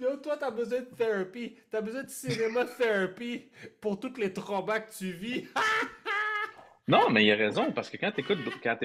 [0.00, 4.80] yo, toi t'as besoin de thérapie, t'as besoin de cinéma thérapie pour toutes les traumas
[4.80, 5.46] que tu vis.
[6.90, 8.76] Non, mais il a raison, parce que quand, t'écoutes, quand,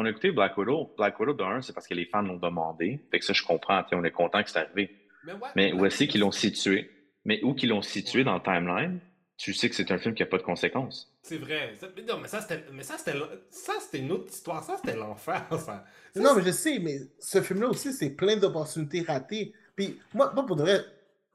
[0.00, 3.00] on a écouté Black Widow, Black Widow, d'un, c'est parce que les fans l'ont demandé.
[3.10, 3.82] Fait que ça, je comprends.
[3.92, 4.94] On est content que c'est arrivé.
[5.24, 6.90] Mais, ouais, Mais où est-ce qu'ils l'ont situé?
[7.24, 9.00] Mais où qu'ils l'ont situé dans le timeline,
[9.36, 11.12] tu sais que c'est un film qui n'a pas de conséquences.
[11.22, 11.74] C'est vrai.
[12.06, 13.18] Non, mais ça c'était, mais ça c'était,
[13.50, 14.62] ça c'était une autre histoire.
[14.62, 15.44] Ça c'était l'enfer.
[15.50, 15.84] Ça.
[16.14, 19.52] Ça, Non, mais je sais, mais ce film-là aussi, c'est plein d'opportunités ratées.
[19.74, 20.84] Puis, moi, moi pour de vrai,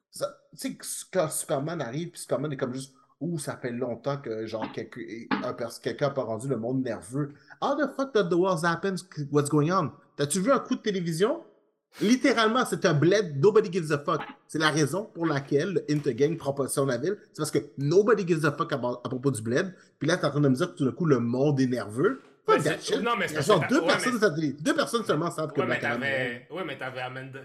[0.10, 0.78] ça- tu sais,
[1.12, 5.02] quand Superman arrive, puis Superman est comme juste, ouh, ça fait longtemps que, genre, quelqu'un
[5.82, 7.30] quelqu'un n'a pas rendu le monde nerveux.
[7.62, 8.96] How the fuck does the world happen?
[9.32, 9.92] What's going on?
[10.18, 11.42] T'as-tu vu un coup de télévision?
[12.00, 14.22] Littéralement, c'est un bled, nobody gives a fuck.
[14.48, 17.18] C'est la raison pour laquelle le Intergang prend possession de la ville.
[17.34, 19.74] C'est parce que nobody gives a fuck à, à propos du bled.
[20.00, 21.68] Puis là, t'es en train de me dire que tout d'un coup, le monde est
[21.68, 22.22] nerveux.
[22.48, 23.02] That c'est- shit.
[23.02, 24.20] non, mais Il y a c'est genre deux personnes,
[24.60, 27.40] deux personnes seulement savent que Black Adam ouais, mais t'avais Amanda,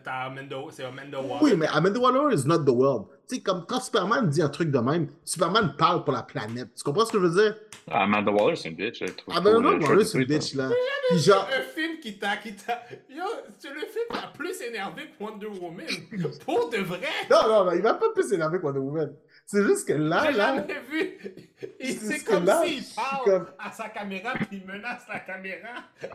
[0.71, 1.39] c'est Amanda Waller.
[1.43, 3.05] oui, mais Amanda Waller is not the world.
[3.29, 6.69] Tu sais, comme quand Superman dit un truc de même, Superman parle pour la planète.
[6.77, 7.57] Tu comprends ce que je veux dire?
[7.91, 9.03] Amanda Waller, c'est une bitch.
[9.29, 10.71] Amanda cool, le Waller, c'est une bitch, là.
[11.11, 13.25] Puis genre, Un film qui t'a, qui t'a, yo,
[13.59, 15.87] c'est le film qui t'a plus énervé que Wonder Woman.
[16.45, 17.01] Pour de vrai.
[17.31, 19.13] non, non, non, il va pas plus s'énerver que Wonder Woman.
[19.47, 21.19] C'est juste que là, J'ai là, jamais vu.
[21.81, 24.35] Et C'est c'est ce que comme là, s'il je suis parle comme- à sa caméra
[24.35, 25.85] puis il menace la caméra.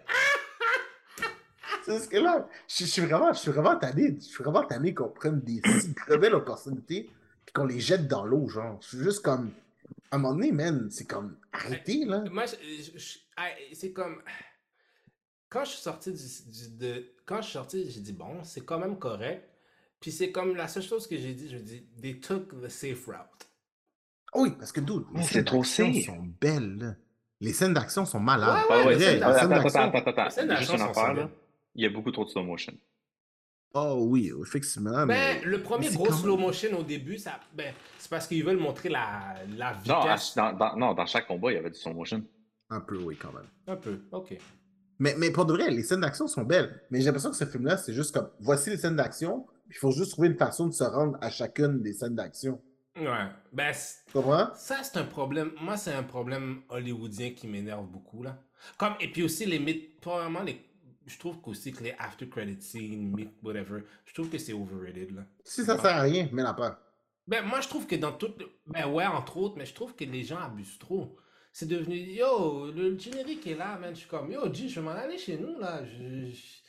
[1.86, 4.64] c'est juste que là, je, je suis vraiment, je suis vraiment tanné, je suis vraiment
[4.66, 7.10] tanné qu'on prenne des si belles opportunités
[7.46, 8.78] puis qu'on les jette dans l'eau, genre.
[8.82, 9.52] Je suis juste comme,
[10.12, 12.24] à un moment donné, man, c'est comme, arrêtez, là.
[12.30, 14.22] Moi, je- je- je- ah, c'est comme.
[15.50, 16.18] Quand je suis sorti du,
[16.52, 17.06] du- de.
[17.26, 19.48] Quand je suis sorti, j'ai dit bon, c'est quand même correct.
[20.02, 23.06] Puis c'est comme la seule chose que j'ai dit, je dis, they took the safe
[23.06, 23.48] route.
[24.36, 26.06] Oui, parce que, dude, les Mais c'est scènes trop d'action safe.
[26.06, 26.98] sont belles.
[27.40, 28.64] Les scènes d'action sont malades.
[28.70, 30.60] Ouais, ouais, ouais, les Vrai, scènes les attends, attends, attends, attends, Les scènes attends.
[30.60, 31.22] Juste d'action une sont affaire, là.
[31.22, 31.36] solides.
[31.76, 32.74] Il y a beaucoup trop de slow motion.
[33.74, 35.06] Oh oui, effectivement.
[35.06, 35.40] mais...
[35.42, 38.90] Ben, le premier gros slow motion au début, ça, ben, c'est parce qu'ils veulent montrer
[38.90, 40.36] la, la Non, à- vitesse.
[40.36, 42.22] dans, dans- non, dans chaque combat, il y avait du slow motion.
[42.70, 43.48] Un peu, oui, quand même.
[43.68, 44.38] Un peu, ok.
[45.00, 46.82] Mais, mais pour de vrai, les scènes d'action sont belles.
[46.90, 49.92] Mais j'ai l'impression que ce film-là, c'est juste comme voici les scènes d'action, il faut
[49.92, 52.62] juste trouver une façon de se rendre à chacune des scènes d'action.
[52.98, 53.28] Ouais.
[53.54, 54.50] Ben, Tu comprends?
[54.54, 55.52] ça, c'est un problème.
[55.62, 58.38] Moi, c'est un problème hollywoodien qui m'énerve beaucoup, là.
[58.78, 60.62] Comme, et puis aussi, les mythes, probablement, les,
[61.08, 65.16] je trouve qu'aussi que les after credit scenes, mythes, whatever, je trouve que c'est overrated,
[65.16, 65.22] là.
[65.46, 66.78] Si ça sert à rien, mais la peur.
[67.28, 68.34] Ben, moi, je trouve que dans tout.
[68.68, 71.16] Ben, ouais, entre autres, mais je trouve que les gens abusent trop.
[71.54, 71.96] C'est devenu.
[71.96, 73.94] Yo, le générique est là, man.
[73.94, 75.84] Je suis comme, yo, G, je vais m'en aller chez nous, là.
[75.86, 76.61] Je- je-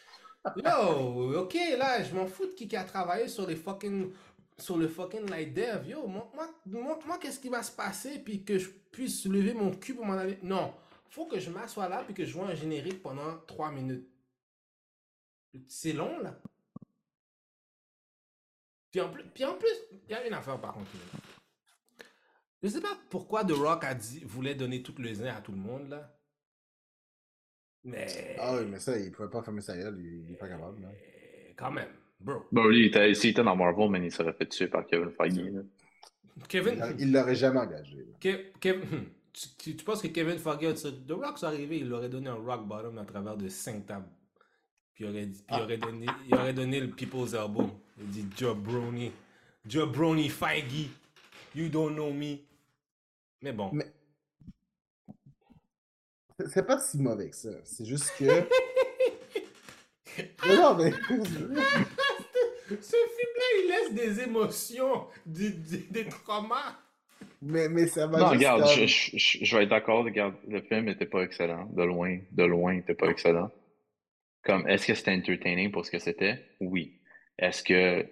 [0.56, 4.12] Yo, ok, là, je m'en fous de qui qui a travaillé sur les fucking.
[4.58, 5.88] Sur le fucking light dev.
[5.88, 9.70] Yo, montre-moi montre moi qu'est-ce qui va se passer, puis que je puisse lever mon
[9.70, 10.38] cul pour m'en aller?
[10.42, 10.74] Non.
[11.08, 14.08] Faut que je m'assoie là, puis que je vois un générique pendant 3 minutes.
[15.68, 16.38] C'est long, là.
[18.90, 19.74] Puis en plus, puis en plus,
[20.06, 20.90] il y a une affaire par contre.
[22.62, 25.52] Je sais pas pourquoi The Rock a dit, voulait donner tout le zin à tout
[25.52, 26.14] le monde là.
[27.84, 28.36] Mais.
[28.38, 30.80] Ah oui, mais ça, il pouvait pas fermer sa gueule, il, il est pas capable.
[30.82, 30.88] là.
[31.56, 31.88] Quand même,
[32.20, 32.44] bro.
[32.52, 35.10] Bon, lui, il était, s'il était dans Marvel, mais il serait fait tuer par Kevin
[35.10, 35.38] Feige.
[35.38, 35.60] là.
[36.48, 36.80] Kevin.
[36.98, 38.06] Il- l'aurait jamais engagé.
[38.20, 38.82] Ke- Kev-
[39.32, 42.28] tu, tu- tu penses que Kevin Feige, ça- The Rock soit arrivé, il aurait donné
[42.30, 44.08] un rock bottom à travers de 5 tables.
[44.94, 47.70] Puis il aurait, il aurait, donné, il aurait donné le People's Elbow.
[47.98, 49.10] Il dit Jabroni.
[49.66, 50.88] Jabroni Feige.
[51.54, 52.36] You don't know me.
[53.42, 53.70] Mais bon.
[53.72, 53.92] Mais-
[56.42, 57.50] C'est- C'est pas si mauvais que ça.
[57.64, 58.24] C'est juste que.
[60.46, 60.90] Mais non, mais.
[60.90, 60.96] Ce
[62.96, 66.76] film-là, il laisse des émotions, des, des, des traumas.
[67.40, 70.04] mais, mais ça va Non, juste regarde, comme- je, je- je- vais être d'accord.
[70.04, 71.66] Regarde, le film était pas excellent.
[71.72, 73.50] De loin, de loin, il était pas excellent.
[74.44, 76.44] Comme, est-ce que c'était entertaining pour ce que c'était?
[76.60, 76.98] Oui.
[77.38, 78.06] Est-ce que,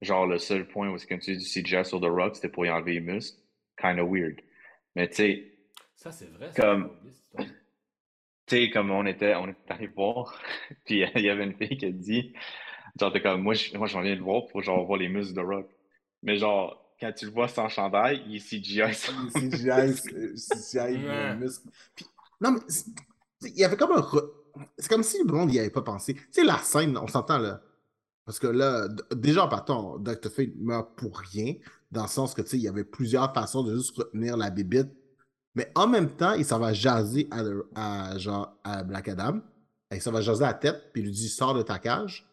[0.00, 2.64] genre, le seul point où est-ce qu'on utilise du CGI sur The Rock, c'était pour
[2.66, 3.38] y enlever les muscles?
[3.80, 4.40] Kind of weird.
[4.96, 5.50] Mais tu sais,
[5.96, 6.50] Ça, c'est vrai.
[6.56, 7.46] Comme- ça, j'ai oublié cette histoire.
[8.46, 10.38] Tu sais, comme on était, on était allé voir,
[10.84, 12.32] puis il y avait une fille qui a dit,
[12.98, 15.34] genre, t'es comme, moi, je- moi, j'en viens de voir pour, genre, voir les muscles
[15.34, 15.68] de Rock.
[16.22, 18.94] Mais genre, quand tu le vois sans chandail, il est CGI.
[18.94, 19.94] sans- Les CGI,
[20.36, 21.36] c'est- CGI, le Ouais.
[21.36, 21.68] muscle.
[21.96, 22.06] Puis,
[22.40, 22.60] non, mais
[23.42, 24.00] il y avait comme un.
[24.00, 24.30] re-
[24.78, 26.14] C'est comme si le monde n'y avait pas pensé.
[26.14, 27.60] Tu sais, la scène, on s'entend là.
[28.24, 30.30] Parce que là, déjà en partant, Dr.
[30.30, 31.54] Fate meurt pour rien,
[31.90, 34.50] dans le sens que, tu sais, il y avait plusieurs façons de juste retenir la
[34.50, 34.92] bébite.
[35.54, 37.42] Mais en même temps, il s'en va jaser à,
[38.10, 39.40] à, genre, à Black Adam.
[39.92, 42.26] Il s'en va jaser à la tête, puis il lui dit Sors de ta cage.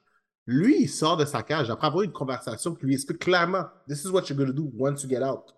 [0.47, 3.65] Lui, il sort de sa cage après avoir eu une conversation qui lui explique clairement
[3.87, 5.55] This is what you're gonna do once you get out.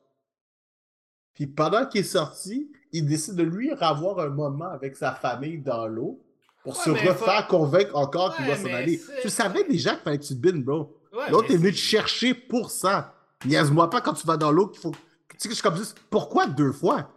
[1.33, 5.59] Puis pendant qu'il est sorti, il décide de lui avoir un moment avec sa famille
[5.59, 6.21] dans l'eau
[6.63, 9.01] pour Ouais, se refaire convaincre encore qu'il va s'en aller.
[9.21, 10.95] Tu savais déjà qu'il fallait que tu te bindes, bro.
[11.13, 13.13] Ouais, L'autre est venu te chercher pour ça.
[13.45, 14.91] Niaise-moi pas quand tu vas dans l'eau qu'il faut.
[14.91, 15.97] Tu sais que je suis comme juste.
[16.09, 17.09] Pourquoi deux fois?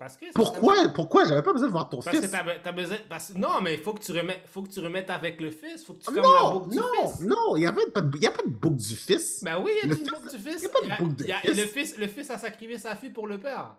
[0.00, 0.74] Parce que c'est- Pourquoi?
[0.94, 1.26] Pourquoi?
[1.26, 2.30] J'avais pas besoin de voir ton Parce que fils.
[2.30, 2.96] t'as, be- t'as besoin.
[3.06, 5.84] parce- non, mais il faut que tu remettes, faut que tu remettes avec le fils.
[5.84, 7.20] Faut que tu la Non, boucle du non, fils.
[7.20, 9.44] non, il n'y a, pas de- il y a pas de boucle du fils.
[9.44, 10.62] Ben oui, il y a une boucle du fils.
[10.62, 11.56] y a pas de Il y a- boucle de y a- fils.
[11.58, 13.74] Le fils, le fils a sacrifié sa fille pour le père.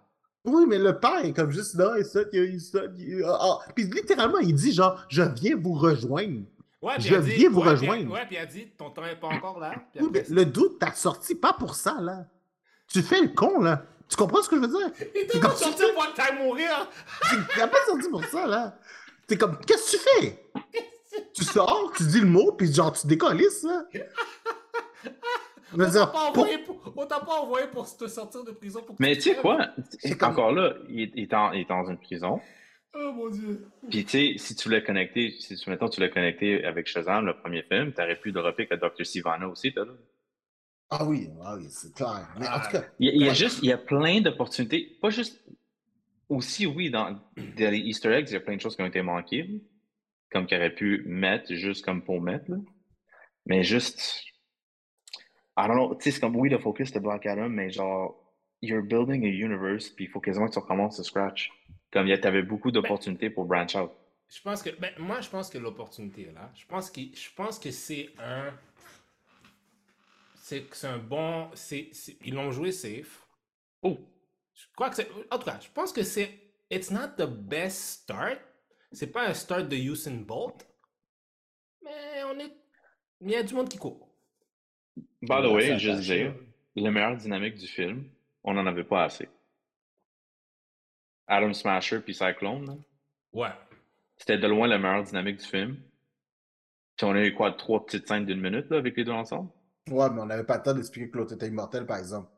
[0.46, 3.60] Oui, mais le père est comme juste là, et ça, il, ça, il- ah, ah.
[3.76, 6.42] Puis littéralement, il dit genre, je viens vous rejoindre.
[6.84, 8.12] Ouais, Je dit- viens vous ouais, puis- rejoindre.
[8.14, 9.72] Ouais, puis il a dit, ton temps est pas encore là.
[9.92, 12.26] Puis Oui, après, mais le doute t'a sorti pas pour ça, là.
[12.88, 13.86] Tu fais le con, là.
[14.12, 14.92] Tu comprends ce que je veux dire?
[15.16, 16.90] Il t'a comme pas sorti pour que t'ailles mourir.
[17.56, 18.78] T'as pas sorti pour ça, là.
[19.26, 20.46] T'es comme, qu'est-ce que tu fais?
[21.34, 23.84] tu sors, tu dis le mot, puis genre, tu décollisses, là.
[25.74, 28.82] On t'a pas pour- envoyé pour, on t'a pas envoyé pour te sortir de prison
[28.82, 29.68] pour que Mais tu sais quoi?
[30.20, 32.42] Comme- Encore là, il est, il est en- il est dans une prison.
[32.94, 33.66] Oh mon dieu.
[33.90, 37.26] Puis tu sais, si tu l'as connecté, si tu mettons, tu l'as connecté avec Shazam,
[37.26, 39.06] le premier film, t'aurais pu dropper que Dr.
[39.06, 39.94] Sivana aussi, t'as là.
[40.94, 42.28] Ah oui, ah oui, c'est clair.
[42.38, 42.60] Mais en Ah.
[42.66, 43.36] tout cas, Il y a, il y a Ouais.
[43.36, 44.98] juste, il y a plein d'opportunités.
[45.02, 45.42] Pas juste.
[46.28, 47.22] Aussi, oui, dans, dans
[47.72, 49.62] les Easter eggs, il y a plein de choses qui ont été manquées,
[50.32, 52.50] comme qu'il aurait pu mettre juste comme pour mettre.
[52.52, 52.58] là.
[53.46, 54.24] Mais juste.
[55.58, 55.96] I don't know.
[55.96, 58.18] Tu sais, c'est comme oui, le focus de Black Adam, mais genre,
[58.62, 61.52] you're building a universe, puis il faut quasiment que tu recommences de scratch.
[61.92, 63.92] Comme il y a- t'avais beaucoup d'opportunités pour branch out.
[64.30, 66.50] Je pense que, ben, moi, je pense que l'opportunité est là.
[66.56, 68.54] Je pense que, je pense que c'est un,
[70.52, 71.50] c'est, c'est un bon,
[72.26, 73.26] ils l'ont joué safe.
[73.82, 73.98] Oh!
[74.54, 76.30] Je crois que c'est, en tout cas, je pense que c'est,
[76.70, 78.38] it's not the best start.
[78.92, 80.68] C'est pas un start de Usain Bolt,
[81.82, 82.52] mais on est,
[83.22, 84.10] il y a du monde qui court.
[85.22, 86.36] By the way, juste dire,
[86.76, 88.10] la meilleure dynamique du film,
[88.44, 89.30] on n'en avait pas assez.
[91.28, 92.76] Adam Smasher puis Cyclone, là,
[93.32, 93.56] Ouais.
[94.18, 95.82] c'était de loin la meilleure dynamique du film.
[96.98, 99.50] Puis on a eu quoi, trois petites scènes d'une minute là, avec les deux ensemble?
[99.90, 102.30] Ouais, mais on n'avait pas le temps d'expliquer que l'autre était immortel, par exemple.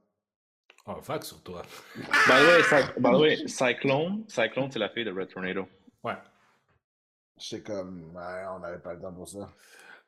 [0.85, 1.61] Oh, fuck sur toi.
[1.95, 5.67] By the way, Cy- by the way, Cyclone, Cyclone, c'est la fille de Red Tornado.
[6.03, 6.17] Ouais.
[7.37, 9.49] J'étais comme, ouais, on n'avait pas le temps pour ça.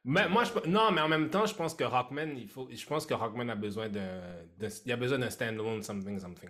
[0.04, 2.86] Mais moi, je, non, mais en même temps, je pense que Rockman, il faut, je
[2.86, 4.22] pense que Rockman a besoin d'un,
[4.58, 6.50] d'un- il a besoin d'un standalone something something.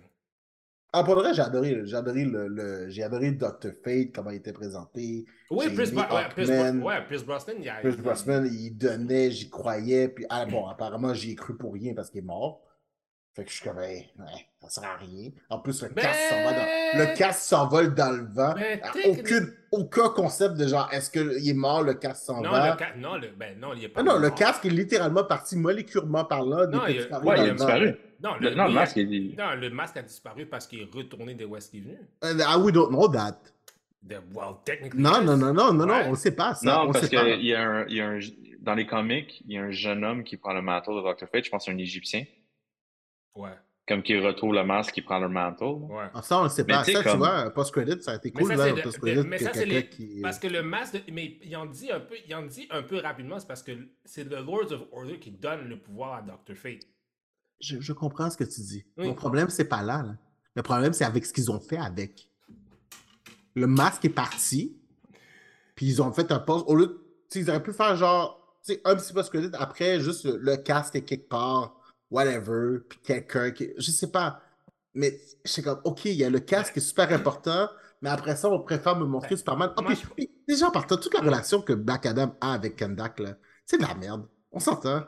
[0.98, 3.70] Ah, pour vrai, j'ai adoré, j'ai adoré le, le- j'ai adoré Dr.
[3.84, 5.26] Fate, comment il était présenté.
[5.50, 7.80] Oui, Bro- ouais, Bro- Pierce Brosnan, il a.
[7.80, 11.92] Chris Brosnan, il donnait, j'y croyais, puis ah, bon, apparemment, j'y ai cru pour rien
[11.94, 12.62] parce qu'il est mort.
[13.34, 14.06] Fait que je suis comme, ouais,
[14.62, 15.28] ça sert à rien.
[15.50, 16.32] En plus, le Ben- casque
[17.20, 18.54] dans, s'envole dans le vent.
[18.54, 22.50] Ben, Ah, Aucune, aucun concept de genre, est-ce qu'il est mort, le casque s'en Non,
[22.50, 22.72] va?
[22.72, 24.00] le ca- non, le, ben, non, il est pas.
[24.00, 26.66] Ah non, le casque est littéralement parti moléculairement parlant.
[26.66, 27.94] Non, depuis il- Ouais, il a disparu.
[28.22, 29.04] Non, Le, le, non, le oui, masque, est...
[29.38, 31.98] Non, le masque a disparu parce qu'il est retourné de où est-ce qu'il est venu.
[32.24, 33.38] Uh, ah, we don't know that.
[34.08, 35.02] Well, technically.
[35.02, 36.64] Non, non, non, non, non, non, on ne sait pas ça.
[36.66, 38.20] Non, on parce qu'il y, a un- il y a un...
[38.60, 41.28] Dans les comics, il y a un jeune homme qui prend le manteau de Dr.
[41.28, 42.24] Fate, je pense que c'est un Égyptien,
[43.34, 43.50] Ouais,
[43.86, 45.86] comme qui retrouve le masque, qui prend le manteau.
[45.90, 46.06] ouais.
[46.14, 46.84] Ah, ça, on ne sait Mais pas.
[46.84, 49.52] Ça, tu vois, post-credit, ça a été Mais cool, ça, là, post-credit, mais que ça,
[49.52, 50.20] c'est les- qui...
[50.22, 52.82] Parce que le masque, de- mais il en dit un peu, il en dit un
[52.82, 53.72] peu rapidement, c'est parce que
[54.04, 56.56] c'est le Lords of Order qui donne le pouvoir à Dr.
[56.56, 56.86] Fate.
[57.60, 58.84] Je, je comprends ce que tu dis.
[58.96, 59.08] Oui.
[59.08, 60.16] Mon problème, c'est pas là, là.
[60.54, 62.30] Le problème, c'est avec ce qu'ils ont fait avec.
[63.54, 64.76] Le masque est parti,
[65.74, 66.64] puis ils ont fait un post.
[66.68, 67.02] Au lieu de.
[67.34, 68.58] Ils auraient pu faire genre.
[68.64, 71.78] tu sais, un petit post-credit après, juste le, casque est quelque part,
[72.10, 73.70] whatever, puis quelqu'un qui.
[73.76, 74.40] Je sais pas.
[74.94, 77.68] Mais je sais comme, OK, il y a le casque qui est super important,
[78.00, 79.70] mais après ça, on préfère me montrer Superman.
[79.76, 82.78] Ah, moi, puis- puis déjà, en partant, toute la relation que Black Adam a avec
[82.78, 84.26] Kandak, là, c'est de la merde.
[84.52, 85.04] On s'entend.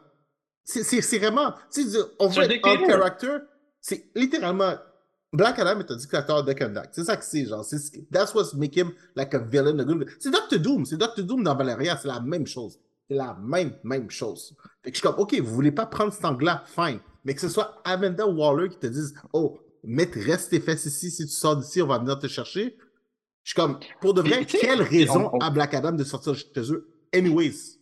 [0.71, 1.55] C'est- vraiment.
[1.73, 2.87] tu sais, On en ridiculous.
[2.87, 3.37] character.
[3.81, 4.75] C'est littéralement.
[5.33, 6.91] Black Adam est un dictateur de Kandak.
[6.93, 7.65] C'est ça que c'est, genre.
[7.65, 7.79] C'est,
[8.11, 9.79] that's what make him like a villain.
[9.79, 10.85] a good- C'est Doctor Doom.
[10.87, 11.97] C'est Doctor Doom dans Valeria.
[12.01, 12.79] C'est la même chose.
[13.09, 14.55] C'est la même, même chose.
[14.83, 17.01] Fait que je suis comme, OK, vous voulez pas prendre cet angle-là, fine.
[17.25, 19.59] Mais que ce soit Amanda Waller qui te dise, oh,
[20.15, 21.11] reste tes fesses ici.
[21.11, 22.77] Si tu sors d'ici, on va venir te chercher.
[23.45, 26.35] Je suis comme, pour de vrai, quelle raison on- on- a Black Adam de sortir
[26.35, 26.89] chez eux?
[27.15, 27.78] Anyways?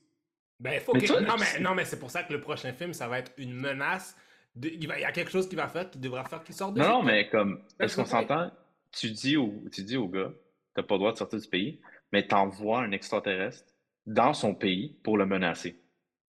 [0.59, 1.07] Ben, faut Mais que...
[1.07, 3.33] toi, non, mais, non, mais c'est pour ça que le prochain film, ça va être
[3.37, 4.17] une menace.
[4.55, 4.69] De...
[4.69, 4.99] Il, va...
[4.99, 6.89] il y a quelque chose qui va faire, qui devra faire qu'il sorte de Non,
[6.89, 8.51] non, mais comme, That's est-ce qu'on s'entend?
[8.93, 10.33] Tu dis, au, tu dis au gars,
[10.75, 11.81] t'as pas le droit de sortir du pays,
[12.13, 13.65] mais t'envoies un extraterrestre
[14.07, 15.79] dans son pays pour le menacer.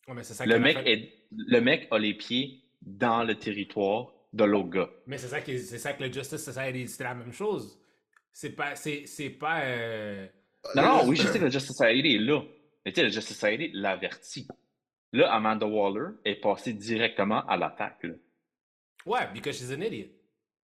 [0.07, 0.91] Ouais, mais c'est ça Le mec, fait.
[0.91, 4.89] est, le mec a les pieds dans le territoire de l'autre gars.
[5.05, 5.57] Mais c'est ça, qui...
[5.59, 7.79] c'est ça que le Justice Society, c'était la même chose.
[8.33, 8.75] C'est pas...
[8.75, 9.61] C'est, c'est pas...
[9.61, 10.27] euh,
[10.75, 12.41] Non, non, oui, je sais que le Justice Society est là.
[12.88, 14.47] Mais tu sais, le Justice Society l'avertit.
[15.11, 18.05] Là, Amanda Waller est passée directement à l'attaque.
[19.05, 20.07] Ouais, because she's an idiot.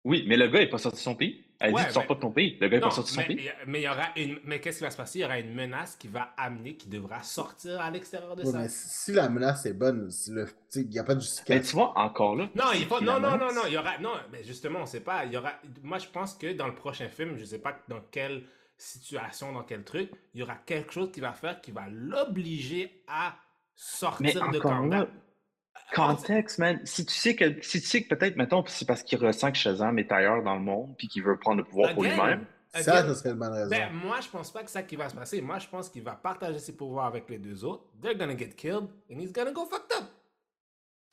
[0.06, 1.44] Oui, mais le gars est pas sorti de son pays.
[1.60, 2.56] Elle Ouais, dit, tu sors mais- pas de ton pays.
[2.61, 3.49] Le gars est Non, pas sorti de son mais, pays.
[3.65, 4.38] mais il y aura une...
[4.44, 5.19] Mais qu'est-ce qui va se passer?
[5.19, 8.52] Il y aura une menace qui va amener, qui devra sortir à l'extérieur de Ouais,
[8.52, 8.60] ça.
[8.60, 11.19] mais si la menace est bonne, si le- tu sais, il n'y a pas de
[11.19, 11.64] Mais justification.
[11.64, 12.48] tu vois, encore là.
[12.53, 13.98] Non, il non, non, non, non, il y aura...
[13.98, 15.26] Non, mais justement, on sait pas.
[15.26, 15.53] Il y aura...
[15.81, 18.44] Moi, je pense que dans le prochain film, je sais pas dans quelle
[18.84, 23.03] situation, dans quel truc, il y aura quelque chose qui va faire qui va l'obliger
[23.07, 23.35] à
[24.19, 25.07] Mais sortir de combat.
[25.93, 26.80] Contexte, man.
[26.85, 29.57] Si tu sais que, si tu sais que peut-être, mettons, c'est parce qu'il ressent que
[29.57, 32.45] Shazam est ailleurs dans le monde puis qu'il veut prendre le pouvoir pour lui-même.
[32.73, 33.69] Ça, again, ça serait une bonne raison.
[33.69, 35.41] Ben, moi, je pense pas que c'est ça qui va se passer.
[35.41, 37.84] Moi, je pense qu'il va partager ses pouvoirs avec les deux autres.
[38.01, 40.05] They're gonna get killed and he's gonna go fucked up.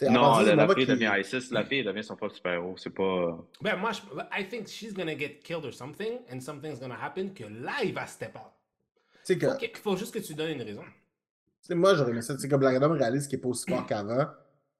[0.00, 2.74] T'sais, Non, la, la fille devient ISIS, la fille devient son propre super-héros.
[2.78, 3.38] C'est pas.
[3.60, 4.00] Ben, moi, je,
[4.38, 7.92] I think she's gonna get killed or something and something's gonna happen que là, il
[7.92, 8.52] va step out.
[9.26, 10.82] Tu sais que, Faut, que- faut juste que tu donnes une raison.
[10.82, 12.34] tu sais, moi, j'aurais aimé ça.
[12.34, 14.26] Tu sais, comme Black Adam réalise qu'il est pas aussi fort qu'avant,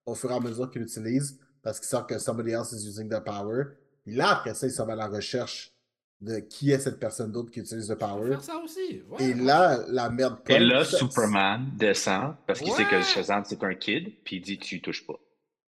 [0.07, 3.09] au fur et à mesure qu'il l'utilise, parce qu'il sent que somebody else is using
[3.11, 3.65] the power.
[4.03, 5.75] Puis là, après ça, il s'en va à la recherche
[6.21, 8.29] de qui est cette personne d'autre qui utilise le power.
[8.29, 9.03] Faire ça aussi.
[9.11, 9.31] ouais.
[9.31, 10.37] Et là, la merde.
[10.49, 13.01] Et là, Superman descend parce qu'il sait que.
[13.01, 15.19] Shazam, c'est un kid, puis il dit Tu touches pas.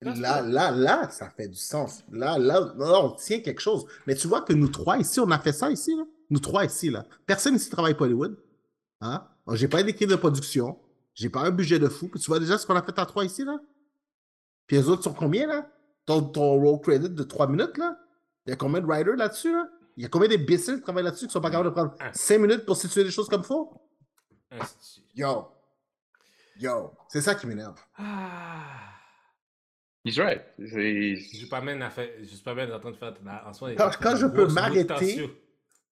[0.02, 2.02] Là, là, là, ça fait du sens.
[2.10, 3.86] Là, là, là, on tient quelque chose.
[4.06, 6.02] Mais tu vois que nous trois ici, on a fait ça ici, là.
[6.28, 7.06] Nous trois ici, là.
[7.24, 8.36] Personne ici travaille pour Hollywood.
[9.00, 9.24] Hein?
[9.52, 10.76] J'ai pas d'équipe de production.
[11.14, 12.08] J'ai pas un budget de fou.
[12.08, 13.60] Puis tu vois déjà ce qu'on a fait à trois ici, là?
[14.66, 15.70] Puis les autres sont combien, là?
[16.04, 17.96] Ton, ton roll credit de trois minutes, là?
[18.46, 19.68] Il y a combien de writers là-dessus, là?
[19.96, 22.12] Il y a combien d'imbéciles qui travaillent là-dessus qui sont pas capables de prendre Un.
[22.12, 23.72] cinq minutes pour situer les choses comme faut?
[25.14, 25.48] Yo.
[26.58, 26.92] Yo.
[27.08, 27.76] C'est ça qui m'énerve.
[27.96, 28.88] Ah.
[30.04, 30.42] He's right.
[30.58, 32.24] A fait.
[32.24, 33.14] Superman est en train de faire.
[33.46, 35.30] En soi, Quand- quand je peux m'arrêter.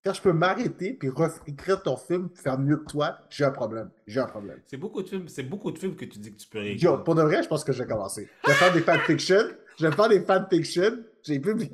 [0.03, 1.11] Quand je peux m'arrêter puis
[1.47, 3.91] écrire ton film, faire mieux que toi, j'ai un problème.
[4.07, 4.61] J'ai un problème.
[4.67, 5.29] C'est beaucoup de films.
[5.29, 6.93] C'est beaucoup de films que tu dis que tu peux réécrire.
[6.93, 8.29] Yo, pour de vrai, je pense que je vais commencer.
[8.45, 9.51] Je vais faire des fanfictions.
[9.79, 11.05] Je vais faire des fanfictions.
[11.23, 11.71] J'ai publié,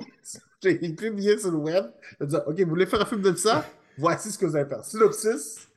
[0.70, 1.86] j'ai publié sur le web.
[2.20, 3.64] Dire, OK, vous voulez faire un film de ça?
[3.98, 4.84] Voici ce que vous allez faire.
[4.84, 5.68] Synopsis,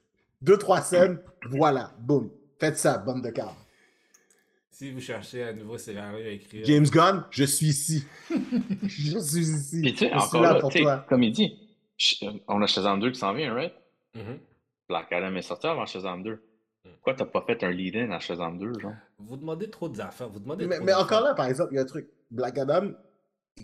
[0.42, 1.20] deux, trois scènes,
[1.52, 2.30] voilà, boum.
[2.60, 3.52] Faites ça, bande de câbles.
[4.70, 6.66] Si vous cherchez un nouveau scénario à écrire.
[6.66, 8.06] James Gunn, je suis ici.
[8.84, 9.82] je suis ici.
[9.82, 11.06] Puis tu sais, encore là pour toi.
[11.10, 13.74] comme il dit, Sh- on a Shazam 2 qui s'en vient, right?
[14.16, 14.40] Mhm.
[14.88, 16.42] Black Adam est sorti avant Shazam 2.
[16.84, 18.94] Pourquoi t'as pas fait un lead-in à Shazam 2, genre?
[19.20, 20.30] Vous demandez trop d'affaires.
[20.30, 22.08] Vous demandez Mais, trop mais encore là, par exemple, il y a un truc.
[22.32, 22.92] Black Adam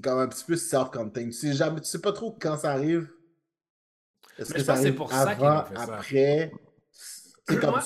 [0.03, 1.31] même un petit peu self-contained.
[1.31, 3.09] Tu sais, jamais, tu sais pas trop quand ça arrive.
[4.37, 6.51] Est-ce que ça c'est pour ça avant, fait après?
[7.45, 7.59] Comme...
[7.71, 7.81] Moi,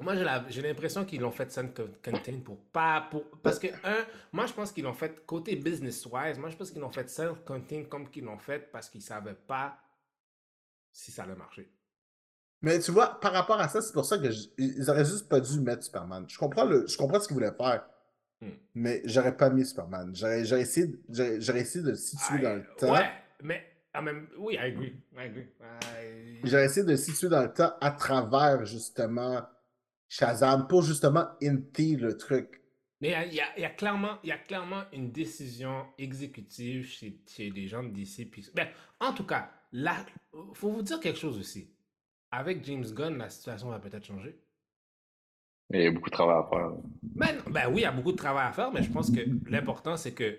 [0.00, 0.14] moi,
[0.48, 3.06] j'ai l'impression qu'ils l'ont fait self-contained pour pas.
[3.10, 6.38] Pour, parce que, un, moi, je pense qu'ils l'ont fait côté business-wise.
[6.38, 9.78] Moi, je pense qu'ils l'ont fait self-contained comme qu'ils l'ont fait parce qu'ils savaient pas
[10.92, 11.70] si ça allait marcher.
[12.62, 15.28] Mais tu vois, par rapport à ça, c'est pour ça que je- ils auraient juste
[15.28, 16.24] pas dû mettre Superman.
[16.28, 17.86] Je comprends, le, je comprends ce qu'ils voulaient faire.
[18.40, 18.48] Hmm.
[18.74, 20.14] Mais j'aurais pas mis Superman.
[20.14, 22.92] J'aurais essayé, de- essayé de le situer dans le temps.
[22.92, 23.10] Ouais,
[23.42, 23.62] mais
[24.02, 24.28] même.
[24.38, 24.94] Oui, I agree.
[25.14, 25.46] I agree.
[25.62, 29.42] I- J'aurais essayé de le situer dans le temps à travers justement
[30.08, 32.62] Shazam pour justement inter le truc.
[33.02, 34.82] Mais il y a- il y, a, il y a clairement, il y a clairement
[34.92, 38.26] une décision exécutive chez, chez les gens d'ici.
[38.26, 38.68] Puis, ben,
[39.00, 40.04] en tout cas, là,
[40.54, 41.70] faut vous dire quelque chose aussi.
[42.30, 44.38] Avec James Gunn, la situation va peut-être changer.
[45.72, 46.72] Il y a beaucoup de travail à faire.
[47.02, 49.20] Ben, ben oui, il y a beaucoup de travail à faire, mais je pense que
[49.48, 50.38] l'important, c'est que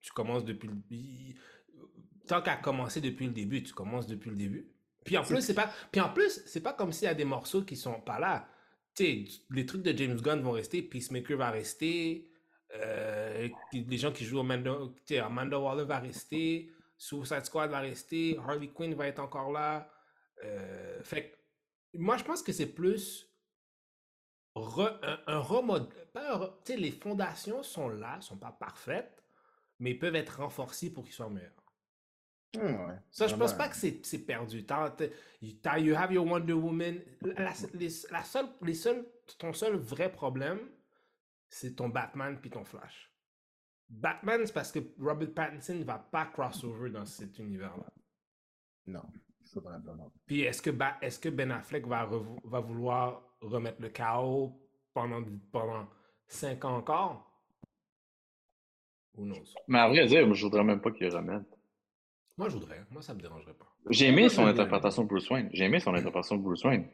[0.00, 2.26] tu commences depuis le...
[2.26, 4.70] Tant qu'à commencer depuis le début, tu commences depuis le début.
[5.04, 5.70] Puis en plus, c'est pas...
[5.90, 8.48] Puis en plus, c'est pas comme s'il y a des morceaux qui sont pas là.
[8.94, 12.30] Tu sais, les trucs de James Gunn vont rester, Peacemaker va rester,
[12.76, 14.76] euh, les gens qui jouent Amanda,
[15.22, 19.90] Amanda Waller va rester, Suicide Squad va rester, Harley Quinn va être encore là.
[20.44, 21.36] Euh, fait
[21.94, 23.29] moi, je pense que c'est plus
[24.56, 25.92] re- un, un remode.
[26.12, 29.22] pas un re- tu sais, les fondations sont là, sont pas parfaites,
[29.78, 31.52] mais peuvent être renforcées pour qu'ils soient meilleurs.
[32.56, 32.96] Ouais.
[33.12, 33.58] Ça, je pense Vraiment.
[33.58, 34.66] pas que c'est perdu.
[34.66, 36.98] T'as- t'as- you have your Wonder Woman.
[37.22, 39.06] La, les, la seule, les seuls,
[39.38, 40.58] ton seul vrai problème,
[41.48, 43.12] c'est ton Batman puis ton Flash.
[43.88, 47.86] Batman, c'est parce que Robert Pattinson ne va pas crossover dans cet univers-là.
[48.86, 49.02] Non.
[50.26, 50.70] Puis est-ce que,
[51.02, 52.08] est-ce que Ben Affleck va,
[52.44, 54.52] va vouloir remettre le chaos
[54.94, 55.22] pendant,
[55.52, 55.88] pendant
[56.28, 57.26] 5 ans encore?
[59.16, 59.54] Who knows?
[59.68, 61.46] Mais à vrai dire, je voudrais même pas qu'il remette.
[62.36, 62.84] Moi, je voudrais.
[62.90, 63.66] Moi, ça me dérangerait pas.
[63.90, 65.50] J'ai aimé son interprétation de Bruce Wayne.
[65.52, 66.86] J'ai aimé son interprétation de Bruce Wayne.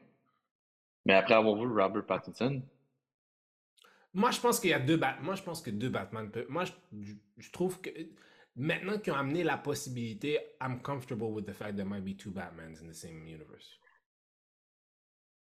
[1.05, 2.62] Mais après avoir vu Robert Pattinson,
[4.12, 5.24] Moi, je pense qu'il y a deux Batman.
[5.24, 6.47] Moi, je pense que deux Batman peuvent.
[6.48, 7.90] Moi, je, je- je trouve que
[8.56, 12.31] maintenant qu'ils ont amené la possibilité, I'm comfortable with the fact there might be two
[12.31, 13.78] Batmans in the same universe.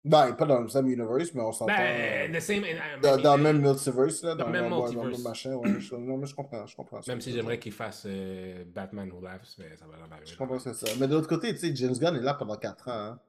[0.05, 1.73] Ben, pas dans le même universe, mais on s'entend.
[1.73, 2.63] Ben, the same.
[2.63, 4.35] I dans, mean, dans euh, le même multiverse, là.
[4.35, 5.23] dans le même ouais, dans le multiverse.
[5.23, 5.79] machin, ouais.
[5.79, 6.99] Je, non, mais je comprends, je comprends.
[7.07, 10.29] Même si j'aimerais qu'il fasse euh, Batman Who Laughs, mais ça va jamais arriver.
[10.31, 10.85] Je comprends c'est ça.
[10.99, 12.91] Mais de l'autre côté, tu sais, James Gunn est là pendant 4 ans.
[12.91, 13.19] Hein.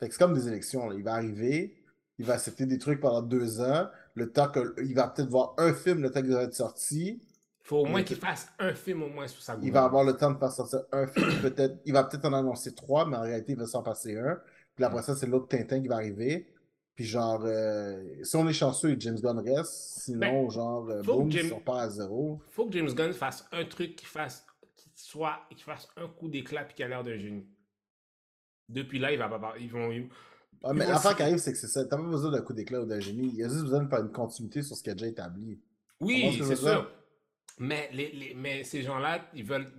[0.00, 0.88] Fait que c'est comme des élections.
[0.88, 0.96] là.
[0.96, 1.76] Il va arriver,
[2.18, 3.86] il va accepter des trucs pendant 2 ans.
[4.14, 4.74] Le temps que.
[4.82, 7.20] Il va peut-être voir un film le temps qu'il va être sorti.
[7.64, 10.02] Il faut au moins qu'il fasse un film au moins sous sa Il va avoir
[10.02, 11.30] le temps de faire sortir un film.
[11.42, 14.36] peut-être Il va peut-être en annoncer trois, mais en réalité, il va s'en passer un.
[14.74, 16.48] Puis après ça, c'est l'autre Tintin qui va arriver.
[16.94, 19.72] Puis genre, euh, si on est chanceux et James Gunn reste,
[20.02, 22.40] sinon, Ben, genre, boum, James- on part à zéro.
[22.50, 24.46] faut que James Gunn fasse un truc qui fasse
[24.76, 27.46] qui soit qui fasse un coup d'éclat puis qu'il a l'air d'un génie.
[28.68, 30.08] Depuis là, il va pas ils vont ils-
[30.62, 31.84] Ah, mais l'affaire qui arrive, c'est que c'est ça.
[31.84, 33.28] T'as pas besoin d'un coup d'éclat ou d'un génie.
[33.28, 35.60] Il y a juste besoin de faire une continuité sur ce qui a déjà établi.
[36.00, 36.90] Oui, c'est sûr.
[37.58, 39.70] Mais les, les- mais ces gens-là, ils veulent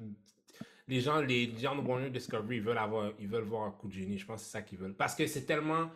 [0.87, 3.87] les gens les gens de Warner Discovery, ils veulent avoir ils veulent voir un coup
[3.87, 5.89] de génie, je pense que c'est ça qu'ils veulent parce que c'est tellement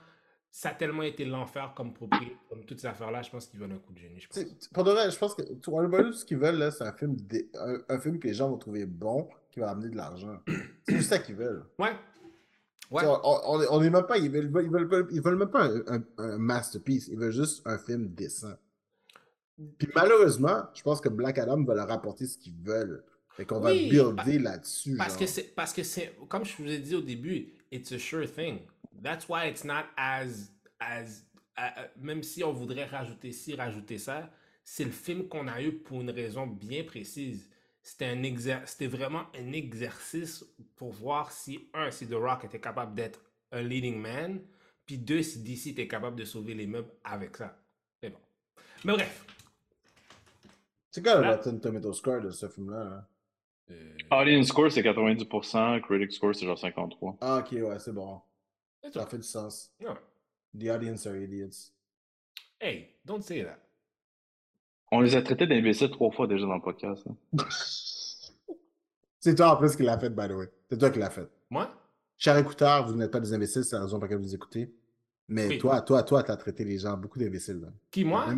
[0.51, 3.71] ça a tellement été l'enfer comme propriété, comme toutes ces affaires-là, je pense qu'ils veulent
[3.71, 4.67] un coup de génie, je pense.
[4.73, 7.77] Pour de vrai, je pense que Warner ce qu'ils veulent, c'est un film, dé- un,
[7.87, 10.39] un film que les gens vont trouver bon, qui va amener de l'argent.
[10.87, 11.63] C'est juste ça qu'ils veulent.
[11.77, 11.91] Ouais.
[12.89, 13.03] Ouais.
[13.05, 15.51] On, on, on est même pas, ils veulent, ils veulent, ils veulent, ils veulent même
[15.51, 18.55] pas un, un- un masterpiece, ils veulent juste un film décent.
[19.77, 23.03] Puis malheureusement, je pense que Black Adam va leur apporter ce qu'ils veulent.
[23.35, 24.95] Fait qu'on va Oui, builder là-dessus.
[24.97, 25.19] Parce genre.
[25.19, 28.29] que c'est parce que c'est comme je vous ai dit au début, it's a sure
[28.31, 28.59] thing.
[29.01, 31.23] That's why it's not as as
[31.97, 34.31] même si on voudrait rajouter ci, rajouter ça,
[34.63, 37.49] c'est le film qu'on a eu pour une raison bien précise.
[37.81, 42.59] C'était un exer- c'était vraiment un exercice pour voir si un si The Rock était
[42.59, 44.41] capable d'être un leading man,
[44.85, 47.57] puis deux si DC était capable de sauver les meubles avec ça.
[48.03, 48.19] Mais bon.
[48.85, 49.25] Mais bref.
[50.91, 52.81] C'est quoi le Rotten Tomato Score de ce film-là?
[52.81, 53.05] hein?
[53.71, 57.17] Euh, Audience score c'est 90%, critic score c'est genre 53%.
[57.21, 58.19] Ah, ok, ouais, c'est bon.
[58.91, 59.71] Ça fait du sens.
[59.81, 59.87] Ouais.
[60.57, 61.71] The audience are idiots.
[62.59, 63.59] Hey, don't say that.
[64.91, 67.05] On les a traités d'imbéciles trois fois déjà dans le podcast.
[67.07, 67.15] hein.
[69.19, 70.49] C'est toi en plus qui l'a fait, by the way.
[70.69, 71.29] C'est toi qui l'as fait.
[71.49, 71.69] Moi?
[72.17, 74.73] Cher écouteur, vous n'êtes pas des imbéciles, c'est la raison pour laquelle vous écoutez.
[75.31, 75.57] Mais Oui.
[75.59, 77.61] toi, toi, toi, t'as traité les gens beaucoup d'imbéciles.
[77.91, 78.25] Qui, moi?
[78.25, 78.31] T'as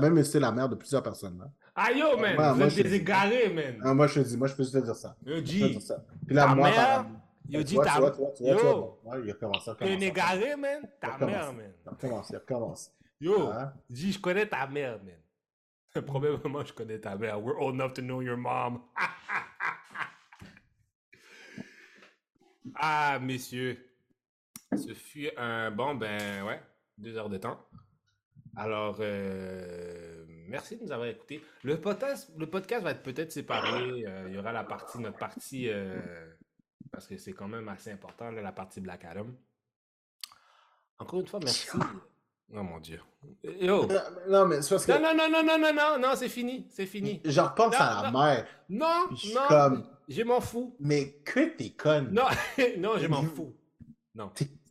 [0.00, 1.38] même, insulté la mère de plusieurs personnes.
[1.38, 1.48] Là.
[1.74, 3.80] Ah yo, man, Ouais, vous moi, êtes je- des égarés, man.
[3.84, 5.16] Ah, moi, je te dis, moi, je peux juste te dire ça.
[5.24, 5.78] Yo, G.
[6.26, 7.06] Puis là, ta moi, mère,
[7.48, 7.98] yo, tu ta...
[8.00, 8.50] Yo, il t'es
[9.84, 10.88] un il égaré, man?
[11.00, 11.72] Ta mère, man.
[11.84, 12.90] Il recommence, il recommence.
[13.20, 13.72] Yo, Hein?
[13.90, 15.14] G, je connais ta mère, man.
[16.06, 17.40] Probablement, je connais ta mère.
[17.40, 18.80] We're old enough to know your mom.
[22.74, 23.78] ah, messieurs.
[24.74, 26.60] Ce fut un bon, ben, ouais,
[26.98, 27.64] deux heures de temps.
[28.56, 31.42] Alors, euh, merci de nous avoir écoutés.
[31.62, 34.04] Le podcast, le podcast va être peut-être séparé.
[34.06, 36.00] euh, il y aura la partie, notre partie, euh,
[36.90, 39.26] parce que c'est quand même assez important, là, la partie Black Adam.
[40.98, 41.68] Encore une fois, merci.
[42.54, 43.00] Oh mon Dieu.
[43.60, 43.86] Yo!
[43.86, 46.28] Non, Non, mais c'est parce que Non, non, non, non, non, non, non, non, c'est
[46.28, 47.20] fini, c'est fini.
[47.24, 48.18] je repense Non, à la non.
[48.24, 48.46] mère.
[48.68, 50.76] Non, non, comme- je m'en fous.
[50.80, 52.10] Mais que t'es conne.
[52.12, 52.22] Non,
[52.78, 53.54] non, je m'en fous.
[54.16, 54.30] Non.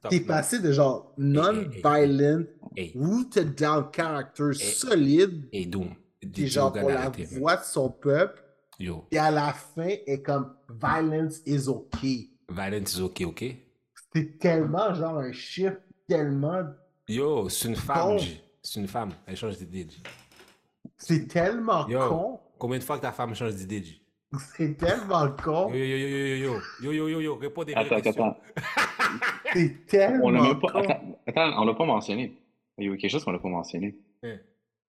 [0.10, 2.46] T'es- passé de genre non-violent,
[2.78, 5.96] Hey, rooted down character solide, hey, Doom.
[6.36, 7.10] genre au gars pour la
[7.40, 8.42] voix de son peuple,
[8.80, 12.30] Yo, et à la fin est comme violence is okay.
[12.50, 13.46] Valence is ok, ok?
[14.14, 16.64] C'est tellement genre un chiffre tellement.
[17.08, 18.18] Yo, c'est une femme.
[18.62, 19.12] C'est une femme.
[19.28, 19.88] Elle change d'idée.
[20.98, 22.00] C'est tellement Yo.
[22.10, 22.40] con.
[22.58, 23.84] Combien de fois que ta femme change d'idée?
[24.58, 25.70] C'est tellement con.
[25.70, 28.26] Yo, yo, yo, yo, yo, yo, yo, yo, yo, yo, réponds des vraies Attends, questions.
[28.28, 28.40] attends.
[29.56, 30.72] C'est tellement On l'a même pas.
[30.72, 30.80] con.
[30.80, 32.38] Attends, attends, on l'a pas mentionné.
[32.78, 33.96] Il y a quelque chose qu'on l'a pas mentionné.
[34.24, 34.38] Hein.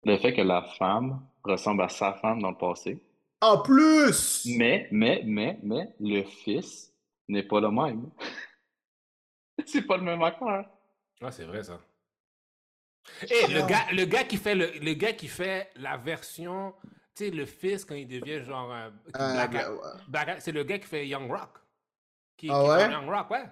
[0.04, 3.00] Le fait que la femme ressemble à sa femme dans le passé.
[3.42, 4.46] En plus!
[4.58, 6.94] Mais, mais, mais, mais, le fils
[7.28, 8.10] n'est pas le même.
[9.66, 10.66] C'est pas le même acteur.
[11.22, 11.80] Ah, c'est vrai, ça.
[13.24, 16.74] Et le gars, le gars qui fait le, le gars qui fait la version,
[17.16, 19.68] tu sais, le fils quand il devient genre euh, Euh, Black-
[20.28, 21.58] ben, c'est le gars qui fait Young Rock.
[22.38, 22.92] Qui, Ah qui ouais?
[22.92, 23.46] Young Rock, ouais.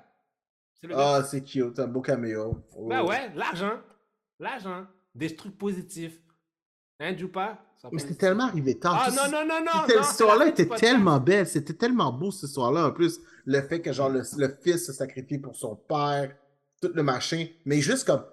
[0.96, 2.64] Ah, c'est cute, un beau caméo.
[2.88, 3.08] Ben Oh.
[3.10, 3.80] ouais, l'argent.
[4.40, 4.86] L'argent.
[5.16, 6.20] Des trucs positifs.
[7.00, 7.60] Hein, Jupa?
[7.92, 9.04] Mais c'était tellement arrivé tard.
[9.08, 9.72] Ah non, non, non, non!
[9.88, 10.04] C'était- non,
[10.38, 13.20] fin du était tellement belle, c'était tellement beau cette histoire-là en plus.
[13.46, 16.34] Le fait que genre le, le fils se sacrifie pour son père,
[16.82, 17.46] tout le machin.
[17.66, 18.24] Mais juste comme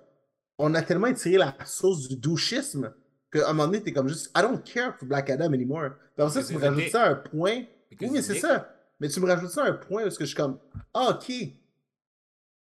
[0.57, 2.95] on a tellement étiré la sauce du douchisme
[3.33, 5.91] qu'à un moment donné, t'es comme juste I don't care for Black Adam anymore.
[6.17, 7.65] Après ça, tu me rajoutes ça à un point.
[8.01, 8.73] Oui, mais c'est ça.
[9.01, 10.59] Mais tu me rajoutes ça à un point parce que je suis comme
[10.95, 11.33] Ah, ok.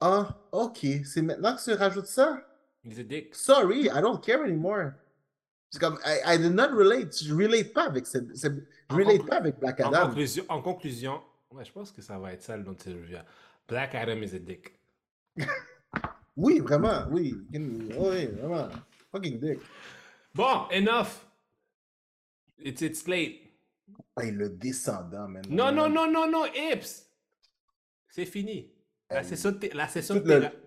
[0.08, 0.86] Ah, ok.
[1.04, 2.40] C'est maintenant que tu rajoutes ça?
[2.84, 3.34] Il est dick.
[3.34, 4.92] Sorry, I don't care anymore.
[5.70, 7.12] C'est comme, I, I did not relate.
[7.22, 10.06] Je relate pas avec cette, cette- je relate pas avec Black En Adam.
[10.06, 11.20] conclusion, en conclusion,
[11.50, 12.96] ouais, je pense que ça va être ça le nom de cette.
[13.68, 14.78] Black Adam is a dick.
[16.36, 17.34] Oui, vraiment, oui.
[17.50, 18.68] Oui, vraiment.
[19.10, 19.58] Fucking dick.
[20.34, 21.24] Bon, enough.
[22.58, 23.40] It's, it's late.
[24.20, 25.42] Hey, le descendant, man.
[25.48, 27.06] Non, non, non, non, non, Ips.
[28.10, 28.70] C'est fini.
[29.10, 30.14] La session de, la session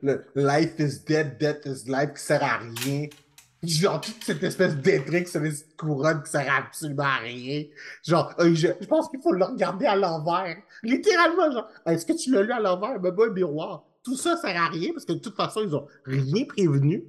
[0.01, 3.07] le, life is dead, death is life qui sert à rien.
[3.61, 7.65] Genre, toute cette espèce d'intrigue sur les couronnes qui sert absolument à rien.
[8.07, 10.55] Genre, euh, je, je pense qu'il faut le regarder à l'envers.
[10.83, 12.97] Littéralement, genre, est-ce que tu l'as lu à l'envers?
[13.01, 13.83] Ben, un miroir.
[14.03, 17.03] Tout ça sert à rien parce que de toute façon, ils ont rien prévenu.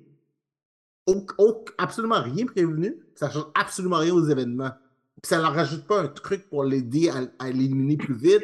[1.06, 2.96] Au- au- absolument rien prévenu.
[3.14, 4.72] Ça change absolument rien aux événements.
[5.22, 8.42] Puis ça leur rajoute pas un truc pour l'aider à, à l'éliminer plus vite.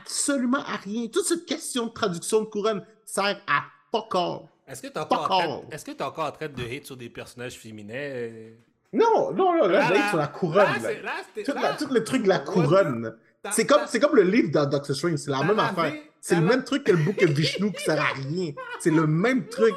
[0.00, 1.06] Absolument à rien.
[1.08, 4.40] Toute cette question de traduction de couronne sert à fuck all.
[4.66, 7.94] Est-ce que que t'es encore en train de hate sur des personnages féminins?
[7.94, 8.50] euh?
[8.92, 10.56] Non, non, non, là, Là, je là, sur la couronne.
[10.82, 10.92] là.
[11.02, 11.12] là,
[11.44, 13.16] Tout, là, la- tout le truc de la couronne.
[13.50, 15.92] C'est comme, comme le livre dans Doctor Strange, c'est la même affaire.
[16.20, 18.52] C'est le la- même truc que le book of Vishnu qui sert à rien.
[18.80, 19.74] C'est le même truc.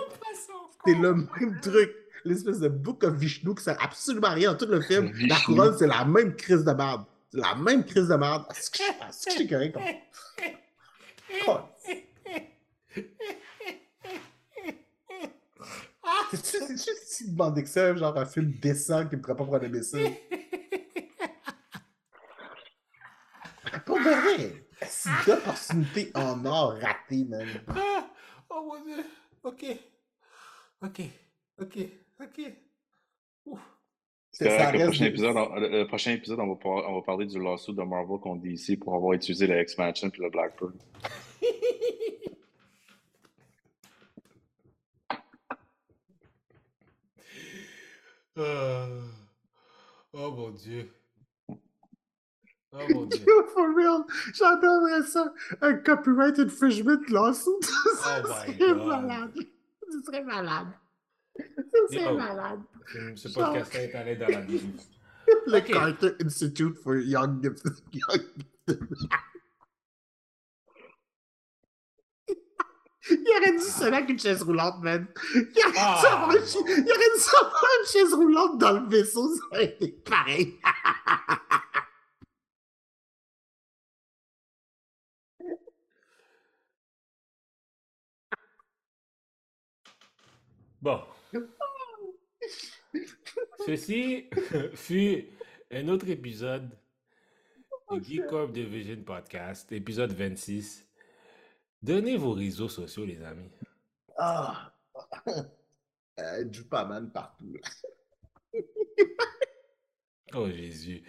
[0.85, 1.93] C'est le même truc.
[2.23, 5.11] L'espèce de book of Vishnu qui sert absolument à rien dans tout le film.
[5.27, 7.03] La couronne, c'est la même crise de merde.
[7.39, 8.45] La même crise de merde.
[8.49, 9.73] Est-ce que est-ce que c'est correct?
[9.73, 9.83] comme-
[11.47, 11.59] Oh.
[16.33, 19.63] C'est juste si demandé que ça, genre un film décent qui me ferait pas prendre
[19.63, 19.97] aimer ça.
[23.85, 27.47] Pour de vrai, c'est d'opportunités en or ratées, man.
[27.67, 28.09] Ah!
[28.49, 29.03] Oh mon dieu.
[29.43, 29.65] Ok.
[30.81, 31.01] Ok.
[31.59, 31.77] Ok.
[32.21, 32.41] Ok.
[33.45, 33.59] Ouf.
[34.37, 36.55] C'est- C'est ça correct, le, prochain des- épisode, on- le, le prochain épisode, on va,
[36.55, 39.59] par- on va parler du lawsuit de Marvel qu'on dit ici pour avoir utilisé le
[39.61, 40.73] X-Mansion puis le Blackbird.
[48.37, 48.87] Ah.
[50.19, 50.89] Oh mon dieu.
[51.49, 53.25] Oh mon dieu.
[53.53, 55.31] For real, j'adorerais ça.
[55.61, 57.51] Un copyright infringement lawsuit.
[57.61, 58.87] Ça Oh my serait God.
[58.87, 59.33] malade.
[59.91, 60.67] Ce serait malade.
[61.37, 62.17] Ce serait Yo.
[62.17, 62.59] malade.
[63.15, 64.79] Ce podcast est allé dans la Bible.
[65.47, 65.65] Le Ok.
[65.71, 68.77] Carter Institute for Young Young-
[73.09, 75.07] Il aurait dû sonner avec une chaise roulante, man.
[75.33, 76.01] Il aurait, dû Ah.
[76.13, 79.87] avoir une, il aurait dû avoir une chaise roulante dans le vaisseau, ça aurait été
[80.03, 80.57] pareil.
[90.81, 91.01] Bon.
[93.65, 94.29] Ceci
[94.73, 95.25] fut
[95.71, 96.69] un autre épisode
[97.91, 100.85] du Geek Corp Division Podcast, épisode 26.
[101.81, 103.51] Donnez vos réseaux sociaux, les amis.
[104.17, 104.73] Ah.
[106.19, 107.53] Euh, du pas man partout.
[107.53, 108.59] là.
[110.33, 111.03] Oh Jésus.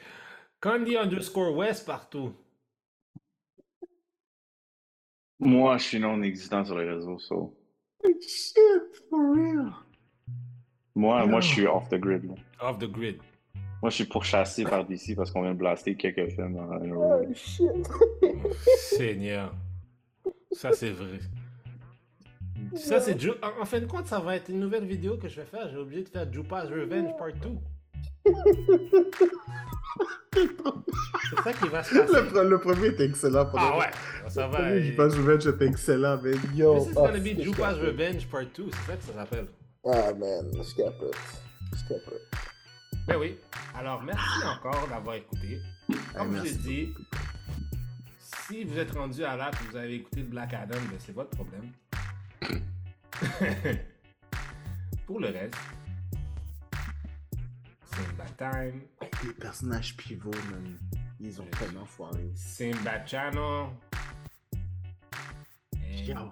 [0.61, 2.35] Candy underscore West partout.
[5.41, 7.57] Moi, je suis non existant sur les réseaux, so.
[8.21, 8.57] Shit,
[9.09, 9.73] for real.
[10.99, 11.41] Moi, moi, Non.
[11.41, 12.25] je suis off the grid.
[12.25, 12.35] là.
[12.69, 13.19] Off the grid.
[13.81, 16.81] Moi, je suis pourchassé par DC parce qu'on vient de blaster quelques films en.
[16.97, 17.67] Oh shit.
[18.77, 19.55] Seigneur.
[20.51, 21.21] Ça, c'est vrai.
[22.75, 25.29] Ça, c'est Ju- En, en fin de compte, ça va être une nouvelle vidéo que
[25.29, 25.69] je vais faire.
[25.71, 27.49] J'ai oublié de faire Jupa's Revenge Part 2.
[30.35, 32.13] C'est ça qui va se passer.
[32.13, 33.47] Le, pre- le premier était excellent.
[33.47, 33.85] pour Ah ouais,
[34.29, 34.59] ça Le va.
[34.59, 36.79] premier, que Revenge était excellent, mais yo.
[36.81, 37.77] This is ah, gonna be c'est Jupa's.
[37.79, 39.47] Revenge Part 2, c'est ça que ça s'appelle.
[39.85, 41.17] Ah man, je capote.
[41.73, 42.23] Je capote.
[43.07, 43.39] Ben oui.
[43.75, 45.61] Alors, merci encore d'avoir écouté.
[46.15, 46.95] Comme je l'ai dit,
[48.19, 51.13] si vous êtes rendu à là et vous avez écouté le Black Adam, ben c'est
[51.13, 51.71] votre problème.
[55.07, 55.55] Pour le reste,
[57.85, 58.83] Simba Time,
[59.25, 60.79] les personnages pivots, man.
[61.21, 62.31] Ils ont tellement foiré.
[62.35, 63.71] Simba Channel,
[66.09, 66.31] Yo.